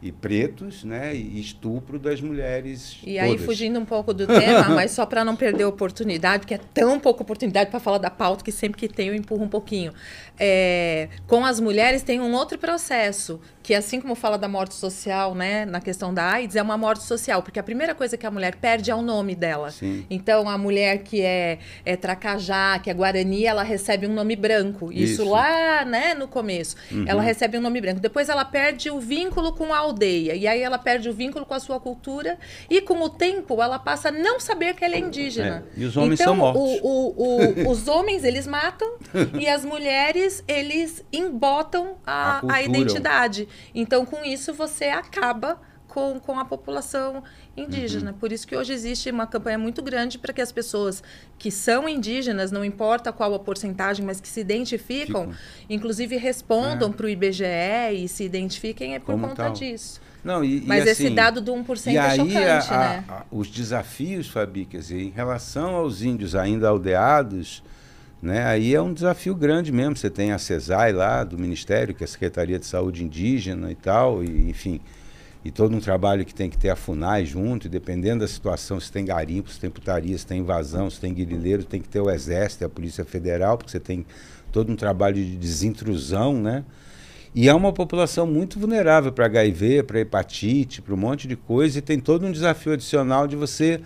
e 0.04 0.12
pretos, 0.12 0.84
né, 0.84 1.16
e 1.16 1.40
estupro 1.40 1.98
das 1.98 2.20
mulheres. 2.20 2.98
E 3.02 3.14
todas. 3.14 3.22
aí 3.22 3.38
fugindo 3.38 3.80
um 3.80 3.86
pouco 3.86 4.12
do 4.12 4.26
tema, 4.26 4.68
mas 4.76 4.90
só 4.90 5.06
para 5.06 5.24
não 5.24 5.34
perder 5.34 5.62
a 5.62 5.68
oportunidade, 5.68 6.40
porque 6.40 6.52
é 6.52 6.60
tão 6.74 7.00
pouca 7.00 7.22
oportunidade 7.22 7.70
para 7.70 7.80
falar 7.80 7.96
da 7.96 8.10
pauta 8.10 8.44
que 8.44 8.52
sempre 8.52 8.78
que 8.78 8.86
tem 8.86 9.08
eu 9.08 9.14
empurro 9.14 9.44
um 9.44 9.48
pouquinho. 9.48 9.94
É, 10.38 11.08
com 11.26 11.42
as 11.42 11.58
mulheres 11.58 12.02
tem 12.02 12.20
um 12.20 12.34
outro 12.34 12.58
processo 12.58 13.40
que 13.64 13.72
assim 13.72 13.98
como 13.98 14.14
fala 14.14 14.36
da 14.36 14.46
morte 14.46 14.74
social, 14.74 15.34
né, 15.34 15.64
na 15.64 15.80
questão 15.80 16.12
da 16.12 16.22
AIDS, 16.32 16.54
é 16.54 16.60
uma 16.60 16.76
morte 16.76 17.02
social, 17.02 17.42
porque 17.42 17.58
a 17.58 17.62
primeira 17.62 17.94
coisa 17.94 18.14
que 18.14 18.26
a 18.26 18.30
mulher 18.30 18.56
perde 18.56 18.90
é 18.90 18.94
o 18.94 19.00
nome 19.00 19.34
dela. 19.34 19.70
Sim. 19.70 20.04
Então, 20.10 20.50
a 20.50 20.58
mulher 20.58 20.98
que 20.98 21.22
é, 21.22 21.58
é 21.82 21.96
Tracajá, 21.96 22.78
que 22.78 22.90
é 22.90 22.94
Guarani, 22.94 23.46
ela 23.46 23.62
recebe 23.62 24.06
um 24.06 24.12
nome 24.12 24.36
branco. 24.36 24.92
Isso, 24.92 25.22
Isso 25.22 25.30
lá, 25.30 25.82
né, 25.82 26.12
no 26.12 26.28
começo. 26.28 26.76
Uhum. 26.92 27.06
Ela 27.08 27.22
recebe 27.22 27.56
um 27.56 27.60
nome 27.62 27.80
branco. 27.80 28.00
Depois 28.00 28.28
ela 28.28 28.44
perde 28.44 28.90
o 28.90 29.00
vínculo 29.00 29.54
com 29.54 29.72
a 29.72 29.78
aldeia, 29.78 30.34
e 30.34 30.46
aí 30.46 30.60
ela 30.60 30.76
perde 30.76 31.08
o 31.08 31.14
vínculo 31.14 31.46
com 31.46 31.54
a 31.54 31.58
sua 31.58 31.80
cultura, 31.80 32.38
e 32.68 32.82
com 32.82 33.00
o 33.00 33.08
tempo 33.08 33.62
ela 33.62 33.78
passa 33.78 34.10
a 34.10 34.12
não 34.12 34.38
saber 34.38 34.74
que 34.74 34.84
ela 34.84 34.94
é 34.94 34.98
indígena. 34.98 35.64
É. 35.74 35.80
E 35.80 35.84
os 35.86 35.96
homens 35.96 36.20
então, 36.20 36.34
são 36.34 36.36
mortos. 36.36 36.80
O, 36.82 36.86
o, 36.86 37.66
o, 37.66 37.70
os 37.72 37.88
homens, 37.88 38.24
eles 38.24 38.46
matam, 38.46 38.96
e 39.40 39.48
as 39.48 39.64
mulheres, 39.64 40.44
eles 40.46 41.02
embotam 41.10 41.96
a, 42.06 42.40
a, 42.46 42.56
a 42.56 42.62
identidade. 42.62 43.48
Então, 43.74 44.04
com 44.04 44.24
isso, 44.24 44.52
você 44.52 44.86
acaba 44.86 45.60
com, 45.94 46.18
com 46.18 46.38
a 46.38 46.44
população 46.44 47.22
indígena. 47.56 48.10
Uhum. 48.10 48.18
Por 48.18 48.32
isso 48.32 48.46
que 48.46 48.56
hoje 48.56 48.72
existe 48.72 49.10
uma 49.10 49.26
campanha 49.26 49.56
muito 49.56 49.80
grande 49.80 50.18
para 50.18 50.32
que 50.32 50.42
as 50.42 50.50
pessoas 50.50 51.02
que 51.38 51.50
são 51.50 51.88
indígenas, 51.88 52.50
não 52.50 52.64
importa 52.64 53.12
qual 53.12 53.32
a 53.32 53.38
porcentagem, 53.38 54.04
mas 54.04 54.20
que 54.20 54.28
se 54.28 54.40
identificam, 54.40 55.28
Ficam. 55.28 55.34
inclusive 55.70 56.16
respondam 56.16 56.90
é. 56.90 56.92
para 56.92 57.06
o 57.06 57.08
IBGE 57.08 57.44
e 57.94 58.08
se 58.08 58.24
identifiquem 58.24 58.94
é 58.94 58.98
por 58.98 59.12
Como 59.12 59.28
conta 59.28 59.44
tal? 59.44 59.52
disso. 59.52 60.00
Não, 60.24 60.42
e, 60.42 60.62
Mas 60.62 60.86
e 60.86 60.88
esse 60.88 61.06
assim, 61.06 61.14
dado 61.14 61.40
do 61.40 61.52
1% 61.52 61.92
e 61.92 61.96
é 61.96 62.00
aí 62.00 62.16
chocante, 62.16 62.72
a, 62.72 62.78
né? 62.78 63.04
A, 63.06 63.24
os 63.30 63.48
desafios, 63.48 64.26
Fabi, 64.26 64.64
quer 64.64 64.78
dizer, 64.78 65.00
em 65.00 65.10
relação 65.10 65.76
aos 65.76 66.00
índios 66.00 66.34
ainda 66.34 66.68
aldeados, 66.68 67.62
né? 68.24 68.46
Aí 68.46 68.74
é 68.74 68.80
um 68.80 68.92
desafio 68.92 69.34
grande 69.34 69.70
mesmo. 69.70 69.96
Você 69.96 70.08
tem 70.08 70.32
a 70.32 70.38
CESAI 70.38 70.92
lá 70.92 71.22
do 71.22 71.38
Ministério, 71.38 71.94
que 71.94 72.02
é 72.02 72.06
a 72.06 72.08
Secretaria 72.08 72.58
de 72.58 72.66
Saúde 72.66 73.04
Indígena 73.04 73.70
e 73.70 73.74
tal, 73.74 74.24
e, 74.24 74.50
enfim, 74.50 74.80
e 75.44 75.50
todo 75.50 75.76
um 75.76 75.80
trabalho 75.80 76.24
que 76.24 76.34
tem 76.34 76.48
que 76.48 76.56
ter 76.56 76.70
a 76.70 76.76
FUNAI 76.76 77.26
junto, 77.26 77.66
e 77.66 77.70
dependendo 77.70 78.20
da 78.20 78.28
situação, 78.28 78.80
se 78.80 78.90
tem 78.90 79.04
garimpo, 79.04 79.50
se 79.50 79.60
tem 79.60 79.68
putaria, 79.68 80.16
se 80.16 80.26
tem 80.26 80.40
invasão, 80.40 80.88
se 80.88 80.98
tem 80.98 81.12
guerrilheiro, 81.12 81.64
tem 81.64 81.82
que 81.82 81.88
ter 81.88 82.00
o 82.00 82.10
Exército, 82.10 82.64
a 82.64 82.68
Polícia 82.68 83.04
Federal, 83.04 83.58
porque 83.58 83.70
você 83.70 83.78
tem 83.78 84.06
todo 84.50 84.72
um 84.72 84.76
trabalho 84.76 85.16
de 85.16 85.36
desintrusão, 85.36 86.40
né? 86.40 86.64
E 87.34 87.48
é 87.48 87.54
uma 87.54 87.72
população 87.72 88.26
muito 88.26 88.58
vulnerável 88.58 89.12
para 89.12 89.26
HIV, 89.26 89.82
para 89.82 90.00
hepatite, 90.00 90.80
para 90.80 90.94
um 90.94 90.96
monte 90.96 91.28
de 91.28 91.36
coisa, 91.36 91.78
e 91.78 91.82
tem 91.82 92.00
todo 92.00 92.24
um 92.24 92.32
desafio 92.32 92.72
adicional 92.72 93.26
de 93.26 93.36
você 93.36 93.82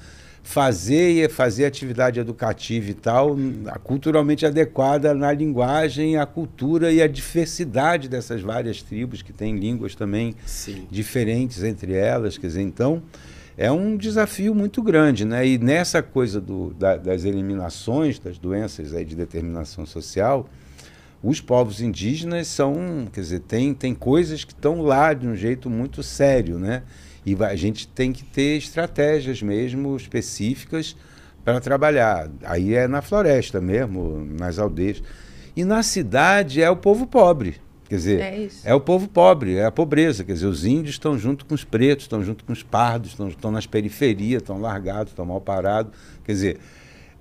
fazer 0.48 1.28
fazer 1.28 1.66
atividade 1.66 2.18
educativa 2.18 2.90
e 2.90 2.94
tal, 2.94 3.36
culturalmente 3.84 4.46
adequada 4.46 5.12
na 5.12 5.30
linguagem, 5.30 6.16
a 6.16 6.24
cultura 6.24 6.90
e 6.90 7.02
a 7.02 7.06
diversidade 7.06 8.08
dessas 8.08 8.40
várias 8.40 8.80
tribos 8.80 9.20
que 9.20 9.30
têm 9.30 9.58
línguas 9.58 9.94
também 9.94 10.34
Sim. 10.46 10.86
diferentes 10.90 11.62
entre 11.62 11.92
elas, 11.92 12.38
quer 12.38 12.46
dizer, 12.46 12.62
então 12.62 13.02
é 13.58 13.70
um 13.70 13.94
desafio 13.94 14.54
muito 14.54 14.82
grande, 14.82 15.26
né? 15.26 15.46
E 15.46 15.58
nessa 15.58 16.02
coisa 16.02 16.40
do, 16.40 16.72
da, 16.72 16.96
das 16.96 17.24
eliminações 17.24 18.18
das 18.18 18.38
doenças 18.38 18.94
aí 18.94 19.04
de 19.04 19.14
determinação 19.14 19.84
social, 19.84 20.48
os 21.22 21.42
povos 21.42 21.82
indígenas 21.82 22.46
são, 22.46 23.06
quer 23.12 23.20
dizer, 23.20 23.40
tem, 23.40 23.74
tem 23.74 23.94
coisas 23.94 24.44
que 24.44 24.54
estão 24.54 24.80
lá 24.80 25.12
de 25.12 25.28
um 25.28 25.36
jeito 25.36 25.68
muito 25.68 26.02
sério, 26.02 26.58
né? 26.58 26.84
E 27.28 27.44
a 27.44 27.56
gente 27.56 27.86
tem 27.86 28.12
que 28.12 28.24
ter 28.24 28.56
estratégias 28.56 29.42
mesmo 29.42 29.94
específicas 29.96 30.96
para 31.44 31.60
trabalhar. 31.60 32.30
Aí 32.42 32.74
é 32.74 32.88
na 32.88 33.02
floresta 33.02 33.60
mesmo, 33.60 34.26
nas 34.38 34.58
aldeias. 34.58 35.02
E 35.54 35.64
na 35.64 35.82
cidade 35.82 36.62
é 36.62 36.70
o 36.70 36.76
povo 36.76 37.06
pobre. 37.06 37.56
Quer 37.88 37.96
dizer, 37.96 38.20
é, 38.20 38.48
é, 38.64 38.74
o 38.74 38.80
povo 38.80 39.08
pobre, 39.08 39.56
é 39.56 39.64
a 39.64 39.70
pobreza. 39.70 40.22
Quer 40.22 40.34
dizer, 40.34 40.46
os 40.46 40.64
índios 40.64 40.94
estão 40.94 41.18
junto 41.18 41.44
com 41.44 41.54
os 41.54 41.64
pretos, 41.64 42.04
estão 42.04 42.22
junto 42.22 42.44
com 42.44 42.52
os 42.52 42.62
pardos, 42.62 43.16
estão, 43.18 43.50
nas 43.50 43.66
periferias, 43.66 44.42
estão 44.42 44.60
largados, 44.60 45.12
estão 45.12 45.24
mal 45.24 45.40
parados. 45.40 45.92
Quer 46.24 46.32
dizer, 46.32 46.58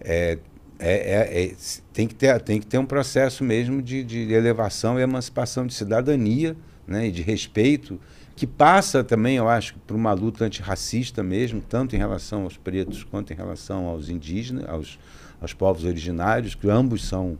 é, 0.01 0.37
é, 0.79 0.93
é, 0.93 1.43
é, 1.45 1.55
tem, 1.93 2.07
que 2.07 2.15
ter, 2.15 2.39
tem 2.41 2.59
que 2.59 2.67
ter 2.67 2.77
um 2.77 2.85
processo 2.85 3.43
mesmo 3.43 3.81
de, 3.81 4.03
de 4.03 4.31
elevação 4.33 4.99
e 4.99 5.01
emancipação 5.01 5.65
de 5.65 5.73
cidadania 5.73 6.55
né, 6.85 7.07
e 7.07 7.11
de 7.11 7.21
respeito 7.21 7.99
que 8.37 8.45
passa 8.45 9.03
também, 9.03 9.35
eu 9.35 9.49
acho, 9.49 9.73
por 9.87 9.95
uma 9.95 10.13
luta 10.13 10.45
antirracista 10.45 11.23
mesmo, 11.23 11.59
tanto 11.59 11.95
em 11.95 11.97
relação 11.97 12.43
aos 12.43 12.55
pretos 12.55 13.03
quanto 13.03 13.33
em 13.33 13.35
relação 13.35 13.87
aos 13.87 14.09
indígenas, 14.09 14.69
aos, 14.69 14.99
aos 15.41 15.53
povos 15.53 15.83
originários, 15.83 16.53
que 16.53 16.69
ambos 16.69 17.03
são 17.03 17.35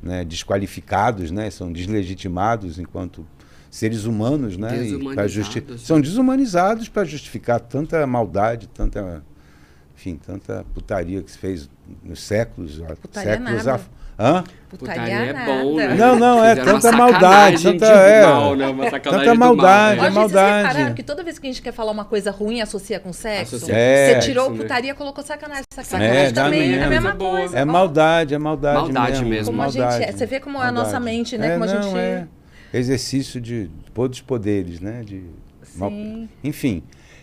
né, 0.00 0.24
desqualificados, 0.24 1.32
né, 1.32 1.50
são 1.50 1.72
deslegitimados 1.72 2.78
enquanto 2.78 3.26
seres 3.68 4.04
humanos, 4.04 4.56
né, 4.56 4.70
justi 5.26 5.64
são 5.78 6.00
desumanizados 6.00 6.88
para 6.88 7.04
justificar 7.04 7.58
tanta 7.58 8.06
maldade, 8.06 8.68
tanta, 8.68 9.24
enfim, 9.96 10.16
tanta 10.16 10.64
putaria 10.72 11.24
que 11.24 11.30
se 11.32 11.38
fez 11.38 11.68
nos 12.04 12.22
séculos, 12.22 12.78
putaria 13.02 13.32
séculos 13.32 13.64
nada. 13.64 13.80
Hã? 14.18 14.44
Putaria 14.68 15.14
é 15.14 15.44
bom, 15.44 15.76
né? 15.76 15.94
Não, 15.94 16.18
não, 16.18 16.44
é 16.44 16.54
tanta 16.56 16.90
maldade, 16.90 17.62
tanta, 17.62 17.86
é, 17.86 18.26
mal, 18.26 18.56
né? 18.56 18.66
tanta 19.00 19.34
maldade, 19.34 19.96
mal, 19.96 20.02
né? 20.02 20.06
é 20.06 20.10
maldade. 20.10 20.72
Vocês 20.72 20.94
que 20.94 21.02
toda 21.02 21.22
vez 21.22 21.38
que 21.38 21.46
a 21.46 21.50
gente 21.50 21.62
quer 21.62 21.72
falar 21.72 21.92
uma 21.92 22.04
coisa 22.04 22.30
ruim, 22.30 22.60
associa 22.60 22.98
com 22.98 23.12
sexo? 23.12 23.56
Associa. 23.56 23.74
É, 23.74 24.14
você 24.14 24.26
tirou 24.26 24.50
putaria, 24.50 24.94
colocou 24.94 25.22
sacanagem. 25.22 25.64
Sacanagem 25.70 26.16
é, 26.16 26.32
também 26.32 26.74
é 26.74 26.84
a 26.84 26.88
mesma 26.88 27.14
coisa. 27.14 27.58
É 27.58 27.64
maldade, 27.64 28.34
é 28.34 28.38
maldade, 28.38 28.76
maldade 28.76 29.12
mesmo. 29.12 29.28
mesmo. 29.28 29.46
Como 29.46 29.58
maldade, 29.58 29.82
a 29.86 29.98
gente 29.98 30.08
é. 30.08 30.12
Você 30.12 30.26
vê 30.26 30.40
como 30.40 30.58
maldade. 30.58 30.76
é 30.76 30.80
a 30.80 30.84
nossa 30.84 31.00
mente, 31.00 31.38
né? 31.38 31.48
É, 31.48 31.52
como 31.52 31.66
não, 31.66 31.78
a 31.78 31.82
gente... 31.82 31.98
É 31.98 32.26
exercício 32.72 33.40
de 33.40 33.70
todos 33.94 34.18
os 34.18 34.22
poderes, 34.22 34.80
né? 34.80 35.02
De, 35.04 35.22
Sim. 35.62 36.28
Enfim... 36.42 36.82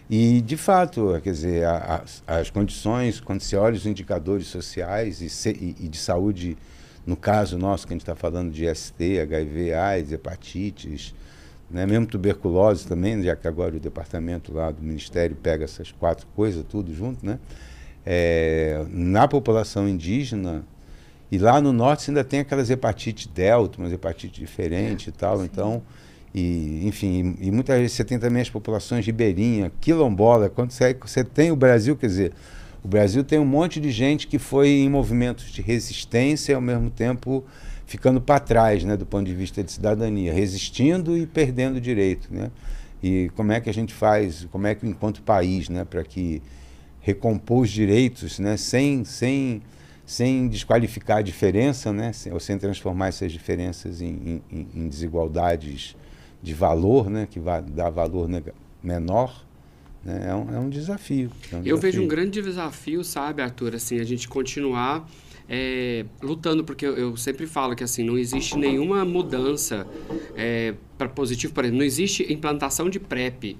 E, 0.09 0.41
de 0.41 0.57
fato, 0.57 1.19
quer 1.23 1.31
dizer, 1.31 1.65
as, 1.65 2.21
as 2.27 2.49
condições, 2.49 3.21
quando 3.21 3.39
se 3.39 3.55
olha 3.55 3.73
os 3.73 3.85
indicadores 3.85 4.47
sociais 4.47 5.21
e, 5.21 5.29
se, 5.29 5.49
e, 5.49 5.85
e 5.85 5.87
de 5.87 5.97
saúde 5.97 6.57
no 7.05 7.15
caso 7.15 7.57
nosso, 7.57 7.85
que 7.85 7.93
a 7.93 7.95
gente 7.95 8.01
está 8.01 8.15
falando 8.15 8.51
de 8.51 8.73
ST, 8.73 9.19
HIV, 9.21 9.73
AIDS, 9.73 10.11
hepatites, 10.11 11.13
né? 11.69 11.85
mesmo 11.85 12.05
tuberculose 12.05 12.87
também, 12.87 13.21
já 13.21 13.35
que 13.35 13.47
agora 13.47 13.75
o 13.75 13.79
departamento 13.79 14.53
lá 14.53 14.71
do 14.71 14.81
Ministério 14.81 15.35
pega 15.35 15.65
essas 15.65 15.91
quatro 15.91 16.25
coisas 16.35 16.63
tudo 16.67 16.93
junto, 16.93 17.25
né? 17.25 17.39
É, 18.05 18.85
na 18.89 19.27
população 19.27 19.87
indígena, 19.87 20.63
e 21.31 21.37
lá 21.37 21.59
no 21.61 21.73
norte 21.73 22.09
ainda 22.09 22.23
tem 22.23 22.41
aquelas 22.41 22.69
hepatites 22.69 23.27
delta, 23.27 23.79
umas 23.79 23.91
hepatites 23.91 24.39
diferentes 24.39 25.07
é, 25.07 25.09
e 25.09 25.13
tal, 25.13 25.39
sim. 25.39 25.45
então... 25.45 25.81
E, 26.35 26.87
enfim, 26.87 27.35
e, 27.39 27.49
e 27.49 27.51
muitas 27.51 27.77
vezes 27.77 27.91
você 27.91 28.03
tem 28.03 28.17
também 28.17 28.41
as 28.41 28.49
populações 28.49 29.05
ribeirinha, 29.05 29.71
quilombola, 29.79 30.49
quando 30.49 30.71
você, 30.71 30.97
você 30.99 31.23
tem 31.23 31.51
o 31.51 31.55
Brasil, 31.55 31.95
quer 31.95 32.07
dizer, 32.07 32.33
o 32.83 32.87
Brasil 32.87 33.23
tem 33.23 33.39
um 33.39 33.45
monte 33.45 33.79
de 33.79 33.91
gente 33.91 34.27
que 34.27 34.37
foi 34.37 34.69
em 34.69 34.89
movimentos 34.89 35.51
de 35.51 35.61
resistência 35.61 36.51
e, 36.51 36.55
ao 36.55 36.61
mesmo 36.61 36.89
tempo, 36.89 37.43
ficando 37.85 38.19
para 38.19 38.39
trás, 38.39 38.83
né, 38.83 38.97
do 38.97 39.05
ponto 39.05 39.25
de 39.25 39.33
vista 39.33 39.63
de 39.63 39.71
cidadania, 39.71 40.33
resistindo 40.33 41.17
e 41.17 41.25
perdendo 41.25 41.79
direito, 41.79 42.27
né? 42.29 42.51
E 43.01 43.29
como 43.35 43.51
é 43.51 43.61
que 43.61 43.69
a 43.69 43.73
gente 43.73 43.93
faz, 43.93 44.47
como 44.51 44.67
é 44.67 44.75
que 44.75 44.85
enquanto 44.85 45.21
país, 45.21 45.69
né, 45.69 45.85
para 45.85 46.03
que 46.03 46.41
recompor 46.99 47.61
os 47.61 47.69
direitos, 47.69 48.39
né, 48.39 48.57
sem 48.57 49.03
sem 49.05 49.61
sem 50.05 50.49
desqualificar 50.49 51.17
a 51.19 51.21
diferença, 51.21 51.93
né, 51.93 52.11
ou 52.31 52.39
sem 52.39 52.57
transformar 52.57 53.07
essas 53.07 53.31
diferenças 53.31 54.01
em, 54.01 54.41
em, 54.51 54.67
em 54.75 54.87
desigualdades 54.89 55.95
de 56.41 56.53
valor, 56.53 57.09
né, 57.09 57.27
que 57.29 57.39
vai 57.39 57.61
dar 57.61 57.89
valor 57.89 58.29
menor? 58.81 59.45
É, 60.05 60.35
um, 60.35 60.55
é 60.55 60.59
um 60.59 60.69
desafio. 60.69 61.31
É 61.51 61.55
um 61.55 61.59
eu 61.59 61.63
desafio. 61.63 61.81
vejo 61.81 62.01
um 62.03 62.07
grande 62.07 62.41
desafio, 62.41 63.03
sabe, 63.03 63.41
Arthur, 63.41 63.75
assim, 63.75 63.99
a 63.99 64.03
gente 64.03 64.27
continuar 64.27 65.09
é, 65.47 66.05
lutando, 66.21 66.63
porque 66.63 66.85
eu, 66.85 66.95
eu, 66.95 67.17
sempre 67.17 67.45
falo 67.45 67.75
que 67.75 67.83
assim, 67.83 68.03
não 68.03 68.17
existe 68.17 68.57
nenhuma 68.57 69.03
mudança 69.05 69.87
é, 70.35 70.73
para 70.97 71.09
positivo, 71.09 71.53
por 71.53 71.63
exemplo, 71.63 71.79
não 71.79 71.85
existe 71.85 72.31
implantação 72.31 72.89
de 72.89 72.99
PrEP 72.99 73.57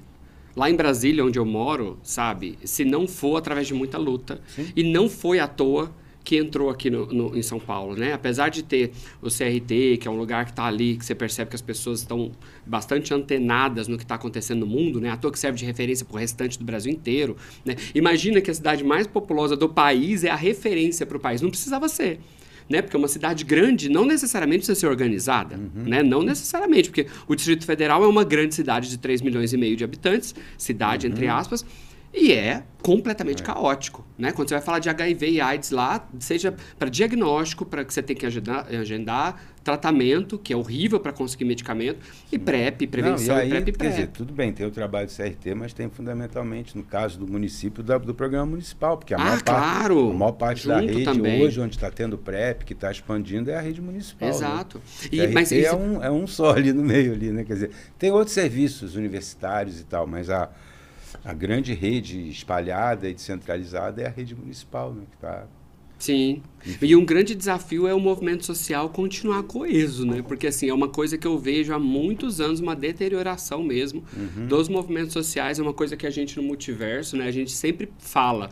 lá 0.55 0.69
em 0.69 0.75
Brasília, 0.75 1.25
onde 1.25 1.39
eu 1.39 1.45
moro, 1.45 1.99
sabe, 2.03 2.57
se 2.63 2.85
não 2.85 3.07
for 3.07 3.37
através 3.37 3.67
de 3.67 3.73
muita 3.73 3.97
luta, 3.97 4.39
Sim. 4.47 4.67
e 4.75 4.83
não 4.83 5.09
foi 5.09 5.39
à 5.39 5.47
toa 5.47 5.91
que 6.23 6.37
entrou 6.37 6.69
aqui 6.69 6.89
no, 6.89 7.05
no, 7.07 7.37
em 7.37 7.41
São 7.41 7.59
Paulo, 7.59 7.95
né? 7.95 8.13
Apesar 8.13 8.49
de 8.49 8.63
ter 8.63 8.91
o 9.21 9.27
CRT, 9.27 9.97
que 9.99 10.07
é 10.07 10.11
um 10.11 10.17
lugar 10.17 10.45
que 10.45 10.51
está 10.51 10.65
ali, 10.65 10.95
que 10.95 11.05
você 11.05 11.13
percebe 11.13 11.49
que 11.49 11.55
as 11.55 11.61
pessoas 11.61 11.99
estão 11.99 12.31
bastante 12.65 13.13
antenadas 13.13 13.87
no 13.87 13.97
que 13.97 14.03
está 14.03 14.15
acontecendo 14.15 14.61
no 14.61 14.67
mundo, 14.67 15.01
né? 15.01 15.09
À 15.09 15.17
toa 15.17 15.31
que 15.31 15.37
serve 15.39 15.57
de 15.57 15.65
referência 15.65 16.05
para 16.05 16.15
o 16.15 16.19
restante 16.19 16.57
do 16.57 16.63
Brasil 16.63 16.91
inteiro, 16.91 17.35
né? 17.65 17.75
Imagina 17.93 18.39
que 18.39 18.49
a 18.49 18.53
cidade 18.53 18.83
mais 18.83 19.05
populosa 19.05 19.55
do 19.57 19.67
país 19.67 20.23
é 20.23 20.29
a 20.29 20.35
referência 20.35 21.05
para 21.05 21.17
o 21.17 21.19
país. 21.19 21.41
Não 21.41 21.49
precisava 21.49 21.87
ser. 21.89 22.19
né? 22.69 22.81
Porque 22.81 22.95
uma 22.95 23.09
cidade 23.09 23.43
grande 23.43 23.89
não 23.89 24.05
necessariamente 24.05 24.59
precisa 24.59 24.79
ser 24.79 24.87
organizada, 24.87 25.57
Uhum. 25.57 25.83
né? 25.83 26.01
Não 26.01 26.21
necessariamente, 26.23 26.87
porque 26.89 27.07
o 27.27 27.35
Distrito 27.35 27.65
Federal 27.65 28.01
é 28.05 28.07
uma 28.07 28.23
grande 28.23 28.55
cidade 28.55 28.89
de 28.89 28.97
3 28.97 29.21
milhões 29.21 29.51
e 29.51 29.57
meio 29.57 29.75
de 29.75 29.83
habitantes, 29.83 30.33
cidade 30.57 31.05
entre 31.05 31.25
Uhum. 31.25 31.33
aspas, 31.35 31.65
e 32.13 32.31
é 32.31 32.63
completamente 32.81 33.41
caótico, 33.41 34.05
né? 34.17 34.31
Quando 34.33 34.49
você 34.49 34.55
vai 34.55 34.61
falar 34.63 34.79
de 34.79 34.89
HIV 34.89 35.29
e 35.31 35.41
AIDS 35.41 35.71
lá, 35.71 36.07
seja 36.19 36.53
para 36.77 36.89
diagnóstico, 36.89 37.65
para 37.65 37.83
que 37.85 37.93
você 37.93 38.03
tem 38.03 38.15
que 38.15 38.25
agendar, 38.25 38.67
agendar, 38.67 39.41
tratamento, 39.63 40.37
que 40.37 40.51
é 40.51 40.57
horrível 40.57 40.99
para 40.99 41.13
conseguir 41.13 41.45
medicamento, 41.45 42.05
e 42.29 42.37
PrEP, 42.37 42.85
prevenção, 42.87 43.35
Não, 43.35 43.41
e 43.41 43.45
aí, 43.45 43.49
PrEP 43.49 43.69
e 43.69 43.71
quer 43.71 43.77
PrEP. 43.77 43.89
dizer, 43.91 44.07
tudo 44.07 44.33
bem, 44.33 44.51
tem 44.51 44.65
o 44.65 44.71
trabalho 44.71 45.07
do 45.07 45.13
CRT, 45.13 45.55
mas 45.55 45.73
tem 45.73 45.89
fundamentalmente, 45.89 46.77
no 46.77 46.83
caso 46.83 47.17
do 47.17 47.25
município, 47.25 47.81
da- 47.81 47.97
do 47.97 48.13
programa 48.13 48.45
municipal, 48.47 48.97
porque 48.97 49.13
a 49.13 49.17
Ah, 49.17 49.23
maior 49.23 49.41
parte, 49.43 49.45
claro, 49.45 50.09
a 50.09 50.13
maior 50.13 50.31
parte 50.33 50.67
da 50.67 50.79
rede 50.81 51.03
também. 51.05 51.41
hoje, 51.41 51.61
onde 51.61 51.75
está 51.75 51.89
tendo 51.89 52.17
PrEP, 52.17 52.63
que 52.65 52.73
está 52.73 52.91
expandindo, 52.91 53.49
é 53.49 53.55
a 53.55 53.61
rede 53.61 53.81
municipal. 53.81 54.27
né? 54.27 54.35
Exato. 54.35 54.81
E, 55.09 55.21
E, 55.21 55.27
mas 55.29 55.51
é, 55.53 55.61
isso- 55.61 55.77
um, 55.77 56.03
é 56.03 56.11
um 56.11 56.27
só 56.27 56.51
ali 56.51 56.73
no 56.73 56.83
meio, 56.83 57.13
ali, 57.13 57.31
né? 57.31 57.45
Quer 57.45 57.53
dizer, 57.53 57.71
tem 57.97 58.11
outros 58.11 58.33
serviços 58.33 58.95
universitários 58.97 59.79
e 59.79 59.85
tal, 59.85 60.05
mas 60.05 60.29
a, 60.29 60.49
a 61.23 61.33
grande 61.33 61.73
rede 61.73 62.29
espalhada 62.29 63.09
e 63.09 63.13
descentralizada 63.13 64.01
é 64.01 64.07
a 64.07 64.09
rede 64.09 64.35
municipal, 64.35 64.93
né? 64.93 65.03
Que 65.11 65.17
tá, 65.17 65.47
Sim. 66.03 66.41
E 66.81 66.93
um 66.97 67.05
grande 67.05 67.33
desafio 67.33 67.87
é 67.87 67.93
o 67.93 67.99
movimento 67.99 68.45
social 68.45 68.89
continuar 68.89 69.43
coeso, 69.43 70.05
né? 70.05 70.21
Porque 70.21 70.47
assim, 70.47 70.67
é 70.67 70.73
uma 70.73 70.89
coisa 70.89 71.17
que 71.17 71.25
eu 71.25 71.39
vejo 71.39 71.73
há 71.73 71.79
muitos 71.79 72.41
anos, 72.41 72.59
uma 72.59 72.75
deterioração 72.75 73.63
mesmo 73.63 74.03
dos 74.49 74.67
movimentos 74.67 75.13
sociais, 75.13 75.59
é 75.59 75.61
uma 75.61 75.73
coisa 75.73 75.95
que 75.95 76.05
a 76.05 76.09
gente 76.09 76.35
no 76.35 76.43
multiverso, 76.43 77.15
né, 77.15 77.25
a 77.25 77.31
gente 77.31 77.51
sempre 77.51 77.89
fala. 77.99 78.49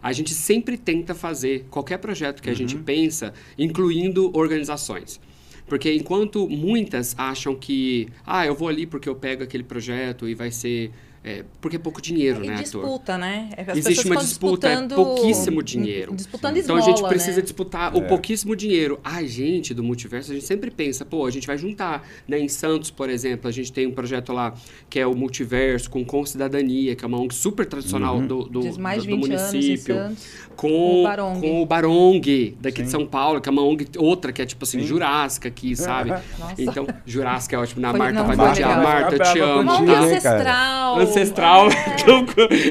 A 0.00 0.12
gente 0.12 0.32
sempre 0.32 0.76
tenta 0.76 1.12
fazer 1.12 1.66
qualquer 1.70 1.98
projeto 1.98 2.40
que 2.40 2.50
a 2.50 2.54
gente 2.54 2.76
pensa, 2.76 3.32
incluindo 3.58 4.30
organizações. 4.36 5.20
Porque 5.66 5.92
enquanto 5.92 6.48
muitas 6.48 7.14
acham 7.18 7.54
que, 7.54 8.08
ah, 8.26 8.46
eu 8.46 8.54
vou 8.54 8.68
ali 8.68 8.86
porque 8.86 9.08
eu 9.08 9.14
pego 9.16 9.42
aquele 9.42 9.64
projeto 9.64 10.28
e 10.28 10.34
vai 10.34 10.50
ser. 10.50 10.92
É, 11.24 11.44
porque 11.60 11.76
é 11.76 11.78
pouco 11.78 12.00
dinheiro, 12.02 12.44
E 12.44 12.48
né, 12.48 12.54
ator? 12.54 12.62
disputa, 12.64 13.16
né? 13.18 13.50
É, 13.56 13.62
as 13.62 13.68
Existe 13.78 13.88
pessoas 14.02 14.06
uma 14.06 14.16
disputa, 14.16 14.66
é 14.68 14.70
disputando- 14.76 14.94
pouquíssimo 14.96 15.62
dinheiro. 15.62 16.14
Disputando 16.14 16.56
Então 16.56 16.76
a 16.76 16.78
esmola, 16.80 16.96
gente 16.98 17.08
precisa 17.08 17.36
né? 17.36 17.42
disputar 17.42 17.94
É. 17.94 17.98
o 17.98 18.02
pouquíssimo 18.02 18.56
dinheiro. 18.56 18.98
Ai, 19.04 19.26
gente, 19.28 19.72
do 19.72 19.82
multiverso, 19.82 20.32
a 20.32 20.34
gente 20.34 20.46
sempre 20.46 20.70
pensa, 20.70 21.04
pô, 21.04 21.24
a 21.26 21.30
gente 21.30 21.46
vai 21.46 21.56
juntar. 21.56 22.06
Né? 22.26 22.38
Em 22.40 22.48
Santos, 22.48 22.90
por 22.90 23.08
exemplo, 23.08 23.48
a 23.48 23.52
gente 23.52 23.72
tem 23.72 23.86
um 23.86 23.92
projeto 23.92 24.32
lá 24.32 24.52
que 24.90 24.98
é 24.98 25.06
o 25.06 25.14
Multiverso 25.14 25.88
com 25.90 26.04
Com 26.04 26.26
Cidadania, 26.26 26.94
que 26.96 27.04
é 27.04 27.08
uma 27.08 27.18
ONG 27.20 27.34
super 27.34 27.64
tradicional 27.66 28.16
Uhum. 28.16 28.26
do, 28.26 28.42
do, 28.44 28.60
Diz 28.60 28.76
mais 28.76 28.98
do, 29.04 29.08
de 29.08 29.16
do 29.16 29.16
20 29.22 29.32
anos 29.34 29.54
em 29.54 29.56
município. 29.60 29.94
Santos. 29.94 30.24
com, 30.56 30.68
Com 30.68 31.00
o 31.00 31.02
Barong. 31.04 31.40
com 31.40 31.62
o 31.62 31.66
Barong, 31.66 32.56
daqui 32.60 32.82
de 32.82 32.88
Sim. 32.88 32.90
São 32.90 33.06
Paulo, 33.06 33.40
que 33.40 33.48
é 33.48 33.52
uma 33.52 33.62
ONG, 33.62 33.86
outra 33.96 34.32
que 34.32 34.42
é 34.42 34.46
tipo 34.46 34.64
assim, 34.64 34.80
Sim. 34.80 34.86
Jurássica 34.86 35.48
aqui, 35.48 35.74
sabe? 35.74 36.10
Nossa. 36.38 36.54
Então, 36.58 36.86
Jurássica 37.06 37.56
é 37.56 37.58
ótimo. 37.58 37.80
Na 37.80 37.90
Foi- 37.90 37.98
Marta 38.00 38.14
não, 38.18 38.26
vai 38.26 38.36
me 38.36 38.42
odiar. 38.44 38.82
Marta, 38.82 39.14
eu 39.16 39.32
te 39.32 39.38
amo. 39.40 39.60
Uma 39.62 39.78
ONG 39.80 39.90
ancestral. 39.94 40.96
Ancestral, 41.12 41.68
É. 41.68 41.72
é 42.02 42.04
tão, 42.04 42.26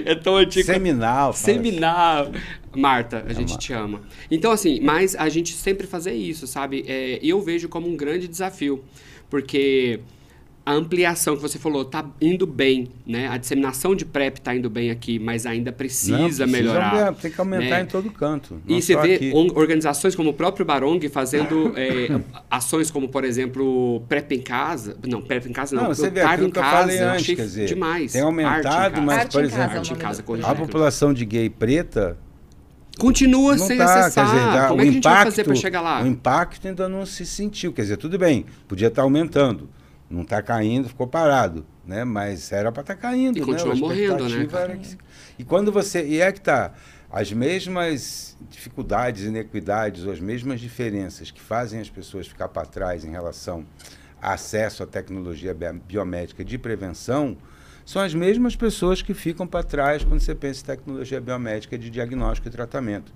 é 0.06 0.16
tão 0.16 0.38
antigo. 0.38 0.66
Seminal. 0.66 1.34
fala 1.34 1.34
Seminar. 1.34 2.32
Marta, 2.76 3.26
a 3.28 3.34
gente 3.34 3.58
te 3.58 3.74
ama. 3.74 4.02
Então, 4.30 4.52
assim, 4.52 4.80
mas 4.82 5.16
a 5.16 5.28
gente 5.30 5.54
sempre 5.54 5.86
fazer 5.88 6.14
isso, 6.14 6.48
sabe? 6.48 6.86
É, 6.88 7.20
eu 7.22 7.42
vejo 7.42 7.68
como 7.68 7.88
um 7.88 7.96
grande 7.98 8.28
desafio, 8.28 8.84
porque 9.30 10.00
a 10.72 10.76
ampliação 10.76 11.36
que 11.36 11.42
você 11.42 11.60
falou 11.60 11.84
tá 11.86 12.06
indo 12.20 12.48
bem, 12.48 12.88
né? 13.06 13.28
A 13.28 13.38
disseminação 13.38 13.96
de 13.96 14.06
PrEP 14.06 14.40
tá 14.40 14.56
indo 14.56 14.70
bem 14.70 14.90
aqui, 14.90 15.20
mas 15.20 15.46
ainda 15.46 15.72
precisa, 15.72 16.14
Não, 16.18 16.24
precisa 16.26 16.48
melhorar. 16.48 16.90
aumentar, 16.92 17.14
Tem 17.22 17.32
que 17.32 17.40
aumentar 17.40 17.76
né? 17.78 17.82
em 17.82 17.86
todo 17.86 18.10
canto. 18.12 18.62
E 18.68 18.82
você 18.82 18.94
só 18.94 19.02
vê 19.02 19.16
aqui. 19.16 19.32
organizações 19.56 20.16
como 20.16 20.30
o 20.30 20.34
próprio 20.34 20.66
Barong 20.66 21.00
fazendo 21.10 21.74
é, 21.78 22.08
ações 22.50 22.90
como, 22.90 23.10
por 23.10 23.24
exemplo, 23.24 24.02
PrEP 24.08 24.32
em 24.34 24.42
casa. 24.42 24.98
Não, 25.08 25.22
PrEP 25.22 25.48
em 25.48 25.54
casa 25.54 25.76
não. 25.76 25.84
Não, 25.84 25.90
você 25.94 26.10
vê 26.10 26.22
aquilo 26.22 26.48
em 26.48 26.52
que 26.52 26.60
eu 26.60 26.64
casa, 26.64 26.78
falei 26.78 27.00
eu 27.02 27.10
antes, 27.10 27.22
achei 27.24 27.36
quer 27.36 27.44
dizer, 27.46 27.66
demais. 27.68 28.12
tem 28.14 28.22
aumentado, 28.22 28.92
casa. 28.94 29.02
mas, 29.02 29.24
por 29.30 29.44
em 29.46 29.50
casa, 29.50 29.64
exemplo, 29.80 29.94
é 29.94 29.96
casa, 30.02 30.24
corrige. 30.24 30.48
a 30.48 30.56
população 30.56 31.14
de 31.14 31.26
gay 31.26 31.50
preta 31.50 32.18
Continua 32.98 33.56
não 33.56 33.66
sem 33.68 33.78
tá, 33.78 33.86
quer 33.86 34.00
acessar. 34.02 34.26
dizer, 34.26 34.40
dá- 34.46 34.68
Como 34.68 34.80
o 34.80 34.82
é 34.82 34.84
que 34.84 34.90
a 34.90 34.94
gente 34.94 35.04
vai 35.04 35.14
impacto, 35.14 35.30
fazer 35.32 35.44
para 35.46 35.56
chegar 35.56 35.82
lá? 35.82 36.04
O 36.04 36.08
impacto 36.08 36.68
ainda 36.68 36.88
não 36.90 37.06
se 37.06 37.26
sentiu, 37.26 37.72
quer 37.74 37.84
dizer, 37.84 37.98
tudo 37.98 38.18
bem, 38.20 38.46
podia 38.68 38.90
estar 38.90 39.02
aumentando, 39.02 39.70
não 40.12 40.24
está 40.24 40.42
caindo, 40.42 40.90
ficou 40.90 41.08
parado, 41.08 41.66
né? 41.86 42.04
Mas 42.04 42.52
era 42.52 42.72
para 42.72 42.82
estar 42.82 42.96
caindo, 42.96 43.38
E 43.38 43.40
né? 43.40 43.46
continua 43.46 43.76
morrendo, 43.76 44.28
né, 44.30 44.78
que- 44.78 44.98
E 45.40 45.44
quando 45.44 45.72
você, 45.72 46.06
e 46.06 46.20
é 46.20 46.32
que 46.32 46.42
tá, 46.42 46.74
as 47.10 47.32
mesmas 47.32 48.38
dificuldades, 48.50 49.24
inequidades, 49.26 50.06
ou 50.06 50.12
as 50.12 50.20
mesmas 50.20 50.60
diferenças 50.60 51.32
que 51.32 51.42
fazem 51.42 51.80
as 51.80 51.90
pessoas 51.90 52.28
ficar 52.28 52.50
para 52.50 52.66
trás 52.66 53.04
em 53.06 53.12
relação 53.12 53.66
a 54.22 54.34
acesso 54.34 54.84
à 54.84 54.86
tecnologia 54.86 55.54
bi- 55.54 55.74
biomédica 55.88 56.44
de 56.46 56.58
prevenção, 56.58 57.38
são 57.86 58.02
as 58.02 58.14
mesmas 58.14 58.56
pessoas 58.56 59.02
que 59.02 59.14
ficam 59.14 59.48
para 59.48 59.64
trás 59.64 60.04
quando 60.04 60.20
você 60.20 60.36
pensa 60.36 60.62
em 60.62 60.66
tecnologia 60.66 61.20
biomédica 61.20 61.78
de 61.78 61.90
diagnóstico 61.90 62.48
e 62.48 62.52
tratamento. 62.52 63.12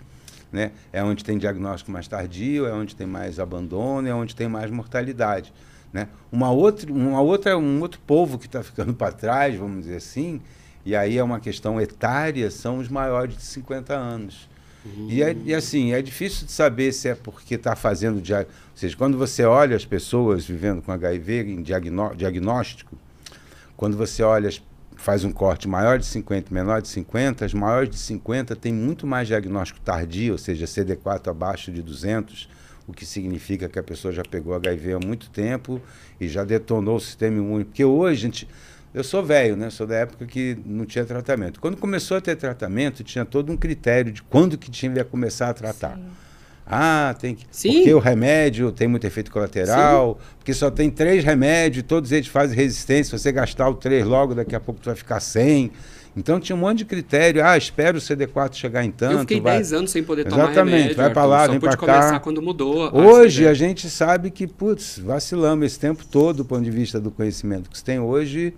Né? 0.52 0.72
É 0.92 1.04
onde 1.04 1.24
tem 1.24 1.38
diagnóstico 1.38 1.92
mais 1.92 2.08
tardio, 2.08 2.66
é 2.66 2.72
onde 2.74 2.96
tem 2.96 3.06
mais 3.06 3.40
abandono, 3.40 4.08
é 4.08 4.14
onde 4.14 4.36
tem 4.36 4.48
mais 4.48 4.72
mortalidade. 4.72 5.54
Né? 5.96 6.10
Uma 6.30 6.52
outra, 6.52 6.92
uma 6.92 7.22
outra, 7.22 7.58
um 7.58 7.80
outro 7.80 8.02
povo 8.06 8.38
que 8.38 8.48
está 8.48 8.62
ficando 8.62 8.94
para 8.94 9.14
trás, 9.14 9.56
vamos 9.56 9.86
dizer 9.86 9.96
assim, 9.96 10.42
e 10.86 10.94
aí 10.94 11.18
é 11.18 11.24
uma 11.24 11.40
questão 11.40 11.80
etária, 11.80 12.52
são 12.52 12.80
os 12.80 12.90
maiores 12.90 13.38
de 13.38 13.44
50 13.44 13.94
anos. 13.94 14.50
E, 15.10 15.24
é, 15.24 15.34
e 15.46 15.56
assim, 15.56 15.94
é 15.94 16.02
difícil 16.02 16.46
de 16.46 16.52
saber 16.52 16.92
se 16.92 17.08
é 17.08 17.16
porque 17.16 17.56
está 17.56 17.78
fazendo. 17.78 18.22
dia- 18.22 18.40
Ou 18.46 18.78
seja, 18.78 18.96
quando 18.98 19.18
você 19.18 19.46
olha 19.46 19.74
as 19.74 19.86
pessoas 19.86 20.46
vivendo 20.46 20.82
com 20.82 20.92
HIV 20.92 21.44
em 21.54 21.62
diagnó- 21.64 22.14
diagnóstico, 22.14 22.98
quando 23.78 23.96
você 23.96 24.22
olha, 24.22 24.50
faz 24.98 25.24
um 25.24 25.32
corte 25.32 25.66
maior 25.66 25.98
de 25.98 26.06
50 26.06 26.52
e 26.52 26.54
menor 26.54 26.82
de 26.82 26.90
50, 26.90 27.46
as 27.46 27.54
maiores 27.54 27.90
de 27.90 27.98
50 27.98 28.54
têm 28.54 28.74
muito 28.74 29.08
mais 29.08 29.28
diagnóstico 29.30 29.80
tardio, 29.80 30.34
ou 30.34 30.38
seja, 30.38 30.66
CD4 30.66 31.30
abaixo 31.32 31.72
de 31.72 31.82
200, 31.82 32.50
o 32.88 32.94
que 32.94 33.06
significa 33.06 33.68
que 33.68 33.80
a 33.80 33.84
pessoa 33.84 34.14
já 34.14 34.24
pegou 34.24 34.54
HIV 34.54 34.94
há 34.94 35.00
muito 35.00 35.30
tempo 35.30 35.82
e 36.20 36.28
já 36.28 36.44
detonou 36.44 36.98
o 36.98 37.00
sistema 37.00 37.38
imune. 37.38 37.66
Porque 37.66 37.84
hoje, 37.84 38.22
gente, 38.22 38.48
eu 38.94 39.04
sou 39.04 39.24
velho, 39.24 39.56
né? 39.56 39.70
Sou 39.70 39.86
da 39.86 39.96
época 39.96 40.26
que 40.26 40.58
não 40.66 40.86
tinha 40.86 41.04
tratamento. 41.04 41.60
Quando 41.60 41.78
começou 41.78 42.18
a 42.18 42.22
ter 42.22 42.36
tratamento, 42.36 43.04
tinha 43.04 43.26
todo 43.26 43.52
um 43.52 43.58
critério 43.58 44.12
de 44.12 44.24
quando 44.24 44.58
que 44.58 44.72
tinha 44.72 44.92
que 44.94 45.04
começar 45.04 45.50
a 45.50 45.54
tratar. 45.54 46.00
Ah, 46.66 47.16
tem 47.20 47.36
que. 47.36 47.46
Sim. 47.52 47.74
Porque 47.74 47.94
o 47.94 48.00
remédio 48.00 48.72
tem 48.72 48.88
muito 48.88 49.06
efeito 49.06 49.32
colateral, 49.32 50.20
porque 50.38 50.54
só 50.54 50.72
tem 50.72 50.90
três 50.90 51.24
remédios, 51.24 51.86
todos 51.88 52.12
eles 52.12 52.28
fazem 52.28 52.56
resistência. 52.56 53.18
Se 53.18 53.24
você 53.24 53.32
gastar 53.32 53.70
o 53.70 53.76
três 53.76 54.06
logo, 54.06 54.34
daqui 54.34 54.56
a 54.56 54.60
pouco 54.60 54.82
tu 54.82 54.86
vai 54.86 54.96
ficar 54.96 55.20
sem. 55.20 55.72
Então 56.18 56.40
tinha 56.40 56.56
um 56.56 56.60
monte 56.60 56.80
de 56.80 56.86
critério. 56.86 57.46
Ah, 57.46 57.58
espera 57.58 57.98
o 57.98 58.00
CD4 58.00 58.54
chegar 58.54 58.84
em 58.86 58.92
tanto. 58.92 59.14
eu 59.14 59.20
fiquei 59.20 59.42
vai- 59.42 59.56
10 59.58 59.74
anos 59.74 59.92
sem 59.92 60.02
poder 60.04 60.24
tomar 60.26 60.46
Exatamente, 60.46 60.76
remédio. 60.76 60.96
vai 60.96 61.10
pra 61.12 61.22
Arthur. 61.24 61.32
lá, 61.36 61.48
vem 61.48 61.60
pra 61.60 61.72
cá. 61.72 61.78
começar 61.78 62.20
quando 62.22 62.42
mudou. 62.42 62.86
a 62.88 62.94
Hoje 62.96 63.38
CD. 63.40 63.50
a 63.50 63.54
gente 63.54 63.90
sabe 63.90 64.32
que, 64.32 64.48
putz, 64.48 64.98
vacilamos 65.00 65.66
esse 65.66 65.80
tempo 65.80 66.06
todo 66.06 66.38
do 66.38 66.46
ponto 66.46 66.64
de 66.64 66.72
vista 66.72 67.00
do 67.00 67.12
conhecimento 67.12 67.70
que 67.70 67.78
se 67.78 67.84
tem 67.84 68.00
hoje. 68.00 68.54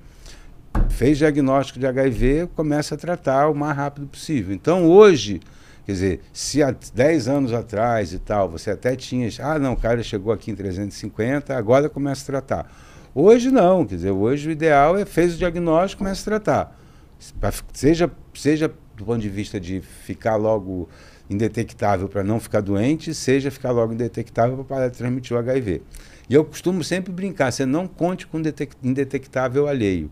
Fez 0.89 1.17
diagnóstico 1.17 1.79
de 1.79 1.88
HIV, 1.88 2.49
começa 2.55 2.93
a 2.93 2.97
tratar 2.97 3.49
o 3.49 3.55
mais 3.55 3.75
rápido 3.75 4.05
possível. 4.05 4.53
Então 4.53 4.85
hoje, 4.85 5.39
quer 5.85 5.91
dizer, 5.93 6.21
se 6.31 6.61
há 6.61 6.73
10 6.93 7.27
anos 7.27 7.51
atrás 7.53 8.13
e 8.13 8.19
tal, 8.19 8.47
você 8.47 8.69
até 8.69 8.95
tinha, 8.95 9.27
ah, 9.39 9.57
não, 9.57 9.73
o 9.73 9.77
cara 9.77 10.03
chegou 10.03 10.31
aqui 10.31 10.51
em 10.51 10.55
350, 10.55 11.57
agora 11.57 11.89
começa 11.89 12.21
a 12.21 12.25
tratar. 12.25 12.71
Hoje 13.15 13.49
não, 13.49 13.84
quer 13.85 13.95
dizer, 13.95 14.11
hoje 14.11 14.47
o 14.47 14.51
ideal 14.51 14.95
é 14.95 15.03
fez 15.05 15.34
o 15.34 15.38
diagnóstico, 15.38 16.03
começa 16.03 16.21
a 16.21 16.25
tratar. 16.39 16.79
Seja, 17.73 18.11
seja 18.34 18.73
do 18.95 19.06
ponto 19.06 19.19
de 19.19 19.30
vista 19.30 19.60
de 19.60 19.81
ficar 19.81 20.35
logo 20.35 20.89
indetectável 21.30 22.07
para 22.07 22.23
não 22.23 22.39
ficar 22.39 22.61
doente, 22.61 23.14
seja 23.14 23.52
ficar 23.52 23.72
logo 23.72 23.94
indetectável 23.94 24.56
para 24.57 24.65
parar 24.65 24.88
de 24.89 24.98
transmitir 24.98 25.35
o 25.35 25.39
HIV. 25.39 25.81
E 26.30 26.34
eu 26.34 26.44
costumo 26.44 26.84
sempre 26.84 27.11
brincar, 27.11 27.52
você 27.52 27.65
não 27.65 27.88
conte 27.88 28.27
com 28.27 28.41
detec- 28.41 28.76
indetectável 28.84 29.68
alheio. 29.68 30.10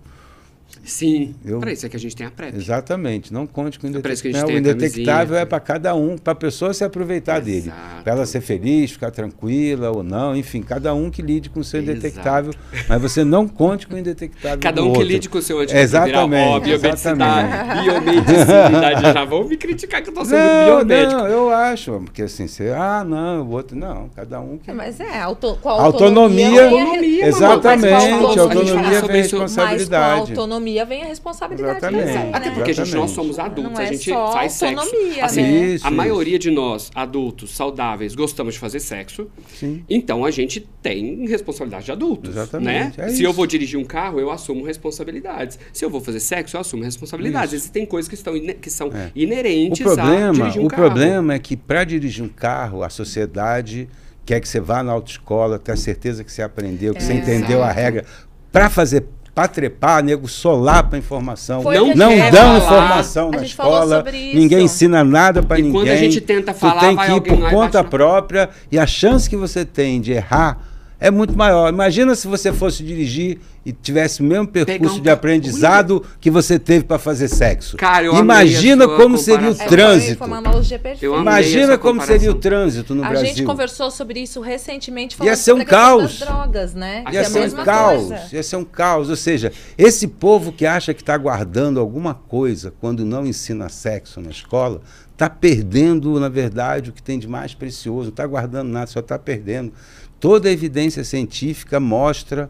Sim. 0.85 1.35
Eu- 1.43 1.59
Para 1.59 1.71
isso 1.71 1.85
é 1.85 1.89
que 1.89 1.95
a 1.97 1.99
gente 1.99 2.15
tem 2.15 2.25
a 2.27 2.31
PrEP. 2.31 2.55
Exatamente, 2.55 3.33
não 3.33 3.45
conte 3.47 3.79
com 3.79 3.87
É 3.87 3.89
que 3.89 3.97
gente 3.97 4.07
indetectável. 4.07 4.55
O 4.55 4.57
indetectável 4.57 5.37
é 5.37 5.45
para 5.45 5.59
cada 5.59 5.95
um, 5.95 6.17
para 6.17 6.33
a 6.33 6.35
pessoa 6.35 6.73
se 6.73 6.83
aproveitar 6.83 7.39
dele. 7.41 7.67
Exato. 7.69 8.03
Para 8.03 8.13
ela 8.13 8.25
ser 8.25 8.41
feliz, 8.41 8.91
ficar 8.91 9.11
tranquila 9.11 9.91
ou 9.91 10.03
não, 10.03 10.35
enfim, 10.35 10.61
cada 10.61 10.93
um 10.93 11.09
que 11.09 11.21
lide 11.21 11.49
com 11.49 11.59
o 11.59 11.63
seu 11.63 11.79
Exato. 11.81 11.97
indetectável, 11.97 12.53
mas 12.87 13.01
você 13.01 13.23
não 13.23 13.47
conte 13.47 13.87
com 13.87 13.95
o 13.95 13.97
indetectável 13.97 14.59
Cada 14.59 14.81
um 14.81 14.85
que 14.91 14.99
outro. 14.99 15.03
lide 15.03 15.27
com 15.29 15.37
o 15.37 15.41
seu. 15.41 15.61
Exatamente, 15.61 16.49
Ó, 16.49 16.59
biomedicidade, 16.59 17.47
exatamente. 17.47 17.83
biomedicidade. 17.83 19.01
Já 19.13 19.25
vão 19.25 19.43
me 19.47 19.57
criticar 19.57 20.01
que 20.01 20.09
eu 20.09 20.13
tô 20.13 20.23
sendo 20.25 20.37
Não, 20.37 20.65
biomédico. 20.77 21.19
não, 21.21 21.27
eu 21.27 21.49
acho, 21.49 21.91
porque 22.05 22.23
assim, 22.23 22.47
você, 22.47 22.69
ah, 22.69 23.03
não, 23.03 23.43
o 23.43 23.51
outro, 23.51 23.75
não, 23.77 24.09
cada 24.15 24.39
um 24.39 24.57
que... 24.57 24.69
É, 24.69 24.73
Mas 24.73 24.99
é, 24.99 25.19
auto, 25.21 25.57
com 25.61 25.69
Autonomia- 25.69 26.47
autonomia. 26.47 26.69
re- 26.69 26.79
Autonomia, 26.79 27.25
Exatamente, 27.27 27.85
a 27.87 28.15
autonomia 28.15 28.41
autonomia 28.75 29.01
vem 29.01 29.21
responsabilidade. 29.21 30.19
Mas 30.19 30.29
com 30.29 30.33
a 30.33 30.43
autonomia 30.79 30.85
vem 30.85 31.03
a 31.03 31.05
responsabilidade 31.07 31.77
Exatamente. 31.77 32.07
também, 32.13 32.25
né? 32.25 32.31
Até 32.33 32.51
porque 32.51 32.71
a 32.71 32.73
gente, 32.73 32.77
nós 32.77 32.87
Exatamente. 32.89 33.13
somos 33.15 33.39
adultos, 33.39 33.71
Não 33.73 33.79
a 33.79 33.83
é 33.83 33.87
gente 33.93 34.09
só 34.09 34.31
faz 34.33 34.51
sexo. 34.53 34.79
autonomia, 34.79 35.25
Assim, 35.25 35.41
né? 35.41 35.49
Isso, 35.65 35.85
a 35.85 35.89
isso. 35.89 35.97
maioria 35.97 36.39
de 36.39 36.51
nós, 36.51 36.91
adultos, 36.95 37.55
saudáveis, 37.55 38.15
gostamos 38.15 38.53
de 38.55 38.59
fazer 38.59 38.79
sexo. 38.79 39.27
Sim. 39.53 39.83
Então 39.89 40.23
a 40.25 40.31
gente 40.31 40.67
tem 40.81 41.25
responsabilidade 41.27 41.85
de 41.85 41.91
adultos. 41.91 42.29
Exatamente, 42.31 42.97
Né? 42.99 43.05
é 43.05 43.07
Se 43.09 43.13
isso. 43.15 43.23
eu 43.23 43.33
vou 43.33 43.45
dirigir 43.47 43.79
um 43.79 43.83
carro, 43.85 44.19
eu 44.19 44.29
assumo 44.31 44.63
responsabilidades. 44.65 45.57
Se 45.73 45.83
eu 45.83 45.89
vou 45.89 46.01
fazer 46.01 46.19
sexo, 46.19 46.55
eu 46.57 46.61
assumo 46.61 46.83
responsabilidades. 46.83 47.53
Isso. 47.53 47.63
Existem 47.63 47.85
coisas 47.85 48.07
que, 48.09 48.15
estão 48.15 48.33
que 48.39 48.69
são 48.69 48.87
É. 48.93 49.11
inerentes 49.15 49.85
O 49.85 49.89
a 49.89 49.95
problema, 49.95 50.33
dirigir 50.33 50.61
um 50.61 50.65
o 50.65 50.69
carro. 50.69 50.83
problema 50.83 51.33
é 51.33 51.39
que 51.39 51.55
para 51.57 51.83
dirigir 51.83 52.23
um 52.23 52.29
carro, 52.29 52.83
a 52.83 52.89
sociedade 52.89 53.87
quer 54.25 54.39
que 54.39 54.47
você 54.47 54.59
vá 54.59 54.81
na 54.81 54.91
autoescola, 54.91 55.59
tenha 55.59 55.77
certeza 55.77 56.23
que 56.23 56.31
você 56.31 56.41
aprendeu, 56.41 56.93
que 56.93 57.03
você 57.03 57.13
É. 57.13 57.15
entendeu 57.17 57.61
a 57.61 57.65
Exato. 57.67 57.79
regra. 57.79 58.05
Para 58.51 58.69
fazer, 58.69 59.03
para 59.35 59.49
trepar, 59.49 60.01
nego 60.01 60.27
solapa 60.29 60.95
a 60.95 60.99
informação. 60.99 61.61
Foi 61.61 61.75
Não 61.77 61.87
não 61.93 62.09
dão 62.31 62.41
falar. 62.41 62.57
informação 62.57 63.27
A 63.27 63.31
na 63.33 63.37
gente 63.39 63.53
falou 63.53 63.73
escola, 63.73 63.97
sobre 63.97 64.17
isso. 64.17 64.37
ninguém 64.37 64.63
ensina 64.63 65.03
nada 65.03 65.43
para 65.43 65.59
E 65.59 65.61
ninguém. 65.61 65.81
quando 65.81 65.89
a 65.91 65.95
gente 65.97 66.21
tenta 66.21 66.53
falar, 66.53 66.75
tu 66.79 66.85
tem 66.87 66.95
vai 66.95 67.07
que 67.07 67.17
ir 67.17 67.21
por 67.37 67.49
conta 67.49 67.83
própria 67.83 68.49
e 68.71 68.79
a 68.79 68.87
chance 68.87 69.29
que 69.29 69.35
você 69.35 69.65
tem 69.65 69.99
de 69.99 70.13
errar 70.13 70.57
é 70.99 71.11
muito 71.11 71.37
maior. 71.37 71.69
Imagina 71.71 72.15
se 72.15 72.27
você 72.27 72.53
fosse 72.53 72.83
dirigir 72.83 73.39
e 73.65 73.71
tivesse 73.73 74.21
o 74.21 74.23
mesmo 74.23 74.47
percurso 74.47 74.99
um 74.99 75.01
de 75.01 75.09
aprendizado 75.09 76.03
que 76.21 76.29
você 76.29 76.57
teve 76.59 76.85
para 76.85 76.97
fazer 76.99 77.27
sexo. 77.27 77.77
Cara, 77.77 78.05
eu 78.05 78.15
Imagina 78.15 78.85
a 78.85 78.87
como 78.87 79.17
seria 79.17 79.49
o. 79.49 79.53
É, 79.53 79.65
trânsito. 79.65 80.23
Amei 80.23 81.19
Imagina 81.19 81.77
como 81.77 82.01
seria 82.01 82.31
o 82.31 82.35
trânsito 82.35 82.93
no 82.95 83.03
a 83.03 83.09
Brasil. 83.09 83.27
gente 83.27 83.43
conversou 83.43 83.89
sobre 83.91 84.19
isso 84.21 84.39
recentemente 84.41 85.15
falando 85.15 85.31
Ia 85.31 85.35
ser 85.35 85.53
um 85.53 85.57
sobre 85.59 85.73
a 85.73 85.77
caos. 85.77 86.19
das 86.19 86.27
drogas, 86.29 86.73
né? 86.73 87.03
Ia 87.05 87.11
Que 87.11 87.17
é 87.17 87.19
Ia 87.19 87.21
a 87.21 87.29
ser 87.29 87.37
um 87.37 87.41
mesma 87.41 87.65
caos, 87.65 88.07
coisa. 88.07 88.27
ia 88.31 88.43
ser 88.43 88.55
um 88.57 88.63
caos. 88.63 89.09
Ou 89.09 89.15
seja, 89.15 89.51
esse 89.77 90.07
povo 90.07 90.51
que 90.51 90.65
acha 90.65 90.93
que 90.93 91.01
está 91.01 91.17
guardando 91.17 91.79
alguma 91.79 92.13
coisa 92.13 92.73
quando 92.79 93.03
não 93.03 93.25
ensina 93.25 93.67
sexo 93.69 94.21
na 94.21 94.29
escola, 94.29 94.81
está 95.11 95.29
perdendo, 95.29 96.19
na 96.19 96.29
verdade, 96.29 96.89
o 96.89 96.93
que 96.93 97.01
tem 97.01 97.17
de 97.17 97.27
mais 97.27 97.53
precioso. 97.53 98.03
Não 98.03 98.09
está 98.09 98.27
guardando 98.27 98.69
nada, 98.69 98.87
só 98.87 98.99
está 98.99 99.17
perdendo. 99.17 99.71
Toda 100.19 100.49
a 100.49 100.51
evidência 100.51 101.03
científica 101.03 101.79
mostra 101.79 102.49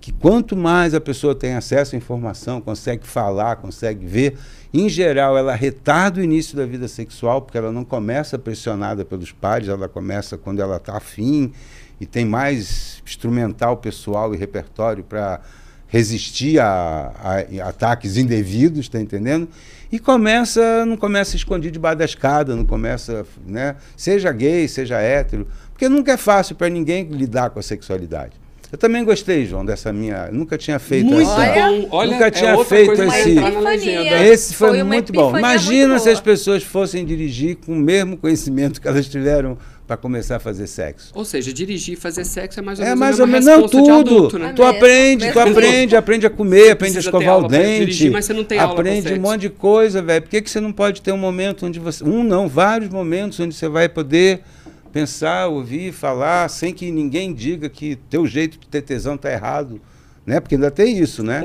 que 0.00 0.12
quanto 0.12 0.56
mais 0.56 0.94
a 0.94 1.00
pessoa 1.00 1.32
tem 1.34 1.54
acesso 1.54 1.94
à 1.94 1.98
informação, 1.98 2.60
consegue 2.60 3.06
falar, 3.06 3.56
consegue 3.56 4.04
ver, 4.04 4.36
em 4.74 4.88
geral 4.88 5.38
ela 5.38 5.54
retarda 5.54 6.20
o 6.20 6.24
início 6.24 6.56
da 6.56 6.66
vida 6.66 6.88
sexual, 6.88 7.40
porque 7.42 7.56
ela 7.56 7.70
não 7.70 7.84
começa 7.84 8.36
pressionada 8.36 9.04
pelos 9.04 9.30
pais, 9.30 9.68
ela 9.68 9.88
começa 9.88 10.36
quando 10.36 10.60
ela 10.60 10.76
está 10.78 10.96
afim 10.96 11.52
e 12.00 12.06
tem 12.06 12.24
mais 12.24 13.00
instrumental 13.06 13.76
pessoal 13.76 14.34
e 14.34 14.36
repertório 14.36 15.04
para 15.04 15.40
resistir 15.86 16.58
a, 16.58 17.12
a- 17.22 17.64
a 17.64 17.68
ataques 17.68 18.16
indevidos, 18.16 18.80
está 18.86 18.98
entendendo? 19.00 19.46
E 19.92 19.98
começa, 20.00 20.84
não 20.86 20.96
começa 20.96 21.36
escondido 21.36 21.74
debaixo 21.74 21.98
da 21.98 22.04
escada, 22.06 22.56
não 22.56 22.64
começa, 22.64 23.26
né? 23.46 23.76
Seja 23.94 24.32
gay, 24.32 24.66
seja 24.66 24.98
hétero, 24.98 25.46
porque 25.82 25.88
nunca 25.88 26.12
é 26.12 26.16
fácil 26.16 26.54
para 26.54 26.68
ninguém 26.68 27.02
lidar 27.10 27.50
com 27.50 27.58
a 27.58 27.62
sexualidade. 27.62 28.34
Eu 28.70 28.78
também 28.78 29.04
gostei, 29.04 29.44
João, 29.44 29.64
dessa 29.66 29.92
minha. 29.92 30.30
Nunca 30.32 30.56
tinha 30.56 30.78
feito 30.78 31.06
Muito 31.06 31.28
essa. 31.28 31.54
bom. 31.54 31.88
Olha, 31.90 32.12
Nunca 32.12 32.26
é 32.28 32.30
tinha 32.30 32.52
outra 32.56 32.64
feito 32.76 32.92
esse- 33.02 33.30
epifania. 33.32 34.22
Esse 34.32 34.54
foi, 34.54 34.68
Foi 34.68 34.82
muito 34.84 35.12
bom. 35.12 35.36
Imagina 35.36 35.88
muito 35.88 36.02
se 36.04 36.08
as 36.08 36.20
pessoas 36.20 36.62
fossem 36.62 37.04
dirigir 37.04 37.56
com 37.66 37.72
o 37.72 37.76
mesmo 37.76 38.16
conhecimento 38.16 38.80
que 38.80 38.86
elas 38.88 39.06
tiveram 39.08 39.58
para 39.86 39.96
começar 39.96 40.36
a 40.36 40.38
fazer 40.38 40.66
sexo. 40.68 41.10
Ou 41.14 41.24
seja, 41.24 41.52
dirigir 41.52 41.94
e 41.94 42.00
fazer 42.00 42.24
sexo 42.24 42.60
é 42.60 42.62
mais 42.62 42.78
ou 42.78 42.84
É 42.84 42.88
menos 42.94 43.00
mais 43.00 43.20
a 43.20 43.22
ou 43.24 43.26
menos. 43.28 43.44
Não, 43.44 43.68
tudo. 43.68 43.92
adulto, 43.92 44.38
né? 44.38 44.50
É 44.50 44.52
Tu 44.52 44.62
mesmo, 44.62 44.76
aprende, 44.76 45.32
tu 45.32 45.38
mesmo. 45.38 45.50
aprende, 45.50 45.96
aprende 45.96 46.26
a 46.26 46.30
comer, 46.30 46.70
aprende 46.70 46.96
a 46.96 47.00
escovar 47.00 47.28
aula 47.28 47.44
o 47.46 47.48
dente. 47.48 47.78
dirigir, 47.80 48.10
mas 48.12 48.24
você 48.24 48.32
não 48.32 48.44
tem 48.44 48.58
Aprende 48.58 49.00
um 49.00 49.02
sexo. 49.02 49.20
monte 49.20 49.40
de 49.42 49.50
coisa, 49.50 50.00
velho. 50.00 50.22
Por 50.22 50.30
que, 50.30 50.40
que 50.40 50.48
você 50.48 50.60
não 50.60 50.72
pode 50.72 51.02
ter 51.02 51.12
um 51.12 51.18
momento 51.18 51.66
onde 51.66 51.78
você. 51.80 52.02
Um 52.04 52.22
não, 52.22 52.48
vários 52.48 52.88
momentos 52.88 53.38
onde 53.40 53.54
você 53.54 53.68
vai 53.68 53.86
poder 53.88 54.40
pensar, 54.92 55.48
ouvir, 55.48 55.92
falar, 55.92 56.48
sem 56.48 56.72
que 56.74 56.90
ninguém 56.90 57.32
diga 57.32 57.68
que 57.68 57.96
teu 57.96 58.26
jeito 58.26 58.58
de 58.58 58.66
ter 58.68 58.82
tesão 58.82 59.16
tá 59.16 59.30
errado. 59.32 59.80
Né? 60.24 60.38
Porque 60.38 60.54
ainda 60.54 60.70
tem 60.70 60.96
isso, 60.98 61.22
né? 61.22 61.42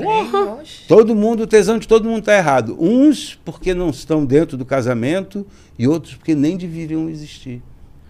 Oxe. 0.60 0.86
Todo 0.86 1.14
mundo, 1.14 1.42
o 1.42 1.46
tesão 1.46 1.78
de 1.78 1.88
todo 1.88 2.08
mundo 2.08 2.20
está 2.20 2.36
errado. 2.36 2.76
Uns 2.78 3.34
porque 3.44 3.74
não 3.74 3.90
estão 3.90 4.24
dentro 4.24 4.56
do 4.56 4.64
casamento 4.64 5.44
e 5.76 5.88
outros 5.88 6.14
porque 6.14 6.34
nem 6.34 6.56
deveriam 6.56 7.08
existir. 7.08 7.60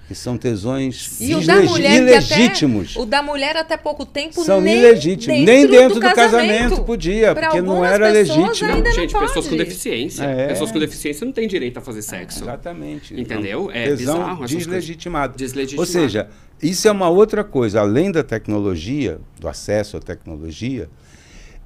Que 0.09 0.15
são 0.15 0.39
tesões 0.39 1.21
E 1.21 1.35
o 1.35 1.47
da 1.47 1.61
mulher 1.61 2.01
ilegítimos. 2.03 2.93
até, 2.93 3.01
o 3.01 3.05
da 3.05 3.23
mulher 3.23 3.57
até 3.59 3.77
pouco 3.77 4.07
tempo 4.07 4.43
São 4.43 4.59
nem 4.59 4.79
ilegítimos. 4.79 5.39
Nem 5.43 5.67
dentro 5.67 6.01
do 6.01 6.01
casamento 6.01 6.83
podia, 6.83 7.35
Pra 7.35 7.49
porque 7.49 7.61
não 7.61 7.85
era 7.85 8.09
legítimo. 8.09 8.47
ainda 8.47 8.67
Não, 8.69 8.85
não 8.85 8.93
gente, 8.93 9.13
pessoas 9.13 9.45
com 9.47 9.51
pode. 9.51 9.65
deficiência. 9.65 10.25
É. 10.25 10.47
Pessoas 10.49 10.73
com 10.73 10.79
deficiência 10.79 11.27
não 11.27 11.33
têm 11.33 11.47
direito 11.47 11.77
a 11.77 11.83
fazer 11.83 12.01
sexo. 12.01 12.43
Exatamente. 12.43 13.13
Entendeu? 13.21 13.65
Então, 13.71 13.71
É 13.83 13.85
tesão 13.85 14.15
bizarro 14.19 14.47
deslegitimado. 14.47 15.37
Deslegitimado. 15.37 15.83
Ou 15.83 15.87
seja, 15.87 16.29
isso 16.63 16.89
é 16.89 16.91
uma 16.91 17.11
outra 17.11 17.45
coisa. 17.45 17.81
Além 17.81 18.11
da 18.11 18.23
tecnologia, 18.23 19.21
do 19.39 19.47
acesso 19.47 19.99
à 19.99 20.01
tecnologia, 20.01 20.89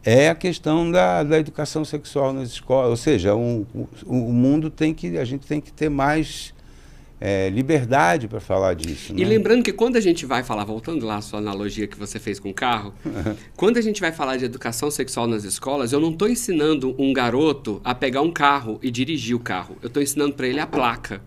é 0.05 0.29
a 0.31 0.35
questão 0.35 0.91
da, 0.91 1.23
da 1.23 1.39
educação 1.39 1.85
sexual 1.85 2.33
nas 2.33 2.49
escolas. 2.49 2.91
Ou 2.91 2.97
seja, 2.97 3.37
um, 3.37 3.65
o, 3.73 3.89
o 4.05 4.33
mundo 4.33 4.69
tem 4.69 4.93
que. 4.93 5.17
A 5.17 5.25
gente 5.25 5.47
tem 5.47 5.61
que 5.61 5.73
ter 5.73 5.89
mais 5.89 6.52
é, 7.25 7.49
liberdade 7.51 8.27
para 8.27 8.41
falar 8.41 8.75
disso. 8.75 9.13
E 9.17 9.23
né? 9.23 9.25
lembrando 9.25 9.63
que 9.63 9.73
quando 9.73 9.95
a 9.95 10.01
gente 10.01 10.27
vai 10.27 10.43
falar, 10.43 10.65
voltando 10.65 11.07
lá 11.07 11.19
à 11.19 11.21
sua 11.21 11.39
analogia 11.39 11.87
que 11.87 11.97
você 11.97 12.19
fez 12.19 12.41
com 12.41 12.51
o 12.51 12.55
carro, 12.55 12.93
quando 13.57 13.77
a 13.77 13.81
gente 13.81 14.01
vai 14.01 14.11
falar 14.11 14.37
de 14.37 14.45
educação 14.45 14.91
sexual 14.91 15.29
nas 15.29 15.45
escolas, 15.45 15.93
eu 15.93 16.01
não 16.01 16.11
estou 16.11 16.29
ensinando 16.29 16.97
um 16.99 17.13
garoto 17.13 17.81
a 17.85 17.95
pegar 17.95 18.23
um 18.23 18.33
carro 18.33 18.81
e 18.83 18.91
dirigir 18.91 19.37
o 19.37 19.39
carro. 19.39 19.77
Eu 19.81 19.87
estou 19.87 20.03
ensinando 20.03 20.35
para 20.35 20.49
ele 20.49 20.59
a 20.59 20.67
placa. 20.67 21.23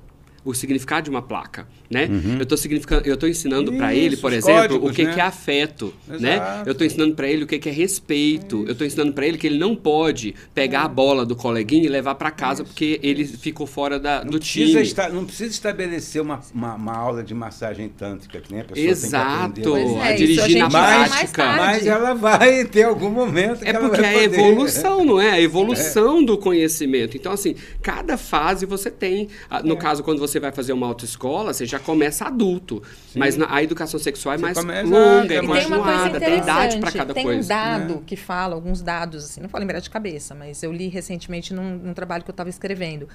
O 0.45 0.53
significado 0.53 1.05
de 1.05 1.09
uma 1.09 1.23
placa, 1.23 1.67
né? 1.89 2.07
Eu 2.37 2.43
estou 2.43 2.55
significando, 2.57 3.05
eu 3.07 3.17
tô 3.17 3.25
ensinando 3.27 3.73
para 3.73 3.93
ele, 3.95 4.05
Uhum. 4.09 4.13
Isso, 4.13 4.21
por 4.21 4.31
exemplo, 4.31 4.61
códigos, 4.61 4.91
o 4.91 4.93
que, 4.93 5.03
né? 5.03 5.13
que 5.13 5.19
é 5.19 5.23
afeto, 5.23 5.93
né? 6.07 6.35
Exato. 6.35 6.69
Eu 6.69 6.71
estou 6.73 6.85
ensinando 6.87 7.15
para 7.15 7.27
ele 7.27 7.43
o 7.43 7.47
que, 7.47 7.57
que 7.57 7.67
é 7.67 7.71
respeito. 7.71 8.63
Eu 8.67 8.73
estou 8.73 8.85
ensinando 8.85 9.11
para 9.13 9.25
ele 9.27 9.37
que 9.39 9.47
ele 9.47 9.57
não 9.57 9.75
pode 9.75 10.35
pegar 10.53 10.83
a 10.83 10.87
bola 10.87 11.25
do 11.25 11.35
coleguinha 11.35 11.83
e 11.85 11.87
levar 11.89 12.13
para 12.15 12.29
casa 12.29 12.63
porque 12.63 12.99
ele 13.01 13.25
ficou 13.25 13.65
fora 13.65 13.99
da, 13.99 14.23
Não 14.23 14.31
do 14.31 14.39
time. 14.39 14.75
esta- 14.77 15.09
não 15.09 15.25
precisa 15.25 15.49
estabelecer 15.51 16.21
uma, 16.21 16.39
uma, 16.53 16.75
uma 16.75 16.95
aula 16.95 17.23
de 17.23 17.33
massagem 17.33 17.89
tântrica, 17.89 18.39
que 18.39 18.51
nem 18.51 18.61
a 18.61 18.65
pessoa 18.65 18.87
Exato. 18.87 19.53
tem 19.53 19.63
que 19.63 19.69
aprender. 19.69 19.83
Pois 19.93 20.01
a 20.01 20.11
é, 20.11 20.15
isso 20.15 20.25
dirigir 20.25 20.57
a 20.61 20.69
na 20.69 20.69
prática. 20.69 21.45
Mas 21.57 21.87
ela 21.87 22.13
vai 22.13 22.65
ter 22.65 22.83
algum 22.83 23.09
momento 23.09 23.59
que 23.61 23.65
É 23.65 23.69
ela 23.69 23.79
porque 23.89 24.01
vai 24.01 24.15
é 24.15 24.25
a 24.25 24.29
poder. 24.29 24.39
evolução, 24.41 25.03
não 25.03 25.19
é? 25.19 25.31
A 25.31 25.41
evolução 25.41 26.23
do 26.23 26.37
conhecimento. 26.37 27.17
Então, 27.17 27.31
assim, 27.31 27.55
cada 27.81 28.15
fase 28.17 28.65
você 28.65 28.91
tem. 28.91 29.27
Ah, 29.49 29.59
É. 29.59 29.63
No 29.63 29.75
caso, 29.77 30.03
quando 30.03 30.19
você 30.19 30.34
vai 30.39 30.51
fazer 30.51 30.73
uma 30.73 30.87
autoescola, 30.87 31.53
você 31.53 31.65
já 31.65 31.79
começa 31.79 32.25
adulto. 32.25 32.81
Mas 33.15 33.37
na- 33.37 33.53
a 33.53 33.63
educação 33.63 33.99
sexual 33.99 34.35
é 34.35 34.37
Você 34.37 34.41
mais 34.41 34.57
começa- 34.57 34.83
longa, 34.89 35.25
é 35.25 35.27
tem 35.27 35.39
uma 35.39 35.47
coisa 35.55 35.67
continuada, 35.69 36.19
tem 36.19 36.37
idade 36.37 36.77
para 36.79 36.91
cada 36.91 37.13
tem 37.13 37.23
coisa. 37.23 37.39
um 37.41 37.47
dado 37.47 37.93
né? 37.95 38.01
que 38.05 38.15
fala, 38.15 38.55
alguns 38.55 38.81
dados, 38.81 39.23
assim, 39.25 39.41
não 39.41 39.49
vou 39.49 39.59
lembrar 39.59 39.79
de 39.79 39.89
cabeça, 39.89 40.33
mas 40.35 40.61
eu 40.63 40.71
li 40.71 40.87
recentemente 40.87 41.53
num, 41.53 41.77
num 41.77 41.93
trabalho 41.93 42.23
que 42.23 42.29
eu 42.29 42.33
estava 42.33 42.49
escrevendo, 42.49 43.07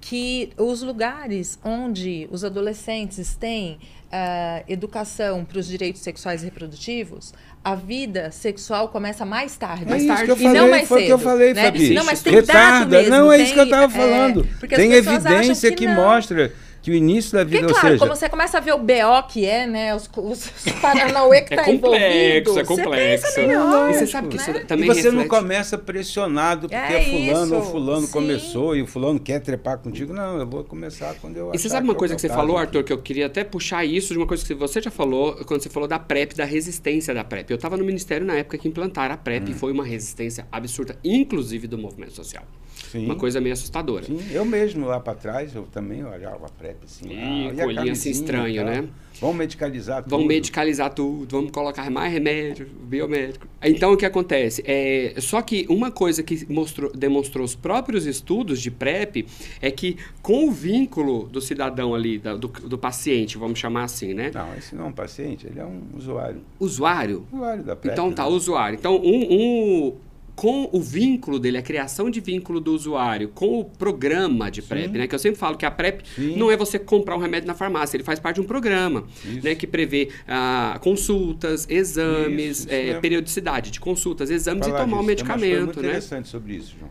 que 0.00 0.50
os 0.56 0.82
lugares 0.82 1.58
onde 1.64 2.26
os 2.30 2.44
adolescentes 2.44 3.34
têm 3.36 3.78
ah, 4.12 4.64
educação 4.66 5.44
para 5.44 5.58
os 5.58 5.66
direitos 5.68 6.00
sexuais 6.02 6.42
e 6.42 6.46
reprodutivos, 6.46 7.32
a 7.62 7.74
vida 7.74 8.30
sexual 8.30 8.88
começa 8.88 9.24
mais 9.24 9.56
tarde. 9.56 9.84
É 9.84 9.90
Mais 9.90 10.02
isso 10.02 10.08
tarde. 10.14 10.24
que 10.24 10.30
eu 10.30 10.36
E 10.38 10.44
não 10.44 10.54
falei, 10.54 10.70
mais 10.70 10.88
foi 10.88 11.02
o 11.02 11.06
que 11.06 11.12
eu 11.12 11.18
cedo, 11.18 11.28
falei, 11.28 11.54
né? 11.54 11.64
Fabi. 11.64 11.90
Não, 11.94 12.04
mas 12.04 12.22
tem 12.22 12.32
Retarda. 12.32 12.78
dado 12.86 12.90
mesmo. 12.90 13.10
Não, 13.10 13.32
é 13.32 13.38
isso 13.38 13.52
que 13.52 13.60
eu 13.60 13.66
tem, 13.66 13.74
estava 13.74 13.92
é, 13.92 13.96
falando. 13.96 14.48
porque 14.58 14.74
as 14.74 14.80
tem 14.80 14.92
evidência 14.92 15.70
que 15.70 15.76
que, 15.76 15.86
não. 15.86 15.94
mostra 15.94 16.52
que 16.90 16.94
o 16.94 16.96
início 16.96 17.32
da 17.32 17.44
vida, 17.44 17.60
Porque, 17.60 17.72
ou 17.72 17.80
claro, 17.80 17.88
seja, 17.94 17.98
como 18.04 18.16
você 18.16 18.28
começa 18.28 18.58
a 18.58 18.60
ver 18.60 18.72
o 18.74 18.78
BO 18.78 19.22
que 19.28 19.44
é, 19.46 19.66
né? 19.66 19.94
Os, 19.94 20.10
os, 20.16 20.46
os 20.66 20.72
Paranauê 20.80 21.42
que 21.42 21.54
É 21.54 21.56
tá 21.56 21.64
complexo, 21.64 22.50
envolvido. 22.50 22.58
é 22.60 22.64
complexo. 22.64 23.26
Você 23.26 23.34
pensa 23.34 23.46
melhor, 23.46 23.90
E 23.90 23.94
você 23.94 24.06
sabe 24.06 24.28
que 24.28 24.36
isso 24.36 24.52
né? 24.52 24.60
também 24.60 24.84
e 24.90 24.94
você 24.94 25.10
não 25.10 25.22
reflete- 25.22 25.28
começa 25.28 25.78
pressionado 25.78 26.68
porque 26.68 26.74
É 26.74 27.02
fulano 27.04 27.54
ou 27.56 27.62
isso, 27.62 27.70
fulano 27.70 28.06
sim. 28.06 28.12
começou 28.12 28.76
e 28.76 28.82
o 28.82 28.86
fulano 28.86 29.20
quer 29.20 29.40
trepar 29.40 29.78
contigo. 29.78 30.12
Não, 30.12 30.38
eu 30.38 30.46
vou 30.46 30.64
começar 30.64 31.14
quando 31.20 31.36
eu 31.36 31.50
E 31.54 31.58
você 31.58 31.68
sabe 31.68 31.84
uma 31.86 31.94
é 31.94 31.96
coisa 31.96 32.14
que 32.14 32.20
você 32.20 32.28
falou, 32.28 32.56
aqui. 32.56 32.66
Arthur, 32.66 32.84
que 32.84 32.92
eu 32.92 32.98
queria 32.98 33.26
até 33.26 33.44
puxar 33.44 33.84
isso 33.84 34.12
de 34.12 34.18
uma 34.18 34.26
coisa 34.26 34.44
que 34.44 34.54
você 34.54 34.80
já 34.80 34.90
falou, 34.90 35.34
quando 35.46 35.62
você 35.62 35.68
falou 35.70 35.88
da 35.88 35.98
PrEP, 35.98 36.34
da 36.34 36.44
resistência 36.44 37.14
da 37.14 37.22
PrEP. 37.24 37.50
Eu 37.50 37.56
estava 37.56 37.76
no 37.76 37.84
ministério 37.84 38.26
na 38.26 38.34
época 38.36 38.58
que 38.58 38.68
implantaram 38.68 39.14
a 39.14 39.16
PrEP 39.16 39.48
Hum. 39.48 39.50
e 39.52 39.54
foi 39.54 39.72
uma 39.72 39.84
resistência 39.84 40.46
absurda, 40.50 40.96
inclusive 41.04 41.66
do 41.66 41.78
movimento 41.78 42.12
social. 42.12 42.44
Sim. 42.90 43.04
Uma 43.04 43.14
coisa 43.16 43.40
meio 43.40 43.52
assustadora. 43.52 44.04
Sim, 44.04 44.18
eu 44.32 44.44
mesmo 44.44 44.86
lá 44.86 44.98
para 44.98 45.14
trás, 45.14 45.54
eu 45.54 45.62
também 45.62 46.04
olhava 46.04 46.46
a 46.46 46.48
PrEP 46.48 46.76
assim. 46.84 47.08
E 47.10 47.60
a 47.60 47.64
colhinha 47.64 47.92
assim 47.92 48.08
e 48.08 48.12
estranho, 48.12 48.64
né? 48.64 48.88
Vamos 49.20 49.36
medicalizar 49.36 50.02
tudo. 50.02 50.10
Vamos 50.10 50.26
medicalizar 50.26 50.92
tudo, 50.94 51.26
vamos 51.36 51.50
colocar 51.50 51.90
mais 51.90 52.10
remédio, 52.12 52.66
biomédico. 52.82 53.46
Então, 53.62 53.92
o 53.92 53.96
que 53.96 54.06
acontece? 54.06 54.62
É, 54.66 55.14
só 55.18 55.42
que 55.42 55.66
uma 55.68 55.90
coisa 55.90 56.22
que 56.22 56.50
mostrou, 56.50 56.90
demonstrou 56.92 57.44
os 57.44 57.54
próprios 57.54 58.06
estudos 58.06 58.60
de 58.62 58.70
PrEP 58.70 59.26
é 59.60 59.70
que 59.70 59.96
com 60.22 60.48
o 60.48 60.50
vínculo 60.50 61.28
do 61.28 61.40
cidadão 61.40 61.94
ali, 61.94 62.18
da- 62.18 62.34
do, 62.34 62.48
do 62.48 62.78
paciente, 62.78 63.36
vamos 63.36 63.58
chamar 63.58 63.84
assim, 63.84 64.14
né? 64.14 64.30
Não, 64.34 64.54
esse 64.56 64.74
não 64.74 64.86
é 64.86 64.88
um 64.88 64.92
paciente, 64.92 65.46
ele 65.46 65.60
é 65.60 65.64
um 65.66 65.82
usuário. 65.96 66.40
Usuário, 66.58 67.26
Usuário 67.30 67.62
da 67.62 67.76
PrEP. 67.76 67.92
Então 67.92 68.10
tá, 68.10 68.24
né? 68.24 68.30
usuário. 68.30 68.78
Então, 68.78 68.96
um, 68.96 69.26
um- 69.30 69.94
com 70.40 70.70
o 70.72 70.80
vínculo 70.80 71.38
dele, 71.38 71.58
a 71.58 71.62
criação 71.62 72.08
de 72.08 72.18
vínculo 72.18 72.60
do 72.60 72.72
usuário 72.72 73.28
com 73.28 73.60
o 73.60 73.64
programa 73.66 74.50
de 74.50 74.62
PrEP, 74.62 74.96
né? 74.96 75.06
Que 75.06 75.14
eu 75.14 75.18
sempre 75.18 75.38
falo 75.38 75.54
que 75.54 75.66
a 75.66 75.70
PrEP 75.70 76.00
Sim. 76.16 76.34
não 76.34 76.50
é 76.50 76.56
você 76.56 76.78
comprar 76.78 77.14
um 77.14 77.18
remédio 77.18 77.46
na 77.46 77.52
farmácia, 77.52 77.94
ele 77.94 78.04
faz 78.04 78.18
parte 78.18 78.36
de 78.36 78.40
um 78.40 78.44
programa, 78.44 79.04
Isso. 79.22 79.44
né? 79.44 79.54
Que 79.54 79.66
prevê 79.66 80.08
ah, 80.26 80.78
consultas, 80.80 81.66
exames, 81.68 82.60
Isso, 82.60 82.68
isso 82.70 82.74
mesmo. 82.74 83.00
periodicidade 83.02 83.70
de 83.70 83.78
consultas, 83.78 84.30
exames 84.30 84.66
Falar 84.66 84.78
e 84.78 84.82
tomar 84.82 84.96
o 84.96 85.06
disso. 85.06 85.16
Tem 85.16 85.26
coisas 85.26 85.40
medicamento, 85.42 85.64
muito 85.66 85.82
né? 85.82 85.88
interessante 85.88 86.28
sobre 86.30 86.54
isso, 86.54 86.74
João. 86.80 86.90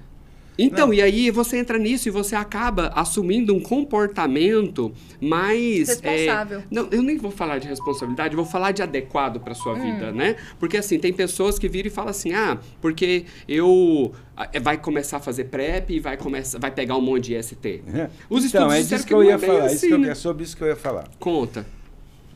Então, 0.62 0.88
Não. 0.88 0.94
e 0.94 1.02
aí 1.02 1.32
você 1.32 1.58
entra 1.58 1.78
nisso 1.78 2.10
e 2.10 2.12
você 2.12 2.36
acaba 2.36 2.88
assumindo 2.94 3.56
um 3.56 3.62
comportamento 3.62 4.92
mais. 5.22 5.88
Responsável. 5.88 6.60
é, 6.60 6.64
não, 6.70 6.88
eu 6.92 7.02
nem 7.02 7.18
vou 7.18 7.32
falar 7.32 7.60
de 7.60 7.68
responsabilidade, 7.68 8.36
vou 8.36 8.46
falar 8.46 8.72
de 8.72 8.82
adequado 8.82 9.40
para 9.40 9.54
sua 9.54 9.74
Hum. 9.74 9.82
vida, 9.94 10.12
né? 10.12 10.36
Porque 10.60 10.78
assim, 10.78 11.00
tem 11.00 11.14
pessoas 11.14 11.58
que 11.58 11.68
viram 11.70 11.88
e 11.88 11.92
falam 11.92 12.10
assim: 12.12 12.34
ah, 12.34 12.58
porque 12.82 13.26
eu. 13.48 14.12
ah, 14.36 14.50
Vai 14.62 14.78
começar 14.78 15.18
a 15.18 15.20
fazer 15.20 15.46
PrEP 15.46 15.92
e 15.92 16.00
vai, 16.00 16.18
começar, 16.18 16.60
vai 16.60 16.72
pegar 16.72 16.98
um 16.98 17.02
monte 17.02 17.26
de 17.26 17.36
IST. 17.36 17.84
Os 18.30 18.44
então, 18.46 18.68
estudos 18.68 18.74
é 18.74 18.80
disseram 18.82 18.82
disso 18.82 18.98
que 19.04 19.08
que 19.08 19.14
eu 19.14 19.18
não 19.20 19.26
ia 19.26 19.34
é 19.34 19.38
falar. 19.38 19.66
isso 19.68 19.76
assim, 19.76 19.88
que 19.88 19.94
eu- 19.94 19.98
né? 20.00 20.10
É 20.10 20.16
sobre 20.16 20.44
isso 20.44 20.58
que 20.58 20.64
eu 20.64 20.68
ia 20.68 20.76
falar. 20.76 21.08
Conta. 21.20 21.66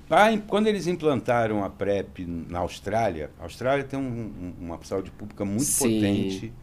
Ah, 0.10 0.32
em- 0.32 0.38
Quando 0.40 0.68
eles 0.68 0.86
implantaram 0.86 1.64
a 1.64 1.70
PrEP 1.70 2.26
na 2.28 2.60
Austrália, 2.60 3.32
a 3.40 3.44
Austrália 3.44 3.84
tem 3.84 3.98
um- 3.98 4.04
um- 4.62 4.66
uma 4.66 4.80
saúde 4.84 5.10
pública 5.12 5.44
muito 5.44 5.64
Sim. 5.64 5.96
potente, 5.96 6.54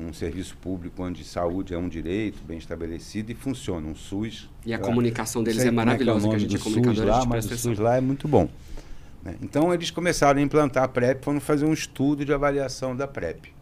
um 0.00 0.12
serviço 0.12 0.56
público 0.56 1.02
onde 1.02 1.24
saúde 1.24 1.74
é 1.74 1.78
um 1.78 1.88
direito 1.88 2.42
bem 2.44 2.58
estabelecido 2.58 3.30
e 3.30 3.34
funciona, 3.34 3.86
um 3.86 3.94
SUS. 3.94 4.48
E 4.64 4.72
a 4.72 4.78
lá, 4.78 4.84
comunicação 4.84 5.42
deles 5.42 5.64
é 5.64 5.70
maravilhosa, 5.70 6.20
que 6.20 6.26
é 6.26 6.30
que 6.30 6.36
a 6.36 6.38
nome 6.38 6.50
gente 6.50 6.60
é 6.60 6.64
comunicador, 6.64 7.14
a 7.14 7.18
lá, 7.18 7.24
mas 7.26 7.44
o. 7.46 7.56
SUS 7.56 7.78
lá 7.78 7.96
é 7.96 8.00
muito 8.00 8.26
bom. 8.26 8.48
né? 9.22 9.36
Então 9.42 9.72
eles 9.72 9.90
começaram 9.90 10.40
a 10.40 10.42
implantar 10.42 10.84
a 10.84 10.88
PrEP, 10.88 11.24
foram 11.24 11.40
fazer 11.40 11.64
um 11.64 11.72
estudo 11.72 12.24
de 12.24 12.32
avaliação 12.32 12.96
da 12.96 13.06
PrEP. 13.06 13.52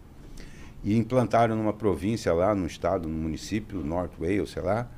E 0.85 0.97
implantaram 0.97 1.56
numa 1.56 1.73
província 1.73 2.32
lá, 2.32 2.55
no 2.55 2.66
estado, 2.66 3.09
no 3.09 3.15
município, 3.15 3.85
North 3.85 4.12
Wales, 4.19 4.51
sei 4.51 4.62
lá, 4.62 4.89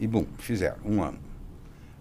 e 0.00 0.06
bum, 0.06 0.26
fizeram, 0.38 0.78
um 0.84 1.02
ano. 1.02 1.18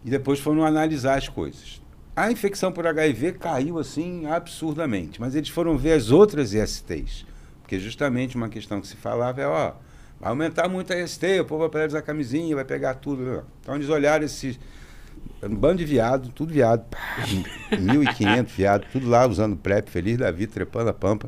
E 0.04 0.10
depois 0.10 0.40
foram 0.40 0.66
analisar 0.66 1.18
as 1.18 1.30
coisas. 1.30 1.82
A 2.16 2.32
infecção 2.32 2.72
por 2.72 2.88
HIV 2.88 3.34
caiu 3.34 3.78
assim 3.78 4.26
absurdamente, 4.26 5.22
mas 5.22 5.36
eles 5.36 5.50
foram 5.50 5.78
ver 5.78 5.94
as 5.94 6.10
outras 6.10 6.52
ISTs. 6.52 7.26
Porque 7.68 7.78
justamente 7.80 8.38
uma 8.38 8.48
questão 8.48 8.80
que 8.80 8.88
se 8.88 8.96
falava 8.96 9.42
é, 9.42 9.46
ó, 9.46 9.74
vai 10.22 10.30
aumentar 10.30 10.70
muito 10.70 10.94
a 10.94 11.02
IST, 11.02 11.42
o 11.42 11.46
povo 11.46 11.68
vai 11.68 11.82
de 11.82 11.88
usar 11.90 12.02
camisinha, 12.02 12.56
vai 12.56 12.64
pegar 12.64 12.94
tudo. 12.94 13.22
né? 13.24 13.44
Então 13.62 13.76
eles 13.76 13.90
olharam 13.90 14.24
esse 14.24 14.58
um 15.44 15.54
bando 15.54 15.80
de 15.80 15.86
viado, 15.86 16.30
tudo 16.30 16.54
viado, 16.54 16.86
pá, 16.90 16.98
1.500 17.76 18.46
viado, 18.56 18.86
tudo 18.90 19.10
lá 19.10 19.28
usando 19.28 19.58
PrEP, 19.58 19.90
feliz 19.90 20.18
da 20.18 20.32
vida, 20.32 20.54
trepando 20.54 20.92
a 20.92 20.94
pampa. 20.94 21.28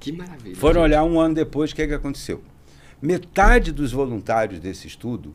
Que 0.00 0.10
maravilha. 0.10 0.56
Foram 0.56 0.80
olhar 0.80 1.04
um 1.04 1.20
ano 1.20 1.34
depois 1.34 1.70
o 1.70 1.74
que, 1.74 1.82
é 1.82 1.86
que 1.86 1.92
aconteceu. 1.92 2.42
Metade 3.02 3.72
dos 3.72 3.92
voluntários 3.92 4.58
desse 4.58 4.86
estudo 4.86 5.34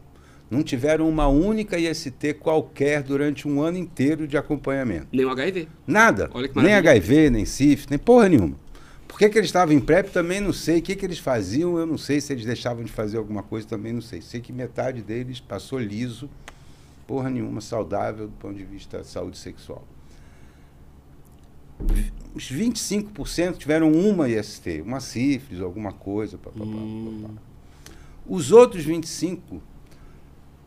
não 0.50 0.64
tiveram 0.64 1.08
uma 1.08 1.28
única 1.28 1.78
IST 1.78 2.34
qualquer 2.40 3.04
durante 3.04 3.48
um 3.48 3.62
ano 3.62 3.78
inteiro 3.78 4.28
de 4.28 4.36
acompanhamento. 4.36 5.10
Nem 5.12 5.26
o 5.26 5.30
HIV. 5.30 5.68
Nada. 5.86 6.28
Olha 6.34 6.48
que 6.48 6.60
nem. 6.60 6.74
HIV, 6.74 7.30
nem 7.30 7.46
CIF, 7.46 7.86
nem 7.88 8.00
porra 8.00 8.30
nenhuma. 8.30 8.56
Por 9.18 9.22
que, 9.22 9.30
que 9.30 9.38
eles 9.40 9.48
estavam 9.48 9.74
em 9.74 9.80
PrEP 9.80 10.12
também 10.12 10.40
não 10.40 10.54
sei. 10.54 10.78
O 10.78 10.82
que, 10.84 10.96
que 10.96 11.04
eles 11.04 11.18
faziam, 11.18 11.76
eu 11.80 11.88
não 11.88 11.98
sei. 11.98 12.22
Se 12.22 12.32
eles 12.34 12.46
deixavam 12.46 12.84
de 12.84 12.92
fazer 12.92 13.18
alguma 13.18 13.42
coisa 13.42 13.68
também 13.68 13.92
não 13.92 14.00
sei. 14.00 14.22
Sei 14.22 14.40
que 14.40 14.54
metade 14.54 15.02
deles 15.02 15.40
passou 15.40 15.80
liso, 15.80 16.30
porra 17.08 17.28
nenhuma, 17.28 17.60
saudável 17.60 18.28
do 18.28 18.34
ponto 18.34 18.56
de 18.56 18.64
vista 18.64 19.00
da 19.00 19.04
saúde 19.04 19.40
sexual. 19.40 19.84
Os 22.36 22.52
25% 22.52 23.58
tiveram 23.58 23.92
uma 23.92 24.30
IST, 24.30 24.82
uma 24.82 25.00
sífilis, 25.00 25.64
alguma 25.64 25.92
coisa. 25.92 26.38
Pá, 26.38 26.52
pá, 26.52 26.64
Hum. 26.64 27.24
pá. 27.24 27.94
Os 28.24 28.52
outros 28.52 28.86
25%, 28.86 29.60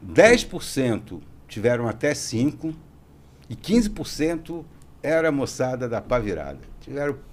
10% 0.05 1.21
tiveram 1.47 1.87
até 1.87 2.15
5% 2.15 2.75
e 3.49 3.55
15% 3.55 4.65
era 5.01 5.29
a 5.29 5.33
moçada 5.33 5.89
da 5.89 6.01
pá 6.01 6.19
virada. 6.19 6.59
Tiveram 6.81 7.30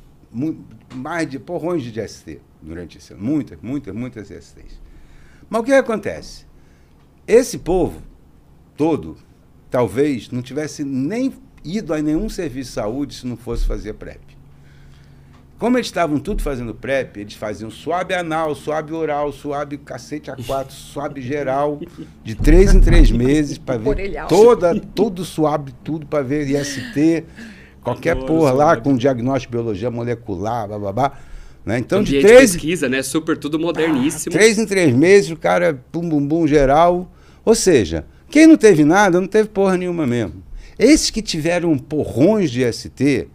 mais 0.93 1.29
de 1.29 1.39
porrões 1.39 1.83
de 1.83 2.07
ST 2.07 2.39
durante 2.61 2.97
esse 2.97 3.13
ano. 3.13 3.23
Muitas, 3.23 3.57
muitas, 3.61 3.95
muitas 3.95 4.27
STs. 4.27 4.79
Mas 5.49 5.61
o 5.61 5.63
que 5.63 5.73
acontece? 5.73 6.45
Esse 7.27 7.57
povo 7.57 8.01
todo, 8.75 9.17
talvez, 9.69 10.29
não 10.29 10.41
tivesse 10.41 10.83
nem 10.83 11.33
ido 11.63 11.93
a 11.93 12.01
nenhum 12.01 12.29
serviço 12.29 12.69
de 12.69 12.75
saúde 12.75 13.15
se 13.15 13.27
não 13.27 13.35
fosse 13.35 13.65
fazer 13.65 13.93
PrEP. 13.93 14.37
Como 15.57 15.75
eles 15.75 15.87
estavam 15.87 16.19
tudo 16.19 16.43
fazendo 16.43 16.75
PrEP, 16.75 17.17
eles 17.17 17.33
faziam 17.33 17.71
suave 17.71 18.13
anal, 18.13 18.53
suave 18.53 18.93
oral, 18.93 19.31
suave 19.33 19.77
cacete 19.79 20.29
A4, 20.29 20.69
suave 20.69 21.19
geral, 21.19 21.79
de 22.23 22.35
três 22.35 22.75
em 22.75 22.79
três 22.79 23.09
meses, 23.09 23.57
para 23.57 23.79
ver 23.79 24.13
toda, 24.29 24.79
tudo 24.79 25.25
suave, 25.25 25.73
tudo 25.83 26.05
para 26.05 26.23
ver 26.23 26.47
IST, 26.47 27.25
qualquer 27.87 28.11
Adoro 28.11 28.27
porra 28.27 28.51
lá, 28.51 28.77
com 28.77 28.95
diagnóstico 28.95 29.51
de 29.51 29.57
biologia 29.57 29.89
molecular, 29.89 30.67
bababá. 30.67 31.13
Né? 31.65 31.79
Então, 31.79 32.01
de 32.01 32.21
três, 32.21 32.51
de 32.51 32.57
pesquisa, 32.57 32.87
né? 32.87 33.01
Super 33.01 33.37
tudo 33.37 33.59
moderníssimo. 33.59 34.31
Três 34.31 34.57
em 34.57 34.65
três 34.65 34.93
meses, 34.93 35.31
o 35.31 35.35
cara, 35.35 35.81
pum, 35.91 36.07
bum, 36.07 36.25
bum, 36.25 36.47
geral. 36.47 37.11
Ou 37.43 37.55
seja, 37.55 38.05
quem 38.29 38.47
não 38.47 38.57
teve 38.57 38.83
nada, 38.83 39.19
não 39.19 39.27
teve 39.27 39.49
porra 39.49 39.77
nenhuma 39.77 40.05
mesmo. 40.05 40.43
Esses 40.77 41.09
que 41.09 41.21
tiveram 41.21 41.77
porrões 41.77 42.51
de 42.51 42.71
ST, 42.71 43.27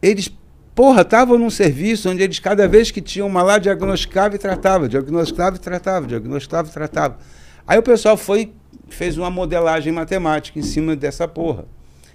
eles, 0.00 0.30
porra, 0.74 1.02
estavam 1.02 1.38
num 1.38 1.50
serviço 1.50 2.08
onde 2.10 2.22
eles, 2.22 2.38
cada 2.38 2.66
vez 2.66 2.90
que 2.90 3.00
tinham 3.00 3.28
uma 3.28 3.42
lá, 3.42 3.58
diagnosticava 3.58 4.34
e 4.34 4.38
tratava, 4.38 4.88
diagnosticava 4.88 5.56
e 5.56 5.58
tratava, 5.58 6.06
diagnosticava 6.06 6.68
e 6.68 6.72
tratava. 6.72 7.18
Aí 7.66 7.78
o 7.78 7.82
pessoal 7.82 8.16
foi, 8.16 8.52
fez 8.88 9.18
uma 9.18 9.30
modelagem 9.30 9.92
matemática 9.92 10.58
em 10.58 10.62
cima 10.62 10.96
dessa 10.96 11.28
porra. 11.28 11.66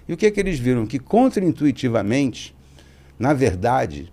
E 0.08 0.14
o 0.14 0.18
que, 0.18 0.30
que 0.32 0.40
eles 0.40 0.60
viram? 0.60 0.86
Que 0.86 1.00
contra-intuitivamente, 1.00 2.56
na 3.18 3.34
verdade, 3.34 4.12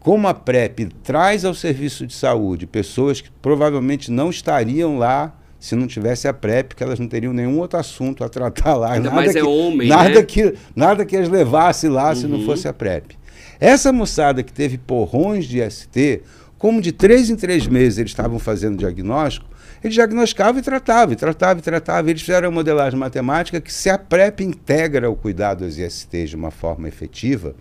como 0.00 0.28
a 0.28 0.34
PrEP 0.34 0.88
traz 1.02 1.44
ao 1.44 1.54
serviço 1.54 2.06
de 2.06 2.14
saúde 2.14 2.66
pessoas 2.66 3.20
que 3.20 3.30
provavelmente 3.42 4.10
não 4.10 4.30
estariam 4.30 4.98
lá 4.98 5.34
se 5.58 5.74
não 5.74 5.88
tivesse 5.88 6.28
a 6.28 6.32
PrEP, 6.32 6.74
que 6.76 6.82
elas 6.84 7.00
não 7.00 7.08
teriam 7.08 7.32
nenhum 7.32 7.58
outro 7.58 7.78
assunto 7.80 8.22
a 8.22 8.28
tratar 8.28 8.74
lá. 8.76 8.92
Ainda 8.92 9.10
nada 9.10 9.16
mais 9.16 9.32
que, 9.32 9.38
é 9.38 9.44
homem, 9.44 9.88
nada 9.88 10.10
né? 10.10 10.22
que 10.22 10.54
Nada 10.76 11.04
que 11.04 11.16
as 11.16 11.28
levasse 11.28 11.88
lá 11.88 12.14
se 12.14 12.26
não 12.28 12.38
Uhum. 12.38 12.46
fosse 12.46 12.68
a 12.68 12.72
PrEP. 12.72 13.16
Essa 13.58 13.92
moçada 13.92 14.42
que 14.44 14.52
teve 14.52 14.78
porrões 14.78 15.46
de 15.46 15.60
ST, 15.68 16.22
como 16.58 16.80
de 16.80 16.92
três 16.92 17.28
em 17.28 17.34
três 17.34 17.66
meses 17.66 17.98
eles 17.98 18.12
estavam 18.12 18.38
fazendo 18.38 18.78
diagnóstico, 18.78 19.46
eles 19.82 19.94
diagnosticavam 19.94 20.60
e 20.60 20.62
tratavam, 20.62 21.12
e 21.12 21.16
tratavam 21.16 21.58
e 21.58 21.62
tratavam. 21.62 22.10
Eles 22.10 22.22
fizeram 22.22 22.48
a 22.48 22.50
modelagem 22.50 22.98
matemática 22.98 23.60
que 23.60 23.72
se 23.72 23.88
a 23.88 23.98
PrEP 23.98 24.40
integra 24.40 25.10
o 25.10 25.16
cuidado 25.16 25.64
às 25.64 25.78
ISTs 25.78 26.30
de 26.30 26.36
uma 26.36 26.50
forma 26.50 26.88
efetiva, 26.88 27.54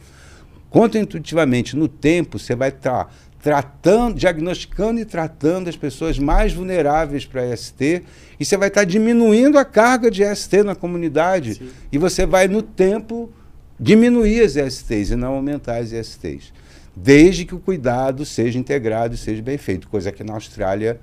Contra-intuitivamente, 0.69 1.76
no 1.76 1.88
tempo, 1.88 2.38
você 2.38 2.56
vai 2.56 2.69
estar 2.69 3.14
tratando, 3.41 4.15
diagnosticando 4.15 4.99
e 4.99 5.06
tratando 5.06 5.69
as 5.69 5.77
pessoas 5.77 6.19
mais 6.19 6.52
vulneráveis 6.53 7.26
para 7.26 7.56
ST 7.56 8.03
e 8.39 8.44
você 8.44 8.57
vai 8.57 8.68
estar 8.68 8.84
diminuindo 8.84 9.57
a 9.57 9.64
carga 9.64 10.11
de 10.11 10.23
ST 10.35 10.64
na 10.64 10.76
comunidade 10.76 11.56
Sim. 11.56 11.69
e 11.91 11.98
você 11.98 12.26
vai, 12.26 12.48
no 12.48 12.61
tempo, 12.61 13.31
diminuir 13.80 14.41
as 14.41 14.53
STs 14.53 15.11
e 15.11 15.15
não 15.15 15.34
aumentar 15.35 15.77
as 15.77 15.89
STs. 15.89 16.52
Desde 16.95 17.45
que 17.45 17.56
o 17.56 17.60
cuidado 17.60 18.26
seja 18.26 18.60
integrado 18.60 19.14
e 19.14 19.18
seja 19.18 19.41
bem 19.41 19.57
feito, 19.57 19.88
coisa 19.88 20.11
que 20.11 20.23
na 20.23 20.34
Austrália 20.34 20.99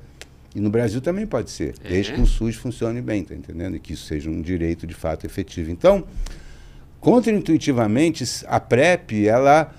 e 0.54 0.60
no 0.60 0.70
Brasil 0.70 1.00
também 1.00 1.26
pode 1.26 1.50
ser, 1.50 1.74
É. 1.84 1.88
desde 1.88 2.12
que 2.12 2.20
o 2.20 2.26
SUS 2.26 2.54
funcione 2.56 3.00
bem, 3.00 3.24
tá 3.24 3.34
entendendo? 3.34 3.76
E 3.76 3.80
que 3.80 3.92
isso 3.94 4.06
seja 4.06 4.30
um 4.30 4.40
direito 4.40 4.86
de 4.86 4.94
fato 4.94 5.24
efetivo. 5.26 5.70
Então, 5.70 6.04
Contra-intuitivamente, 7.00 8.24
a 8.46 8.58
PrEP, 8.58 9.26
ela, 9.28 9.70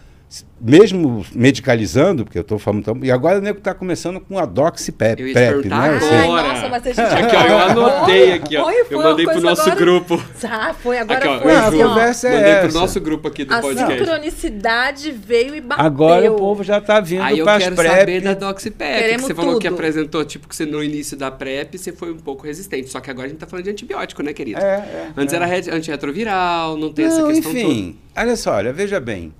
mesmo 0.60 1.26
medicalizando, 1.34 2.24
porque 2.24 2.38
eu 2.38 2.42
estou 2.42 2.58
falando. 2.58 2.84
tão- 2.84 3.00
E 3.04 3.12
agora 3.12 3.40
o 3.40 3.42
nego 3.42 3.58
está 3.60 3.74
começando 3.74 4.20
com 4.20 4.40
a 4.40 4.46
Doxy-PrEP, 4.46 5.20
Eu 5.22 5.28
ia 5.28 5.34
PrEP, 5.34 5.68
né? 5.68 5.76
agora. 5.76 5.98
Assim, 5.98 6.16
Ai, 6.16 6.28
nossa, 6.28 6.70
mas 6.70 6.88
a 6.88 6.94
gente... 6.94 7.26
Aqui, 7.26 7.36
ó, 7.36 7.42
eu 7.46 7.58
anotei 7.60 8.32
aqui, 8.34 8.58
ó. 8.58 8.66
Oi, 8.68 8.74
Eu 8.82 8.86
foi 8.86 8.96
uma 8.98 9.04
mandei 9.10 9.26
pro 9.26 9.42
nosso 9.42 9.62
agora- 9.62 9.76
grupo. 9.76 10.24
Ah, 10.48 10.74
foi, 10.74 10.98
agora 10.98 11.20
Aqui, 11.20 11.28
ó, 11.28 11.40
foi 11.42 11.52
eu 11.52 11.58
assim, 11.58 11.82
ó. 11.82 11.86
A 11.86 11.90
conversa 11.90 12.28
é 12.30 12.36
Mandei 12.36 12.52
essa. 12.52 12.68
pro 12.70 12.80
nosso 12.80 13.02
grupo 13.02 13.28
aqui 13.28 13.44
do 13.46 13.54
A 13.54 13.60
podcast. 13.62 13.98
sincronicidade 14.00 15.12
veio 15.12 15.56
e 15.56 15.62
bateu. 15.62 15.86
Agora 15.86 16.32
o 16.32 16.36
povo 16.36 16.64
já 16.64 16.78
está 16.78 17.00
vindo 17.00 17.22
Aí 17.24 17.40
eu 17.40 17.46
quero 17.46 17.76
PrEP. 17.76 17.92
saber 18.00 18.22
da 18.22 18.34
DoxyPrep, 18.34 19.16
que 19.16 19.22
você 19.22 19.34
falou 19.34 19.60
que 19.60 19.68
apresentou, 19.68 20.24
tipo, 20.26 20.48
que 20.48 20.56
você 20.56 20.66
no 20.66 20.84
início 20.84 21.18
da 21.18 21.30
PrEP, 21.32 21.78
você 21.78 21.92
foi 21.92 22.12
um 22.12 22.18
pouco 22.18 22.46
resistente. 22.46 22.90
Só 22.90 23.00
que 23.00 23.10
agora 23.10 23.28
a 23.28 23.30
gente 23.30 23.40
tá 23.40 23.48
falando 23.48 23.66
de 23.66 23.72
antibiótico, 23.72 24.22
né, 24.24 24.34
querido? 24.34 24.60
É, 24.60 24.64
é, 24.64 25.08
Antes 25.18 25.34
é. 25.34 25.38
era 25.38 25.46
re- 25.46 25.72
antirretroviral, 25.72 26.78
não 26.78 26.92
tem 26.94 27.06
essa 27.06 27.22
Não, 27.22 27.28
questão 27.30 27.52
enfim, 27.52 27.98
olha 28.16 28.36
só, 28.36 28.54
olha, 28.54 28.72
veja 28.74 29.00
bem. 29.00 29.34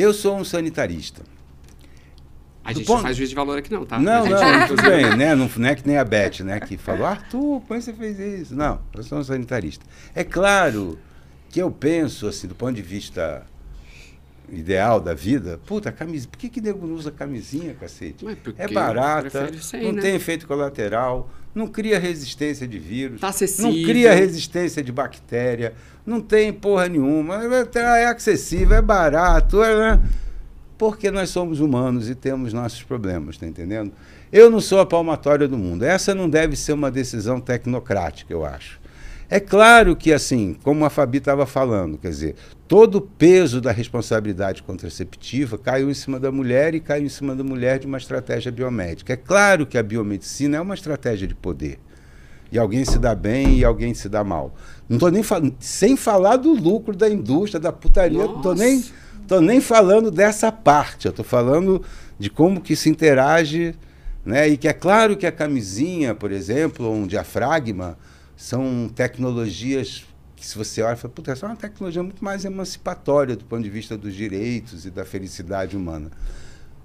Eu 0.00 0.14
sou 0.14 0.36
um 0.38 0.44
sanitarista. 0.44 1.22
A 2.64 2.72
do 2.72 2.78
gente 2.78 2.86
ponto- 2.86 2.96
não 2.98 3.02
faz 3.02 3.16
juízo 3.16 3.30
de 3.30 3.34
valor 3.36 3.58
aqui 3.58 3.72
não, 3.72 3.86
tá? 3.86 3.98
Não, 3.98 4.12
A 4.12 4.28
gente 4.28 4.30
não, 4.32 4.58
não, 4.60 4.66
tudo 4.68 4.82
bem, 4.82 5.16
né? 5.16 5.34
Não, 5.34 5.50
não 5.56 5.68
é 5.68 5.74
que 5.74 5.86
nem 5.86 5.96
a 5.96 6.04
Beth, 6.04 6.40
né? 6.40 6.60
Que 6.60 6.76
falou, 6.76 7.06
Arthur, 7.06 7.62
como 7.62 7.74
é 7.74 7.78
que 7.78 7.82
você 7.84 7.92
fez 7.94 8.18
isso? 8.18 8.54
Não, 8.54 8.80
eu 8.94 9.02
sou 9.02 9.18
um 9.18 9.24
sanitarista. 9.24 9.84
É 10.14 10.22
claro 10.22 10.98
que 11.48 11.60
eu 11.60 11.70
penso, 11.70 12.26
assim, 12.26 12.46
do 12.46 12.54
ponto 12.54 12.74
de 12.74 12.82
vista 12.82 13.46
ideal 14.50 15.00
da 15.00 15.14
vida, 15.14 15.58
puta, 15.66 15.90
camisa, 15.92 16.28
por 16.28 16.38
que 16.38 16.48
que 16.48 16.60
nego 16.60 16.86
usa 16.86 17.10
camisinha, 17.10 17.74
cacete? 17.74 18.24
É 18.56 18.68
barata, 18.68 19.50
sem, 19.60 19.84
não 19.84 19.92
né? 19.92 20.02
tem 20.02 20.14
efeito 20.14 20.46
colateral, 20.46 21.30
não 21.58 21.66
cria 21.66 21.98
resistência 21.98 22.66
de 22.66 22.78
vírus, 22.78 23.20
tá 23.20 23.32
não 23.58 23.72
cria 23.72 24.14
resistência 24.14 24.82
de 24.82 24.92
bactéria, 24.92 25.74
não 26.06 26.20
tem 26.20 26.52
porra 26.52 26.88
nenhuma, 26.88 27.40
é 27.74 28.06
acessível, 28.06 28.76
é 28.76 28.80
barato, 28.80 29.62
é, 29.62 29.76
né? 29.76 30.02
porque 30.78 31.10
nós 31.10 31.30
somos 31.30 31.58
humanos 31.58 32.08
e 32.08 32.14
temos 32.14 32.52
nossos 32.52 32.84
problemas, 32.84 33.36
tá 33.36 33.44
entendendo? 33.44 33.90
Eu 34.32 34.48
não 34.48 34.60
sou 34.60 34.78
a 34.78 34.86
palmatória 34.86 35.48
do 35.48 35.58
mundo. 35.58 35.82
Essa 35.82 36.14
não 36.14 36.30
deve 36.30 36.54
ser 36.54 36.72
uma 36.72 36.90
decisão 36.90 37.40
tecnocrática, 37.40 38.32
eu 38.32 38.44
acho. 38.44 38.78
É 39.30 39.38
claro 39.38 39.94
que, 39.94 40.10
assim, 40.10 40.56
como 40.62 40.86
a 40.86 40.90
Fabi 40.90 41.18
estava 41.18 41.44
falando, 41.44 41.98
quer 41.98 42.08
dizer, 42.08 42.34
todo 42.66 42.94
o 42.96 43.00
peso 43.00 43.60
da 43.60 43.70
responsabilidade 43.70 44.62
contraceptiva 44.62 45.58
caiu 45.58 45.90
em 45.90 45.94
cima 45.94 46.18
da 46.18 46.32
mulher 46.32 46.74
e 46.74 46.80
caiu 46.80 47.04
em 47.04 47.10
cima 47.10 47.36
da 47.36 47.44
mulher 47.44 47.78
de 47.78 47.86
uma 47.86 47.98
estratégia 47.98 48.50
biomédica. 48.50 49.12
É 49.12 49.16
claro 49.16 49.66
que 49.66 49.76
a 49.76 49.82
biomedicina 49.82 50.56
é 50.56 50.60
uma 50.60 50.74
estratégia 50.74 51.28
de 51.28 51.34
poder. 51.34 51.78
E 52.50 52.58
alguém 52.58 52.86
se 52.86 52.98
dá 52.98 53.14
bem 53.14 53.58
e 53.58 53.64
alguém 53.64 53.92
se 53.92 54.08
dá 54.08 54.24
mal. 54.24 54.54
Não 54.88 54.96
estou 54.96 55.10
nem 55.10 55.22
falando, 55.22 55.54
sem 55.60 55.94
falar 55.94 56.36
do 56.36 56.54
lucro 56.54 56.96
da 56.96 57.10
indústria, 57.10 57.60
da 57.60 57.70
putaria, 57.70 58.24
não 58.24 58.36
estou 58.36 58.54
nem, 58.54 58.82
tô 59.26 59.42
nem 59.42 59.60
falando 59.60 60.10
dessa 60.10 60.50
parte. 60.50 61.04
Eu 61.04 61.10
estou 61.10 61.24
falando 61.24 61.82
de 62.18 62.30
como 62.30 62.62
que 62.62 62.74
se 62.74 62.88
interage, 62.88 63.74
né? 64.24 64.48
E 64.48 64.56
que 64.56 64.66
é 64.66 64.72
claro 64.72 65.18
que 65.18 65.26
a 65.26 65.32
camisinha, 65.32 66.14
por 66.14 66.32
exemplo, 66.32 66.86
ou 66.86 66.94
um 66.94 67.06
diafragma, 67.06 67.98
são 68.38 68.88
tecnologias 68.94 70.06
que 70.36 70.46
se 70.46 70.56
você 70.56 70.80
olha, 70.80 70.94
fala, 70.94 71.12
puta, 71.12 71.32
essa 71.32 71.44
é 71.44 71.48
uma 71.48 71.56
tecnologia 71.56 72.00
muito 72.00 72.24
mais 72.24 72.44
emancipatória 72.44 73.34
do 73.34 73.44
ponto 73.44 73.64
de 73.64 73.68
vista 73.68 73.98
dos 73.98 74.14
direitos 74.14 74.86
e 74.86 74.90
da 74.90 75.04
felicidade 75.04 75.76
humana. 75.76 76.08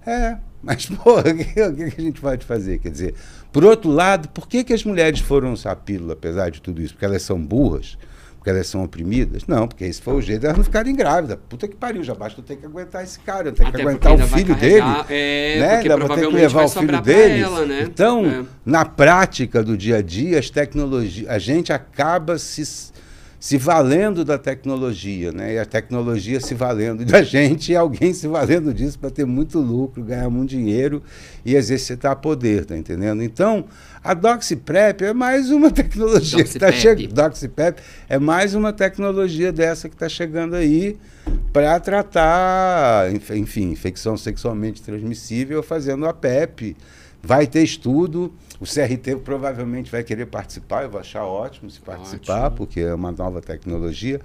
É, 0.04 0.40
mas, 0.64 0.88
porra, 0.98 1.30
o 1.30 1.36
que, 1.36 1.46
que 1.46 1.62
a 1.62 2.04
gente 2.04 2.20
pode 2.20 2.44
fazer? 2.44 2.80
Quer 2.80 2.90
dizer, 2.90 3.16
por 3.52 3.64
outro 3.64 3.92
lado, 3.92 4.30
por 4.30 4.48
que, 4.48 4.64
que 4.64 4.74
as 4.74 4.84
mulheres 4.84 5.20
foram 5.20 5.54
usar 5.54 5.76
pílula, 5.76 6.14
apesar 6.14 6.50
de 6.50 6.60
tudo 6.60 6.82
isso? 6.82 6.96
Porque 6.96 7.06
elas 7.06 7.22
são 7.22 7.40
burras? 7.40 8.00
Porque 8.44 8.50
elas 8.50 8.68
são 8.68 8.84
oprimidas? 8.84 9.48
Não, 9.48 9.70
porque 9.70 9.86
esse 9.86 10.02
foi 10.02 10.16
o 10.16 10.22
jeito 10.22 10.42
de 10.42 10.48
elas 10.48 10.58
não 10.58 10.66
ficarem 10.66 10.94
grávidas. 10.94 11.40
Puta 11.48 11.66
que 11.66 11.78
pariu, 11.78 12.04
já 12.04 12.14
basta 12.14 12.42
eu 12.42 12.44
ter 12.44 12.58
que 12.58 12.66
aguentar 12.66 13.02
esse 13.02 13.18
cara, 13.22 13.48
eu 13.48 13.54
tenho 13.54 13.72
que 13.72 13.82
aguentar 13.82 14.14
o 14.14 14.18
filho 14.18 14.54
carregar, 14.54 15.08
dele. 15.08 15.18
É, 15.18 15.60
né? 15.62 15.76
Ainda 15.78 15.96
vou 15.98 16.10
ter 16.10 16.28
que 16.28 16.34
levar 16.34 16.66
o 16.66 16.70
filho 16.70 17.02
dele. 17.02 17.42
Ela, 17.42 17.66
né? 17.66 17.84
Então, 17.84 18.26
é. 18.26 18.44
na 18.66 18.84
prática 18.84 19.64
do 19.64 19.78
dia 19.78 20.00
a 20.00 20.02
dia, 20.02 20.38
as 20.40 20.50
tecnologias, 20.50 21.30
a 21.30 21.40
gente 21.40 21.72
acaba 21.72 22.38
se 22.38 22.92
se 23.44 23.58
valendo 23.58 24.24
da 24.24 24.38
tecnologia, 24.38 25.34
né? 25.34 25.56
E 25.56 25.60
a 25.60 25.66
tecnologia 25.66 26.40
se 26.40 26.54
valendo 26.54 27.04
da 27.04 27.22
gente 27.28 27.74
e 27.74 27.76
alguém 27.76 28.14
se 28.14 28.26
valendo 28.26 28.74
disso 28.74 28.98
para 28.98 29.10
ter 29.10 29.26
muito 29.26 29.60
lucro, 29.60 30.02
ganhar 30.02 30.30
muito 30.30 30.52
dinheiro 30.52 31.04
e 31.44 31.54
exercitar 31.54 32.16
poder, 32.16 32.64
tá 32.64 32.78
entendendo? 32.78 33.22
Então, 33.22 33.66
a 34.02 34.14
DoxyPrep 34.14 35.04
é 35.04 35.14
mais 35.14 35.52
uma 35.52 35.70
tecnologia 35.76 36.42
que 36.42 36.52
está 36.52 36.72
chegando. 36.72 37.14
DoxyPrep 37.14 37.82
é 38.08 38.18
mais 38.18 38.56
uma 38.56 38.72
tecnologia 38.72 39.52
dessa 39.52 39.90
que 39.90 39.96
está 39.96 40.08
chegando 40.08 40.56
aí 40.56 40.96
para 41.52 41.78
tratar, 41.82 43.14
enfim, 43.14 43.72
infecção 43.72 44.16
sexualmente 44.16 44.82
transmissível 44.82 45.62
fazendo 45.62 46.06
a 46.06 46.14
PEP. 46.14 46.78
Vai 47.24 47.48
ter 47.48 47.64
estudo 47.64 48.34
o 48.64 48.66
CRT 48.66 49.18
provavelmente 49.18 49.92
vai 49.92 50.04
querer 50.04 50.26
participar, 50.26 50.84
eu 50.84 50.90
vou 50.90 51.02
achar 51.02 51.26
ótimo 51.26 51.70
se 51.70 51.82
participar, 51.82 52.46
ótimo. 52.46 52.58
porque 52.58 52.80
é 52.80 52.94
uma 52.94 53.12
nova 53.12 53.42
tecnologia. 53.42 54.22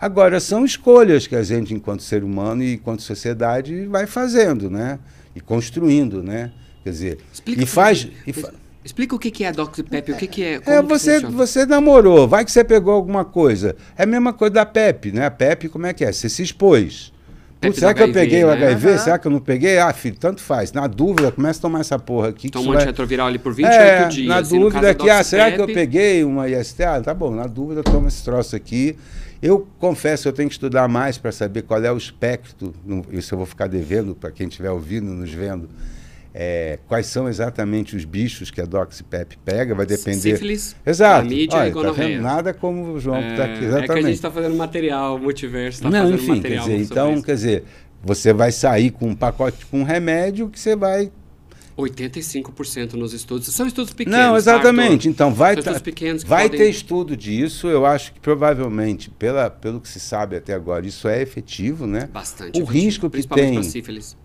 Agora, 0.00 0.40
são 0.40 0.64
escolhas 0.64 1.28
que 1.28 1.36
a 1.36 1.42
gente, 1.44 1.72
enquanto 1.72 2.02
ser 2.02 2.24
humano 2.24 2.64
e 2.64 2.74
enquanto 2.74 3.02
sociedade, 3.02 3.86
vai 3.86 4.06
fazendo, 4.06 4.68
né? 4.68 4.98
E 5.36 5.40
construindo, 5.40 6.20
né? 6.20 6.50
Quer 6.82 6.90
dizer, 6.90 7.18
Explica 7.32 7.62
e 7.62 7.66
faz... 7.66 8.08
E 8.26 8.32
fa... 8.32 8.52
Explica 8.84 9.14
o 9.14 9.18
que 9.18 9.44
é 9.44 9.52
DoxyPep, 9.52 10.12
o 10.12 10.16
que 10.16 10.42
é... 10.44 10.60
é 10.64 10.82
você, 10.82 11.20
você 11.20 11.64
namorou, 11.64 12.26
vai 12.26 12.44
que 12.44 12.50
você 12.52 12.64
pegou 12.64 12.92
alguma 12.92 13.24
coisa. 13.24 13.76
É 13.96 14.02
a 14.02 14.06
mesma 14.06 14.32
coisa 14.32 14.54
da 14.54 14.66
PEP, 14.66 15.12
né? 15.12 15.26
A 15.26 15.30
PEP, 15.30 15.68
como 15.68 15.86
é 15.86 15.92
que 15.92 16.04
é? 16.04 16.12
Você 16.12 16.28
se 16.28 16.42
expôs. 16.42 17.12
Putz, 17.60 17.78
será 17.78 17.94
que 17.94 18.02
HIV, 18.02 18.18
eu 18.18 18.22
peguei 18.22 18.38
né? 18.40 18.46
o 18.46 18.50
HIV? 18.50 18.90
Uhum. 18.90 18.98
Será 18.98 19.18
que 19.18 19.26
eu 19.26 19.30
não 19.30 19.40
peguei? 19.40 19.78
Ah, 19.78 19.92
filho, 19.92 20.16
tanto 20.16 20.42
faz. 20.42 20.72
Na 20.72 20.86
dúvida, 20.86 21.32
começa 21.32 21.58
a 21.58 21.62
tomar 21.62 21.80
essa 21.80 21.98
porra 21.98 22.28
aqui. 22.28 22.50
Toma 22.50 22.64
um 22.64 22.68
vai... 22.68 22.76
antirretroviral 22.76 23.26
ali 23.28 23.38
por 23.38 23.54
28 23.54 23.80
é, 23.80 24.08
dias. 24.08 24.28
Na 24.28 24.40
dúvida 24.40 24.90
aqui, 24.90 25.08
ah, 25.08 25.22
será 25.22 25.50
que 25.50 25.60
eu 25.60 25.66
peguei 25.66 26.22
uma 26.22 26.48
IST? 26.48 26.82
Ah, 26.82 27.00
tá 27.00 27.14
bom, 27.14 27.34
na 27.34 27.46
dúvida, 27.46 27.82
toma 27.82 28.08
esse 28.08 28.22
troço 28.22 28.54
aqui. 28.54 28.96
Eu 29.42 29.66
confesso, 29.78 30.28
eu 30.28 30.32
tenho 30.32 30.48
que 30.48 30.54
estudar 30.54 30.88
mais 30.88 31.18
para 31.18 31.30
saber 31.30 31.62
qual 31.62 31.82
é 31.82 31.92
o 31.92 31.96
espectro, 31.96 32.74
isso 33.12 33.34
eu 33.34 33.38
vou 33.38 33.46
ficar 33.46 33.66
devendo 33.68 34.14
para 34.14 34.30
quem 34.30 34.48
estiver 34.48 34.70
ouvindo, 34.70 35.06
nos 35.12 35.30
vendo, 35.30 35.68
é, 36.38 36.78
quais 36.86 37.06
são 37.06 37.26
exatamente 37.30 37.96
os 37.96 38.04
bichos 38.04 38.50
que 38.50 38.60
a 38.60 38.66
Doxipep 38.66 39.38
pega, 39.42 39.74
vai 39.74 39.86
depender. 39.86 40.36
Sífilis, 40.36 40.76
Exato. 40.84 41.26
Mídia 41.26 41.58
Olha, 41.58 41.72
tá 41.72 41.92
vendo? 41.92 42.20
Nada 42.20 42.52
como 42.52 42.92
o 42.92 43.00
João 43.00 43.18
tá 43.18 43.26
é, 43.26 43.30
está 43.30 43.44
aqui. 43.44 43.64
Exatamente. 43.64 43.84
É 43.84 43.86
que 43.86 43.92
a 43.92 44.02
gente 44.02 44.14
está 44.16 44.30
fazendo 44.30 44.54
material, 44.54 45.18
multiverso 45.18 45.78
está 45.78 45.90
fazendo 45.90 46.14
enfim, 46.14 46.36
material. 46.36 46.64
Quer 46.66 46.76
dizer, 46.76 46.84
então, 46.84 47.14
isso. 47.14 47.22
quer 47.22 47.34
dizer, 47.36 47.64
você 48.02 48.34
vai 48.34 48.52
sair 48.52 48.90
com 48.90 49.08
um 49.08 49.14
pacote 49.14 49.64
com 49.64 49.80
um 49.80 49.82
remédio 49.82 50.50
que 50.50 50.60
você 50.60 50.76
vai 50.76 51.10
85% 51.76 52.94
nos 52.94 53.12
estudos. 53.12 53.46
São 53.54 53.66
estudos 53.66 53.92
pequenos. 53.92 54.18
Não, 54.18 54.32
tá, 54.32 54.38
exatamente. 54.38 55.08
Tá, 55.08 55.10
então 55.10 55.34
vai, 55.34 55.56
tá, 55.56 55.78
pequenos 55.78 56.24
vai 56.24 56.44
podem... 56.44 56.58
ter 56.58 56.70
estudo 56.70 57.16
disso. 57.16 57.68
Eu 57.68 57.84
acho 57.84 58.14
que 58.14 58.20
provavelmente, 58.20 59.10
pela, 59.10 59.50
pelo 59.50 59.80
que 59.80 59.88
se 59.88 60.00
sabe 60.00 60.36
até 60.36 60.54
agora, 60.54 60.86
isso 60.86 61.06
é 61.06 61.20
efetivo, 61.20 61.86
né? 61.86 62.08
Bastante. 62.12 62.58
O 62.58 62.62
efetivo, 62.62 62.72
risco 62.72 63.10
que 63.10 63.26
tem, 63.26 63.60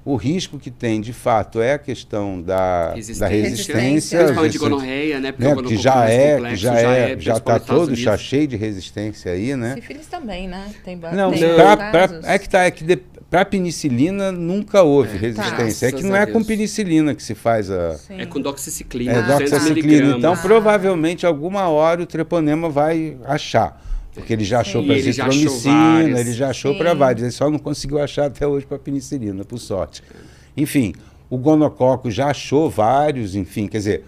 o 0.06 0.16
risco 0.16 0.58
que 0.58 0.72
tem, 0.72 1.02
de 1.02 1.12
fato, 1.12 1.60
é 1.60 1.74
a 1.74 1.80
questão 1.80 2.42
da 2.42 2.94
resistência, 2.94 3.20
da 3.20 3.28
resistência 3.28 4.20
principalmente 4.20 4.52
de 4.54 4.58
gonorreia, 4.58 5.20
né? 5.20 5.32
Porque 5.32 5.62
né? 5.62 5.68
que 5.68 5.78
já 5.78 6.10
é, 6.10 6.34
complexo, 6.36 6.56
que 6.56 6.62
já 6.62 6.80
é, 6.80 7.20
já 7.20 7.38
está 7.38 7.60
todo 7.60 7.96
já 7.96 8.18
cheio 8.18 8.48
de 8.48 8.56
resistência 8.56 9.32
aí, 9.32 9.56
né? 9.56 9.76
Sífilis 9.76 10.08
também, 10.08 10.48
né? 10.48 10.74
Tem, 10.86 10.96
não, 10.96 11.32
tem 11.32 11.54
pra, 11.54 11.78
pra, 11.78 12.20
é 12.24 12.40
que 12.40 12.48
tá, 12.48 12.64
é 12.64 12.72
que 12.72 12.84
de, 12.84 13.02
para 13.32 13.46
penicilina 13.46 14.30
nunca 14.30 14.84
houve 14.84 15.16
é, 15.16 15.20
resistência. 15.20 15.90
Tá. 15.90 15.98
É 15.98 16.00
que 16.00 16.06
não 16.06 16.16
é 16.18 16.26
com 16.26 16.44
penicilina 16.44 17.16
que 17.16 17.24
se 17.24 17.34
faz 17.34 17.72
a. 17.72 17.96
Sim. 17.96 18.20
É 18.20 18.26
com 18.26 18.42
doxiciclina. 18.42 19.14
É 19.14 19.22
doxiciclina. 19.22 20.18
Então, 20.18 20.34
ah. 20.34 20.38
provavelmente, 20.38 21.26
alguma 21.26 21.70
hora 21.70 22.04
o 22.04 22.06
treponema 22.06 22.70
vai 22.70 23.18
achar. 23.24 23.82
Porque 24.14 24.34
ele 24.34 24.44
já 24.44 24.60
achou 24.60 24.86
para 24.86 25.00
zitromicina, 25.00 26.20
ele 26.20 26.34
já 26.34 26.50
achou 26.50 26.78
para 26.78 26.94
vários. 26.94 27.24
Ele 27.24 27.32
só 27.32 27.50
não 27.50 27.58
conseguiu 27.58 28.00
achar 28.00 28.26
até 28.26 28.46
hoje 28.46 28.66
para 28.66 28.78
penicilina, 28.78 29.46
por 29.46 29.58
sorte. 29.58 30.04
Enfim, 30.58 30.94
o 31.30 31.38
gonococo 31.38 32.12
já 32.12 32.28
achou 32.28 32.70
vários, 32.70 33.34
enfim, 33.34 33.66
quer 33.70 33.78
dizer, 33.78 34.04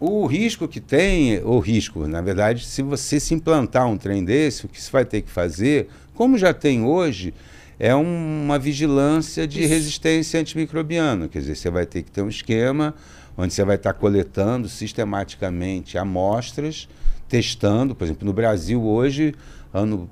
o 0.00 0.24
risco 0.24 0.66
que 0.66 0.80
tem, 0.80 1.38
o 1.44 1.58
risco, 1.58 2.06
na 2.06 2.22
verdade, 2.22 2.64
se 2.64 2.80
você 2.80 3.20
se 3.20 3.34
implantar 3.34 3.86
um 3.86 3.98
trem 3.98 4.24
desse, 4.24 4.64
o 4.64 4.68
que 4.68 4.80
você 4.80 4.90
vai 4.90 5.04
ter 5.04 5.20
que 5.20 5.30
fazer, 5.30 5.88
como 6.14 6.38
já 6.38 6.54
tem 6.54 6.82
hoje, 6.82 7.34
é 7.78 7.94
uma 7.94 8.58
vigilância 8.58 9.46
de 9.46 9.60
Isso. 9.60 9.68
resistência 9.68 10.40
antimicrobiana. 10.40 11.28
Quer 11.28 11.40
dizer, 11.40 11.56
você 11.56 11.70
vai 11.70 11.86
ter 11.86 12.02
que 12.02 12.10
ter 12.10 12.22
um 12.22 12.28
esquema 12.28 12.94
onde 13.36 13.52
você 13.52 13.64
vai 13.64 13.76
estar 13.76 13.92
coletando 13.92 14.68
sistematicamente 14.68 15.98
amostras, 15.98 16.88
testando. 17.28 17.94
Por 17.94 18.04
exemplo, 18.04 18.24
no 18.24 18.32
Brasil 18.32 18.82
hoje, 18.82 19.34
ano 19.72 20.08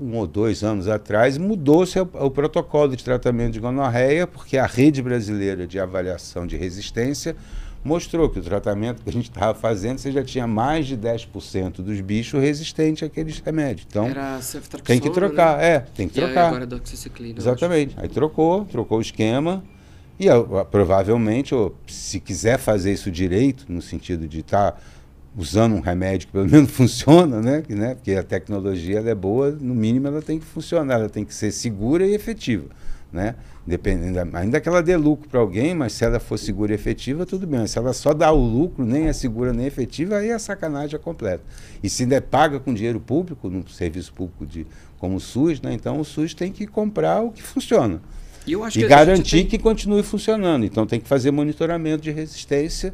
um 0.00 0.16
ou 0.16 0.26
dois 0.26 0.64
anos 0.64 0.88
atrás, 0.88 1.38
mudou-se 1.38 1.98
o, 2.00 2.08
o, 2.14 2.30
protocolo 2.30 2.96
de 2.96 3.04
tratamento 3.04 3.52
de 3.52 3.60
gonorreia, 3.60 4.26
porque 4.26 4.58
a 4.58 4.66
rede 4.66 5.00
brasileira 5.00 5.66
de 5.66 5.78
avaliação 5.78 6.46
de 6.46 6.56
resistência 6.56 7.36
mostrou 7.84 8.30
que 8.30 8.38
o 8.38 8.42
tratamento 8.42 9.02
que 9.02 9.10
a 9.10 9.12
gente 9.12 9.28
estava 9.28 9.56
fazendo, 9.56 9.98
você 9.98 10.10
já 10.10 10.24
tinha 10.24 10.46
mais 10.46 10.86
de 10.86 10.96
10% 10.96 11.82
dos 11.82 12.00
bichos 12.00 12.40
resistentes 12.40 13.02
àqueles 13.02 13.38
remédios. 13.40 13.86
Então, 13.88 14.06
tem 14.82 14.98
que 14.98 15.10
trocar, 15.10 15.58
né? 15.58 15.66
é, 15.66 15.78
tem 15.80 16.08
que 16.08 16.18
e 16.18 16.22
trocar. 16.22 16.46
Agora 16.46 16.64
é 16.64 16.66
Exatamente. 17.38 17.94
Aí 17.98 18.08
trocou, 18.08 18.64
trocou 18.64 18.98
o 18.98 19.02
esquema. 19.02 19.62
E 20.18 20.26
provavelmente, 20.70 21.54
se 21.88 22.20
quiser 22.20 22.58
fazer 22.58 22.92
isso 22.92 23.10
direito, 23.10 23.66
no 23.68 23.82
sentido 23.82 24.28
de 24.28 24.40
estar 24.40 24.72
tá 24.72 24.78
usando 25.36 25.74
um 25.74 25.80
remédio 25.80 26.28
que 26.28 26.32
pelo 26.32 26.46
menos 26.50 26.70
funciona, 26.70 27.40
né? 27.40 27.62
né? 27.68 27.94
Porque 27.94 28.12
a 28.12 28.22
tecnologia 28.22 29.00
é 29.00 29.14
boa, 29.14 29.50
no 29.50 29.74
mínimo 29.74 30.06
ela 30.06 30.22
tem 30.22 30.38
que 30.38 30.46
funcionar, 30.46 30.94
ela 30.94 31.08
tem 31.10 31.24
que 31.24 31.34
ser 31.34 31.50
segura 31.50 32.06
e 32.06 32.14
efetiva. 32.14 32.66
Né? 33.14 33.36
Dependendo, 33.64 34.36
ainda 34.36 34.60
que 34.60 34.68
ela 34.68 34.82
dê 34.82 34.96
lucro 34.96 35.28
para 35.28 35.38
alguém, 35.38 35.72
mas 35.72 35.92
se 35.92 36.04
ela 36.04 36.18
for 36.18 36.36
segura 36.36 36.72
e 36.72 36.74
efetiva, 36.74 37.24
tudo 37.24 37.46
bem. 37.46 37.64
Se 37.68 37.78
ela 37.78 37.92
só 37.92 38.12
dá 38.12 38.32
o 38.32 38.44
lucro, 38.44 38.84
nem 38.84 39.06
é 39.06 39.12
segura 39.12 39.52
nem 39.52 39.66
efetiva, 39.66 40.16
aí 40.16 40.32
a 40.32 40.38
sacanagem 40.40 40.96
é 40.96 40.98
completa. 40.98 41.44
E 41.80 41.88
se 41.88 42.02
ainda 42.02 42.20
paga 42.20 42.58
com 42.58 42.74
dinheiro 42.74 42.98
público, 42.98 43.48
no 43.48 43.68
serviço 43.68 44.12
público 44.12 44.44
de, 44.44 44.66
como 44.98 45.14
o 45.14 45.20
SUS, 45.20 45.60
né? 45.60 45.72
então 45.72 46.00
o 46.00 46.04
SUS 46.04 46.34
tem 46.34 46.50
que 46.50 46.66
comprar 46.66 47.22
o 47.22 47.30
que 47.30 47.40
funciona. 47.40 48.02
E, 48.44 48.52
e 48.52 48.88
garantir 48.88 49.36
tem... 49.36 49.46
que 49.46 49.58
continue 49.60 50.02
funcionando. 50.02 50.64
Então 50.66 50.84
tem 50.84 50.98
que 50.98 51.06
fazer 51.06 51.30
monitoramento 51.30 52.02
de 52.02 52.10
resistência. 52.10 52.92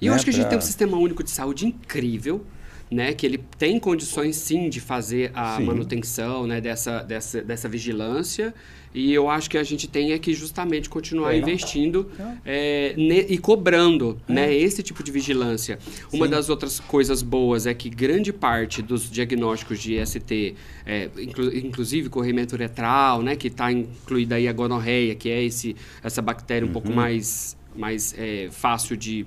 E 0.00 0.06
eu 0.06 0.12
né, 0.12 0.16
acho 0.16 0.24
que 0.24 0.30
a 0.30 0.32
gente 0.32 0.48
tem 0.48 0.56
um 0.56 0.62
sistema 0.62 0.96
único 0.96 1.22
de 1.22 1.30
saúde 1.30 1.66
incrível 1.66 2.42
né, 2.90 3.12
que 3.12 3.26
ele 3.26 3.38
tem 3.58 3.78
condições 3.78 4.36
sim 4.36 4.68
de 4.68 4.80
fazer 4.80 5.30
a 5.34 5.56
sim. 5.56 5.64
manutenção 5.64 6.46
né, 6.46 6.60
dessa, 6.60 7.02
dessa, 7.02 7.42
dessa 7.42 7.68
vigilância. 7.68 8.54
E 8.96 9.12
eu 9.12 9.28
acho 9.28 9.50
que 9.50 9.58
a 9.58 9.62
gente 9.62 9.86
tem 9.86 10.12
é 10.12 10.18
que 10.18 10.32
justamente 10.32 10.88
continuar 10.88 11.34
é. 11.34 11.38
investindo 11.38 12.10
é, 12.46 12.94
ne, 12.96 13.26
e 13.28 13.36
cobrando 13.36 14.18
é. 14.26 14.32
né, 14.32 14.54
esse 14.54 14.82
tipo 14.82 15.02
de 15.02 15.12
vigilância. 15.12 15.78
Sim. 15.78 16.16
Uma 16.16 16.26
das 16.26 16.48
outras 16.48 16.80
coisas 16.80 17.20
boas 17.20 17.66
é 17.66 17.74
que 17.74 17.90
grande 17.90 18.32
parte 18.32 18.80
dos 18.80 19.10
diagnósticos 19.10 19.80
de 19.80 20.00
IST, 20.00 20.54
é, 20.86 21.10
inclu, 21.18 21.54
inclusive 21.54 22.08
corrimento 22.08 22.54
uretral, 22.54 23.20
né, 23.22 23.36
que 23.36 23.48
está 23.48 23.70
incluída 23.70 24.36
aí 24.36 24.48
a 24.48 24.52
gonorreia, 24.52 25.14
que 25.14 25.28
é 25.28 25.44
esse, 25.44 25.76
essa 26.02 26.22
bactéria 26.22 26.64
um 26.64 26.68
uhum. 26.68 26.72
pouco 26.72 26.90
mais, 26.90 27.54
mais 27.76 28.14
é, 28.16 28.48
fácil 28.50 28.96
de 28.96 29.26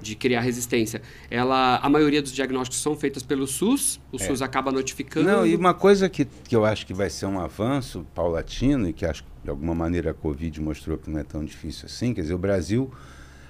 de 0.00 0.14
criar 0.14 0.40
resistência, 0.40 1.02
ela, 1.30 1.76
a 1.78 1.88
maioria 1.88 2.22
dos 2.22 2.32
diagnósticos 2.32 2.80
são 2.80 2.96
feitos 2.96 3.22
pelo 3.22 3.46
SUS, 3.46 4.00
o 4.12 4.16
é. 4.16 4.18
SUS 4.18 4.42
acaba 4.42 4.70
notificando. 4.72 5.26
Não, 5.26 5.46
e 5.46 5.54
uma 5.54 5.74
coisa 5.74 6.08
que, 6.08 6.24
que 6.24 6.54
eu 6.54 6.64
acho 6.64 6.86
que 6.86 6.94
vai 6.94 7.10
ser 7.10 7.26
um 7.26 7.40
avanço 7.40 8.06
paulatino, 8.14 8.88
e 8.88 8.92
que 8.92 9.04
acho 9.04 9.22
que 9.22 9.28
de 9.44 9.50
alguma 9.50 9.74
maneira 9.74 10.10
a 10.10 10.14
Covid 10.14 10.60
mostrou 10.60 10.98
que 10.98 11.10
não 11.10 11.18
é 11.18 11.24
tão 11.24 11.44
difícil 11.44 11.86
assim, 11.86 12.12
quer 12.12 12.22
dizer, 12.22 12.34
o 12.34 12.38
Brasil 12.38 12.90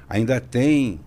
ainda 0.08 0.40
tem. 0.40 1.00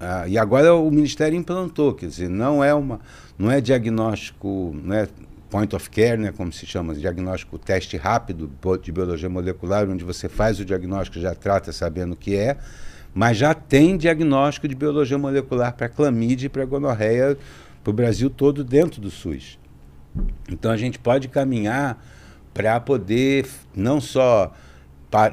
Ah, 0.00 0.28
e 0.28 0.38
agora 0.38 0.74
o 0.74 0.90
Ministério 0.90 1.36
implantou, 1.36 1.92
quer 1.92 2.06
dizer, 2.06 2.28
não 2.28 2.62
é 2.62 2.72
uma. 2.72 3.00
não 3.36 3.50
é 3.50 3.60
diagnóstico, 3.60 4.74
não 4.82 4.94
é 4.94 5.08
point 5.50 5.74
of 5.74 5.88
care, 5.90 6.20
né, 6.20 6.32
como 6.32 6.52
se 6.52 6.66
chama, 6.66 6.94
diagnóstico 6.94 7.58
teste 7.58 7.96
rápido 7.96 8.50
de 8.82 8.92
biologia 8.92 9.28
molecular, 9.28 9.88
onde 9.88 10.04
você 10.04 10.28
faz 10.28 10.60
o 10.60 10.64
diagnóstico 10.64 11.18
já 11.18 11.34
trata 11.34 11.72
sabendo 11.72 12.12
o 12.12 12.16
que 12.16 12.36
é 12.36 12.58
mas 13.18 13.36
já 13.36 13.52
tem 13.52 13.96
diagnóstico 13.96 14.68
de 14.68 14.76
biologia 14.76 15.18
molecular 15.18 15.74
para 15.74 15.88
clamídia 15.88 16.46
e 16.46 16.48
para 16.48 16.64
gonorreia 16.64 17.36
para 17.82 17.90
o 17.90 17.92
Brasil 17.92 18.30
todo 18.30 18.62
dentro 18.62 19.00
do 19.00 19.10
SUS. 19.10 19.58
Então 20.48 20.70
a 20.70 20.76
gente 20.76 21.00
pode 21.00 21.26
caminhar 21.26 22.00
para 22.54 22.78
poder 22.78 23.44
não 23.74 24.00
só 24.00 24.54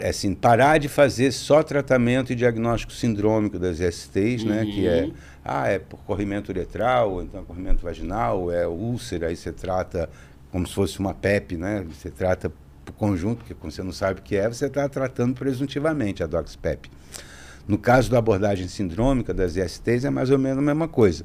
assim, 0.03 0.33
parar 0.33 0.79
de 0.79 0.89
fazer 0.89 1.31
só 1.31 1.61
tratamento 1.61 2.33
e 2.33 2.35
diagnóstico 2.35 2.91
sindrômico 2.91 3.59
das 3.59 3.77
STs, 3.77 4.41
uhum. 4.41 4.49
né, 4.49 4.65
que 4.65 4.87
é 4.87 5.03
uhum. 5.03 5.13
ah, 5.43 5.67
é 5.67 5.77
por 5.77 5.99
corrimento 5.99 6.51
uretral, 6.51 7.11
ou 7.11 7.21
então 7.21 7.45
corrimento 7.45 7.83
vaginal, 7.83 8.51
é 8.51 8.65
úlcera, 8.65 9.27
aí 9.27 9.35
você 9.35 9.51
trata 9.51 10.09
como 10.51 10.65
se 10.65 10.73
fosse 10.73 10.97
uma 10.97 11.13
PEP, 11.13 11.55
né? 11.55 11.85
Você 11.91 12.09
trata 12.09 12.51
por 12.83 12.93
conjunto, 12.93 13.39
porque 13.39 13.53
como 13.53 13.71
você 13.71 13.83
não 13.83 13.91
sabe 13.91 14.21
o 14.21 14.23
que 14.23 14.35
é, 14.35 14.49
você 14.49 14.65
está 14.65 14.89
tratando 14.89 15.35
presuntivamente 15.35 16.23
a 16.23 16.25
DoxPEP. 16.25 16.89
No 17.67 17.77
caso 17.77 18.11
da 18.11 18.19
abordagem 18.19 18.67
sindrômica 18.67 19.33
das 19.33 19.55
ISTs, 19.55 20.05
é 20.05 20.09
mais 20.09 20.29
ou 20.29 20.37
menos 20.37 20.59
a 20.59 20.61
mesma 20.61 20.87
coisa. 20.87 21.23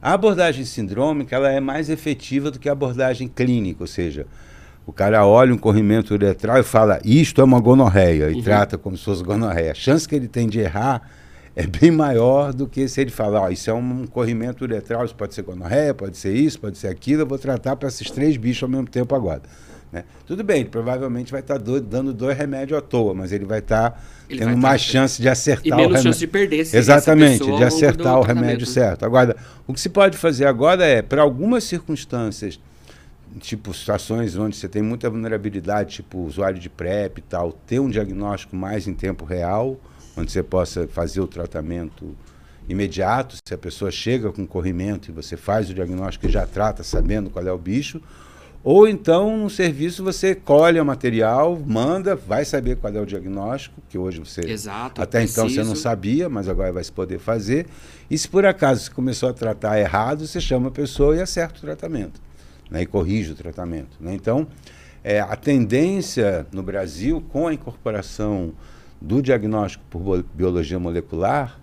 A 0.00 0.14
abordagem 0.14 0.64
sindrômica 0.64 1.36
ela 1.36 1.50
é 1.50 1.60
mais 1.60 1.90
efetiva 1.90 2.50
do 2.50 2.58
que 2.58 2.68
a 2.68 2.72
abordagem 2.72 3.28
clínica, 3.28 3.82
ou 3.82 3.86
seja, 3.86 4.26
o 4.86 4.92
cara 4.92 5.26
olha 5.26 5.52
um 5.52 5.58
corrimento 5.58 6.14
uretral 6.14 6.58
e 6.58 6.62
fala, 6.62 7.00
isto 7.04 7.40
é 7.40 7.44
uma 7.44 7.60
gonorreia, 7.60 8.28
uhum. 8.28 8.38
e 8.38 8.42
trata 8.42 8.78
como 8.78 8.96
se 8.96 9.04
fosse 9.04 9.22
gonorreia. 9.22 9.72
A 9.72 9.74
chance 9.74 10.08
que 10.08 10.14
ele 10.14 10.26
tem 10.26 10.48
de 10.48 10.60
errar 10.60 11.02
é 11.54 11.66
bem 11.66 11.90
maior 11.90 12.54
do 12.54 12.66
que 12.66 12.88
se 12.88 13.00
ele 13.00 13.10
falar, 13.10 13.42
oh, 13.42 13.50
isso 13.50 13.68
é 13.68 13.74
um 13.74 14.06
corrimento 14.06 14.64
uretral, 14.64 15.04
isso 15.04 15.14
pode 15.14 15.34
ser 15.34 15.42
gonorreia, 15.42 15.92
pode 15.92 16.16
ser 16.16 16.34
isso, 16.34 16.58
pode 16.58 16.78
ser 16.78 16.88
aquilo, 16.88 17.22
eu 17.22 17.26
vou 17.26 17.38
tratar 17.38 17.76
para 17.76 17.88
esses 17.88 18.10
três 18.10 18.36
bichos 18.36 18.62
ao 18.62 18.68
mesmo 18.68 18.88
tempo 18.88 19.14
agora. 19.14 19.42
Né? 19.92 20.04
Tudo 20.24 20.44
bem, 20.44 20.60
ele 20.60 20.68
provavelmente 20.68 21.32
vai 21.32 21.40
estar 21.40 21.58
tá 21.58 21.64
dando 21.80 22.12
dois 22.12 22.36
remédios 22.36 22.78
à 22.78 22.80
toa, 22.82 23.12
mas 23.12 23.32
ele 23.32 23.44
vai 23.44 23.58
estar 23.58 23.90
tá 23.90 23.98
tendo 24.28 24.44
vai 24.44 24.54
mais 24.54 24.86
tá... 24.86 24.92
chance 24.92 25.20
de 25.20 25.28
acertar 25.28 25.66
e 25.66 25.72
o 25.72 25.76
remédio. 25.76 26.02
chance 26.02 26.18
de 26.18 26.26
perder. 26.26 26.64
Se 26.64 26.76
Exatamente, 26.76 27.44
de 27.44 27.64
acertar 27.64 28.18
o 28.18 28.22
remédio 28.22 28.66
certo. 28.66 29.04
Agora, 29.04 29.36
o 29.66 29.74
que 29.74 29.80
se 29.80 29.88
pode 29.88 30.16
fazer 30.16 30.46
agora 30.46 30.84
é, 30.84 31.02
para 31.02 31.22
algumas 31.22 31.64
circunstâncias, 31.64 32.60
tipo 33.40 33.74
situações 33.74 34.36
onde 34.36 34.56
você 34.56 34.68
tem 34.68 34.82
muita 34.82 35.10
vulnerabilidade, 35.10 35.96
tipo 35.96 36.18
usuário 36.18 36.58
de 36.58 36.68
PrEP 36.68 37.18
e 37.18 37.22
tal, 37.22 37.52
ter 37.52 37.80
um 37.80 37.90
diagnóstico 37.90 38.54
mais 38.54 38.86
em 38.86 38.94
tempo 38.94 39.24
real, 39.24 39.78
onde 40.16 40.30
você 40.30 40.42
possa 40.42 40.86
fazer 40.86 41.20
o 41.20 41.26
tratamento 41.26 42.16
imediato, 42.68 43.36
se 43.44 43.52
a 43.52 43.58
pessoa 43.58 43.90
chega 43.90 44.30
com 44.30 44.46
corrimento 44.46 45.10
e 45.10 45.12
você 45.12 45.36
faz 45.36 45.68
o 45.70 45.74
diagnóstico 45.74 46.26
e 46.26 46.30
já 46.30 46.46
trata 46.46 46.84
sabendo 46.84 47.28
qual 47.28 47.44
é 47.44 47.52
o 47.52 47.58
bicho, 47.58 48.00
ou 48.62 48.86
então, 48.86 49.38
no 49.38 49.48
serviço, 49.48 50.04
você 50.04 50.34
colhe 50.34 50.78
o 50.78 50.84
material, 50.84 51.58
manda, 51.66 52.14
vai 52.14 52.44
saber 52.44 52.76
qual 52.76 52.92
é 52.92 53.00
o 53.00 53.06
diagnóstico, 53.06 53.80
que 53.88 53.96
hoje 53.96 54.20
você. 54.20 54.42
Exato, 54.42 55.00
até 55.00 55.20
preciso. 55.20 55.40
então 55.40 55.48
você 55.48 55.64
não 55.64 55.74
sabia, 55.74 56.28
mas 56.28 56.46
agora 56.46 56.70
vai 56.70 56.84
se 56.84 56.92
poder 56.92 57.18
fazer. 57.18 57.66
E 58.10 58.18
se 58.18 58.28
por 58.28 58.44
acaso 58.44 58.84
você 58.84 58.90
começou 58.90 59.30
a 59.30 59.32
tratar 59.32 59.80
errado, 59.80 60.26
você 60.26 60.40
chama 60.40 60.68
a 60.68 60.70
pessoa 60.70 61.16
e 61.16 61.22
acerta 61.22 61.56
o 61.56 61.60
tratamento. 61.62 62.20
Né, 62.70 62.82
e 62.82 62.86
corrige 62.86 63.32
o 63.32 63.34
tratamento. 63.34 63.96
Né? 63.98 64.14
Então, 64.14 64.46
é, 65.02 65.20
a 65.20 65.34
tendência 65.36 66.46
no 66.52 66.62
Brasil, 66.62 67.24
com 67.32 67.48
a 67.48 67.54
incorporação 67.54 68.52
do 69.00 69.22
diagnóstico 69.22 69.82
por 69.88 70.22
biologia 70.34 70.78
molecular, 70.78 71.58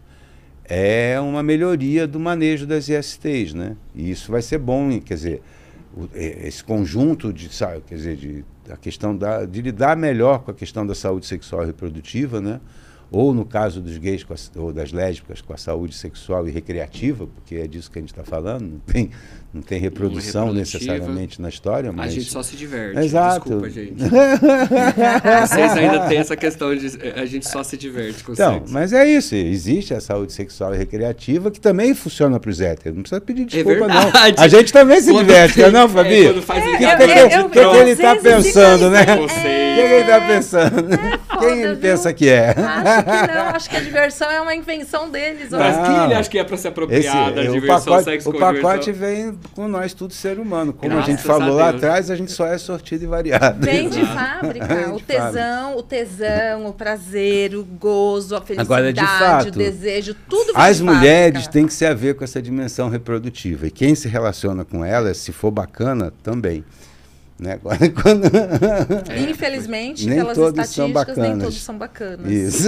é 0.65 1.17
uma 1.19 1.43
melhoria 1.43 2.07
do 2.07 2.19
manejo 2.19 2.65
das 2.65 2.89
ISTs. 2.89 3.53
Né? 3.53 3.77
E 3.95 4.09
isso 4.09 4.31
vai 4.31 4.41
ser 4.41 4.57
bom, 4.57 4.99
quer 4.99 5.13
dizer 5.13 5.43
é, 6.13 6.47
esse 6.47 6.63
conjunto 6.63 7.31
de, 7.31 7.49
quer 7.87 7.95
dizer, 7.95 8.15
de, 8.15 8.45
a 8.69 8.77
questão 8.77 9.15
da, 9.15 9.45
de 9.45 9.61
lidar 9.61 9.95
melhor 9.95 10.39
com 10.39 10.51
a 10.51 10.53
questão 10.53 10.85
da 10.85 10.95
saúde 10.95 11.25
sexual 11.25 11.63
e 11.63 11.67
reprodutiva, 11.67 12.41
né? 12.41 12.59
ou 13.09 13.33
no 13.33 13.45
caso 13.45 13.81
dos 13.81 13.97
gays 13.97 14.23
a, 14.33 14.59
ou 14.59 14.73
das 14.73 14.91
lésbicas 14.91 15.41
com 15.41 15.53
a 15.53 15.57
saúde 15.57 15.95
sexual 15.95 16.47
e 16.47 16.51
recreativa, 16.51 17.25
porque 17.25 17.55
é 17.55 17.67
disso 17.67 17.89
que 17.89 17.99
a 17.99 18.01
gente 18.01 18.11
está 18.11 18.23
falando, 18.23 18.63
não 18.63 18.79
tem, 18.79 19.09
não 19.57 19.63
tem 19.63 19.79
reprodução 19.79 20.53
necessariamente 20.53 21.41
na 21.41 21.49
história, 21.49 21.91
mas... 21.91 22.11
A 22.11 22.13
gente 22.13 22.29
só 22.29 22.43
se 22.43 22.55
diverte, 22.55 22.99
Exato. 22.99 23.49
desculpa, 23.49 23.69
gente. 23.69 23.95
Vocês 25.47 25.71
ainda 25.73 26.07
têm 26.07 26.17
essa 26.19 26.35
questão 26.35 26.75
de 26.75 26.87
a 27.15 27.25
gente 27.25 27.47
só 27.47 27.63
se 27.63 27.75
diverte 27.75 28.23
com 28.23 28.33
Então, 28.33 28.53
sexo. 28.59 28.73
mas 28.73 28.93
é 28.93 29.07
isso, 29.07 29.35
existe 29.35 29.93
a 29.93 29.99
saúde 29.99 30.33
sexual 30.33 30.73
e 30.73 30.77
recreativa 30.77 31.49
que 31.51 31.59
também 31.59 31.93
funciona 31.93 32.39
para 32.39 32.49
os 32.49 32.61
héteros, 32.61 32.95
não 32.95 33.01
precisa 33.03 33.21
pedir 33.21 33.43
é 33.43 33.45
desculpa 33.45 33.85
é 33.85 33.87
não. 33.87 34.11
A 34.37 34.47
gente 34.47 34.71
também 34.71 35.01
se 35.01 35.13
diverte, 35.13 35.59
não, 35.71 35.85
é, 35.85 35.89
Fabi? 35.89 36.15
É, 36.15 36.23
quando 36.25 36.41
faz 36.43 36.63
o 36.63 36.67
que, 36.69 36.77
que, 36.77 37.49
que, 37.49 37.69
que 37.69 37.77
ele 37.77 37.91
está 37.91 38.15
pensando, 38.15 38.89
né? 38.89 39.01
O 39.19 39.27
que, 39.27 39.47
ele 39.47 40.01
está 40.01 40.21
pensando? 40.21 40.93
É 40.93 41.37
Quem 41.39 41.61
ele 41.61 41.75
pensa 41.75 42.13
que 42.13 42.29
é? 42.29 42.49
Acho 42.49 43.03
que 43.03 43.33
não, 43.33 43.45
acho 43.55 43.69
que 43.69 43.75
a 43.75 43.79
diversão 43.79 44.29
é 44.29 44.41
uma 44.41 44.55
invenção 44.55 45.09
deles. 45.09 45.49
Mas 45.51 45.87
quem 45.87 46.03
ele 46.05 46.13
acha 46.13 46.29
que 46.29 46.39
é 46.39 46.43
para 46.43 46.57
se 46.57 46.67
apropriar 46.67 47.33
da 47.33 47.43
diversão, 47.43 48.03
sexo 48.03 48.29
O 48.29 48.33
pacote 48.33 48.91
vem 48.91 49.37
com 49.47 49.67
nós, 49.67 49.93
tudo 49.93 50.13
ser 50.13 50.39
humano. 50.39 50.73
Como 50.73 50.91
Graças 50.91 51.07
a 51.07 51.11
gente 51.11 51.23
falou 51.23 51.59
a 51.59 51.63
lá 51.63 51.69
atrás, 51.69 52.11
a 52.11 52.15
gente 52.15 52.31
só 52.31 52.45
é 52.45 52.57
sortido 52.57 53.03
e 53.03 53.07
variado. 53.07 53.65
Vem 53.65 53.89
de 53.89 54.05
fábrica. 54.05 54.65
Vem 54.65 54.93
o 54.93 54.99
tesão, 54.99 55.77
o 55.77 55.83
tesão, 55.83 56.65
o 56.67 56.73
prazer, 56.73 57.55
o 57.55 57.63
gozo, 57.63 58.35
a 58.35 58.41
felicidade, 58.41 58.73
Agora, 58.73 58.93
de 58.93 59.01
fato, 59.01 59.47
o 59.47 59.51
desejo, 59.51 60.15
tudo 60.29 60.53
vem 60.53 60.61
As 60.61 60.81
mulheres 60.81 61.47
têm 61.47 61.65
que 61.65 61.73
se 61.73 61.85
haver 61.85 62.15
com 62.15 62.23
essa 62.23 62.41
dimensão 62.41 62.89
reprodutiva. 62.89 63.67
E 63.67 63.71
quem 63.71 63.95
se 63.95 64.07
relaciona 64.07 64.63
com 64.63 64.83
elas, 64.83 65.17
se 65.17 65.31
for 65.31 65.51
bacana, 65.51 66.13
também. 66.23 66.63
Né? 67.39 67.59
Quando... 68.01 68.25
É, 68.25 69.29
Infelizmente, 69.29 70.07
nem 70.07 70.17
pelas 70.17 70.35
todos 70.35 70.59
estatísticas, 70.59 71.15
são 71.15 71.23
nem 71.23 71.37
todos 71.37 71.61
são 71.61 71.77
bacanas. 71.77 72.31
Isso. 72.31 72.67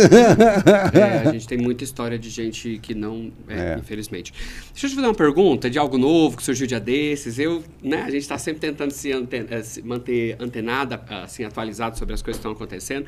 É, 0.93 1.27
a 1.27 1.31
gente 1.33 1.47
tem 1.47 1.57
muita 1.57 1.83
história 1.83 2.19
de 2.19 2.29
gente 2.29 2.77
que 2.77 2.93
não 2.93 3.31
é, 3.47 3.73
é, 3.73 3.77
infelizmente. 3.79 4.31
Deixa 4.71 4.85
eu 4.85 4.89
te 4.91 4.95
fazer 4.95 5.07
uma 5.07 5.15
pergunta 5.15 5.69
de 5.69 5.79
algo 5.79 5.97
novo 5.97 6.37
que 6.37 6.43
surgiu 6.43 6.67
dia 6.67 6.79
desses. 6.79 7.39
Eu, 7.39 7.63
né, 7.81 8.03
a 8.03 8.11
gente 8.11 8.21
está 8.21 8.37
sempre 8.37 8.61
tentando 8.61 8.91
se, 8.91 9.11
anten 9.11 9.45
é, 9.49 9.63
se, 9.63 9.81
manter 9.81 10.35
antenada, 10.39 11.01
assim, 11.23 11.43
atualizado 11.43 11.97
sobre 11.97 12.13
as 12.13 12.21
coisas 12.21 12.37
que 12.37 12.47
estão 12.47 12.51
acontecendo. 12.51 13.07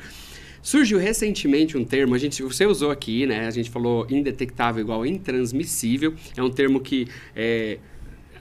Surgiu 0.60 0.98
recentemente 0.98 1.76
um 1.76 1.84
termo, 1.84 2.14
a 2.14 2.18
gente, 2.18 2.42
você 2.42 2.66
usou 2.66 2.90
aqui, 2.90 3.26
né? 3.26 3.46
A 3.46 3.50
gente 3.50 3.68
falou 3.70 4.06
indetectável 4.08 4.80
igual 4.80 5.04
intransmissível. 5.06 6.14
É 6.36 6.42
um 6.42 6.50
termo 6.50 6.80
que 6.80 7.08
é, 7.34 7.78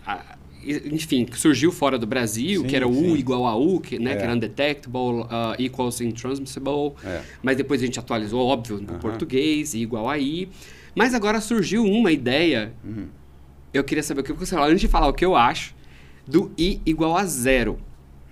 a, 0.05 0.37
enfim, 0.63 1.27
surgiu 1.33 1.71
fora 1.71 1.97
do 1.97 2.05
Brasil, 2.05 2.61
sim, 2.61 2.67
que 2.67 2.75
era 2.75 2.87
U 2.87 3.17
igual 3.17 3.45
a 3.47 3.55
U, 3.55 3.79
que, 3.79 3.97
né, 3.97 4.13
é. 4.13 4.15
que 4.15 4.23
era 4.23 4.33
undetectable, 4.33 5.21
uh, 5.21 5.55
equals 5.59 6.01
intransmissible. 6.01 6.93
É. 7.03 7.21
Mas 7.41 7.57
depois 7.57 7.81
a 7.81 7.85
gente 7.85 7.99
atualizou, 7.99 8.45
óbvio, 8.45 8.77
no 8.77 8.83
uh 8.83 8.95
-huh. 8.95 8.99
português, 8.99 9.73
igual 9.73 10.09
a 10.09 10.17
I. 10.17 10.49
Mas 10.95 11.13
agora 11.13 11.39
surgiu 11.41 11.83
uma 11.83 12.11
ideia. 12.11 12.73
Uhum. 12.83 13.07
Eu 13.73 13.83
queria 13.83 14.03
saber 14.03 14.21
o 14.21 14.23
que 14.23 14.33
você 14.33 14.53
fala, 14.53 14.67
antes 14.67 14.81
de 14.81 14.87
falar 14.87 15.07
o 15.07 15.13
que 15.13 15.23
eu 15.23 15.35
acho, 15.35 15.73
do 16.27 16.51
I 16.57 16.81
igual 16.85 17.15
a 17.17 17.25
zero. 17.25 17.79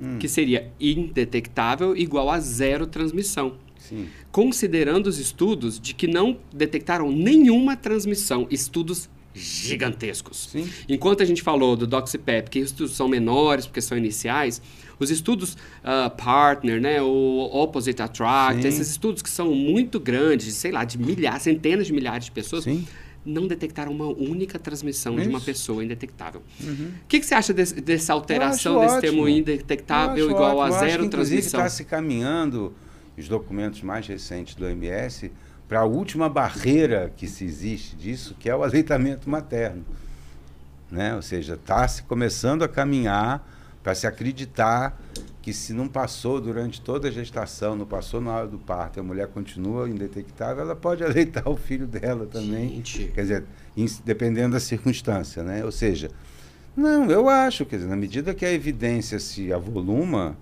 Hum. 0.02 0.18
Que 0.18 0.28
seria 0.28 0.72
indetectável 0.80 1.96
igual 1.96 2.30
a 2.30 2.40
zero 2.40 2.88
transmissão. 2.88 3.58
Sim. 3.78 4.08
Considerando 4.32 5.08
os 5.08 5.20
estudos 5.20 5.80
de 5.80 5.94
que 5.94 6.08
não 6.08 6.38
detectaram 6.54 7.12
nenhuma 7.12 7.76
transmissão, 7.76 8.48
estudos 8.50 9.10
gigantescos. 9.40 10.50
Sim. 10.52 10.70
Enquanto 10.88 11.24
a 11.24 11.26
gente 11.26 11.42
falou 11.42 11.76
do 11.76 11.88
DoxyPep, 11.88 12.50
que 12.50 12.60
os 12.60 12.68
estudos 12.68 12.96
são 12.96 13.08
menores 13.08 13.66
porque 13.66 13.82
são 13.82 13.98
iniciais, 13.98 14.62
os 15.00 15.10
estudos 15.10 15.54
uh, 15.54 16.10
partner, 16.18 16.82
né, 16.82 17.02
o 17.02 17.50
opposite 17.54 18.02
attract, 18.02 18.62
Sim. 18.62 18.68
esses 18.68 18.90
estudos 18.90 19.22
que 19.22 19.30
são 19.30 19.54
muito 19.56 20.00
grandes, 20.00 20.54
sei 20.56 20.72
lá, 20.72 20.84
de 20.84 20.98
milhares, 20.98 21.44
centenas 21.44 21.88
de 21.88 21.94
milhares 21.94 22.26
de 22.26 22.32
pessoas, 22.32 22.66
Sim. 22.66 22.86
não 23.26 23.48
detectaram 23.48 23.92
uma 23.92 24.08
única 24.08 24.60
transmissão 24.60 25.16
Isso. 25.16 25.24
de 25.24 25.30
uma 25.30 25.40
pessoa 25.40 25.84
indetectável. 25.84 26.42
O 26.62 26.66
uhum. 26.66 26.92
que, 27.08 27.20
que, 27.20 27.26
você 27.26 27.34
acha 27.34 27.54
desse, 27.54 27.80
dessa 27.80 28.12
alteração 28.12 28.80
desse 28.82 28.96
ótimo. 28.96 29.02
termo 29.02 29.30
indetectável 29.30 30.30
igual 30.30 30.58
ótimo. 30.58 30.76
a 30.76 30.80
zero 30.80 31.04
que, 31.04 31.10
transmissão? 31.10 31.60
está 31.62 31.70
se 31.70 31.86
caminhando 31.86 32.74
os 33.18 33.28
documentos 33.28 33.82
mais 33.82 34.06
recentes 34.06 34.56
do 34.56 34.66
OMS 34.66 35.32
para 35.70 35.82
a 35.82 35.86
última 35.86 36.28
barreira 36.28 37.14
que 37.16 37.28
se 37.28 37.46
existe 37.46 37.96
disso, 37.96 38.36
que 38.40 38.50
é 38.50 38.56
o 38.56 38.64
aleitamento 38.64 39.30
materno. 39.30 39.86
Né? 40.90 41.16
Ou 41.16 41.22
seja, 41.22 41.54
está 41.54 41.88
se 41.88 42.02
começando 42.02 42.64
a 42.64 42.68
caminhar 42.68 43.48
para 43.84 43.94
se 43.94 44.08
acreditar 44.08 45.00
que 45.44 45.54
se 45.54 45.72
não 45.72 45.88
passou 45.88 46.42
durante 46.42 46.82
toda 46.82 47.08
a 47.08 47.12
gestação, 47.12 47.76
não 47.76 47.86
passou 47.86 48.20
na 48.20 48.32
hora 48.32 48.48
do 48.48 48.58
parto, 48.58 49.00
a 49.00 49.04
mulher 49.04 49.28
continua 49.28 49.88
indetectável, 49.88 50.64
ela 50.64 50.76
pode 50.76 51.04
aleitar 51.06 51.48
o 51.48 51.56
filho 51.56 51.86
dela 51.86 52.26
também. 52.26 52.70
Gente. 52.70 53.12
Quer 53.14 53.22
dizer, 53.22 53.44
dependendo 54.04 54.54
da 54.54 54.60
circunstância, 54.60 55.44
né? 55.44 55.64
Ou 55.64 55.72
seja, 55.72 56.10
não, 56.76 57.10
eu 57.12 57.30
acho, 57.30 57.64
quer 57.64 57.76
dizer, 57.76 57.88
na 57.88 57.96
medida 57.96 58.34
que 58.34 58.44
a 58.44 58.52
evidência 58.52 59.20
se 59.20 59.54
avoluma, 59.54 60.36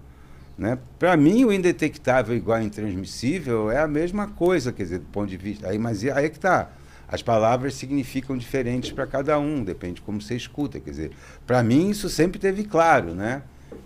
né? 0.58 0.78
Para 0.98 1.16
mim, 1.16 1.46
o 1.46 1.54
indetectável 1.54 2.36
igual 2.36 2.58
ao 2.58 2.64
intransmissível 2.64 3.70
é 3.70 3.80
a 3.80 3.88
mesma 3.88 4.28
coisa, 4.28 4.72
quer 4.72 4.84
dizer, 4.84 5.00
do 5.00 5.06
ponto 5.06 5.30
de 5.30 5.38
vista. 5.38 5.70
Aí, 5.70 5.78
mas 5.78 6.04
aí 6.04 6.26
é 6.26 6.30
que 6.30 6.38
está. 6.38 6.72
As 7.08 7.22
palavras 7.22 7.76
significam 7.76 8.38
diferentes 8.38 8.92
para 8.92 9.06
cada 9.06 9.40
um, 9.40 9.64
depende 9.64 9.96
de 9.96 10.02
como 10.02 10.22
você 10.22 10.36
escuta. 10.36 10.80
Quer 10.80 10.90
dizer, 10.90 11.12
para 11.46 11.62
mim, 11.64 11.90
isso 11.90 12.10
sempre 12.10 12.40
teve 12.40 12.64
claro, 12.64 13.14
né? 13.14 13.44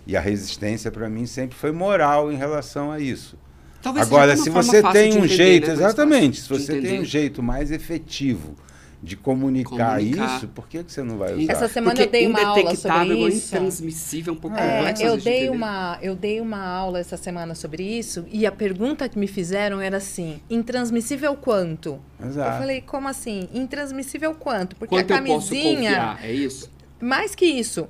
E 0.08 0.16
a 0.16 0.22
resistência, 0.22 0.90
para 0.90 1.10
mim, 1.10 1.26
sempre 1.26 1.58
foi 1.58 1.72
moral 1.72 2.32
em 2.32 2.36
relação 2.36 2.92
a 2.92 3.00
isso. 3.00 3.38
Talvez 3.82 4.08
Agora, 4.08 4.38
se 4.38 4.50
você 4.50 4.82
tem 4.82 5.14
um 5.14 5.26
entender, 5.26 5.28
jeito, 5.28 5.68
né? 5.68 5.74
exatamente, 5.74 6.42
se 6.42 6.50
você 6.50 6.80
tem 6.80 7.02
um 7.02 7.06
jeito 7.06 7.44
mais 7.44 7.72
efetivo 7.72 8.56
de 9.04 9.16
comunicar, 9.16 9.98
comunicar, 9.98 10.38
isso, 10.38 10.48
por 10.50 10.68
que, 10.68 10.84
que 10.84 10.92
você 10.92 11.02
não 11.02 11.18
vai 11.18 11.34
usar? 11.34 11.52
Essa 11.52 11.68
semana 11.68 11.96
Porque 11.96 12.08
eu 12.08 12.12
dei 12.12 12.28
uma 12.28 12.46
aula 12.46 12.76
sobre 12.76 13.28
isso. 13.28 13.48
intransmissível, 13.48 14.34
é 14.34 14.38
um 14.38 14.40
pouco 14.40 14.58
é, 14.58 14.94
eu 15.00 15.18
dei 15.18 15.50
uma 15.50 15.98
Eu 16.02 16.16
dei 16.16 16.40
uma 16.40 16.64
aula 16.64 17.00
essa 17.00 17.18
semana 17.18 17.56
sobre 17.56 17.84
isso 17.84 18.26
e 18.32 18.46
a 18.46 18.52
pergunta 18.52 19.10
que 19.10 19.18
me 19.18 19.28
fizeram 19.28 19.82
era 19.82 19.98
assim, 19.98 20.40
intransmissível 20.50 21.36
quanto? 21.36 22.00
Exato. 22.24 22.52
Eu 22.52 22.60
falei, 22.60 22.82
como 22.82 23.08
assim? 23.08 23.50
Intransmissível 23.54 24.36
quanto? 24.36 24.76
Porque 24.76 24.96
quanto 24.96 25.12
a 25.12 25.16
camisinha... 25.16 26.20
é 26.22 26.32
isso? 26.32 26.72
Mais 27.00 27.34
que 27.34 27.46
isso, 27.46 27.88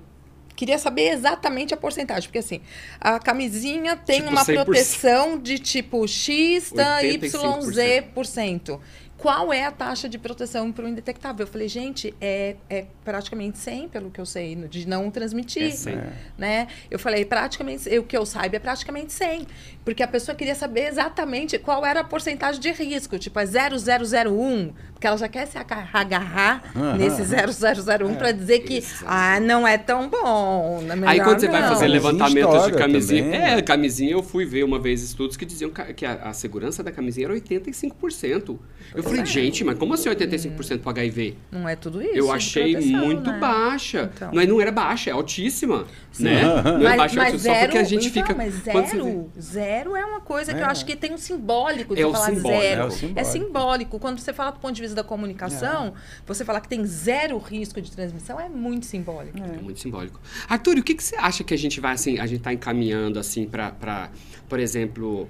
queria 0.55 0.77
saber 0.77 1.09
exatamente 1.09 1.73
a 1.73 1.77
porcentagem, 1.77 2.29
porque 2.29 2.39
assim, 2.39 2.61
a 2.99 3.19
camisinha 3.19 3.97
tem 3.97 4.21
tipo 4.21 4.29
uma 4.29 4.45
100%. 4.45 4.63
proteção 4.63 5.37
de 5.37 5.59
tipo 5.59 6.07
X, 6.07 6.71
YZ%. 6.71 8.79
Qual 9.21 9.53
é 9.53 9.63
a 9.63 9.71
taxa 9.71 10.09
de 10.09 10.17
proteção 10.17 10.71
para 10.71 10.83
o 10.83 10.87
indetectável? 10.87 11.45
Eu 11.45 11.51
falei, 11.51 11.67
gente, 11.67 12.11
é, 12.19 12.55
é 12.67 12.85
praticamente 13.05 13.59
100, 13.59 13.89
pelo 13.89 14.09
que 14.09 14.19
eu 14.19 14.25
sei, 14.25 14.55
de 14.55 14.87
não 14.87 15.11
transmitir. 15.11 15.61
É 15.61 15.69
100. 15.69 16.01
Né? 16.39 16.67
Eu 16.89 16.97
falei, 16.97 17.23
praticamente, 17.23 17.87
o 17.99 18.03
que 18.03 18.17
eu 18.17 18.25
saiba 18.25 18.55
é 18.55 18.59
praticamente 18.59 19.13
100. 19.13 19.45
Porque 19.85 20.01
a 20.01 20.07
pessoa 20.07 20.35
queria 20.35 20.55
saber 20.55 20.87
exatamente 20.87 21.59
qual 21.59 21.85
era 21.85 21.99
a 21.99 22.03
porcentagem 22.03 22.59
de 22.59 22.71
risco. 22.71 23.19
Tipo, 23.19 23.39
é 23.39 23.45
0001, 23.45 24.73
porque 24.93 25.05
ela 25.05 25.17
já 25.17 25.27
quer 25.27 25.45
se 25.45 25.55
agarrar 25.57 26.71
uhum. 26.75 26.95
nesse 26.95 27.21
0001 27.23 28.11
é, 28.11 28.15
para 28.15 28.31
dizer 28.31 28.59
que 28.61 28.79
isso. 28.79 29.05
ah, 29.07 29.39
não 29.39 29.67
é 29.67 29.77
tão 29.77 30.09
bom. 30.09 30.83
É 31.05 31.07
Aí 31.07 31.21
quando 31.21 31.39
você 31.39 31.45
não. 31.45 31.59
vai 31.59 31.69
fazer 31.69 31.87
levantamentos 31.87 32.65
de 32.65 32.71
camisinha. 32.71 33.23
Também. 33.23 33.41
É, 33.41 33.61
camisinha 33.61 34.11
eu 34.13 34.23
fui 34.23 34.45
ver 34.45 34.63
uma 34.63 34.79
vez 34.79 35.03
estudos 35.03 35.37
que 35.37 35.45
diziam 35.45 35.71
que 35.95 36.07
a, 36.07 36.13
a 36.23 36.33
segurança 36.33 36.81
da 36.81 36.91
camisinha 36.91 37.27
era 37.27 37.35
85%. 37.35 38.57
Eu 38.95 39.03
falei, 39.11 39.23
é. 39.23 39.25
gente, 39.25 39.63
mas 39.63 39.77
como 39.77 39.93
assim 39.93 40.09
85% 40.09 40.79
para 40.79 40.91
HIV? 40.91 41.35
Não 41.51 41.67
é 41.67 41.75
tudo 41.75 42.01
isso. 42.01 42.15
Eu 42.15 42.31
achei 42.31 42.75
muito 42.75 43.31
né? 43.31 43.39
baixa. 43.39 44.11
Então. 44.13 44.31
Não, 44.31 44.41
é, 44.41 44.45
não 44.45 44.61
era 44.61 44.71
baixa, 44.71 45.09
é 45.09 45.13
altíssima. 45.13 45.85
Sim. 46.11 46.23
Né? 46.25 46.41
Não 46.61 46.79
é 46.79 46.83
mas, 46.83 46.97
baixa, 46.97 47.15
mas 47.15 47.41
zero, 47.41 47.55
só 47.55 47.61
porque 47.61 47.77
a 47.77 47.83
gente 47.83 48.07
então, 48.07 48.23
fica. 48.23 48.35
Mas 48.35 48.53
zero, 48.55 49.31
zero 49.39 49.95
é 49.95 50.05
uma 50.05 50.19
coisa 50.19 50.53
que 50.53 50.59
eu 50.59 50.65
é. 50.65 50.67
acho 50.67 50.85
que 50.85 50.95
tem 50.95 51.13
um 51.13 51.17
simbólico 51.17 51.95
de 51.95 52.01
é 52.01 52.11
falar 52.11 52.25
simbólico, 52.33 52.61
zero. 52.61 52.81
É, 52.81 52.89
simbólico. 52.89 53.19
é, 53.19 53.23
simbólico. 53.23 53.99
Quando 53.99 54.19
você 54.19 54.33
fala 54.33 54.51
do 54.51 54.59
ponto 54.59 54.73
de 54.73 54.81
vista 54.81 54.95
da 54.95 55.03
comunicação, 55.03 55.87
é. 55.87 55.91
você 56.25 56.43
falar 56.43 56.59
que 56.59 56.67
tem 56.67 56.85
zero 56.85 57.37
risco 57.37 57.81
de 57.81 57.89
transmissão 57.91 58.39
é 58.39 58.49
muito 58.49 58.85
simbólico. 58.85 59.37
É, 59.37 59.61
muito 59.61 59.79
simbólico. 59.79 60.19
Arthur, 60.49 60.77
o 60.79 60.83
que, 60.83 60.95
que 60.95 61.03
você 61.03 61.15
acha 61.15 61.43
que 61.43 61.53
a 61.53 61.57
gente 61.57 61.79
vai 61.79 61.93
assim, 61.93 62.19
a 62.19 62.25
gente 62.25 62.39
está 62.39 62.51
encaminhando 62.51 63.17
assim 63.17 63.47
para, 63.47 64.11
por 64.49 64.59
exemplo, 64.59 65.29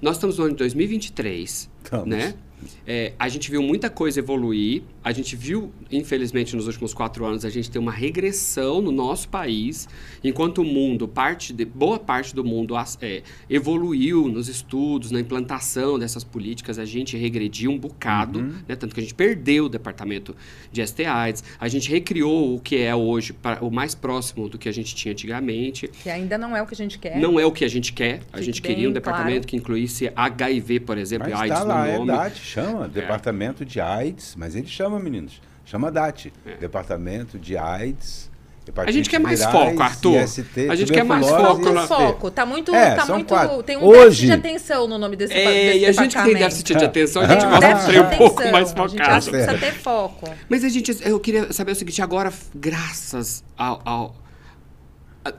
nós 0.00 0.16
estamos 0.16 0.38
no 0.38 0.44
ano 0.44 0.52
de 0.52 0.58
2023, 0.58 1.70
Estamos. 1.82 2.06
né? 2.06 2.34
É, 2.86 3.12
a 3.18 3.28
gente 3.28 3.50
viu 3.50 3.62
muita 3.62 3.90
coisa 3.90 4.18
evoluir. 4.20 4.82
A 5.06 5.12
gente 5.12 5.36
viu, 5.36 5.72
infelizmente, 5.88 6.56
nos 6.56 6.66
últimos 6.66 6.92
quatro 6.92 7.24
anos, 7.24 7.44
a 7.44 7.48
gente 7.48 7.70
tem 7.70 7.80
uma 7.80 7.92
regressão 7.92 8.82
no 8.82 8.90
nosso 8.90 9.28
país, 9.28 9.88
enquanto 10.24 10.62
o 10.62 10.64
mundo, 10.64 11.06
parte 11.06 11.52
de, 11.52 11.64
boa 11.64 11.96
parte 11.96 12.34
do 12.34 12.42
mundo 12.42 12.74
é, 13.00 13.22
evoluiu 13.48 14.26
nos 14.26 14.48
estudos, 14.48 15.12
na 15.12 15.20
implantação 15.20 15.96
dessas 15.96 16.24
políticas, 16.24 16.76
a 16.76 16.84
gente 16.84 17.16
regrediu 17.16 17.70
um 17.70 17.78
bocado, 17.78 18.40
uhum. 18.40 18.54
né? 18.66 18.74
tanto 18.74 18.96
que 18.96 19.00
a 19.00 19.02
gente 19.04 19.14
perdeu 19.14 19.66
o 19.66 19.68
departamento 19.68 20.34
de 20.72 20.84
STIs, 20.84 21.44
a 21.60 21.68
gente 21.68 21.88
recriou 21.88 22.56
o 22.56 22.60
que 22.60 22.76
é 22.76 22.92
hoje, 22.92 23.32
para, 23.32 23.64
o 23.64 23.70
mais 23.70 23.94
próximo 23.94 24.48
do 24.48 24.58
que 24.58 24.68
a 24.68 24.72
gente 24.72 24.92
tinha 24.92 25.12
antigamente. 25.12 25.86
Que 25.86 26.10
ainda 26.10 26.36
não 26.36 26.56
é 26.56 26.60
o 26.60 26.66
que 26.66 26.74
a 26.74 26.76
gente 26.76 26.98
quer. 26.98 27.16
Não 27.16 27.38
é 27.38 27.46
o 27.46 27.52
que 27.52 27.64
a 27.64 27.68
gente 27.68 27.92
quer. 27.92 28.22
A 28.32 28.40
gente 28.40 28.60
queria 28.60 28.88
um 28.88 28.92
departamento 28.92 29.32
claro. 29.34 29.46
que 29.46 29.56
incluísse 29.56 30.10
HIV, 30.16 30.80
por 30.80 30.98
exemplo, 30.98 31.30
Mas 31.30 31.42
AIDS 31.42 31.58
tá 31.58 31.62
lá, 31.62 31.86
no 31.86 32.04
nome. 32.06 32.26
É 32.26 32.30
chama, 32.30 32.86
é. 32.86 32.88
Departamento 32.88 33.64
de 33.64 33.80
AIDS, 33.80 34.34
mas 34.36 34.56
ele 34.56 34.66
chama, 34.66 34.95
meninos, 35.02 35.40
chama 35.64 35.90
DAT, 35.90 36.32
é. 36.44 36.56
Departamento 36.56 37.38
de 37.38 37.56
AIDS. 37.56 38.30
A 38.84 38.90
gente 38.90 39.08
quer 39.08 39.20
mais 39.20 39.44
foco, 39.44 39.80
Arthur. 39.80 40.22
IST, 40.24 40.68
a 40.68 40.74
gente 40.74 40.92
quer 40.92 41.04
mais 41.04 41.28
foco. 41.28 41.62
Muito 41.62 41.86
foco. 41.86 42.30
Tá 42.32 42.44
muito, 42.44 42.74
é, 42.74 42.96
tá 42.96 43.06
muito 43.06 43.28
quatro. 43.28 43.62
tem 43.62 43.76
um 43.76 43.84
Hoje, 43.84 43.98
déficit 44.00 44.26
de 44.26 44.32
atenção 44.32 44.88
no 44.88 44.98
nome 44.98 45.14
desse, 45.14 45.34
é, 45.34 45.44
desse 45.44 45.78
e 45.78 45.86
a 45.86 45.92
gente 45.92 46.16
tem 46.16 46.34
déficit 46.34 46.74
de 46.74 46.84
atenção, 46.84 47.22
a 47.22 47.28
gente 47.28 47.46
gosta 47.46 47.74
de 47.74 47.82
ser 47.82 48.00
um 48.00 48.10
pouco 48.16 48.50
mais 48.50 48.72
focado. 48.72 49.02
A 49.02 49.20
gente 49.20 49.30
precisa 49.30 49.58
ter 49.58 49.72
foco. 49.72 50.28
Mas 50.48 50.64
a 50.64 50.68
gente, 50.68 50.96
eu 51.04 51.20
queria 51.20 51.52
saber 51.52 51.72
o 51.72 51.74
seguinte, 51.76 52.02
agora, 52.02 52.32
graças 52.56 53.44
ao, 53.56 53.80
ao 53.84 54.26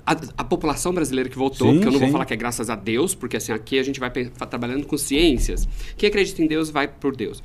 a, 0.06 0.16
a, 0.38 0.44
população 0.44 0.94
brasileira 0.94 1.30
que 1.30 1.38
votou, 1.38 1.72
sim, 1.72 1.80
que 1.80 1.88
eu 1.88 1.92
não 1.92 2.00
sim. 2.00 2.06
vou 2.06 2.12
falar 2.12 2.26
que 2.26 2.34
é 2.34 2.38
graças 2.38 2.70
a 2.70 2.76
Deus, 2.76 3.16
porque 3.16 3.38
assim, 3.38 3.52
aqui 3.52 3.80
a 3.80 3.84
gente 3.84 4.00
vai 4.00 4.10
trabalhando 4.10 4.86
com 4.86 4.98
ciências. 4.98 5.68
Quem 5.98 6.10
acredita 6.10 6.42
em 6.42 6.48
Deus 6.48 6.70
vai 6.70 6.88
por 6.88 7.16
Deus. 7.16 7.44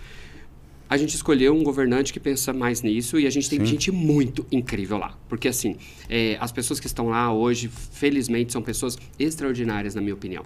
A 0.93 0.97
gente 0.98 1.14
escolheu 1.14 1.55
um 1.55 1.62
governante 1.62 2.12
que 2.12 2.20
pensa 2.20 2.52
mais 2.52 2.82
nisso 2.82 3.19
e 3.19 3.27
a 3.27 3.31
gente 3.31 3.48
tem 3.48 3.59
sim. 3.60 3.64
gente 3.64 3.90
muito 3.90 4.44
incrível 4.52 4.98
lá. 4.98 5.19
Porque, 5.27 5.48
assim, 5.48 5.74
é, 6.06 6.36
as 6.39 6.52
pessoas 6.52 6.78
que 6.78 6.86
estão 6.86 7.09
lá 7.09 7.32
hoje, 7.32 7.70
felizmente, 7.93 8.52
são 8.52 8.60
pessoas 8.60 8.98
extraordinárias, 9.19 9.94
na 9.94 10.02
minha 10.02 10.12
opinião. 10.12 10.44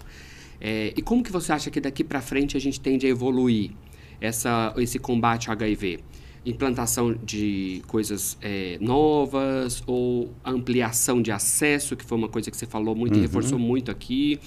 É, 0.61 0.93
e 0.95 1.01
como 1.01 1.21
que 1.21 1.33
você 1.33 1.51
acha 1.51 1.69
que 1.69 1.81
daqui 1.81 2.01
para 2.01 2.21
frente 2.21 2.55
a 2.55 2.61
gente 2.61 2.79
tende 2.79 3.05
a 3.05 3.09
evoluir 3.09 3.71
essa, 4.21 4.73
esse 4.77 4.97
combate 4.97 5.49
ao 5.49 5.53
HIV? 5.53 5.99
implantação 6.45 7.13
de 7.13 7.81
coisas 7.87 8.37
é, 8.41 8.77
novas 8.79 9.83
ou 9.85 10.33
ampliação 10.45 11.21
de 11.21 11.29
acesso, 11.29 11.93
que 11.93 12.05
foi 12.05 12.17
uma 12.17 12.29
coisa 12.29 12.49
que 12.49 12.55
você 12.55 12.65
falou 12.65 12.95
muito 12.95 13.15
uhum. 13.15 13.19
e 13.19 13.21
reforçou 13.23 13.59
muito 13.59 13.91
aqui. 13.91 14.39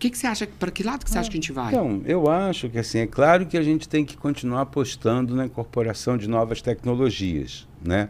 O 0.00 0.02
que, 0.02 0.08
que 0.08 0.16
você 0.16 0.26
acha? 0.26 0.46
Para 0.46 0.70
que 0.70 0.82
lado 0.82 1.04
que 1.04 1.10
você 1.10 1.18
acha 1.18 1.28
que 1.28 1.36
a 1.36 1.40
gente 1.40 1.52
vai? 1.52 1.68
Então, 1.68 2.00
eu 2.06 2.26
acho 2.26 2.70
que 2.70 2.78
assim 2.78 3.00
é 3.00 3.06
claro 3.06 3.44
que 3.44 3.54
a 3.54 3.62
gente 3.62 3.86
tem 3.86 4.02
que 4.02 4.16
continuar 4.16 4.62
apostando 4.62 5.36
na 5.36 5.44
incorporação 5.44 6.16
de 6.16 6.26
novas 6.26 6.62
tecnologias, 6.62 7.68
né? 7.84 8.08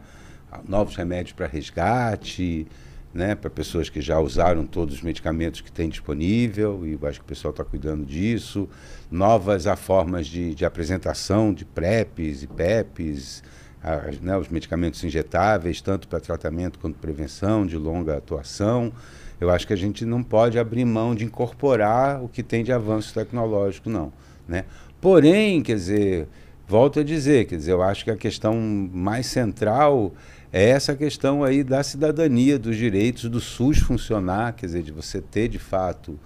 Novos 0.68 0.94
remédios 0.94 1.32
para 1.32 1.48
resgate, 1.48 2.64
né, 3.12 3.34
para 3.34 3.50
pessoas 3.50 3.88
que 3.88 4.00
já 4.00 4.20
usaram 4.20 4.64
todos 4.64 4.94
os 4.94 5.02
medicamentos 5.02 5.62
que 5.62 5.72
tem 5.72 5.88
disponível, 5.88 6.86
e 6.86 6.92
eu 6.92 7.08
acho 7.08 7.18
que 7.18 7.24
o 7.24 7.28
pessoal 7.28 7.50
está 7.50 7.64
cuidando 7.64 8.06
disso. 8.06 8.68
Novas 9.10 9.66
a 9.66 9.74
formas 9.74 10.28
de, 10.28 10.54
de 10.54 10.64
apresentação 10.64 11.52
de 11.52 11.64
PrEPs 11.64 12.44
e 12.44 12.46
PEPs, 12.46 13.42
a, 13.82 14.12
né, 14.22 14.38
os 14.38 14.48
medicamentos 14.48 15.02
injetáveis, 15.02 15.80
tanto 15.80 16.06
para 16.06 16.20
tratamento 16.20 16.78
quanto 16.78 17.00
prevenção, 17.00 17.66
de 17.66 17.76
longa 17.76 18.16
atuação. 18.16 18.92
Eu 19.40 19.50
acho 19.50 19.66
que 19.66 19.72
a 19.72 19.76
gente 19.76 20.04
não 20.04 20.22
pode 20.22 20.58
abrir 20.58 20.84
mão 20.84 21.14
de 21.14 21.24
incorporar 21.24 22.22
o 22.22 22.28
que 22.28 22.42
tem 22.42 22.62
de 22.62 22.72
avanço 22.72 23.14
tecnológico, 23.14 23.88
não. 23.88 24.12
Né? 24.46 24.64
Porém, 25.00 25.62
quer 25.62 25.76
dizer, 25.76 26.28
volto 26.68 27.00
a 27.00 27.02
dizer, 27.02 27.46
quer 27.46 27.56
dizer, 27.56 27.72
eu 27.72 27.82
acho 27.82 28.04
que 28.04 28.10
a 28.10 28.16
questão 28.16 28.54
mais 28.92 29.26
central 29.26 30.12
é 30.52 30.68
essa 30.68 30.94
questão 30.94 31.42
aí 31.42 31.64
da 31.64 31.82
cidadania, 31.82 32.58
dos 32.58 32.76
direitos 32.76 33.30
do 33.30 33.40
SUS 33.40 33.78
funcionar, 33.78 34.52
quer 34.52 34.66
dizer, 34.66 34.82
de 34.82 34.92
você 34.92 35.20
ter 35.20 35.48
de 35.48 35.58
fato 35.58 36.18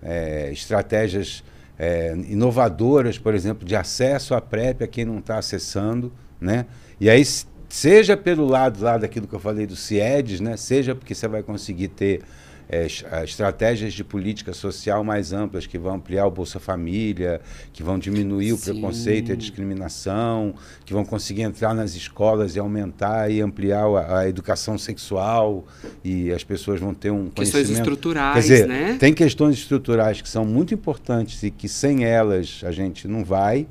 é, 0.00 0.50
estratégias 0.52 1.44
é, 1.78 2.14
inovadoras, 2.28 3.18
por 3.18 3.34
exemplo, 3.34 3.66
de 3.66 3.76
acesso 3.76 4.34
à 4.34 4.40
PrEP 4.40 4.82
a 4.82 4.86
quem 4.86 5.04
não 5.04 5.18
está 5.18 5.36
acessando, 5.36 6.12
né? 6.40 6.66
E 7.00 7.10
aí, 7.10 7.24
seja 7.68 8.16
pelo 8.16 8.46
lado 8.46 8.82
lá 8.82 8.98
daquilo 8.98 9.26
que 9.26 9.34
eu 9.34 9.40
falei 9.40 9.66
do 9.66 9.74
CIEDES, 9.74 10.40
né? 10.40 10.56
Seja 10.56 10.94
porque 10.94 11.14
você 11.14 11.26
vai 11.26 11.42
conseguir 11.42 11.88
ter 11.88 12.22
é, 12.68 12.86
estratégias 13.24 13.92
de 13.92 14.02
política 14.02 14.52
social 14.52 15.04
mais 15.04 15.32
amplas 15.32 15.66
que 15.66 15.78
vão 15.78 15.94
ampliar 15.94 16.26
o 16.26 16.30
Bolsa 16.30 16.58
Família, 16.58 17.40
que 17.72 17.82
vão 17.82 17.98
diminuir 17.98 18.52
o 18.52 18.56
Sim. 18.56 18.72
preconceito 18.72 19.30
e 19.30 19.32
a 19.32 19.36
discriminação, 19.36 20.54
que 20.84 20.92
vão 20.92 21.04
conseguir 21.04 21.42
entrar 21.42 21.74
nas 21.74 21.94
escolas 21.94 22.56
e 22.56 22.58
aumentar 22.58 23.30
e 23.30 23.40
ampliar 23.40 23.86
a, 23.86 24.20
a 24.20 24.28
educação 24.28 24.78
sexual 24.78 25.64
e 26.04 26.32
as 26.32 26.44
pessoas 26.44 26.80
vão 26.80 26.94
ter 26.94 27.10
um 27.10 27.28
questões 27.28 27.70
estruturais, 27.70 28.34
Quer 28.34 28.40
dizer, 28.40 28.68
né? 28.68 28.96
Tem 28.98 29.12
questões 29.12 29.56
estruturais 29.56 30.20
que 30.20 30.28
são 30.28 30.44
muito 30.44 30.74
importantes 30.74 31.42
e 31.42 31.50
que 31.50 31.68
sem 31.68 32.04
elas 32.04 32.60
a 32.64 32.72
gente 32.72 33.06
não 33.06 33.24
vai. 33.24 33.66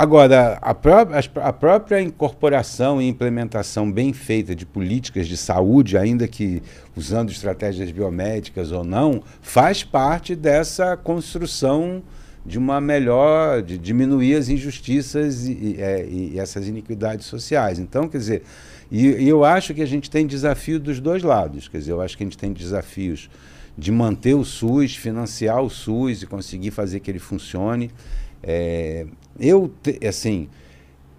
Agora, 0.00 0.58
a, 0.62 0.74
pró 0.74 1.06
a 1.42 1.52
própria 1.52 2.00
incorporação 2.00 3.02
e 3.02 3.06
implementação 3.06 3.92
bem 3.92 4.14
feita 4.14 4.54
de 4.54 4.64
políticas 4.64 5.28
de 5.28 5.36
saúde, 5.36 5.98
ainda 5.98 6.26
que 6.26 6.62
usando 6.96 7.30
estratégias 7.30 7.90
biomédicas 7.90 8.72
ou 8.72 8.82
não, 8.82 9.22
faz 9.42 9.84
parte 9.84 10.34
dessa 10.34 10.96
construção 10.96 12.02
de 12.46 12.56
uma 12.56 12.80
melhor, 12.80 13.60
de 13.60 13.76
diminuir 13.76 14.36
as 14.36 14.48
injustiças 14.48 15.46
e, 15.46 15.52
e, 15.52 15.76
é, 15.78 16.08
e 16.08 16.38
essas 16.38 16.66
iniquidades 16.66 17.26
sociais. 17.26 17.78
Então, 17.78 18.08
quer 18.08 18.16
dizer, 18.16 18.42
e, 18.90 19.06
e, 19.06 19.28
eu 19.28 19.44
acho 19.44 19.74
que 19.74 19.82
a 19.82 19.86
gente 19.86 20.08
tem 20.08 20.26
desafio 20.26 20.80
dos 20.80 20.98
dois 20.98 21.22
lados. 21.22 21.68
Quer 21.68 21.76
dizer, 21.76 21.92
eu 21.92 22.00
acho 22.00 22.16
que 22.16 22.22
a 22.22 22.26
gente 22.26 22.38
tem 22.38 22.54
desafios 22.54 23.28
de 23.76 23.92
manter 23.92 24.32
o 24.32 24.46
SUS, 24.46 24.96
financiar 24.96 25.62
o 25.62 25.68
SUS 25.68 26.22
e 26.22 26.26
conseguir 26.26 26.70
fazer 26.70 27.00
que 27.00 27.10
ele 27.10 27.18
funcione. 27.18 27.90
É, 28.42 29.06
eu, 29.38 29.72
assim, 30.08 30.48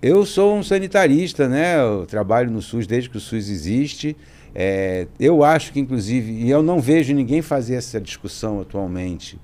eu 0.01 0.25
sou 0.25 0.55
um 0.55 0.63
sanitarista, 0.63 1.47
né? 1.47 1.79
Eu 1.79 2.05
trabalho 2.05 2.49
no 2.49 2.61
SUS 2.61 2.87
desde 2.87 3.09
que 3.09 3.17
o 3.17 3.19
SUS 3.19 3.49
existe. 3.49 4.15
É, 4.53 5.07
eu 5.19 5.43
acho 5.43 5.71
que, 5.71 5.79
inclusive, 5.79 6.31
e 6.31 6.49
eu 6.49 6.61
não 6.61 6.79
vejo 6.79 7.13
ninguém 7.13 7.41
fazer 7.41 7.75
essa 7.75 8.01
discussão 8.01 8.59
atualmente, 8.59 9.39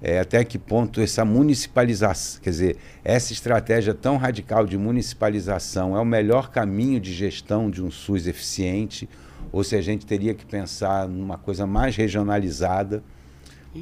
é, 0.00 0.20
até 0.20 0.44
que 0.44 0.58
ponto 0.58 1.00
essa 1.00 1.24
municipalização, 1.24 2.40
quer 2.42 2.50
dizer, 2.50 2.76
essa 3.04 3.32
estratégia 3.32 3.94
tão 3.94 4.16
radical 4.16 4.66
de 4.66 4.76
municipalização 4.76 5.96
é 5.96 6.00
o 6.00 6.04
melhor 6.04 6.50
caminho 6.50 7.00
de 7.00 7.12
gestão 7.12 7.70
de 7.70 7.82
um 7.82 7.90
SUS 7.90 8.26
eficiente, 8.26 9.08
ou 9.50 9.64
se 9.64 9.74
a 9.74 9.82
gente 9.82 10.06
teria 10.06 10.34
que 10.34 10.46
pensar 10.46 11.08
numa 11.08 11.36
coisa 11.36 11.66
mais 11.66 11.96
regionalizada, 11.96 13.02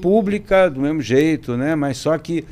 pública 0.00 0.70
do 0.70 0.80
mesmo 0.80 1.02
jeito, 1.02 1.56
né? 1.56 1.74
mas 1.74 1.96
só 1.96 2.16
que 2.16 2.44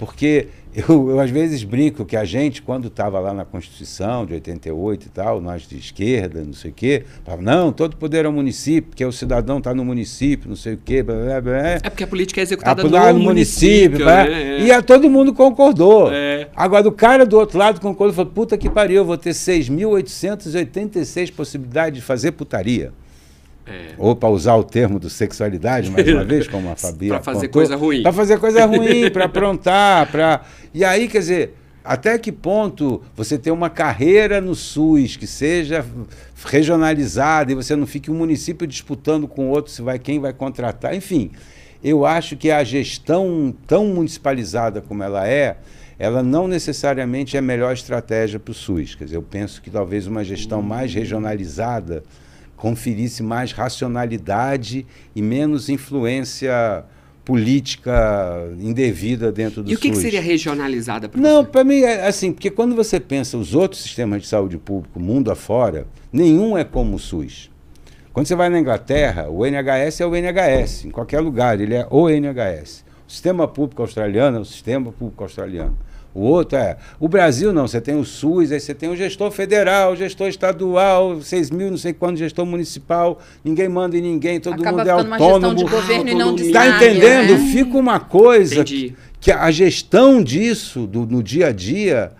porque 0.00 0.46
eu, 0.74 1.10
eu, 1.10 1.20
às 1.20 1.30
vezes 1.30 1.62
brinco 1.62 2.06
que 2.06 2.16
a 2.16 2.24
gente, 2.24 2.62
quando 2.62 2.88
estava 2.88 3.20
lá 3.20 3.34
na 3.34 3.44
Constituição 3.44 4.24
de 4.24 4.32
88 4.32 5.04
e 5.04 5.08
tal, 5.10 5.42
nós 5.42 5.68
de 5.68 5.76
esquerda, 5.76 6.42
não 6.42 6.54
sei 6.54 6.70
o 6.70 6.74
quê, 6.74 7.04
falava, 7.22 7.42
não, 7.42 7.70
todo 7.70 7.98
poder 7.98 8.24
é 8.24 8.28
o 8.28 8.32
município, 8.32 8.88
porque 8.88 9.04
o 9.04 9.12
cidadão 9.12 9.58
está 9.58 9.74
no 9.74 9.84
município, 9.84 10.48
não 10.48 10.56
sei 10.56 10.72
o 10.72 10.80
quê. 10.82 11.02
Blá, 11.02 11.16
blá, 11.16 11.40
blá. 11.42 11.68
É 11.82 11.90
porque 11.90 12.04
a 12.04 12.06
política 12.06 12.40
é 12.40 12.44
executada 12.44 12.82
no, 12.82 12.88
no, 12.88 13.18
município. 13.18 13.98
município 13.98 14.06
né? 14.06 14.60
é. 14.60 14.62
E 14.62 14.72
a, 14.72 14.80
todo 14.80 15.10
mundo 15.10 15.34
concordou. 15.34 16.10
É. 16.10 16.48
Agora, 16.56 16.88
o 16.88 16.92
cara 16.92 17.26
do 17.26 17.36
outro 17.36 17.58
lado 17.58 17.78
concordou 17.78 18.14
e 18.14 18.16
falou, 18.16 18.32
puta 18.32 18.56
que 18.56 18.70
pariu, 18.70 18.96
eu 18.96 19.04
vou 19.04 19.18
ter 19.18 19.34
6.886 19.34 21.30
possibilidades 21.30 22.00
de 22.00 22.06
fazer 22.06 22.32
putaria. 22.32 22.90
É. 23.70 23.94
Ou 23.96 24.16
para 24.16 24.28
usar 24.28 24.56
o 24.56 24.64
termo 24.64 24.98
do 24.98 25.08
sexualidade, 25.08 25.90
mais 25.90 26.08
uma 26.08 26.24
vez, 26.24 26.48
como 26.48 26.68
a 26.70 26.74
Fabi 26.76 27.08
Para 27.08 27.22
fazer 27.22 27.48
coisa 27.48 27.76
ruim. 27.76 28.02
Para 28.02 28.12
fazer 28.12 28.38
coisa 28.38 28.66
ruim, 28.66 29.10
para 29.10 29.26
aprontar, 29.26 30.10
para... 30.10 30.40
E 30.74 30.84
aí, 30.84 31.06
quer 31.06 31.18
dizer, 31.18 31.54
até 31.84 32.18
que 32.18 32.30
ponto 32.30 33.02
você 33.16 33.38
tem 33.38 33.52
uma 33.52 33.70
carreira 33.70 34.40
no 34.40 34.54
SUS 34.54 35.16
que 35.16 35.26
seja 35.26 35.84
regionalizada 36.44 37.52
e 37.52 37.54
você 37.54 37.74
não 37.76 37.86
fique 37.86 38.10
um 38.10 38.14
município 38.14 38.66
disputando 38.66 39.26
com 39.26 39.48
outro 39.48 39.72
se 39.72 39.80
vai 39.80 39.98
quem 39.98 40.18
vai 40.18 40.32
contratar, 40.32 40.94
enfim. 40.94 41.30
Eu 41.82 42.04
acho 42.04 42.36
que 42.36 42.50
a 42.50 42.62
gestão 42.62 43.54
tão 43.66 43.86
municipalizada 43.86 44.82
como 44.82 45.02
ela 45.02 45.26
é, 45.26 45.56
ela 45.98 46.22
não 46.22 46.46
necessariamente 46.46 47.36
é 47.36 47.38
a 47.38 47.42
melhor 47.42 47.72
estratégia 47.72 48.38
para 48.38 48.52
o 48.52 48.54
SUS. 48.54 48.94
Quer 48.94 49.04
dizer, 49.04 49.16
eu 49.16 49.22
penso 49.22 49.62
que 49.62 49.70
talvez 49.70 50.06
uma 50.06 50.22
gestão 50.22 50.60
mais 50.60 50.92
regionalizada 50.92 52.02
conferisse 52.60 53.22
mais 53.22 53.52
racionalidade 53.52 54.86
e 55.16 55.22
menos 55.22 55.70
influência 55.70 56.84
política 57.24 58.52
indevida 58.60 59.32
dentro 59.32 59.62
do 59.62 59.70
E 59.70 59.74
o 59.74 59.78
que, 59.78 59.88
que 59.88 59.96
seria 59.96 60.20
regionalizada 60.20 61.08
para 61.08 61.18
Não, 61.18 61.42
para 61.42 61.64
mim 61.64 61.80
é 61.80 62.06
assim, 62.06 62.32
porque 62.32 62.50
quando 62.50 62.76
você 62.76 63.00
pensa 63.00 63.38
os 63.38 63.54
outros 63.54 63.80
sistemas 63.80 64.20
de 64.20 64.28
saúde 64.28 64.58
público 64.58 65.00
mundo 65.00 65.30
afora, 65.30 65.86
nenhum 66.12 66.58
é 66.58 66.62
como 66.62 66.96
o 66.96 66.98
SUS. 66.98 67.50
Quando 68.12 68.26
você 68.26 68.34
vai 68.34 68.50
na 68.50 68.60
Inglaterra, 68.60 69.30
o 69.30 69.46
NHS 69.46 70.02
é 70.02 70.06
o 70.06 70.14
NHS, 70.14 70.84
em 70.84 70.90
qualquer 70.90 71.20
lugar, 71.20 71.58
ele 71.58 71.74
é 71.74 71.86
o 71.88 72.10
NHS. 72.10 72.84
O 73.08 73.10
sistema 73.10 73.48
público 73.48 73.80
australiano 73.80 74.36
é 74.36 74.40
o 74.40 74.44
sistema 74.44 74.92
público 74.92 75.22
australiano. 75.22 75.78
O 76.12 76.22
outro 76.22 76.58
é. 76.58 76.76
O 76.98 77.08
Brasil 77.08 77.52
não, 77.52 77.68
você 77.68 77.80
tem 77.80 77.94
o 77.94 78.04
SUS, 78.04 78.50
aí 78.50 78.60
você 78.60 78.74
tem 78.74 78.88
o 78.88 78.96
gestor 78.96 79.30
federal, 79.30 79.92
o 79.92 79.96
gestor 79.96 80.28
estadual, 80.28 81.20
6 81.22 81.50
mil, 81.50 81.70
não 81.70 81.78
sei 81.78 81.92
quanto, 81.92 82.18
gestor 82.18 82.44
municipal, 82.44 83.20
ninguém 83.44 83.68
manda 83.68 83.96
em 83.96 84.00
ninguém, 84.00 84.40
todo 84.40 84.60
Acaba 84.60 84.78
mundo 84.78 84.88
é 84.88 84.90
autônomo. 84.90 85.14
Uma 85.14 85.32
gestão 85.32 85.54
de 85.54 85.64
governo 85.64 86.10
e 86.10 86.14
não 86.14 86.34
de 86.34 86.46
Está 86.46 86.66
entendendo? 86.66 87.38
Né? 87.38 87.52
Fica 87.52 87.76
uma 87.76 88.00
coisa 88.00 88.64
que, 88.64 88.94
que, 89.20 89.30
a 89.30 89.50
gestão 89.50 90.22
disso 90.22 90.86
do, 90.86 91.06
no 91.06 91.22
dia 91.22 91.48
a 91.48 91.52
dia 91.52 92.12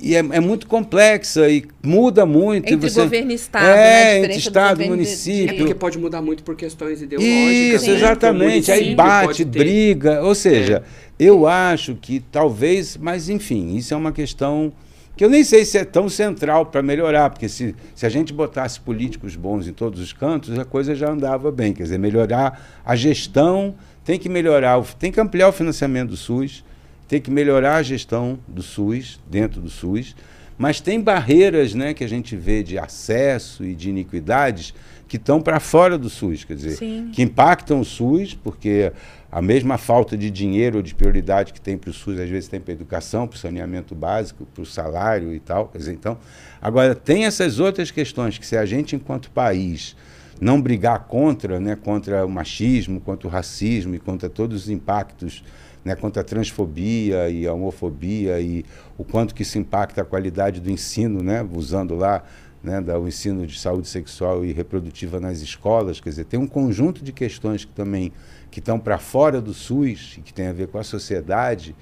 e 0.00 0.14
é, 0.14 0.18
é, 0.18 0.40
muito 0.40 0.66
complexa 0.66 1.48
e 1.48 1.64
muda 1.82 2.24
muito. 2.24 2.72
Entre 2.72 2.88
você... 2.88 3.02
governo 3.02 3.32
e 3.32 3.34
Estado, 3.34 3.66
é, 3.66 3.74
né? 3.74 4.18
entre 4.18 4.36
Estado 4.36 4.82
e 4.82 4.88
município. 4.88 5.54
É 5.54 5.58
porque 5.58 5.74
pode 5.74 5.98
mudar 5.98 6.22
muito 6.22 6.42
por 6.44 6.54
questões 6.54 7.02
ideológicas. 7.02 7.82
Isso, 7.82 7.90
né? 7.90 7.96
exatamente. 7.96 8.70
Aí 8.70 8.94
bate, 8.94 9.44
briga. 9.44 10.22
Ou 10.22 10.34
seja, 10.34 10.84
é. 10.84 11.07
Eu 11.18 11.46
acho 11.46 11.96
que 11.96 12.20
talvez, 12.20 12.96
mas 12.96 13.28
enfim, 13.28 13.76
isso 13.76 13.92
é 13.92 13.96
uma 13.96 14.12
questão 14.12 14.72
que 15.16 15.24
eu 15.24 15.28
nem 15.28 15.42
sei 15.42 15.64
se 15.64 15.76
é 15.76 15.84
tão 15.84 16.08
central 16.08 16.66
para 16.66 16.80
melhorar, 16.80 17.28
porque 17.30 17.48
se, 17.48 17.74
se 17.92 18.06
a 18.06 18.08
gente 18.08 18.32
botasse 18.32 18.78
políticos 18.78 19.34
bons 19.34 19.66
em 19.66 19.72
todos 19.72 20.00
os 20.00 20.12
cantos, 20.12 20.56
a 20.56 20.64
coisa 20.64 20.94
já 20.94 21.10
andava 21.10 21.50
bem. 21.50 21.72
Quer 21.72 21.82
dizer, 21.82 21.98
melhorar 21.98 22.80
a 22.84 22.94
gestão, 22.94 23.74
tem 24.04 24.16
que 24.16 24.28
melhorar, 24.28 24.80
tem 24.96 25.10
que 25.10 25.20
ampliar 25.20 25.48
o 25.48 25.52
financiamento 25.52 26.10
do 26.10 26.16
SUS, 26.16 26.64
tem 27.08 27.20
que 27.20 27.32
melhorar 27.32 27.76
a 27.76 27.82
gestão 27.82 28.38
do 28.46 28.62
SUS, 28.62 29.18
dentro 29.28 29.60
do 29.60 29.68
SUS, 29.68 30.14
mas 30.56 30.80
tem 30.80 31.00
barreiras 31.00 31.74
né, 31.74 31.94
que 31.94 32.04
a 32.04 32.08
gente 32.08 32.36
vê 32.36 32.62
de 32.62 32.78
acesso 32.78 33.64
e 33.64 33.74
de 33.74 33.90
iniquidades 33.90 34.72
que 35.08 35.16
estão 35.16 35.40
para 35.40 35.58
fora 35.58 35.98
do 35.98 36.08
SUS, 36.08 36.44
quer 36.44 36.54
dizer, 36.54 36.76
Sim. 36.76 37.10
que 37.12 37.22
impactam 37.22 37.80
o 37.80 37.84
SUS, 37.84 38.34
porque 38.34 38.92
a 39.30 39.42
mesma 39.42 39.76
falta 39.76 40.16
de 40.16 40.30
dinheiro 40.30 40.78
ou 40.78 40.82
de 40.82 40.94
prioridade 40.94 41.52
que 41.52 41.60
tem 41.60 41.76
para 41.76 41.90
o 41.90 41.92
SUS, 41.92 42.18
às 42.18 42.28
vezes 42.28 42.48
tem 42.48 42.60
para 42.60 42.72
a 42.72 42.76
educação, 42.76 43.26
para 43.26 43.36
o 43.36 43.38
saneamento 43.38 43.94
básico, 43.94 44.46
para 44.46 44.62
o 44.62 44.66
salário 44.66 45.34
e 45.34 45.40
tal. 45.40 45.70
Dizer, 45.74 45.92
então, 45.92 46.18
agora, 46.60 46.94
tem 46.94 47.24
essas 47.24 47.60
outras 47.60 47.90
questões 47.90 48.38
que 48.38 48.46
se 48.46 48.56
a 48.56 48.64
gente, 48.64 48.96
enquanto 48.96 49.30
país, 49.30 49.94
não 50.40 50.60
brigar 50.60 51.00
contra, 51.00 51.60
né, 51.60 51.76
contra 51.76 52.24
o 52.24 52.28
machismo, 52.28 53.00
contra 53.00 53.28
o 53.28 53.30
racismo 53.30 53.94
e 53.94 53.98
contra 53.98 54.30
todos 54.30 54.64
os 54.64 54.70
impactos 54.70 55.42
né, 55.84 55.94
contra 55.94 56.22
a 56.22 56.24
transfobia 56.24 57.28
e 57.30 57.46
a 57.46 57.52
homofobia 57.52 58.40
e 58.40 58.64
o 58.96 59.04
quanto 59.04 59.34
que 59.34 59.42
isso 59.42 59.58
impacta 59.58 60.02
a 60.02 60.04
qualidade 60.04 60.60
do 60.60 60.70
ensino, 60.70 61.22
né, 61.22 61.46
usando 61.50 61.94
lá 61.94 62.22
né, 62.62 62.80
o 62.96 63.08
ensino 63.08 63.46
de 63.46 63.58
saúde 63.58 63.88
sexual 63.88 64.44
e 64.44 64.52
reprodutiva 64.52 65.18
nas 65.18 65.40
escolas, 65.40 66.00
quer 66.00 66.10
dizer, 66.10 66.24
tem 66.24 66.38
um 66.38 66.46
conjunto 66.46 67.02
de 67.02 67.12
questões 67.12 67.64
que 67.64 67.72
também 67.72 68.12
que 68.50 68.60
estão 68.60 68.78
para 68.78 68.98
fora 68.98 69.40
do 69.40 69.52
SUS 69.52 70.16
e 70.18 70.20
que 70.20 70.32
tem 70.32 70.48
a 70.48 70.52
ver 70.52 70.68
com 70.68 70.78
a 70.78 70.84
sociedade 70.84 71.74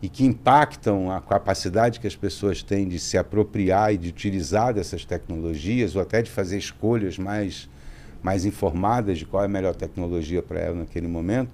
e 0.00 0.08
que 0.08 0.24
impactam 0.24 1.10
a 1.10 1.20
capacidade 1.20 1.98
que 1.98 2.06
as 2.06 2.16
pessoas 2.16 2.62
têm 2.62 2.88
de 2.88 2.98
se 2.98 3.18
apropriar 3.18 3.92
e 3.92 3.98
de 3.98 4.08
utilizar 4.08 4.72
dessas 4.72 5.04
tecnologias 5.04 5.96
ou 5.96 6.02
até 6.02 6.22
de 6.22 6.30
fazer 6.30 6.58
escolhas 6.58 7.18
mais 7.18 7.68
mais 8.20 8.44
informadas 8.44 9.18
de 9.18 9.24
qual 9.24 9.44
é 9.44 9.46
a 9.46 9.48
melhor 9.48 9.76
tecnologia 9.76 10.42
para 10.42 10.58
ela 10.58 10.74
naquele 10.74 11.06
momento 11.06 11.50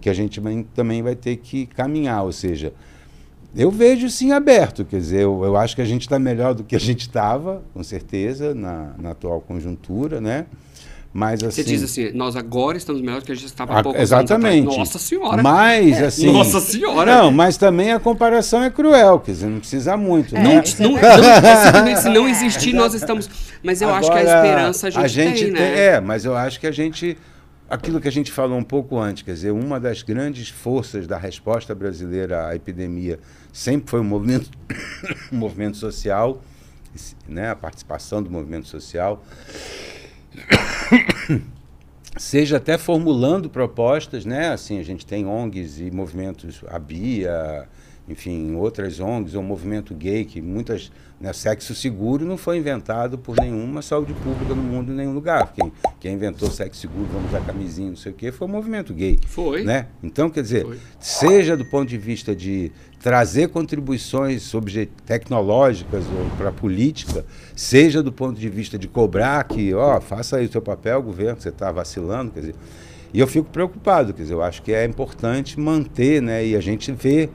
que 0.00 0.08
a 0.08 0.14
gente 0.14 0.40
também 0.74 1.02
vai 1.02 1.14
ter 1.14 1.36
que 1.36 1.66
caminhar, 1.66 2.24
ou 2.24 2.32
seja, 2.32 2.72
eu 3.54 3.70
vejo 3.70 4.08
sim 4.08 4.32
aberto, 4.32 4.84
quer 4.84 4.98
dizer, 4.98 5.22
eu, 5.22 5.44
eu 5.44 5.56
acho 5.56 5.74
que 5.74 5.82
a 5.82 5.84
gente 5.84 6.02
está 6.02 6.18
melhor 6.18 6.54
do 6.54 6.64
que 6.64 6.74
a 6.74 6.80
gente 6.80 7.00
estava, 7.00 7.62
com 7.74 7.82
certeza, 7.82 8.54
na, 8.54 8.94
na 8.98 9.10
atual 9.10 9.40
conjuntura, 9.40 10.20
né? 10.20 10.46
Mas, 11.12 11.42
assim, 11.42 11.62
Você 11.62 11.68
diz 11.68 11.82
assim, 11.82 12.12
nós 12.12 12.36
agora 12.36 12.76
estamos 12.76 13.02
melhor 13.02 13.20
do 13.20 13.26
que 13.26 13.32
a 13.32 13.34
gente 13.34 13.46
estava 13.46 13.80
há 13.80 13.82
pouco 13.82 13.98
Exatamente. 13.98 14.76
Nossa 14.76 14.96
Senhora. 14.96 15.42
Mas, 15.42 15.98
é. 15.98 16.06
assim... 16.06 16.32
Nossa 16.32 16.60
Senhora. 16.60 17.16
Não, 17.16 17.32
mas 17.32 17.56
também 17.56 17.92
a 17.92 17.98
comparação 17.98 18.62
é 18.62 18.70
cruel, 18.70 19.18
quer 19.18 19.32
dizer, 19.32 19.46
não 19.46 19.58
precisa 19.58 19.96
muito. 19.96 20.36
É, 20.36 20.40
né? 20.40 20.62
não, 20.78 20.92
não, 20.92 21.84
não, 21.84 21.96
se 21.96 22.08
não 22.08 22.28
existir, 22.28 22.72
nós 22.72 22.94
estamos... 22.94 23.28
Mas 23.60 23.82
eu 23.82 23.88
agora, 23.88 24.00
acho 24.00 24.12
que 24.12 24.18
a 24.18 24.36
esperança 24.36 24.86
a 24.86 24.90
gente, 24.90 25.04
a 25.04 25.08
gente 25.08 25.44
tem, 25.44 25.52
tem, 25.52 25.62
né? 25.62 25.80
É, 25.80 26.00
mas 26.00 26.24
eu 26.24 26.36
acho 26.36 26.60
que 26.60 26.66
a 26.66 26.72
gente 26.72 27.18
aquilo 27.68 28.00
que 28.00 28.08
a 28.08 28.12
gente 28.12 28.32
falou 28.32 28.58
um 28.58 28.64
pouco 28.64 28.98
antes, 28.98 29.22
quer 29.22 29.32
dizer, 29.32 29.52
uma 29.52 29.78
das 29.78 30.02
grandes 30.02 30.48
forças 30.48 31.06
da 31.06 31.16
resposta 31.16 31.72
brasileira 31.72 32.48
à 32.48 32.56
epidemia 32.56 33.20
sempre 33.52 33.88
foi 33.88 34.00
o 34.00 34.04
movimento, 34.04 34.50
o 35.30 35.36
movimento 35.36 35.76
social, 35.76 36.42
né, 37.28 37.50
a 37.50 37.54
participação 37.54 38.20
do 38.20 38.28
movimento 38.28 38.66
social. 38.66 39.22
seja 42.16 42.56
até 42.58 42.76
formulando 42.76 43.48
propostas, 43.48 44.24
né? 44.24 44.50
Assim, 44.50 44.78
a 44.78 44.82
gente 44.82 45.06
tem 45.06 45.26
ONGs 45.26 45.80
e 45.80 45.90
movimentos, 45.90 46.62
a 46.68 46.78
BIA, 46.78 47.68
enfim, 48.08 48.54
outras 48.56 48.98
ONGs, 48.98 49.34
ou 49.34 49.42
movimento 49.42 49.94
gay, 49.94 50.24
que 50.24 50.40
muitas. 50.40 50.90
Né, 51.20 51.34
sexo 51.34 51.74
seguro 51.74 52.24
não 52.24 52.38
foi 52.38 52.56
inventado 52.56 53.18
por 53.18 53.36
nenhuma 53.36 53.82
saúde 53.82 54.14
pública 54.14 54.54
no 54.54 54.62
mundo, 54.62 54.90
em 54.90 54.94
nenhum 54.94 55.12
lugar. 55.12 55.52
Quem, 55.52 55.70
quem 56.00 56.14
inventou 56.14 56.50
sexo 56.50 56.80
seguro, 56.80 57.06
vamos 57.12 57.28
usar 57.28 57.44
camisinha, 57.44 57.90
não 57.90 57.96
sei 57.96 58.10
o 58.10 58.14
quê, 58.14 58.32
foi 58.32 58.48
o 58.48 58.50
movimento 58.50 58.94
gay. 58.94 59.18
Foi. 59.26 59.62
Né? 59.62 59.88
Então, 60.02 60.30
quer 60.30 60.40
dizer, 60.40 60.64
foi. 60.64 60.78
seja 60.98 61.58
do 61.58 61.64
ponto 61.66 61.86
de 61.86 61.98
vista 61.98 62.34
de 62.34 62.72
trazer 63.00 63.48
contribuições 63.48 64.52
tecnológicas 65.06 66.04
para 66.36 66.50
a 66.50 66.52
política, 66.52 67.24
seja 67.56 68.02
do 68.02 68.12
ponto 68.12 68.38
de 68.38 68.48
vista 68.48 68.78
de 68.78 68.86
cobrar 68.86 69.42
que, 69.44 69.72
ó, 69.72 70.00
faça 70.00 70.36
aí 70.36 70.46
o 70.46 70.52
seu 70.52 70.60
papel, 70.60 71.02
governo, 71.02 71.40
você 71.40 71.48
está 71.48 71.72
vacilando, 71.72 72.30
quer 72.30 72.40
dizer. 72.40 72.54
E 73.12 73.18
eu 73.18 73.26
fico 73.26 73.48
preocupado, 73.50 74.12
quer 74.12 74.22
dizer, 74.22 74.34
eu 74.34 74.42
acho 74.42 74.62
que 74.62 74.72
é 74.72 74.84
importante 74.84 75.58
manter, 75.58 76.20
né? 76.20 76.46
E 76.46 76.54
a 76.54 76.60
gente 76.60 76.92
vê 76.92 77.28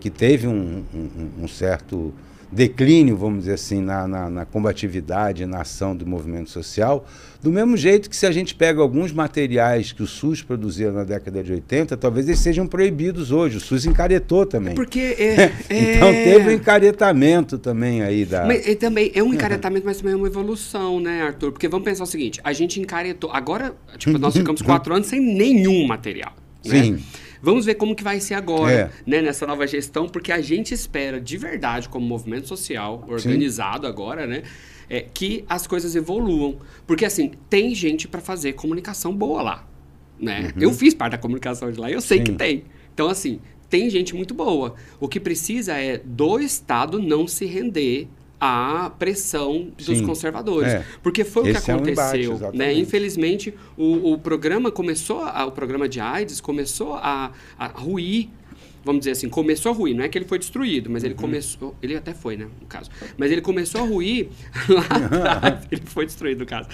que 0.00 0.08
teve 0.08 0.48
um, 0.48 0.82
um, 0.92 1.44
um 1.44 1.48
certo 1.48 2.12
declínio, 2.52 3.16
vamos 3.16 3.40
dizer 3.40 3.54
assim, 3.54 3.80
na, 3.80 4.08
na, 4.08 4.28
na, 4.28 4.44
combatividade, 4.44 5.46
na 5.46 5.60
ação 5.60 5.94
do 5.94 6.04
movimento 6.04 6.50
social, 6.50 7.06
do 7.40 7.50
mesmo 7.50 7.76
jeito 7.76 8.10
que 8.10 8.16
se 8.16 8.26
a 8.26 8.32
gente 8.32 8.54
pega 8.54 8.80
alguns 8.82 9.12
materiais 9.12 9.92
que 9.92 10.02
o 10.02 10.06
SUS 10.06 10.42
produzia 10.42 10.90
na 10.90 11.04
década 11.04 11.42
de 11.42 11.52
80, 11.52 11.96
talvez 11.96 12.26
eles 12.26 12.40
sejam 12.40 12.66
proibidos 12.66 13.30
hoje. 13.30 13.56
O 13.56 13.60
SUS 13.60 13.86
encaretou 13.86 14.44
também. 14.44 14.74
Porque 14.74 14.98
é, 14.98 15.52
então 15.70 16.08
é... 16.08 16.24
teve 16.24 16.48
um 16.48 16.52
encaretamento 16.52 17.56
também 17.56 18.02
aí 18.02 18.24
da. 18.24 18.44
Mas 18.44 18.66
e 18.66 18.74
também 18.74 19.12
é 19.14 19.22
um 19.22 19.32
encaretamento, 19.32 19.86
mas 19.86 19.98
também 19.98 20.14
é 20.14 20.16
uma 20.16 20.26
evolução, 20.26 20.98
né, 20.98 21.22
Arthur? 21.22 21.52
Porque 21.52 21.68
vamos 21.68 21.84
pensar 21.84 22.02
o 22.02 22.06
seguinte: 22.06 22.40
a 22.42 22.52
gente 22.52 22.80
encaretou. 22.80 23.30
Agora, 23.32 23.74
tipo, 23.96 24.18
nós 24.18 24.36
ficamos 24.36 24.60
quatro 24.60 24.92
anos 24.92 25.06
sem 25.06 25.20
nenhum 25.20 25.86
material. 25.86 26.34
Né? 26.64 26.98
Vamos 27.42 27.64
ver 27.64 27.74
como 27.74 27.94
que 27.94 28.04
vai 28.04 28.20
ser 28.20 28.34
agora, 28.34 28.72
é. 28.72 28.90
né, 29.06 29.22
nessa 29.22 29.46
nova 29.46 29.66
gestão, 29.66 30.08
porque 30.08 30.30
a 30.30 30.40
gente 30.40 30.74
espera 30.74 31.20
de 31.20 31.36
verdade, 31.36 31.88
como 31.88 32.06
movimento 32.06 32.46
social 32.46 33.04
organizado 33.08 33.86
Sim. 33.86 33.92
agora, 33.92 34.26
né, 34.26 34.42
é, 34.88 35.00
que 35.00 35.44
as 35.48 35.66
coisas 35.66 35.94
evoluam. 35.94 36.58
Porque, 36.86 37.04
assim, 37.04 37.32
tem 37.48 37.74
gente 37.74 38.08
para 38.08 38.20
fazer 38.20 38.52
comunicação 38.54 39.14
boa 39.14 39.42
lá, 39.42 39.68
né? 40.18 40.52
Uhum. 40.56 40.62
Eu 40.62 40.72
fiz 40.72 40.92
parte 40.92 41.12
da 41.12 41.18
comunicação 41.18 41.70
de 41.70 41.78
lá, 41.78 41.90
eu 41.90 42.00
sei 42.00 42.18
Sim. 42.18 42.24
que 42.24 42.32
tem. 42.32 42.64
Então, 42.92 43.08
assim, 43.08 43.40
tem 43.70 43.88
gente 43.88 44.14
muito 44.14 44.34
boa. 44.34 44.74
O 44.98 45.08
que 45.08 45.20
precisa 45.20 45.74
é 45.74 45.98
do 45.98 46.40
Estado 46.40 47.00
não 47.00 47.26
se 47.26 47.46
render 47.46 48.08
a 48.40 48.90
pressão 48.98 49.68
dos 49.76 49.98
Sim, 49.98 50.06
conservadores. 50.06 50.72
É. 50.72 50.84
Porque 51.02 51.24
foi 51.24 51.50
Esse 51.50 51.60
o 51.60 51.64
que 51.64 51.70
aconteceu. 51.70 52.32
É 52.32 52.34
um 52.34 52.36
embate, 52.38 52.56
né? 52.56 52.72
Infelizmente, 52.72 53.54
o, 53.76 54.12
o 54.12 54.18
programa 54.18 54.70
começou, 54.70 55.22
a, 55.22 55.44
o 55.44 55.52
programa 55.52 55.88
de 55.88 56.00
AIDS 56.00 56.40
começou 56.40 56.94
a, 56.94 57.32
a 57.58 57.66
ruir 57.66 58.30
vamos 58.84 59.00
dizer 59.00 59.12
assim, 59.12 59.28
começou 59.28 59.72
a 59.72 59.74
ruir. 59.74 59.94
Não 59.94 60.04
é 60.04 60.08
que 60.08 60.16
ele 60.16 60.24
foi 60.24 60.38
destruído, 60.38 60.88
mas 60.90 61.04
ele 61.04 61.14
uhum. 61.14 61.20
começou. 61.20 61.74
Ele 61.82 61.96
até 61.96 62.14
foi, 62.14 62.36
né? 62.36 62.48
No 62.60 62.66
caso. 62.66 62.90
Mas 63.16 63.30
ele 63.30 63.40
começou 63.40 63.82
a 63.82 63.84
ruir 63.84 64.28
lá 64.68 64.82
atrás. 64.82 65.66
ele 65.70 65.82
foi 65.84 66.06
destruído, 66.06 66.40
no 66.40 66.46
caso. 66.46 66.68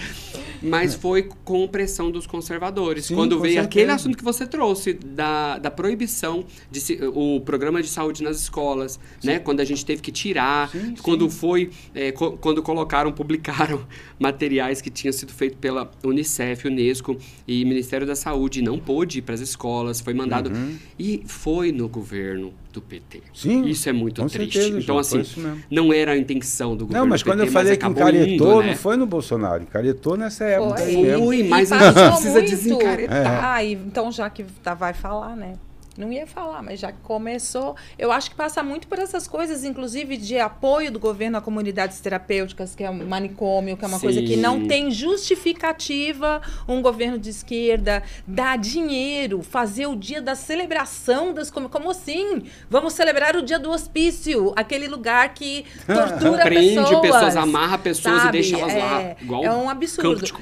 Mas 0.61 0.95
foi 0.95 1.29
com 1.43 1.67
pressão 1.67 2.09
dos 2.09 2.25
conservadores. 2.25 3.05
Sim, 3.05 3.15
quando 3.15 3.39
veio 3.39 3.55
certeza. 3.55 3.67
aquele 3.67 3.91
assunto 3.91 4.17
que 4.17 4.23
você 4.23 4.47
trouxe, 4.47 4.93
da, 4.93 5.57
da 5.57 5.69
proibição 5.69 6.45
de 6.71 6.79
se, 6.79 6.99
o 7.13 7.41
programa 7.41 7.81
de 7.81 7.87
saúde 7.87 8.23
nas 8.23 8.39
escolas, 8.39 8.99
sim. 9.19 9.27
né? 9.27 9.39
Quando 9.39 9.59
a 9.59 9.65
gente 9.65 9.85
teve 9.85 10.01
que 10.01 10.11
tirar, 10.11 10.69
sim, 10.69 10.95
quando 11.01 11.29
foi. 11.29 11.69
É, 11.93 12.11
co 12.11 12.37
quando 12.37 12.61
colocaram, 12.61 13.11
publicaram 13.11 13.85
materiais 14.19 14.81
que 14.81 14.89
tinham 14.89 15.11
sido 15.11 15.33
feitos 15.33 15.59
pela 15.59 15.91
Unicef, 16.03 16.67
Unesco 16.67 17.17
e 17.47 17.65
Ministério 17.65 18.07
da 18.07 18.15
Saúde, 18.15 18.59
e 18.59 18.61
não 18.61 18.79
pôde 18.79 19.19
ir 19.19 19.21
para 19.21 19.35
as 19.35 19.41
escolas, 19.41 19.99
foi 19.99 20.13
mandado. 20.13 20.49
Uhum. 20.49 20.77
E 20.97 21.23
foi 21.25 21.71
no 21.71 21.89
governo 21.97 22.53
do 22.71 22.79
PT. 22.79 23.23
Sim. 23.33 23.65
Isso 23.65 23.89
é 23.89 23.93
muito 23.93 24.23
triste. 24.27 24.59
Certeza, 24.59 24.79
então, 24.79 24.99
assim, 24.99 25.23
não 25.69 25.91
era 25.91 26.11
a 26.11 26.17
intenção 26.17 26.75
do 26.77 26.85
governo 26.85 27.05
Não, 27.05 27.09
mas 27.09 27.23
quando 27.23 27.39
PT, 27.39 27.49
eu 27.49 27.53
falei 27.53 27.77
que 27.77 27.85
encaretou, 27.87 28.51
indo, 28.51 28.61
né? 28.61 28.67
não 28.67 28.75
foi 28.75 28.95
no 28.95 29.07
Bolsonaro, 29.07 29.63
encaretou 29.63 30.15
nessa 30.15 30.45
época. 30.45 30.77
Foi, 30.77 31.43
mas 31.43 31.71
a 31.71 31.79
gente 31.79 31.93
precisa 31.93 32.33
muito. 32.33 32.49
desencaretar. 32.49 33.17
É. 33.17 33.39
Ah, 33.41 33.65
então 33.65 34.11
já 34.11 34.29
que 34.29 34.43
tá, 34.63 34.75
vai 34.75 34.93
falar, 34.93 35.35
né? 35.35 35.53
Não 35.97 36.13
ia 36.13 36.27
falar, 36.27 36.61
mas 36.61 36.79
já 36.79 36.91
começou. 36.91 37.75
Eu 37.97 38.11
acho 38.11 38.29
que 38.29 38.35
passa 38.35 38.61
muito 38.61 38.87
por 38.87 38.99
essas 38.99 39.27
coisas, 39.27 39.63
inclusive 39.63 40.15
de 40.15 40.37
apoio 40.37 40.91
do 40.91 40.99
governo 40.99 41.37
a 41.37 41.41
comunidades 41.41 41.99
terapêuticas, 41.99 42.75
que 42.75 42.83
é 42.83 42.89
um 42.89 43.07
manicômio, 43.07 43.75
que 43.75 43.83
é 43.83 43.87
uma 43.87 43.97
Sim. 43.97 44.03
coisa 44.05 44.21
que 44.21 44.35
não 44.35 44.67
tem 44.67 44.91
justificativa 44.91 46.39
um 46.67 46.81
governo 46.81 47.17
de 47.17 47.31
esquerda 47.31 48.03
dar 48.27 48.57
dinheiro, 48.59 49.41
fazer 49.41 49.87
o 49.87 49.95
dia 49.95 50.21
da 50.21 50.35
celebração 50.35 51.33
das 51.33 51.49
como, 51.49 51.67
como 51.67 51.89
assim? 51.89 52.43
Vamos 52.69 52.93
celebrar 52.93 53.35
o 53.35 53.41
dia 53.41 53.57
do 53.57 53.71
hospício, 53.71 54.53
aquele 54.55 54.87
lugar 54.87 55.33
que 55.33 55.65
tortura 55.87 56.43
Prende 56.43 56.75
pessoas. 56.75 57.01
pessoas, 57.01 57.35
amarra 57.35 57.77
pessoas 57.79 58.21
sabe? 58.21 58.37
e 58.37 58.41
deixa 58.41 58.57
elas 58.57 58.73
é, 58.73 58.79
lá. 58.79 59.15
Igual 59.19 59.43
é 59.43 59.51
um 59.51 59.69
absurdo. 59.69 60.23
De... 60.23 60.33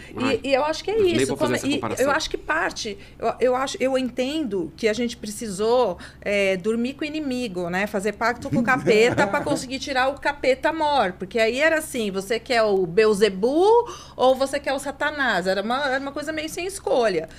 E, 0.43 0.49
e, 0.49 0.53
eu 0.53 0.65
acho 0.65 0.83
que 0.83 0.91
é 0.91 1.01
isso. 1.01 1.37
Como, 1.37 1.55
eu 1.97 2.11
acho 2.11 2.29
que 2.29 2.37
parte, 2.37 2.97
eu, 3.17 3.33
eu, 3.39 3.55
acho, 3.55 3.77
eu 3.79 3.97
entendo 3.97 4.73
que 4.75 4.87
a 4.89 4.93
gente 4.93 5.15
precisa 5.15 5.44
precisou 5.45 5.97
é, 6.21 6.57
dormir 6.57 6.93
com 6.93 7.03
o 7.03 7.07
inimigo, 7.07 7.69
né? 7.69 7.85
Fazer 7.85 8.13
pacto 8.13 8.49
com 8.49 8.59
o 8.59 8.63
capeta 8.63 9.27
para 9.27 9.43
conseguir 9.43 9.79
tirar 9.79 10.09
o 10.09 10.19
capeta 10.19 10.73
mor. 10.73 11.13
Porque 11.13 11.39
aí 11.39 11.59
era 11.59 11.77
assim: 11.77 12.09
você 12.11 12.39
quer 12.39 12.63
o 12.63 12.85
Beuzebu 12.85 13.69
ou 14.15 14.35
você 14.35 14.59
quer 14.59 14.73
o 14.73 14.79
Satanás? 14.79 15.45
Era 15.47 15.61
uma, 15.61 15.85
era 15.85 15.99
uma 15.99 16.11
coisa 16.11 16.31
meio 16.31 16.49
sem 16.49 16.65
escolha. 16.65 17.29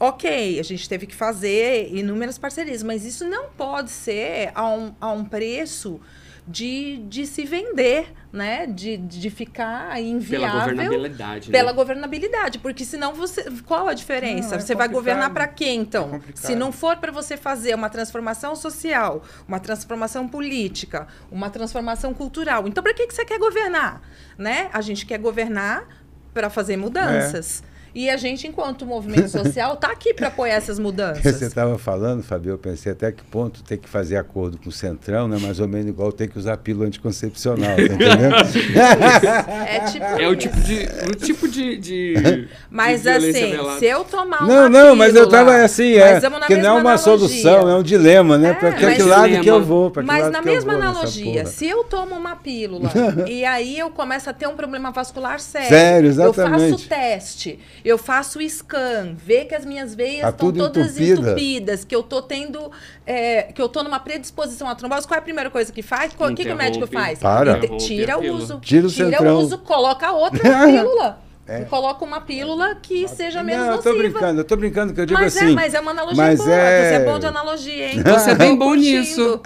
Ok, 0.00 0.58
a 0.58 0.62
gente 0.62 0.88
teve 0.88 1.06
que 1.06 1.14
fazer 1.14 1.88
inúmeras 1.94 2.36
parcerias, 2.36 2.82
mas 2.82 3.04
isso 3.04 3.24
não 3.24 3.50
pode 3.50 3.90
ser 3.90 4.50
a 4.54 4.68
um, 4.68 4.92
a 5.00 5.12
um 5.12 5.24
preço 5.24 6.00
de, 6.46 6.98
de 7.08 7.26
se 7.26 7.44
vender, 7.44 8.12
né? 8.32 8.66
De, 8.66 8.96
de 8.96 9.30
ficar 9.30 10.00
inviável. 10.00 10.48
Pela 10.48 10.60
governabilidade. 10.60 11.50
Pela 11.50 11.70
né? 11.70 11.76
governabilidade. 11.76 12.58
Porque 12.58 12.84
senão 12.84 13.14
você. 13.14 13.50
Qual 13.66 13.88
a 13.88 13.94
diferença? 13.94 14.50
Não, 14.50 14.56
é 14.56 14.60
você 14.60 14.74
vai 14.74 14.88
governar 14.88 15.32
para 15.32 15.48
quê, 15.48 15.70
então? 15.70 16.16
É 16.16 16.20
Se 16.34 16.54
não 16.54 16.70
for 16.70 16.96
para 16.98 17.10
você 17.10 17.36
fazer 17.36 17.74
uma 17.74 17.88
transformação 17.88 18.54
social, 18.54 19.22
uma 19.48 19.58
transformação 19.58 20.28
política, 20.28 21.08
uma 21.30 21.48
transformação 21.48 22.12
cultural, 22.12 22.68
então 22.68 22.82
para 22.82 22.92
que, 22.92 23.06
que 23.06 23.14
você 23.14 23.24
quer 23.24 23.38
governar? 23.38 24.02
Né? 24.36 24.68
A 24.72 24.80
gente 24.82 25.06
quer 25.06 25.18
governar 25.18 25.86
para 26.34 26.50
fazer 26.50 26.76
mudanças. 26.76 27.62
É. 27.70 27.73
E 27.94 28.10
a 28.10 28.16
gente, 28.16 28.46
enquanto 28.48 28.84
movimento 28.84 29.28
social, 29.28 29.74
está 29.74 29.92
aqui 29.92 30.12
para 30.12 30.26
apoiar 30.26 30.54
essas 30.54 30.78
mudanças. 30.80 31.22
Você 31.22 31.44
estava 31.44 31.78
falando, 31.78 32.22
Fabio, 32.22 32.52
eu 32.52 32.58
pensei 32.58 32.90
até 32.90 33.12
que 33.12 33.22
ponto 33.22 33.62
tem 33.62 33.78
que 33.78 33.88
fazer 33.88 34.16
acordo 34.16 34.58
com 34.58 34.68
o 34.68 34.72
Centrão, 34.72 35.28
né? 35.28 35.38
Mais 35.40 35.60
ou 35.60 35.68
menos 35.68 35.88
igual 35.88 36.10
ter 36.10 36.28
que 36.28 36.38
usar 36.38 36.56
pílula 36.56 36.86
anticoncepcional, 36.86 37.76
tá 37.76 37.82
entendendo? 37.82 38.34
é, 39.68 39.80
tipo 39.90 40.04
é 40.04 40.28
o 40.28 40.34
tipo 40.34 40.60
de. 40.60 40.88
O 41.08 41.14
tipo 41.14 41.48
de, 41.48 41.76
de 41.76 42.48
mas 42.68 43.02
de 43.02 43.10
assim, 43.10 43.52
se 43.78 43.86
eu 43.86 44.04
tomar 44.04 44.40
uma 44.40 44.46
Não, 44.46 44.68
não, 44.68 44.96
mas 44.96 45.14
eu 45.14 45.24
estava 45.24 45.62
assim, 45.62 45.94
é. 45.94 46.20
Que 46.46 46.56
não 46.56 46.70
é 46.70 46.72
uma 46.72 46.80
analogia. 46.80 46.98
solução, 46.98 47.68
é 47.68 47.76
um 47.76 47.82
dilema, 47.82 48.36
né? 48.36 48.50
É, 48.50 48.54
para 48.54 48.72
que 48.72 49.02
lado 49.02 49.24
dilema. 49.24 49.44
que 49.44 49.50
eu 49.50 49.62
vou? 49.62 49.92
Mas 50.04 50.30
na 50.30 50.42
mesma 50.42 50.74
analogia, 50.74 51.46
se 51.46 51.66
eu 51.66 51.84
tomo 51.84 52.16
uma 52.16 52.34
pílula 52.34 52.90
e 53.28 53.44
aí 53.44 53.78
eu 53.78 53.90
começo 53.90 54.28
a 54.28 54.32
ter 54.32 54.48
um 54.48 54.56
problema 54.56 54.90
vascular 54.90 55.38
sério, 55.38 55.68
sério 55.68 56.08
exatamente. 56.08 56.72
eu 56.72 56.78
faço 56.78 56.88
teste 56.88 57.58
eu 57.84 57.98
faço 57.98 58.40
scan, 58.48 59.14
ver 59.14 59.44
que 59.44 59.54
as 59.54 59.64
minhas 59.64 59.94
veias 59.94 60.26
estão 60.28 60.50
tá 60.50 60.58
todas 60.58 60.98
entupida. 60.98 61.30
entupidas, 61.30 61.84
que 61.84 61.94
eu 61.94 62.02
tô 62.02 62.22
tendo, 62.22 62.70
é, 63.06 63.42
que 63.42 63.60
eu 63.60 63.68
tô 63.68 63.82
numa 63.82 64.00
predisposição 64.00 64.66
à 64.68 64.74
trombose. 64.74 65.06
Qual 65.06 65.16
é 65.16 65.18
a 65.18 65.22
primeira 65.22 65.50
coisa 65.50 65.70
que 65.70 65.82
faz? 65.82 66.12
O 66.18 66.34
que, 66.34 66.44
que 66.44 66.52
o 66.52 66.56
médico 66.56 66.86
faz? 66.86 67.18
Para. 67.18 67.60
Tira 67.76 68.18
o 68.18 68.32
uso. 68.32 68.58
Tira 68.60 68.86
o, 68.86 68.90
tira 68.90 69.22
o 69.22 69.38
uso, 69.38 69.58
coloca 69.58 70.10
outra 70.12 70.40
pílula. 70.64 71.24
É. 71.46 71.60
Coloca 71.64 72.02
uma 72.02 72.22
pílula 72.22 72.74
que 72.76 73.06
seja 73.06 73.42
menos 73.42 73.66
não, 73.66 73.76
nociva. 73.76 73.90
Eu 73.90 73.92
tô 73.92 73.98
brincando, 73.98 74.40
eu 74.40 74.44
tô 74.44 74.56
brincando 74.56 74.94
que 74.94 75.00
eu 75.02 75.06
digo 75.06 75.20
mas 75.20 75.36
é, 75.36 75.40
assim. 75.40 75.52
É, 75.52 75.54
mas 75.54 75.74
é 75.74 75.80
uma 75.80 75.90
analogia 75.90 76.22
mas 76.22 76.38
boa. 76.38 76.50
É... 76.50 76.88
Você 76.88 76.94
é 76.94 77.04
bom 77.04 77.18
de 77.18 77.26
analogia, 77.26 77.92
hein? 77.92 78.02
Você 78.02 78.30
é 78.30 78.34
bem 78.34 78.56
bom 78.56 78.74
nisso. 78.74 79.42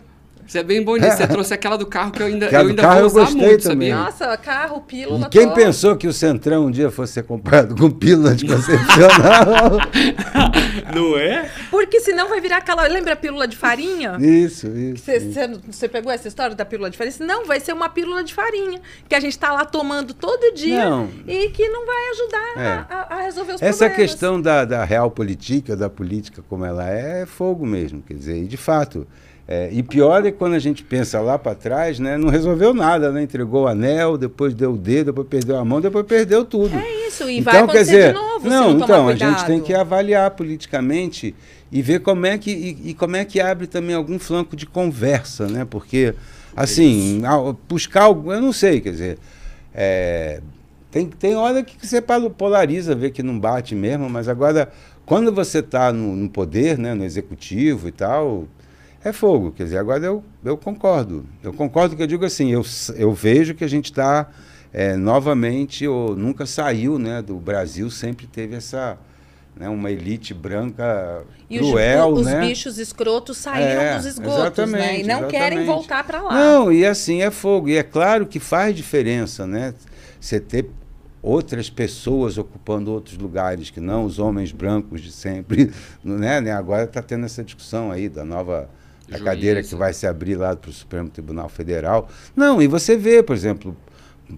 Você 0.48 0.60
é 0.60 0.62
bem 0.62 0.82
bonito. 0.82 1.12
Você 1.12 1.26
trouxe 1.28 1.52
aquela 1.52 1.76
do 1.76 1.84
carro 1.84 2.10
que 2.10 2.22
eu 2.22 2.26
ainda, 2.26 2.46
eu 2.46 2.60
ainda 2.60 2.82
carro 2.82 3.08
vou 3.10 3.22
usar 3.22 3.30
eu 3.30 3.36
muito, 3.36 3.62
também. 3.64 3.90
sabia? 3.90 3.96
Nossa, 3.96 4.36
carro, 4.38 4.80
pílula. 4.80 5.26
E 5.26 5.28
quem 5.28 5.52
pensou 5.52 5.94
que 5.94 6.08
o 6.08 6.12
Centrão 6.12 6.64
um 6.64 6.70
dia 6.70 6.90
fosse 6.90 7.12
ser 7.12 7.24
comprado 7.24 7.76
com 7.76 7.90
pílula 7.90 8.30
anticoncepcional? 8.30 9.78
Não 10.94 11.18
é? 11.18 11.50
Porque 11.70 12.00
senão 12.00 12.30
vai 12.30 12.40
virar 12.40 12.56
aquela. 12.58 12.88
Lembra 12.88 13.12
a 13.12 13.16
pílula 13.16 13.46
de 13.46 13.58
farinha? 13.58 14.16
Isso, 14.18 14.68
isso. 14.68 15.04
Você, 15.66 15.86
pegou 15.86 16.10
essa 16.10 16.28
história 16.28 16.56
da 16.56 16.64
pílula 16.64 16.88
de 16.88 16.96
farinha? 16.96 17.14
Não, 17.20 17.44
vai 17.44 17.60
ser 17.60 17.74
uma 17.74 17.90
pílula 17.90 18.24
de 18.24 18.32
farinha. 18.32 18.80
Que 19.06 19.14
a 19.14 19.20
gente 19.20 19.32
está 19.32 19.52
lá 19.52 19.66
tomando 19.66 20.14
todo 20.14 20.54
dia 20.54 20.88
não. 20.88 21.10
e 21.26 21.50
que 21.50 21.68
não 21.68 21.84
vai 21.84 22.10
ajudar 22.10 22.62
é. 22.62 22.68
a, 22.88 23.06
a, 23.16 23.20
resolver 23.20 23.52
os 23.52 23.60
essa 23.60 23.84
problemas. 23.84 23.98
Essa 23.98 24.12
questão 24.12 24.40
da, 24.40 24.64
da 24.64 24.82
real 24.82 25.10
política, 25.10 25.76
da 25.76 25.90
política 25.90 26.42
como 26.48 26.64
ela 26.64 26.88
é, 26.88 27.22
é 27.22 27.26
fogo 27.26 27.66
mesmo. 27.66 28.00
Quer 28.00 28.14
dizer, 28.14 28.42
e 28.42 28.46
de 28.46 28.56
fato 28.56 29.06
É, 29.50 29.70
e 29.72 29.82
pior 29.82 30.26
é 30.26 30.30
quando 30.30 30.52
a 30.52 30.58
gente 30.58 30.84
pensa 30.84 31.20
lá 31.22 31.38
para 31.38 31.54
trás, 31.54 31.98
né? 31.98 32.18
Não 32.18 32.28
resolveu 32.28 32.74
nada, 32.74 33.10
né? 33.10 33.22
Entregou 33.22 33.64
o 33.64 33.66
anel, 33.66 34.18
depois 34.18 34.52
deu 34.52 34.74
o 34.74 34.76
dedo, 34.76 35.06
depois 35.06 35.26
perdeu 35.26 35.56
a 35.56 35.64
mão, 35.64 35.80
depois 35.80 36.04
perdeu 36.04 36.44
tudo. 36.44 36.76
É 36.76 37.06
isso, 37.08 37.28
e 37.30 37.38
então, 37.38 37.52
vai 37.52 37.62
acontecer 37.62 37.84
quer 37.84 37.84
dizer, 37.84 38.08
de 38.08 38.14
novo. 38.14 38.48
Não, 38.48 38.74
não 38.74 38.84
então, 38.84 39.08
a 39.08 39.14
gente 39.14 39.46
tem 39.46 39.58
que 39.58 39.72
avaliar 39.72 40.30
politicamente 40.32 41.34
e 41.72 41.80
ver 41.80 42.00
como 42.00 42.26
é 42.26 42.36
que 42.36 42.50
e, 42.50 42.90
e, 42.90 42.94
como 42.94 43.16
é 43.16 43.24
que 43.24 43.40
abre 43.40 43.66
também 43.66 43.96
algum 43.96 44.18
flanco 44.18 44.54
de 44.54 44.66
conversa, 44.66 45.48
né? 45.48 45.64
Porque 45.64 46.14
assim, 46.54 47.22
buscar 47.66 48.02
algo, 48.02 48.30
eu 48.30 48.42
não 48.42 48.52
sei, 48.52 48.82
quer 48.82 48.90
dizer, 48.90 49.18
é, 49.74 50.40
tem, 50.90 51.06
tem 51.06 51.36
hora 51.36 51.62
que 51.62 51.86
você 51.86 52.02
polariza, 52.36 52.94
vê 52.94 53.10
que 53.10 53.22
não 53.22 53.38
bate 53.38 53.74
mesmo, 53.74 54.10
mas 54.10 54.28
agora, 54.28 54.70
quando 55.06 55.32
você 55.32 55.60
está 55.60 55.92
no, 55.92 56.16
no, 56.16 56.28
poder, 56.28 56.76
né, 56.76 56.94
no 56.94 57.04
executivo 57.04 57.88
e 57.88 57.92
tal, 57.92 58.46
é 59.04 59.12
fogo. 59.12 59.52
Quer 59.52 59.64
dizer, 59.64 59.78
agora 59.78 60.04
eu, 60.04 60.24
eu 60.44 60.56
concordo. 60.56 61.24
Eu 61.42 61.52
concordo 61.52 61.96
que 61.96 62.02
eu 62.02 62.06
digo 62.06 62.24
assim, 62.24 62.50
eu, 62.50 62.64
eu 62.96 63.12
vejo 63.12 63.54
que 63.54 63.64
a 63.64 63.68
gente 63.68 63.86
está 63.86 64.28
é, 64.72 64.96
novamente, 64.96 65.86
ou 65.86 66.16
nunca 66.16 66.46
saiu 66.46 66.98
né, 66.98 67.22
do 67.22 67.36
Brasil, 67.36 67.90
sempre 67.90 68.26
teve 68.26 68.56
essa. 68.56 68.98
Né, 69.56 69.68
uma 69.68 69.90
elite 69.90 70.32
branca 70.32 71.24
e 71.50 71.58
cruel, 71.58 72.12
os, 72.12 72.26
né? 72.26 72.42
os 72.42 72.48
bichos 72.48 72.78
escrotos 72.78 73.38
saíram 73.38 73.82
é, 73.82 73.96
dos 73.96 74.06
esgotos, 74.06 74.70
né? 74.70 75.00
E 75.00 75.02
não 75.02 75.18
exatamente. 75.18 75.30
querem 75.32 75.64
voltar 75.64 76.04
para 76.04 76.22
lá. 76.22 76.32
Não, 76.32 76.72
e 76.72 76.86
assim 76.86 77.22
é 77.22 77.30
fogo. 77.32 77.68
E 77.68 77.76
é 77.76 77.82
claro 77.82 78.24
que 78.24 78.38
faz 78.38 78.76
diferença, 78.76 79.48
né? 79.48 79.74
Você 80.20 80.38
ter 80.38 80.70
outras 81.20 81.68
pessoas 81.68 82.38
ocupando 82.38 82.92
outros 82.92 83.18
lugares 83.18 83.68
que 83.68 83.80
não 83.80 84.04
os 84.04 84.20
homens 84.20 84.52
brancos 84.52 85.00
de 85.00 85.10
sempre, 85.10 85.72
né? 86.04 86.38
né? 86.40 86.52
Agora 86.52 86.84
está 86.84 87.02
tendo 87.02 87.26
essa 87.26 87.42
discussão 87.42 87.90
aí 87.90 88.08
da 88.08 88.24
nova 88.24 88.70
da 89.08 89.18
cadeira 89.18 89.62
que 89.62 89.74
vai 89.74 89.92
se 89.92 90.06
abrir 90.06 90.36
lá 90.36 90.54
para 90.54 90.70
o 90.70 90.72
Supremo 90.72 91.08
Tribunal 91.08 91.48
Federal. 91.48 92.08
Não, 92.36 92.60
e 92.60 92.66
você 92.66 92.96
vê, 92.96 93.22
por 93.22 93.34
exemplo, 93.34 93.76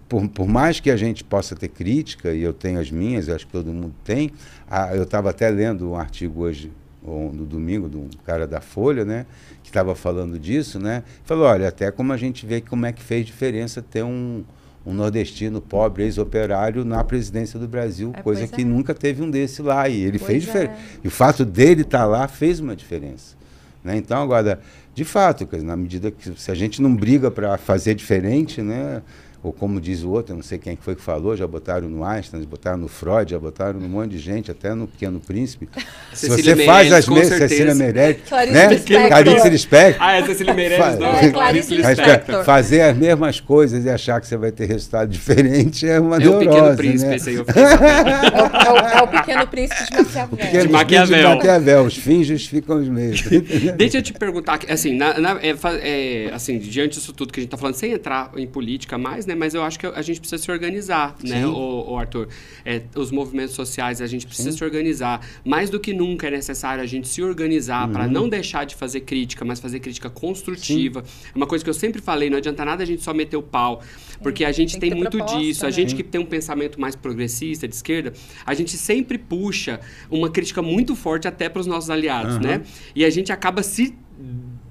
por, 0.08 0.28
por, 0.28 0.48
mais 0.48 0.78
que 0.78 0.90
a 0.90 0.96
gente 0.96 1.24
possa 1.24 1.56
ter 1.56 1.68
crítica, 1.68 2.32
e 2.32 2.42
eu 2.42 2.52
tenho 2.52 2.78
as 2.78 2.90
minhas, 2.90 3.28
eu 3.28 3.34
acho 3.34 3.46
que 3.46 3.52
todo 3.52 3.72
mundo 3.72 3.94
tem, 4.04 4.30
a, 4.68 4.94
eu 4.94 5.02
estava 5.02 5.30
até 5.30 5.50
lendo 5.50 5.90
um 5.90 5.96
artigo 5.96 6.42
hoje, 6.42 6.70
ou 7.02 7.32
no 7.32 7.44
domingo, 7.44 7.88
de 7.88 7.96
um 7.96 8.08
cara 8.24 8.46
da 8.46 8.60
Folha, 8.60 9.04
né, 9.04 9.26
que 9.62 9.70
estava 9.70 9.94
falando 9.94 10.38
disso, 10.38 10.78
né, 10.78 11.02
falou, 11.24 11.46
olha, 11.46 11.68
até 11.68 11.90
como 11.90 12.12
a 12.12 12.16
gente 12.16 12.46
vê 12.46 12.60
como 12.60 12.86
é 12.86 12.92
que 12.92 13.02
fez 13.02 13.26
diferença 13.26 13.82
ter 13.82 14.04
um, 14.04 14.44
um 14.84 14.92
nordestino 14.92 15.60
pobre, 15.60 16.04
ex-operário, 16.04 16.84
na 16.84 17.02
presidência 17.02 17.58
do 17.58 17.66
Brasil, 17.66 18.12
é, 18.14 18.22
coisa 18.22 18.46
que 18.46 18.62
é. 18.62 18.64
nunca 18.64 18.94
teve 18.94 19.22
um 19.22 19.30
desse 19.30 19.62
lá. 19.62 19.88
E 19.88 20.02
ele 20.02 20.18
pois 20.18 20.30
fez 20.30 20.44
diferença. 20.44 20.72
É. 20.72 21.00
E 21.04 21.08
o 21.08 21.10
fato 21.10 21.44
dele 21.44 21.82
estar 21.82 22.00
tá 22.00 22.06
lá 22.06 22.28
fez 22.28 22.60
uma 22.60 22.74
diferença. 22.74 23.39
Né? 23.82 23.96
Então, 23.96 24.22
agora, 24.22 24.60
de 24.94 25.04
fato, 25.04 25.48
na 25.62 25.76
medida 25.76 26.10
que 26.10 26.38
se 26.38 26.50
a 26.50 26.54
gente 26.54 26.82
não 26.82 26.94
briga 26.94 27.30
para 27.30 27.56
fazer 27.56 27.94
diferente, 27.94 28.60
né? 28.62 29.02
Ou 29.42 29.52
como 29.52 29.80
diz 29.80 30.02
o 30.02 30.10
outro, 30.10 30.32
eu 30.32 30.36
não 30.36 30.42
sei 30.42 30.58
quem 30.58 30.76
foi 30.76 30.94
que 30.94 31.00
falou, 31.00 31.34
já 31.34 31.46
botaram 31.46 31.88
no 31.88 32.04
Einstein, 32.04 32.42
botaram 32.42 32.76
no 32.76 32.88
Freud, 32.88 33.30
já 33.30 33.38
botaram 33.38 33.80
num 33.80 33.88
monte 33.88 34.10
de 34.10 34.18
gente, 34.18 34.50
até 34.50 34.74
no 34.74 34.86
Pequeno 34.86 35.18
Príncipe. 35.18 35.66
Se 36.12 36.28
você 36.28 36.54
Meirelles, 36.54 36.66
faz 36.66 36.92
as 36.92 37.08
mesmas, 37.08 37.38
Cecília 37.38 37.74
Meirelles, 37.74 38.18
Clarice 38.28 38.52
né? 38.52 38.66
Lispector. 38.68 39.08
Clarice 39.08 39.48
Lispector. 39.48 40.02
Ah, 40.06 40.16
é 40.16 40.26
Cecília 40.26 40.54
Meirelles, 40.54 40.98
não. 40.98 41.08
É, 41.08 41.30
Clarice 41.30 41.74
Lispector. 41.74 42.44
Fazer 42.44 42.82
as 42.82 42.96
mesmas 42.96 43.40
coisas 43.40 43.84
e 43.84 43.88
achar 43.88 44.20
que 44.20 44.26
você 44.26 44.36
vai 44.36 44.52
ter 44.52 44.66
resultado 44.66 45.08
diferente 45.08 45.88
é 45.88 45.98
uma 45.98 46.16
é 46.16 46.18
neurose, 46.18 46.46
o 46.46 46.50
Pequeno 46.50 46.76
Príncipe, 46.76 47.10
né? 47.10 47.16
esse 47.16 47.30
aí 47.30 47.34
eu 47.36 47.44
fiquei 47.46 47.62
é, 47.64 47.66
o, 47.66 48.76
é, 48.76 48.98
é, 48.98 49.02
o, 49.02 49.08
Pequeno 49.08 49.46
Príncipe 49.46 49.84
de 49.84 49.96
Maquiavel. 49.96 50.28
O 50.32 50.36
pequeno 50.36 50.66
de 50.66 50.72
Maquiavel. 50.72 51.16
De 51.16 51.34
Maquiavel. 51.36 51.84
Os 51.84 51.96
fins 51.96 52.26
justificam 52.26 52.76
os 52.78 52.88
meios. 52.88 53.22
Deixa 53.76 53.98
eu 53.98 54.02
te 54.02 54.12
perguntar, 54.12 54.60
assim, 54.68 54.94
na, 54.94 55.18
na, 55.18 55.38
é, 55.40 55.54
é, 55.80 56.30
assim, 56.34 56.58
diante 56.58 56.90
disso 56.98 57.12
tudo 57.12 57.32
que 57.32 57.40
a 57.40 57.42
gente 57.42 57.48
está 57.48 57.56
falando, 57.56 57.74
sem 57.74 57.92
entrar 57.92 58.30
em 58.36 58.46
política 58.46 58.98
mais, 58.98 59.26
né, 59.30 59.34
mas 59.34 59.54
eu 59.54 59.62
acho 59.62 59.78
que 59.78 59.86
a 59.86 60.02
gente 60.02 60.20
precisa 60.20 60.42
se 60.42 60.50
organizar, 60.50 61.16
né, 61.22 61.36
Sim. 61.36 61.42
né, 61.42 61.46
o, 61.46 61.96
Arthur? 61.96 62.28
É, 62.64 62.82
os 62.94 63.10
movimentos 63.10 63.54
sociais, 63.54 64.00
a 64.00 64.06
gente 64.06 64.26
precisa 64.26 64.50
Sim. 64.50 64.58
se 64.58 64.64
organizar. 64.64 65.26
Mais 65.44 65.70
do 65.70 65.78
que 65.78 65.92
nunca 65.92 66.26
é 66.28 66.30
necessário 66.30 66.82
a 66.82 66.86
gente 66.86 67.08
se 67.08 67.22
organizar 67.22 67.86
uhum. 67.86 67.92
para 67.92 68.06
não 68.06 68.28
deixar 68.28 68.64
de 68.64 68.74
fazer 68.74 69.00
crítica, 69.00 69.44
mas 69.44 69.60
fazer 69.60 69.80
crítica 69.80 70.10
construtiva. 70.10 71.02
Sim. 71.04 71.28
É 71.34 71.36
uma 71.36 71.46
coisa 71.46 71.64
que 71.64 71.70
eu 71.70 71.74
sempre 71.74 72.02
falei, 72.02 72.28
não 72.28 72.38
adianta 72.38 72.64
nada 72.64 72.82
a 72.82 72.86
gente 72.86 73.02
só 73.02 73.14
meter 73.14 73.36
o 73.36 73.42
pau, 73.42 73.82
porque 74.22 74.44
a 74.44 74.52
gente 74.52 74.78
tem, 74.78 74.90
tem 74.90 74.98
muito 74.98 75.16
proposta, 75.16 75.38
disso. 75.38 75.62
Né? 75.62 75.68
A 75.68 75.70
gente 75.70 75.94
que 75.94 76.02
tem 76.02 76.20
um 76.20 76.26
pensamento 76.26 76.80
mais 76.80 76.96
progressista, 76.96 77.66
de 77.66 77.74
esquerda, 77.74 78.12
a 78.44 78.54
gente 78.54 78.76
sempre 78.76 79.18
puxa 79.18 79.80
uma 80.10 80.30
crítica 80.30 80.60
muito 80.62 80.94
forte 80.94 81.26
até 81.26 81.48
para 81.48 81.60
os 81.60 81.66
nossos 81.66 81.90
aliados, 81.90 82.36
uhum. 82.36 82.42
né? 82.42 82.62
E 82.94 83.04
a 83.04 83.10
gente 83.10 83.32
acaba 83.32 83.62
se 83.62 83.94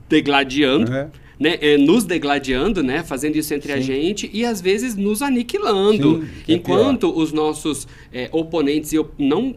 degladiando. 0.08 0.92
Uhum 0.92 1.10
né, 1.40 1.58
é, 1.62 1.78
nos 1.78 2.04
degladiando, 2.04 2.84
né, 2.84 3.04
fazendo 3.04 3.38
isso 3.38 3.54
entre 3.54 3.72
Sim. 3.72 3.80
a 3.80 3.82
gente 3.82 4.30
e 4.34 4.46
às 4.46 4.60
vezes 4.60 4.96
nos 4.96 5.22
aniquilando, 5.22 6.22
Sim, 6.22 6.30
é 6.48 6.54
enquanto 6.54 7.08
é 7.08 7.10
os 7.10 7.32
nossos 7.32 7.88
é, 8.12 8.30
oponentes 8.32 8.92
e 8.92 8.98
eu 8.98 9.10
não 9.18 9.56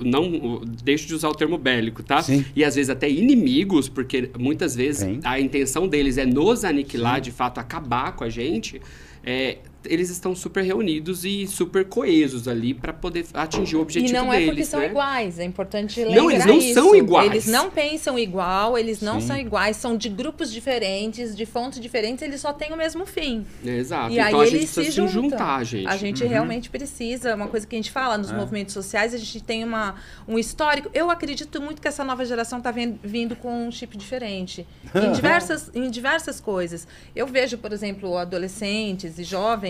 não 0.00 0.62
deixo 0.84 1.08
de 1.08 1.14
usar 1.14 1.28
o 1.28 1.34
termo 1.34 1.58
bélico, 1.58 2.04
tá? 2.04 2.22
Sim. 2.22 2.44
E 2.54 2.62
às 2.64 2.76
vezes 2.76 2.88
até 2.88 3.10
inimigos, 3.10 3.88
porque 3.88 4.30
muitas 4.38 4.76
vezes 4.76 5.02
Sim. 5.02 5.18
a 5.24 5.40
intenção 5.40 5.88
deles 5.88 6.18
é 6.18 6.24
nos 6.24 6.64
aniquilar, 6.64 7.16
Sim. 7.16 7.22
de 7.22 7.30
fato, 7.32 7.58
acabar 7.58 8.14
com 8.14 8.22
a 8.22 8.28
gente. 8.28 8.80
É, 9.24 9.58
eles 9.84 10.10
estão 10.10 10.34
super 10.34 10.62
reunidos 10.62 11.24
e 11.24 11.46
super 11.46 11.84
coesos 11.84 12.48
ali 12.48 12.74
para 12.74 12.92
poder 12.92 13.26
atingir 13.32 13.76
o 13.76 13.80
objetivo 13.80 14.12
deles. 14.12 14.22
E 14.22 14.26
não 14.26 14.32
é 14.32 14.46
porque 14.46 14.64
são 14.64 14.80
né? 14.80 14.86
iguais, 14.86 15.38
é 15.38 15.44
importante 15.44 16.00
lembrar 16.00 16.16
Não, 16.16 16.30
eles 16.30 16.46
não 16.46 16.58
isso. 16.58 16.74
são 16.74 16.94
iguais. 16.96 17.30
Eles 17.30 17.46
não 17.46 17.70
pensam 17.70 18.18
igual, 18.18 18.76
eles 18.76 19.00
não 19.00 19.20
Sim. 19.20 19.26
são 19.28 19.36
iguais, 19.36 19.76
são 19.76 19.96
de 19.96 20.08
grupos 20.08 20.52
diferentes, 20.52 21.36
de 21.36 21.46
fontes 21.46 21.80
diferentes, 21.80 22.22
eles 22.22 22.40
só 22.40 22.52
têm 22.52 22.72
o 22.72 22.76
mesmo 22.76 23.06
fim. 23.06 23.46
Exato. 23.64 24.12
E 24.12 24.18
então 24.18 24.40
aí 24.40 24.48
a 24.48 24.50
gente 24.50 24.56
eles 24.56 24.74
precisa 24.74 25.02
se, 25.02 25.08
se 25.08 25.14
juntar, 25.14 25.64
gente. 25.64 25.86
A 25.86 25.96
gente 25.96 26.24
uhum. 26.24 26.28
realmente 26.28 26.70
precisa, 26.70 27.34
uma 27.34 27.48
coisa 27.48 27.66
que 27.66 27.76
a 27.76 27.78
gente 27.78 27.92
fala 27.92 28.18
nos 28.18 28.30
é. 28.30 28.34
movimentos 28.34 28.74
sociais, 28.74 29.14
a 29.14 29.18
gente 29.18 29.40
tem 29.42 29.62
uma, 29.62 29.94
um 30.26 30.38
histórico. 30.38 30.90
Eu 30.92 31.10
acredito 31.10 31.60
muito 31.60 31.80
que 31.80 31.86
essa 31.88 32.02
nova 32.02 32.24
geração 32.24 32.58
está 32.58 32.72
vindo 32.72 33.36
com 33.36 33.68
um 33.68 33.70
chip 33.70 33.96
diferente. 33.96 34.66
em, 34.94 35.12
diversas, 35.14 35.70
em 35.72 35.88
diversas 35.88 36.40
coisas. 36.40 36.86
Eu 37.14 37.26
vejo, 37.26 37.58
por 37.58 37.72
exemplo, 37.72 38.16
adolescentes 38.16 39.18
e 39.18 39.24
jovens 39.24 39.67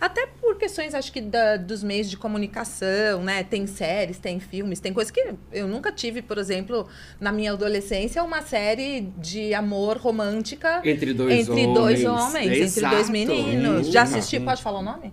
até 0.00 0.26
por 0.26 0.56
questões, 0.56 0.94
acho 0.94 1.12
que, 1.12 1.20
da, 1.20 1.56
dos 1.56 1.82
meios 1.82 2.08
de 2.08 2.16
comunicação, 2.16 3.22
né? 3.22 3.42
Tem 3.44 3.66
séries, 3.66 4.18
tem 4.18 4.40
filmes, 4.40 4.80
tem 4.80 4.92
coisas 4.92 5.10
que 5.10 5.34
eu 5.52 5.68
nunca 5.68 5.92
tive, 5.92 6.22
por 6.22 6.38
exemplo, 6.38 6.86
na 7.20 7.32
minha 7.32 7.52
adolescência, 7.52 8.22
uma 8.22 8.42
série 8.42 9.12
de 9.18 9.54
amor 9.54 9.96
romântica 9.98 10.80
entre 10.84 11.12
dois 11.14 11.48
entre 11.48 11.52
homens, 11.52 11.74
dois 11.74 12.04
homens 12.04 12.58
entre 12.58 12.88
dois 12.88 13.10
meninos. 13.10 13.88
Já 13.88 14.02
assistiu? 14.02 14.44
Pode 14.44 14.62
falar 14.62 14.80
o 14.80 14.82
nome? 14.82 15.12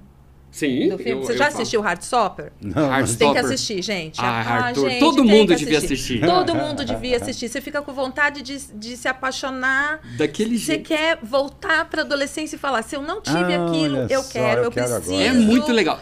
Sim. 0.51 0.89
Eu, 1.05 1.21
Você 1.21 1.37
já 1.37 1.47
assistiu 1.47 1.81
Hardstopper? 1.81 2.51
Não. 2.61 2.89
Hardstopper. 2.89 3.17
Tem 3.17 3.33
que 3.33 3.39
assistir, 3.39 3.81
gente. 3.81 4.19
Ah, 4.19 4.65
ah 4.65 4.73
gente, 4.73 4.99
Todo 4.99 5.23
mundo 5.23 5.55
devia 5.55 5.77
assistir. 5.77 6.21
Todo 6.21 6.55
mundo 6.55 6.83
devia 6.83 7.17
assistir. 7.21 7.49
Você 7.49 7.61
fica 7.61 7.81
com 7.81 7.93
vontade 7.93 8.41
de, 8.41 8.57
de 8.73 8.97
se 8.97 9.07
apaixonar. 9.07 9.99
Daquele 10.17 10.57
Você 10.57 10.73
jeito. 10.73 10.87
quer 10.87 11.19
voltar 11.21 11.85
para 11.85 12.01
adolescência 12.01 12.55
e 12.55 12.59
falar: 12.59 12.81
se 12.81 12.95
eu 12.95 13.01
não 13.01 13.21
tive 13.21 13.53
ah, 13.53 13.65
aquilo, 13.65 13.97
eu 14.09 14.23
só, 14.23 14.31
quero, 14.31 14.61
eu, 14.61 14.63
eu 14.65 14.71
quero 14.71 14.87
preciso. 14.87 15.13
Agora. 15.13 15.27
É 15.27 15.33
muito 15.33 15.71
legal. 15.71 15.99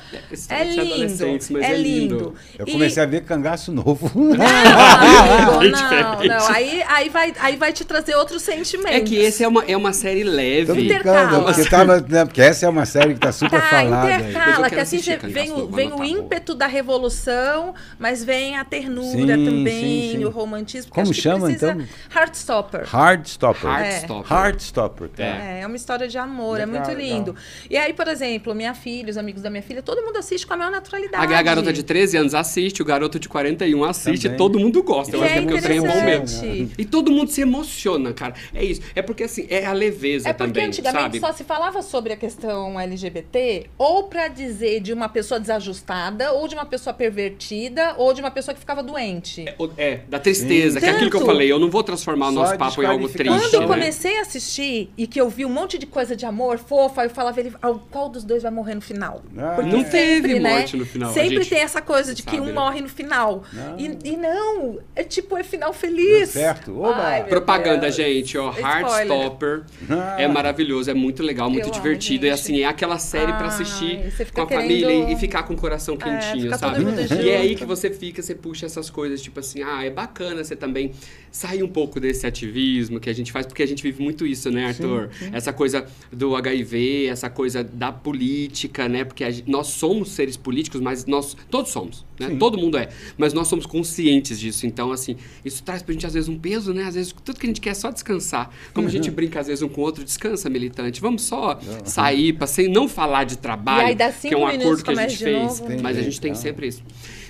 É 0.49 0.63
lindo. 0.63 1.57
É, 1.59 1.71
é 1.71 1.77
lindo. 1.77 2.35
Eu 2.57 2.65
comecei 2.65 3.03
e... 3.03 3.05
a 3.05 3.09
ver 3.09 3.23
cangaço 3.23 3.71
novo. 3.71 4.11
Não, 4.15 4.45
amigo, 5.59 5.77
não, 5.77 6.23
não. 6.23 6.47
Aí, 6.47 6.83
aí, 6.87 7.09
vai, 7.09 7.33
aí 7.39 7.55
vai 7.55 7.73
te 7.73 7.83
trazer 7.83 8.15
outros 8.15 8.41
sentimentos. 8.41 8.95
É 8.95 9.01
que 9.01 9.15
esse 9.15 9.43
é 9.43 9.47
uma, 9.47 9.63
é 9.65 9.75
uma 9.75 9.93
série 9.93 10.23
leve. 10.23 10.85
Intercala. 10.85 11.43
Porque, 11.43 11.69
tava, 11.69 11.99
né, 12.01 12.25
porque 12.25 12.41
essa 12.41 12.65
é 12.65 12.69
uma 12.69 12.85
série 12.85 13.13
que 13.13 13.19
tá 13.19 13.31
super 13.31 13.59
tá, 13.59 13.67
falada. 13.67 14.36
Intercala, 14.37 14.69
que 14.69 14.79
assim 14.79 15.01
você 15.01 15.17
vem, 15.17 15.51
o, 15.51 15.67
vem 15.67 15.93
o 15.93 16.03
ímpeto 16.03 16.55
da 16.55 16.67
revolução, 16.67 17.73
mas 17.97 18.23
vem 18.23 18.57
a 18.57 18.63
ternura 18.63 19.35
sim, 19.35 19.45
também, 19.45 20.11
sim, 20.11 20.17
sim. 20.17 20.25
o 20.25 20.29
romantismo. 20.29 20.91
Como 20.91 21.13
chama, 21.13 21.51
então? 21.51 21.77
Heartstopper. 22.13 22.87
Heartstopper. 22.93 23.69
Heartstopper. 23.69 24.31
É. 24.31 24.47
Heartstopper. 24.47 25.09
Tá. 25.09 25.23
É. 25.23 25.61
é 25.61 25.67
uma 25.67 25.75
história 25.75 26.07
de 26.07 26.17
amor, 26.17 26.57
legal, 26.57 26.75
é 26.75 26.79
muito 26.79 26.91
lindo. 26.91 27.31
Legal. 27.31 27.43
E 27.69 27.77
aí, 27.77 27.93
por 27.93 28.07
exemplo, 28.07 28.53
minha 28.55 28.73
filha, 28.73 29.09
os 29.09 29.17
amigos 29.17 29.41
da 29.41 29.49
minha 29.49 29.63
filha, 29.63 29.81
todo 29.81 30.01
mundo 30.01 30.17
assiste 30.17 30.45
com 30.45 30.53
a 30.53 30.57
maior 30.57 30.71
naturalidade. 30.71 31.33
A 31.33 31.41
garota 31.41 31.73
de 31.73 31.83
13 31.83 32.17
anos 32.17 32.33
assiste, 32.33 32.81
o 32.81 32.85
garoto 32.85 33.19
de 33.19 33.29
41 33.29 33.83
assiste, 33.83 34.23
também. 34.23 34.37
todo 34.37 34.59
mundo 34.59 34.81
gosta. 34.83 35.15
Eu 35.15 35.21
e 35.21 35.25
acho 35.25 35.33
é 35.33 35.35
que 35.35 35.39
é 35.39 35.41
porque 35.43 35.59
o 35.59 35.61
trem 35.61 35.77
é 35.77 35.81
bom 35.81 36.03
mesmo. 36.03 36.71
E 36.77 36.85
todo 36.85 37.11
mundo 37.11 37.31
se 37.31 37.41
emociona, 37.41 38.13
cara. 38.13 38.33
É 38.53 38.63
isso. 38.63 38.81
É 38.95 39.01
porque, 39.01 39.23
assim, 39.23 39.45
é 39.49 39.65
a 39.65 39.73
leveza 39.73 40.29
é 40.29 40.33
também, 40.33 40.63
É 40.63 40.67
porque 40.67 40.81
antigamente 40.81 41.19
sabe? 41.19 41.19
só 41.19 41.33
se 41.33 41.43
falava 41.43 41.81
sobre 41.81 42.13
a 42.13 42.17
questão 42.17 42.79
LGBT 42.79 43.67
ou 43.77 44.03
para 44.03 44.26
para 44.27 44.33
dizer 44.33 44.81
de 44.81 44.91
uma 44.93 45.07
pessoa 45.07 45.39
desajustada, 45.39 46.33
ou 46.33 46.47
de 46.47 46.55
uma 46.55 46.65
pessoa 46.65 46.93
pervertida, 46.93 47.95
ou 47.97 48.13
de 48.13 48.19
uma 48.21 48.29
pessoa 48.31 48.53
que 48.53 48.59
ficava 48.59 48.83
doente. 48.83 49.45
É, 49.47 49.55
é 49.77 50.01
da 50.07 50.19
tristeza, 50.19 50.79
Sim. 50.79 50.85
que 50.85 50.91
é 50.91 50.95
aquilo 50.95 51.09
que 51.09 51.15
eu 51.17 51.25
falei. 51.25 51.51
Eu 51.51 51.59
não 51.59 51.69
vou 51.69 51.81
transformar 51.83 52.27
o 52.27 52.31
nosso 52.31 52.57
papo 52.57 52.81
em 52.83 52.85
algo 52.85 53.07
triste. 53.07 53.27
Quando 53.39 53.53
eu 53.53 53.61
né? 53.61 53.67
comecei 53.67 54.17
a 54.17 54.21
assistir 54.21 54.91
e 54.97 55.07
que 55.07 55.19
eu 55.19 55.29
vi 55.29 55.45
um 55.45 55.49
monte 55.49 55.77
de 55.77 55.85
coisa 55.85 56.15
de 56.15 56.25
amor 56.25 56.57
fofa, 56.57 57.03
eu 57.05 57.09
falava, 57.09 57.39
ele, 57.39 57.53
"Ah, 57.61 57.73
qual 57.89 58.09
dos 58.09 58.23
dois 58.23 58.43
vai 58.43 58.51
morrer 58.51 58.75
no 58.75 58.81
final? 58.81 59.21
Ah, 59.37 59.53
Porque 59.55 59.71
Não 59.75 59.83
teve 59.83 59.97
sempre, 60.27 60.39
né, 60.39 60.57
morte 60.57 60.77
no 60.77 60.85
final, 60.85 61.13
Sempre 61.13 61.45
tem 61.45 61.59
essa 61.59 61.81
coisa 61.81 62.13
de 62.13 62.23
que 62.23 62.31
sabe, 62.35 62.41
um 62.41 62.45
né? 62.47 62.53
morre 62.53 62.81
no 62.81 62.89
final. 62.89 63.43
Não. 63.53 63.79
E, 63.79 63.97
e 64.03 64.17
não, 64.17 64.79
é 64.95 65.03
tipo, 65.03 65.37
é 65.37 65.43
final 65.43 65.71
feliz. 65.73 66.33
Deu 66.33 66.41
certo. 66.43 66.79
Oba! 66.79 66.97
Ai, 66.97 67.23
Propaganda, 67.25 67.81
Deus. 67.81 67.95
gente, 67.95 68.37
ó. 68.37 68.51
Heartstopper. 68.53 69.63
Ah. 69.89 70.15
É 70.19 70.27
maravilhoso, 70.27 70.89
é 70.89 70.93
muito 70.93 71.23
legal, 71.23 71.49
muito 71.49 71.67
Eu 71.67 71.73
amo, 71.73 71.81
divertido. 71.81 72.25
é 72.25 72.29
gente. 72.31 72.39
assim, 72.39 72.61
é 72.61 72.65
aquela 72.65 72.97
série 72.97 73.31
pra 73.33 73.43
Ai, 73.43 73.47
assistir 73.47 74.11
você 74.17 74.25
fica 74.25 74.45
com 74.45 74.53
a 74.53 74.57
família 74.57 74.87
querendo- 74.87 75.09
e, 75.09 75.13
e 75.13 75.15
ficar 75.17 75.43
com 75.43 75.53
o 75.53 75.57
coração 75.57 75.95
quentinho, 75.95 76.43
fica 76.43 76.57
todo 76.57 76.75
sabe? 77.07 77.23
E 77.23 77.29
é 77.29 77.37
aí 77.37 77.55
que 77.55 77.65
você 77.65 77.89
fica, 77.89 78.21
você 78.21 78.35
puxa 78.35 78.65
essas 78.65 78.89
coisas, 78.89 79.21
tipo 79.21 79.39
assim, 79.39 79.61
ah, 79.63 79.83
é 79.85 79.89
bacana 79.89 80.43
você 80.43 80.55
também 80.55 80.91
sair 81.31 81.61
um 81.63 81.67
pouco 81.67 81.99
desse 81.99 82.25
ativismo 82.25 82.99
que 82.99 83.09
a 83.09 83.13
gente 83.13 83.31
faz, 83.31 83.45
porque 83.45 83.61
a 83.61 83.65
gente 83.67 83.83
vive 83.83 84.01
muito 84.01 84.25
isso, 84.25 84.49
né, 84.49 84.65
Arthur? 84.65 85.09
Essa 85.31 85.53
coisa 85.53 85.85
do 86.11 86.35
HIV, 86.35 87.05
essa 87.07 87.29
coisa 87.29 87.63
da 87.63 87.91
política, 87.91 88.89
né? 88.89 89.03
Porque 89.03 89.29
gente- 89.31 89.49
nós 89.49 89.67
somos 89.67 90.09
seres 90.11 90.35
políticos, 90.35 90.81
mas 90.81 91.05
nós 91.05 91.35
todos 91.49 91.71
somos, 91.71 92.05
né? 92.19 92.27
Sim. 92.29 92.37
Todo 92.37 92.57
mundo 92.57 92.77
é, 92.77 92.89
mas 93.17 93.33
nós 93.33 93.47
somos 93.47 93.65
conscientes 93.65 94.39
disso. 94.39 94.65
Então, 94.65 94.91
assim, 94.91 95.15
isso 95.45 95.61
traz 95.63 95.81
pra 95.83 95.93
gente 95.93 96.05
às 96.07 96.13
vezes 96.13 96.27
um 96.27 96.37
peso, 96.37 96.73
né? 96.73 96.83
Às 96.83 96.95
vezes 96.95 97.13
tudo 97.23 97.39
que 97.39 97.45
a 97.45 97.49
gente 97.49 97.61
quer 97.61 97.69
é 97.69 97.73
só 97.73 97.91
descansar. 97.91 98.49
Como 98.73 98.87
a 98.87 98.91
gente 98.91 99.11
brinca 99.11 99.39
às 99.39 99.47
vezes 99.47 99.61
um 99.61 99.69
com 99.69 99.81
o 99.81 99.83
outro, 99.83 100.03
descansa, 100.03 100.49
militante. 100.49 100.99
Vamos 100.99 101.21
só 101.23 101.59
sair 101.85 102.33
para 102.33 102.47
sem 102.47 102.67
não 102.67 102.87
falar 102.89 103.23
de 103.25 103.37
trabalho, 103.37 103.87
E 103.87 103.89
aí 103.91 103.95
dá 103.95 104.06
que 104.11 104.27
é 104.27 104.29
cinco 104.29 104.35
um 104.41 104.47
minutos, 104.47 104.81
acordo 104.81 104.83
que 104.83 104.99
a 104.99 105.07
gente 105.07 105.23
fez, 105.23 105.63
mas 105.81 105.97
a 105.97 106.01
gente 106.01 106.19
tem 106.21 106.33
sempre 106.35 106.67
isso. 106.67 106.83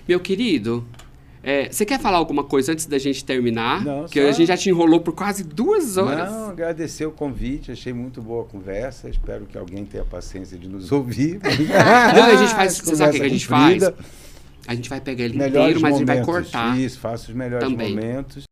Meu 0.08 0.20
querido, 0.20 0.86
é, 1.44 1.70
você 1.72 1.86
quer 1.86 2.00
falar 2.00 2.18
alguma 2.18 2.44
coisa 2.44 2.72
antes 2.74 2.86
da 2.86 2.98
gente 2.98 3.24
terminar? 3.24 3.84
Não, 3.84 4.02
Porque 4.02 4.22
só- 4.22 4.30
a 4.30 4.32
gente 4.32 4.48
já 4.48 4.58
te 4.58 4.70
enrolou 4.70 5.00
por 5.00 5.14
quase 5.14 5.44
duas 5.44 5.98
horas. 5.98 6.32
Não, 6.32 6.50
agradecer 6.50 7.06
o 7.06 7.12
convite, 7.12 7.72
achei 7.72 7.94
muito 7.94 8.22
boa 8.22 8.44
a 8.44 8.46
conversa. 8.46 9.10
Espero 9.10 9.46
que 9.46 9.58
alguém 9.58 9.86
tenha 9.86 10.04
paciência 10.04 10.58
de 10.58 10.68
nos 10.68 10.92
ouvir. 10.92 11.40
Não, 12.16 12.24
a 12.26 12.36
gente 12.36 12.54
faz- 12.54 12.78
você 12.78 12.96
sabe 12.96 13.18
o 13.18 13.20
que 13.22 13.26
a 13.26 13.30
gente 13.30 13.48
faz? 13.48 13.84
A 14.68 14.76
gente 14.76 14.90
vai 14.90 15.00
pegar 15.00 15.24
ele 15.24 15.38
Melhores 15.38 15.78
inteiro, 15.78 15.80
mas 15.82 15.94
a 15.96 15.98
gente 15.98 16.08
vai 16.08 16.20
momentos. 16.20 16.52
cortar. 16.52 16.78
Isso, 16.78 17.00
faço 17.00 17.32
os 17.32 17.38
melhores 17.38 17.66
Também. 17.70 17.90
momentos. 17.96 18.44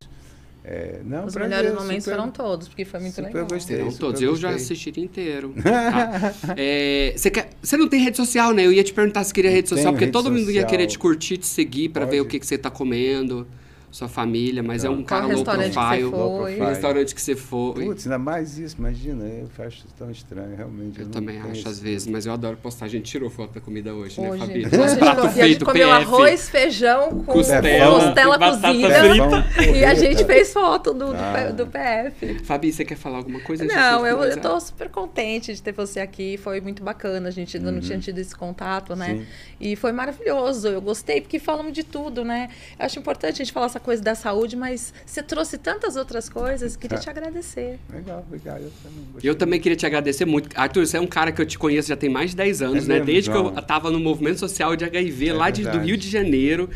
É, 0.68 0.98
não, 1.04 1.26
Os 1.26 1.36
melhores 1.36 1.72
momentos 1.72 2.02
super- 2.04 2.16
foram 2.16 2.28
todos, 2.32 2.66
porque 2.66 2.84
foi 2.84 2.98
muito 2.98 3.14
super 3.14 3.28
legal. 3.28 3.46
gostei. 3.46 3.78
Não 3.78 3.84
super 3.90 4.00
todos, 4.00 4.20
eu 4.20 4.34
já 4.34 4.50
assistiria 4.50 5.04
inteiro. 5.04 5.54
tá? 5.62 6.34
É, 6.56 7.12
você, 7.16 7.30
quer, 7.30 7.50
você 7.62 7.76
não 7.76 7.88
tem 7.88 8.00
rede 8.02 8.16
social, 8.16 8.52
né? 8.52 8.66
Eu 8.66 8.72
ia 8.72 8.82
te 8.82 8.92
perguntar 8.92 9.22
se 9.22 9.32
queria 9.32 9.50
rede 9.52 9.68
social, 9.68 9.92
porque 9.92 10.06
rede 10.06 10.12
todo 10.12 10.24
mundo 10.28 10.40
ia 10.50 10.62
social. 10.62 10.66
querer 10.68 10.86
te 10.88 10.98
curtir, 10.98 11.36
te 11.36 11.46
seguir 11.46 11.90
pra 11.90 12.04
ver 12.04 12.20
o 12.20 12.24
que, 12.26 12.40
que 12.40 12.46
você 12.46 12.58
tá 12.58 12.68
comendo, 12.68 13.46
sua 13.90 14.08
família, 14.08 14.62
mas 14.62 14.84
é 14.84 14.90
um 14.90 15.02
cara 15.02 15.26
low 15.26 15.42
profile. 15.44 16.02
Low 16.04 16.34
O 16.34 16.38
profile. 16.42 16.66
restaurante 16.66 17.14
que 17.14 17.20
você 17.22 17.34
foi. 17.34 17.84
Putz, 17.86 18.06
ainda 18.06 18.18
mais 18.18 18.58
isso, 18.58 18.76
imagina, 18.78 19.24
eu 19.24 19.48
acho 19.64 19.86
tão 19.96 20.10
estranho, 20.10 20.54
realmente. 20.56 20.98
eu 20.98 21.04
não 21.06 21.12
também 21.12 21.40
acho 21.40 21.52
esse- 21.60 21.68
às 21.68 21.80
vezes, 21.80 22.06
mas 22.06 22.26
eu 22.26 22.32
adoro 22.32 22.56
postar. 22.58 22.84
A 22.86 22.88
gente 22.88 23.04
tirou 23.10 23.30
foto 23.30 23.54
da 23.54 23.60
comida 23.60 23.94
hoje, 23.94 24.20
né, 24.20 24.30
Hoje. 24.30 24.40
Fabi? 24.40 24.66
Hoje 24.66 24.76
Nosso 24.76 24.84
a 24.84 24.88
gente 24.88 24.98
prato 24.98 25.16
comeu- 25.16 25.24
a 25.28 25.32
gente 25.32 25.40
feito, 25.46 25.64
comeu 25.64 25.88
PF. 25.88 26.02
arroz, 26.04 26.48
feijão 26.50 27.08
com 27.10 27.24
Costela, 27.32 28.00
costela 28.00 28.38
cozida. 28.38 29.44
frita. 29.54 29.76
E 29.76 29.84
a 29.84 29.94
gente 29.94 30.24
fez 30.24 30.52
foto 30.52 30.92
do, 30.92 31.06
do, 31.06 31.14
Ah. 31.16 31.52
do 31.56 31.66
PF. 31.66 32.38
Fabi, 32.44 32.72
você 32.72 32.84
quer 32.84 32.96
falar 32.96 33.18
alguma 33.18 33.40
coisa? 33.40 33.64
Não, 33.64 34.06
eu, 34.06 34.22
eu 34.24 34.40
tô 34.40 34.58
super 34.60 34.88
contente 34.90 35.54
de 35.54 35.62
ter 35.62 35.72
você 35.72 36.00
aqui. 36.00 36.36
Foi 36.36 36.60
muito 36.60 36.82
bacana. 36.82 37.28
A 37.28 37.32
gente 37.32 37.56
ainda 37.56 37.70
não 37.72 37.80
tinha 37.80 37.98
tido 37.98 38.18
esse 38.18 38.34
contato, 38.36 38.94
né? 38.94 39.12
Uhum. 39.12 39.18
Sim. 39.20 39.26
E 39.60 39.76
foi 39.76 39.92
maravilhoso. 39.92 40.68
Eu 40.68 40.80
gostei, 40.80 41.20
porque 41.20 41.38
falamos 41.38 41.72
de 41.72 41.82
tudo, 41.82 42.24
né? 42.24 42.48
Eu 42.78 42.84
acho 42.86 42.98
importante 42.98 43.34
a 43.34 43.44
gente 43.44 43.52
falar 43.52 43.68
essa 43.76 43.80
coisa 43.80 44.02
da 44.02 44.14
saúde, 44.14 44.56
mas 44.56 44.92
você 45.04 45.22
trouxe 45.22 45.58
tantas 45.58 45.96
outras 45.96 46.28
coisas. 46.28 46.76
Queria 46.76 46.96
Tá. 46.96 47.04
te 47.04 47.10
agradecer. 47.10 47.78
Legal, 47.92 48.24
obrigado. 48.26 48.62
Eu 48.62 48.70
também. 48.82 49.04
Eu 49.22 49.34
também 49.34 49.60
queria 49.60 49.76
te 49.76 49.84
agradecer 49.86 50.24
muito. 50.24 50.48
Arthur, 50.58 50.86
você 50.86 50.96
é 50.96 51.00
um 51.00 51.06
cara 51.06 51.30
que 51.30 51.40
eu 51.40 51.46
te 51.46 51.58
conheço 51.58 51.88
já 51.88 51.96
tem 51.96 52.08
mais 52.08 52.30
de 52.30 52.36
10 52.36 52.62
anos, 52.62 52.84
É 52.84 52.88
né? 52.88 52.94
mesmo, 52.94 53.06
Desde 53.06 53.30
que 53.30 53.36
eu 53.36 53.42
João? 53.42 53.54
tava 53.62 53.90
no 53.90 54.00
movimento 54.00 54.38
social 54.40 54.74
de 54.74 54.84
HIV 54.84 55.28
É 55.28 55.32
lá 55.34 55.50
de, 55.50 55.62
do. 55.64 55.78
Rio 55.78 55.96
de 55.96 56.08
Janeiro. 56.08 56.70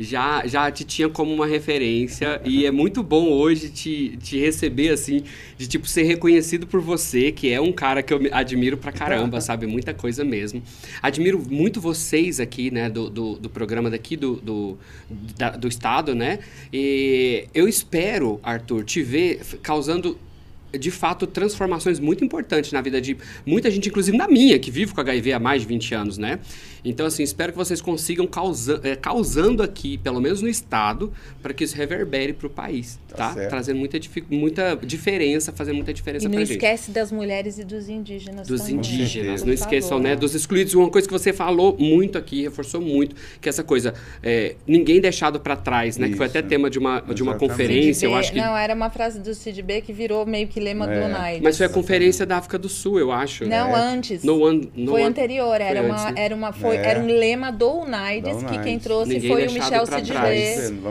Já, 0.00 0.46
já 0.46 0.70
te 0.70 0.84
tinha 0.84 1.08
como 1.08 1.32
uma 1.32 1.46
referência 1.46 2.40
e 2.44 2.64
é 2.66 2.70
muito 2.70 3.02
bom 3.02 3.28
hoje 3.30 3.68
te, 3.70 4.16
te 4.16 4.38
receber 4.38 4.90
assim, 4.90 5.22
de 5.56 5.66
tipo 5.68 5.86
ser 5.86 6.02
reconhecido 6.04 6.66
por 6.66 6.80
você, 6.80 7.30
que 7.30 7.50
é 7.50 7.60
um 7.60 7.72
cara 7.72 8.02
que 8.02 8.12
eu 8.12 8.20
admiro 8.32 8.76
pra 8.76 8.90
caramba, 8.90 9.38
sabe? 9.42 9.66
Muita 9.66 9.92
coisa 9.94 10.24
mesmo. 10.24 10.62
Admiro 11.00 11.40
muito 11.50 11.80
vocês 11.80 12.40
aqui, 12.40 12.70
né, 12.70 12.88
do, 12.90 13.08
do, 13.10 13.34
do 13.36 13.50
programa 13.50 13.90
daqui 13.90 14.16
do, 14.16 14.36
do, 14.36 14.78
da- 15.38 15.50
do 15.50 15.68
estado, 15.68 16.14
né? 16.14 16.38
E 16.72 17.46
eu 17.54 17.68
espero, 17.68 18.40
Arthur, 18.42 18.84
te 18.84 19.02
ver 19.02 19.40
causando 19.62 20.18
de 20.78 20.90
fato, 20.90 21.26
transformações 21.26 21.98
muito 22.00 22.24
importantes 22.24 22.72
na 22.72 22.80
vida 22.80 23.00
de 23.00 23.16
muita 23.44 23.70
gente, 23.70 23.88
inclusive 23.88 24.16
na 24.16 24.26
minha, 24.28 24.58
que 24.58 24.70
vive 24.70 24.92
com 24.94 25.00
HIV 25.00 25.32
há 25.32 25.38
mais 25.38 25.62
de 25.62 25.68
20 25.68 25.94
anos, 25.94 26.18
né? 26.18 26.38
Então, 26.84 27.06
assim, 27.06 27.22
espero 27.22 27.52
que 27.52 27.58
vocês 27.58 27.80
consigam 27.80 28.26
causa, 28.26 28.80
eh, 28.82 28.96
causando 28.96 29.62
aqui, 29.62 29.98
pelo 29.98 30.20
menos 30.20 30.42
no 30.42 30.48
Estado, 30.48 31.12
para 31.40 31.52
que 31.54 31.62
isso 31.62 31.76
reverbere 31.76 32.32
para 32.32 32.46
o 32.48 32.50
país, 32.50 32.98
Tá 33.08 33.34
tá? 33.34 33.46
Trazendo 33.46 33.78
muita, 33.78 34.00
muita 34.30 34.76
diferença, 34.82 35.52
fazendo 35.52 35.76
muita 35.76 35.92
diferença 35.94 36.24
E 36.24 36.28
não 36.28 36.34
para 36.34 36.44
gente. 36.44 36.56
esquece 36.56 36.90
das 36.90 37.12
mulheres 37.12 37.58
e 37.58 37.64
dos 37.64 37.88
indígenas 37.88 38.48
Dos 38.48 38.62
também. 38.62 38.76
indígenas, 38.76 39.44
não 39.44 39.52
esqueçam, 39.52 39.98
né? 40.00 40.16
Dos 40.16 40.34
excluídos. 40.34 40.74
Uma 40.74 40.90
coisa 40.90 41.06
que 41.06 41.12
você 41.12 41.32
falou 41.32 41.76
muito 41.78 42.18
aqui, 42.18 42.42
reforçou 42.42 42.80
muito, 42.80 43.14
que 43.40 43.48
essa 43.48 43.62
coisa, 43.62 43.94
é, 44.22 44.56
ninguém 44.66 45.00
deixado 45.00 45.38
para 45.38 45.54
trás, 45.54 45.96
né? 45.98 46.08
Que 46.08 46.16
foi 46.16 46.26
até 46.26 46.40
Isso. 46.40 46.48
tema 46.48 46.68
de 46.68 46.78
uma, 46.80 47.00
de 47.00 47.22
uma 47.22 47.32
Exatamente. 47.32 47.38
conferência, 47.50 48.06
eu 48.06 48.10
CIDB 48.10 48.18
acho 48.20 48.32
que... 48.32 48.38
Não, 48.38 48.56
era 48.56 48.74
uma 48.74 48.90
frase 48.90 49.20
do 49.20 49.32
CIDB 49.34 49.82
que 49.82 49.92
virou 49.92 50.26
meio 50.26 50.48
que 50.48 50.58
lema 50.62 50.86
do 50.86 50.92
É. 50.92 51.00
Mas 51.42 51.56
foi 51.56 51.66
a 51.66 51.68
conferência 51.68 52.24
da 52.24 52.38
África 52.38 52.58
do 52.58 52.68
Sul, 52.68 52.98
eu 52.98 53.12
acho. 53.12 53.44
Não, 53.44 53.76
É. 53.76 53.80
antes. 53.80 54.22
No 54.24 54.40
one, 54.42 54.70
no 54.74 54.92
foi 54.92 55.02
anterior, 55.02 55.60
era, 55.60 55.80
Foi 55.80 55.88
uma, 55.90 55.94
antes, 56.02 56.14
né? 56.14 56.24
era, 56.24 56.34
uma, 56.34 56.52
foi, 56.52 56.76
É. 56.76 56.86
era 56.86 57.00
um 57.00 57.06
lema 57.06 57.50
do 57.52 57.70
UNAIDS, 57.80 58.42
Da 58.42 58.48
que 58.48 58.58
quem 58.60 58.78
trouxe 58.78 59.14
Ninguém 59.14 59.30
foi 59.30 59.46
o 59.46 59.52
Michel 59.52 59.84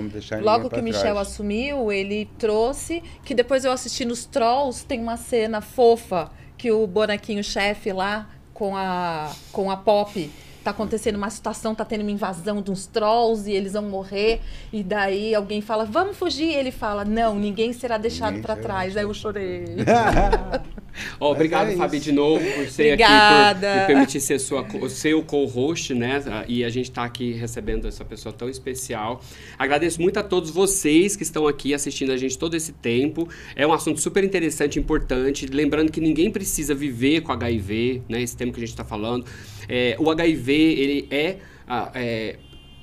deixar 0.10 0.42
Logo 0.42 0.70
que 0.70 0.80
o 0.80 0.84
Michel 0.84 1.02
trás. 1.14 1.18
assumiu, 1.28 1.92
ele 1.92 2.28
trouxe, 2.38 3.02
que 3.24 3.34
depois 3.34 3.66
eu 3.66 3.72
assisti 3.72 4.06
nos 4.06 4.26
Trolls, 4.26 4.86
tem 4.86 5.00
uma 5.00 5.18
cena 5.18 5.62
fofa 5.62 6.30
que 6.58 6.72
o 6.72 6.86
bonequinho 6.86 7.44
chefe 7.44 7.92
lá 7.92 8.30
com 8.54 8.76
a, 8.78 9.32
com 9.52 9.72
a 9.72 9.78
Pop 9.78 10.30
tá 10.64 10.72
acontecendo 10.72 11.16
uma 11.16 11.30
situação, 11.30 11.74
tá 11.74 11.84
tendo 11.84 12.02
uma 12.02 12.12
invasão 12.12 12.62
de 12.62 12.72
uns 12.72 12.86
trolls 12.86 13.50
e 13.50 13.54
eles 13.54 13.74
vão 13.74 13.84
morrer. 13.84 14.42
E 14.72 14.84
daí 14.84 15.34
alguém 15.34 15.62
fala, 15.62 15.86
vamos 15.86 16.18
fugir. 16.18 16.54
Ele 16.54 16.72
fala, 16.72 17.04
não, 17.04 17.36
ninguém 17.36 17.74
será 17.74 17.98
deixado 17.98 18.42
será 18.42 18.56
trás. 18.56 18.96
Aí 18.96 19.04
eu 19.04 19.14
chorei. 19.14 19.66
Ó, 21.20 21.32
obrigado, 21.32 21.70
é 21.70 21.76
Fabi, 21.76 22.00
de 22.00 22.12
novo, 22.12 22.44
por 22.44 22.68
ser 22.68 22.92
aqui, 22.94 23.04
Obrigada. 23.04 23.68
por 23.68 23.80
me 23.80 23.88
permitir 23.88 24.20
ser 24.20 24.40
sua, 24.40 24.66
seu 24.90 25.24
co-host, 25.24 25.94
né? 25.94 26.22
E 26.48 26.64
a 26.64 26.70
gente 26.70 26.92
tá 26.92 27.04
aqui 27.04 27.32
recebendo 27.32 27.88
essa 27.88 28.04
pessoa 28.04 28.34
tão 28.34 28.50
especial. 28.50 29.22
Agradeço 29.58 30.02
muito 30.02 30.18
a 30.18 30.24
todos 30.24 30.50
vocês 30.50 31.16
que 31.16 31.24
estão 31.24 31.48
aqui 31.48 31.74
assistindo 31.74 32.12
a 32.12 32.18
gente 32.18 32.38
todo 32.38 32.56
esse 32.56 32.74
tempo. 32.74 33.28
É 33.56 33.66
um 33.66 33.74
assunto 33.74 34.02
super 34.02 34.24
interessante, 34.24 34.80
importante. 34.80 35.46
Lembrando 35.46 35.92
que 35.92 36.02
ninguém 36.02 36.30
precisa 36.30 36.76
viver 36.76 37.22
com 37.22 37.32
HIV, 37.32 38.02
né? 38.10 38.22
Esse 38.22 38.36
tema 38.36 38.52
que 38.52 38.58
a 38.58 38.62
gente 38.62 38.70
está 38.70 38.84
falando. 38.84 39.26
É, 39.74 39.96
o 39.98 40.12
HIV, 40.12 40.54
ele 40.54 41.08
é, 41.10 41.38
é, 41.96 42.36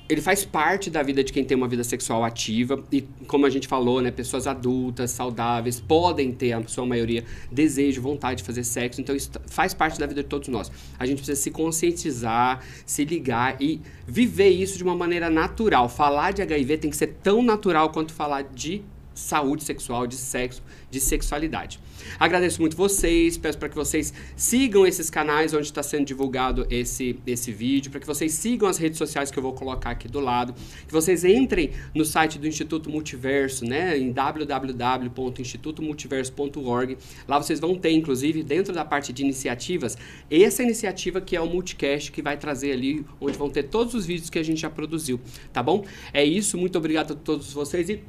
ele 0.09 0.21
faz 0.21 0.43
parte 0.43 0.89
da 0.89 1.03
vida 1.03 1.23
de 1.23 1.31
quem 1.31 1.45
tem 1.45 1.55
uma 1.55 1.67
vida 1.67 1.83
sexual 1.83 2.23
ativa 2.23 2.83
e, 2.91 3.03
como 3.27 3.45
a 3.45 3.49
gente 3.49 3.67
falou, 3.67 4.01
né, 4.01 4.09
pessoas 4.09 4.47
adultas, 4.47 5.11
saudáveis, 5.11 5.79
podem 5.79 6.31
ter, 6.31 6.51
a 6.53 6.67
sua 6.67 6.87
maioria, 6.87 7.23
desejo, 7.51 8.01
vontade 8.01 8.37
de 8.37 8.43
fazer 8.43 8.63
sexo. 8.63 8.99
Então, 8.99 9.15
isso 9.15 9.29
faz 9.45 9.71
parte 9.71 9.99
da 9.99 10.07
vida 10.07 10.23
de 10.23 10.27
todos 10.27 10.47
nós. 10.47 10.71
A 10.97 11.05
gente 11.05 11.17
precisa 11.17 11.39
se 11.39 11.51
conscientizar, 11.51 12.65
se 12.87 13.05
ligar 13.05 13.61
e 13.61 13.79
viver 14.07 14.49
isso 14.49 14.75
de 14.75 14.83
uma 14.83 14.95
maneira 14.95 15.29
natural. 15.29 15.87
Falar 15.87 16.33
de 16.33 16.41
HIV 16.41 16.79
tem 16.79 16.89
que 16.89 16.97
ser 16.97 17.19
tão 17.21 17.43
natural 17.43 17.91
quanto 17.91 18.11
falar 18.11 18.41
de 18.41 18.81
saúde 19.19 19.63
sexual, 19.63 20.07
de 20.07 20.15
sexo, 20.15 20.63
de 20.89 20.99
sexualidade. 20.99 21.79
Agradeço 22.19 22.59
muito 22.61 22.75
vocês, 22.75 23.37
peço 23.37 23.57
para 23.57 23.69
que 23.69 23.75
vocês 23.75 24.13
sigam 24.35 24.85
esses 24.87 25.09
canais 25.09 25.53
onde 25.53 25.65
está 25.65 25.81
sendo 25.83 26.05
divulgado 26.05 26.65
esse, 26.69 27.19
esse 27.25 27.51
vídeo, 27.51 27.89
para 27.91 27.99
que 27.99 28.07
vocês 28.07 28.31
sigam 28.33 28.69
as 28.69 28.77
redes 28.77 28.97
sociais 28.97 29.29
que 29.29 29.37
eu 29.37 29.43
vou 29.43 29.51
colocar 29.53 29.91
aqui 29.91 30.07
do 30.07 30.19
lado, 30.19 30.55
que 30.87 30.93
vocês 30.93 31.23
entrem 31.23 31.69
no 31.93 32.03
site 32.05 32.39
do 32.39 32.47
Instituto 32.47 32.89
Multiverso, 32.89 33.63
né, 33.65 33.95
em 33.97 34.11
www.institutomultiverso.org. 34.11 36.97
Lá 37.27 37.37
vocês 37.37 37.59
vão 37.59 37.75
ter, 37.75 37.91
inclusive, 37.91 38.41
dentro 38.43 38.73
da 38.73 38.85
parte 38.85 39.13
de 39.13 39.23
iniciativas, 39.23 39.97
essa 40.29 40.63
iniciativa 40.63 41.21
que 41.21 41.35
é 41.35 41.41
o 41.41 41.47
Multicast, 41.47 42.11
que 42.11 42.21
vai 42.21 42.37
trazer 42.37 42.71
ali, 42.71 43.05
onde 43.19 43.37
vão 43.37 43.49
ter 43.49 43.63
todos 43.63 43.93
os 43.93 44.05
vídeos 44.05 44.29
que 44.29 44.39
a 44.39 44.43
gente 44.43 44.61
já 44.61 44.69
produziu, 44.69 45.19
tá 45.51 45.61
bom? 45.61 45.83
É 46.13 46.23
isso, 46.23 46.57
muito 46.57 46.77
obrigado 46.77 47.11
a 47.13 47.15
todos 47.15 47.51
vocês 47.51 47.89
e 47.89 48.01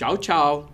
Ciao 0.00 0.16
ciao! 0.16 0.66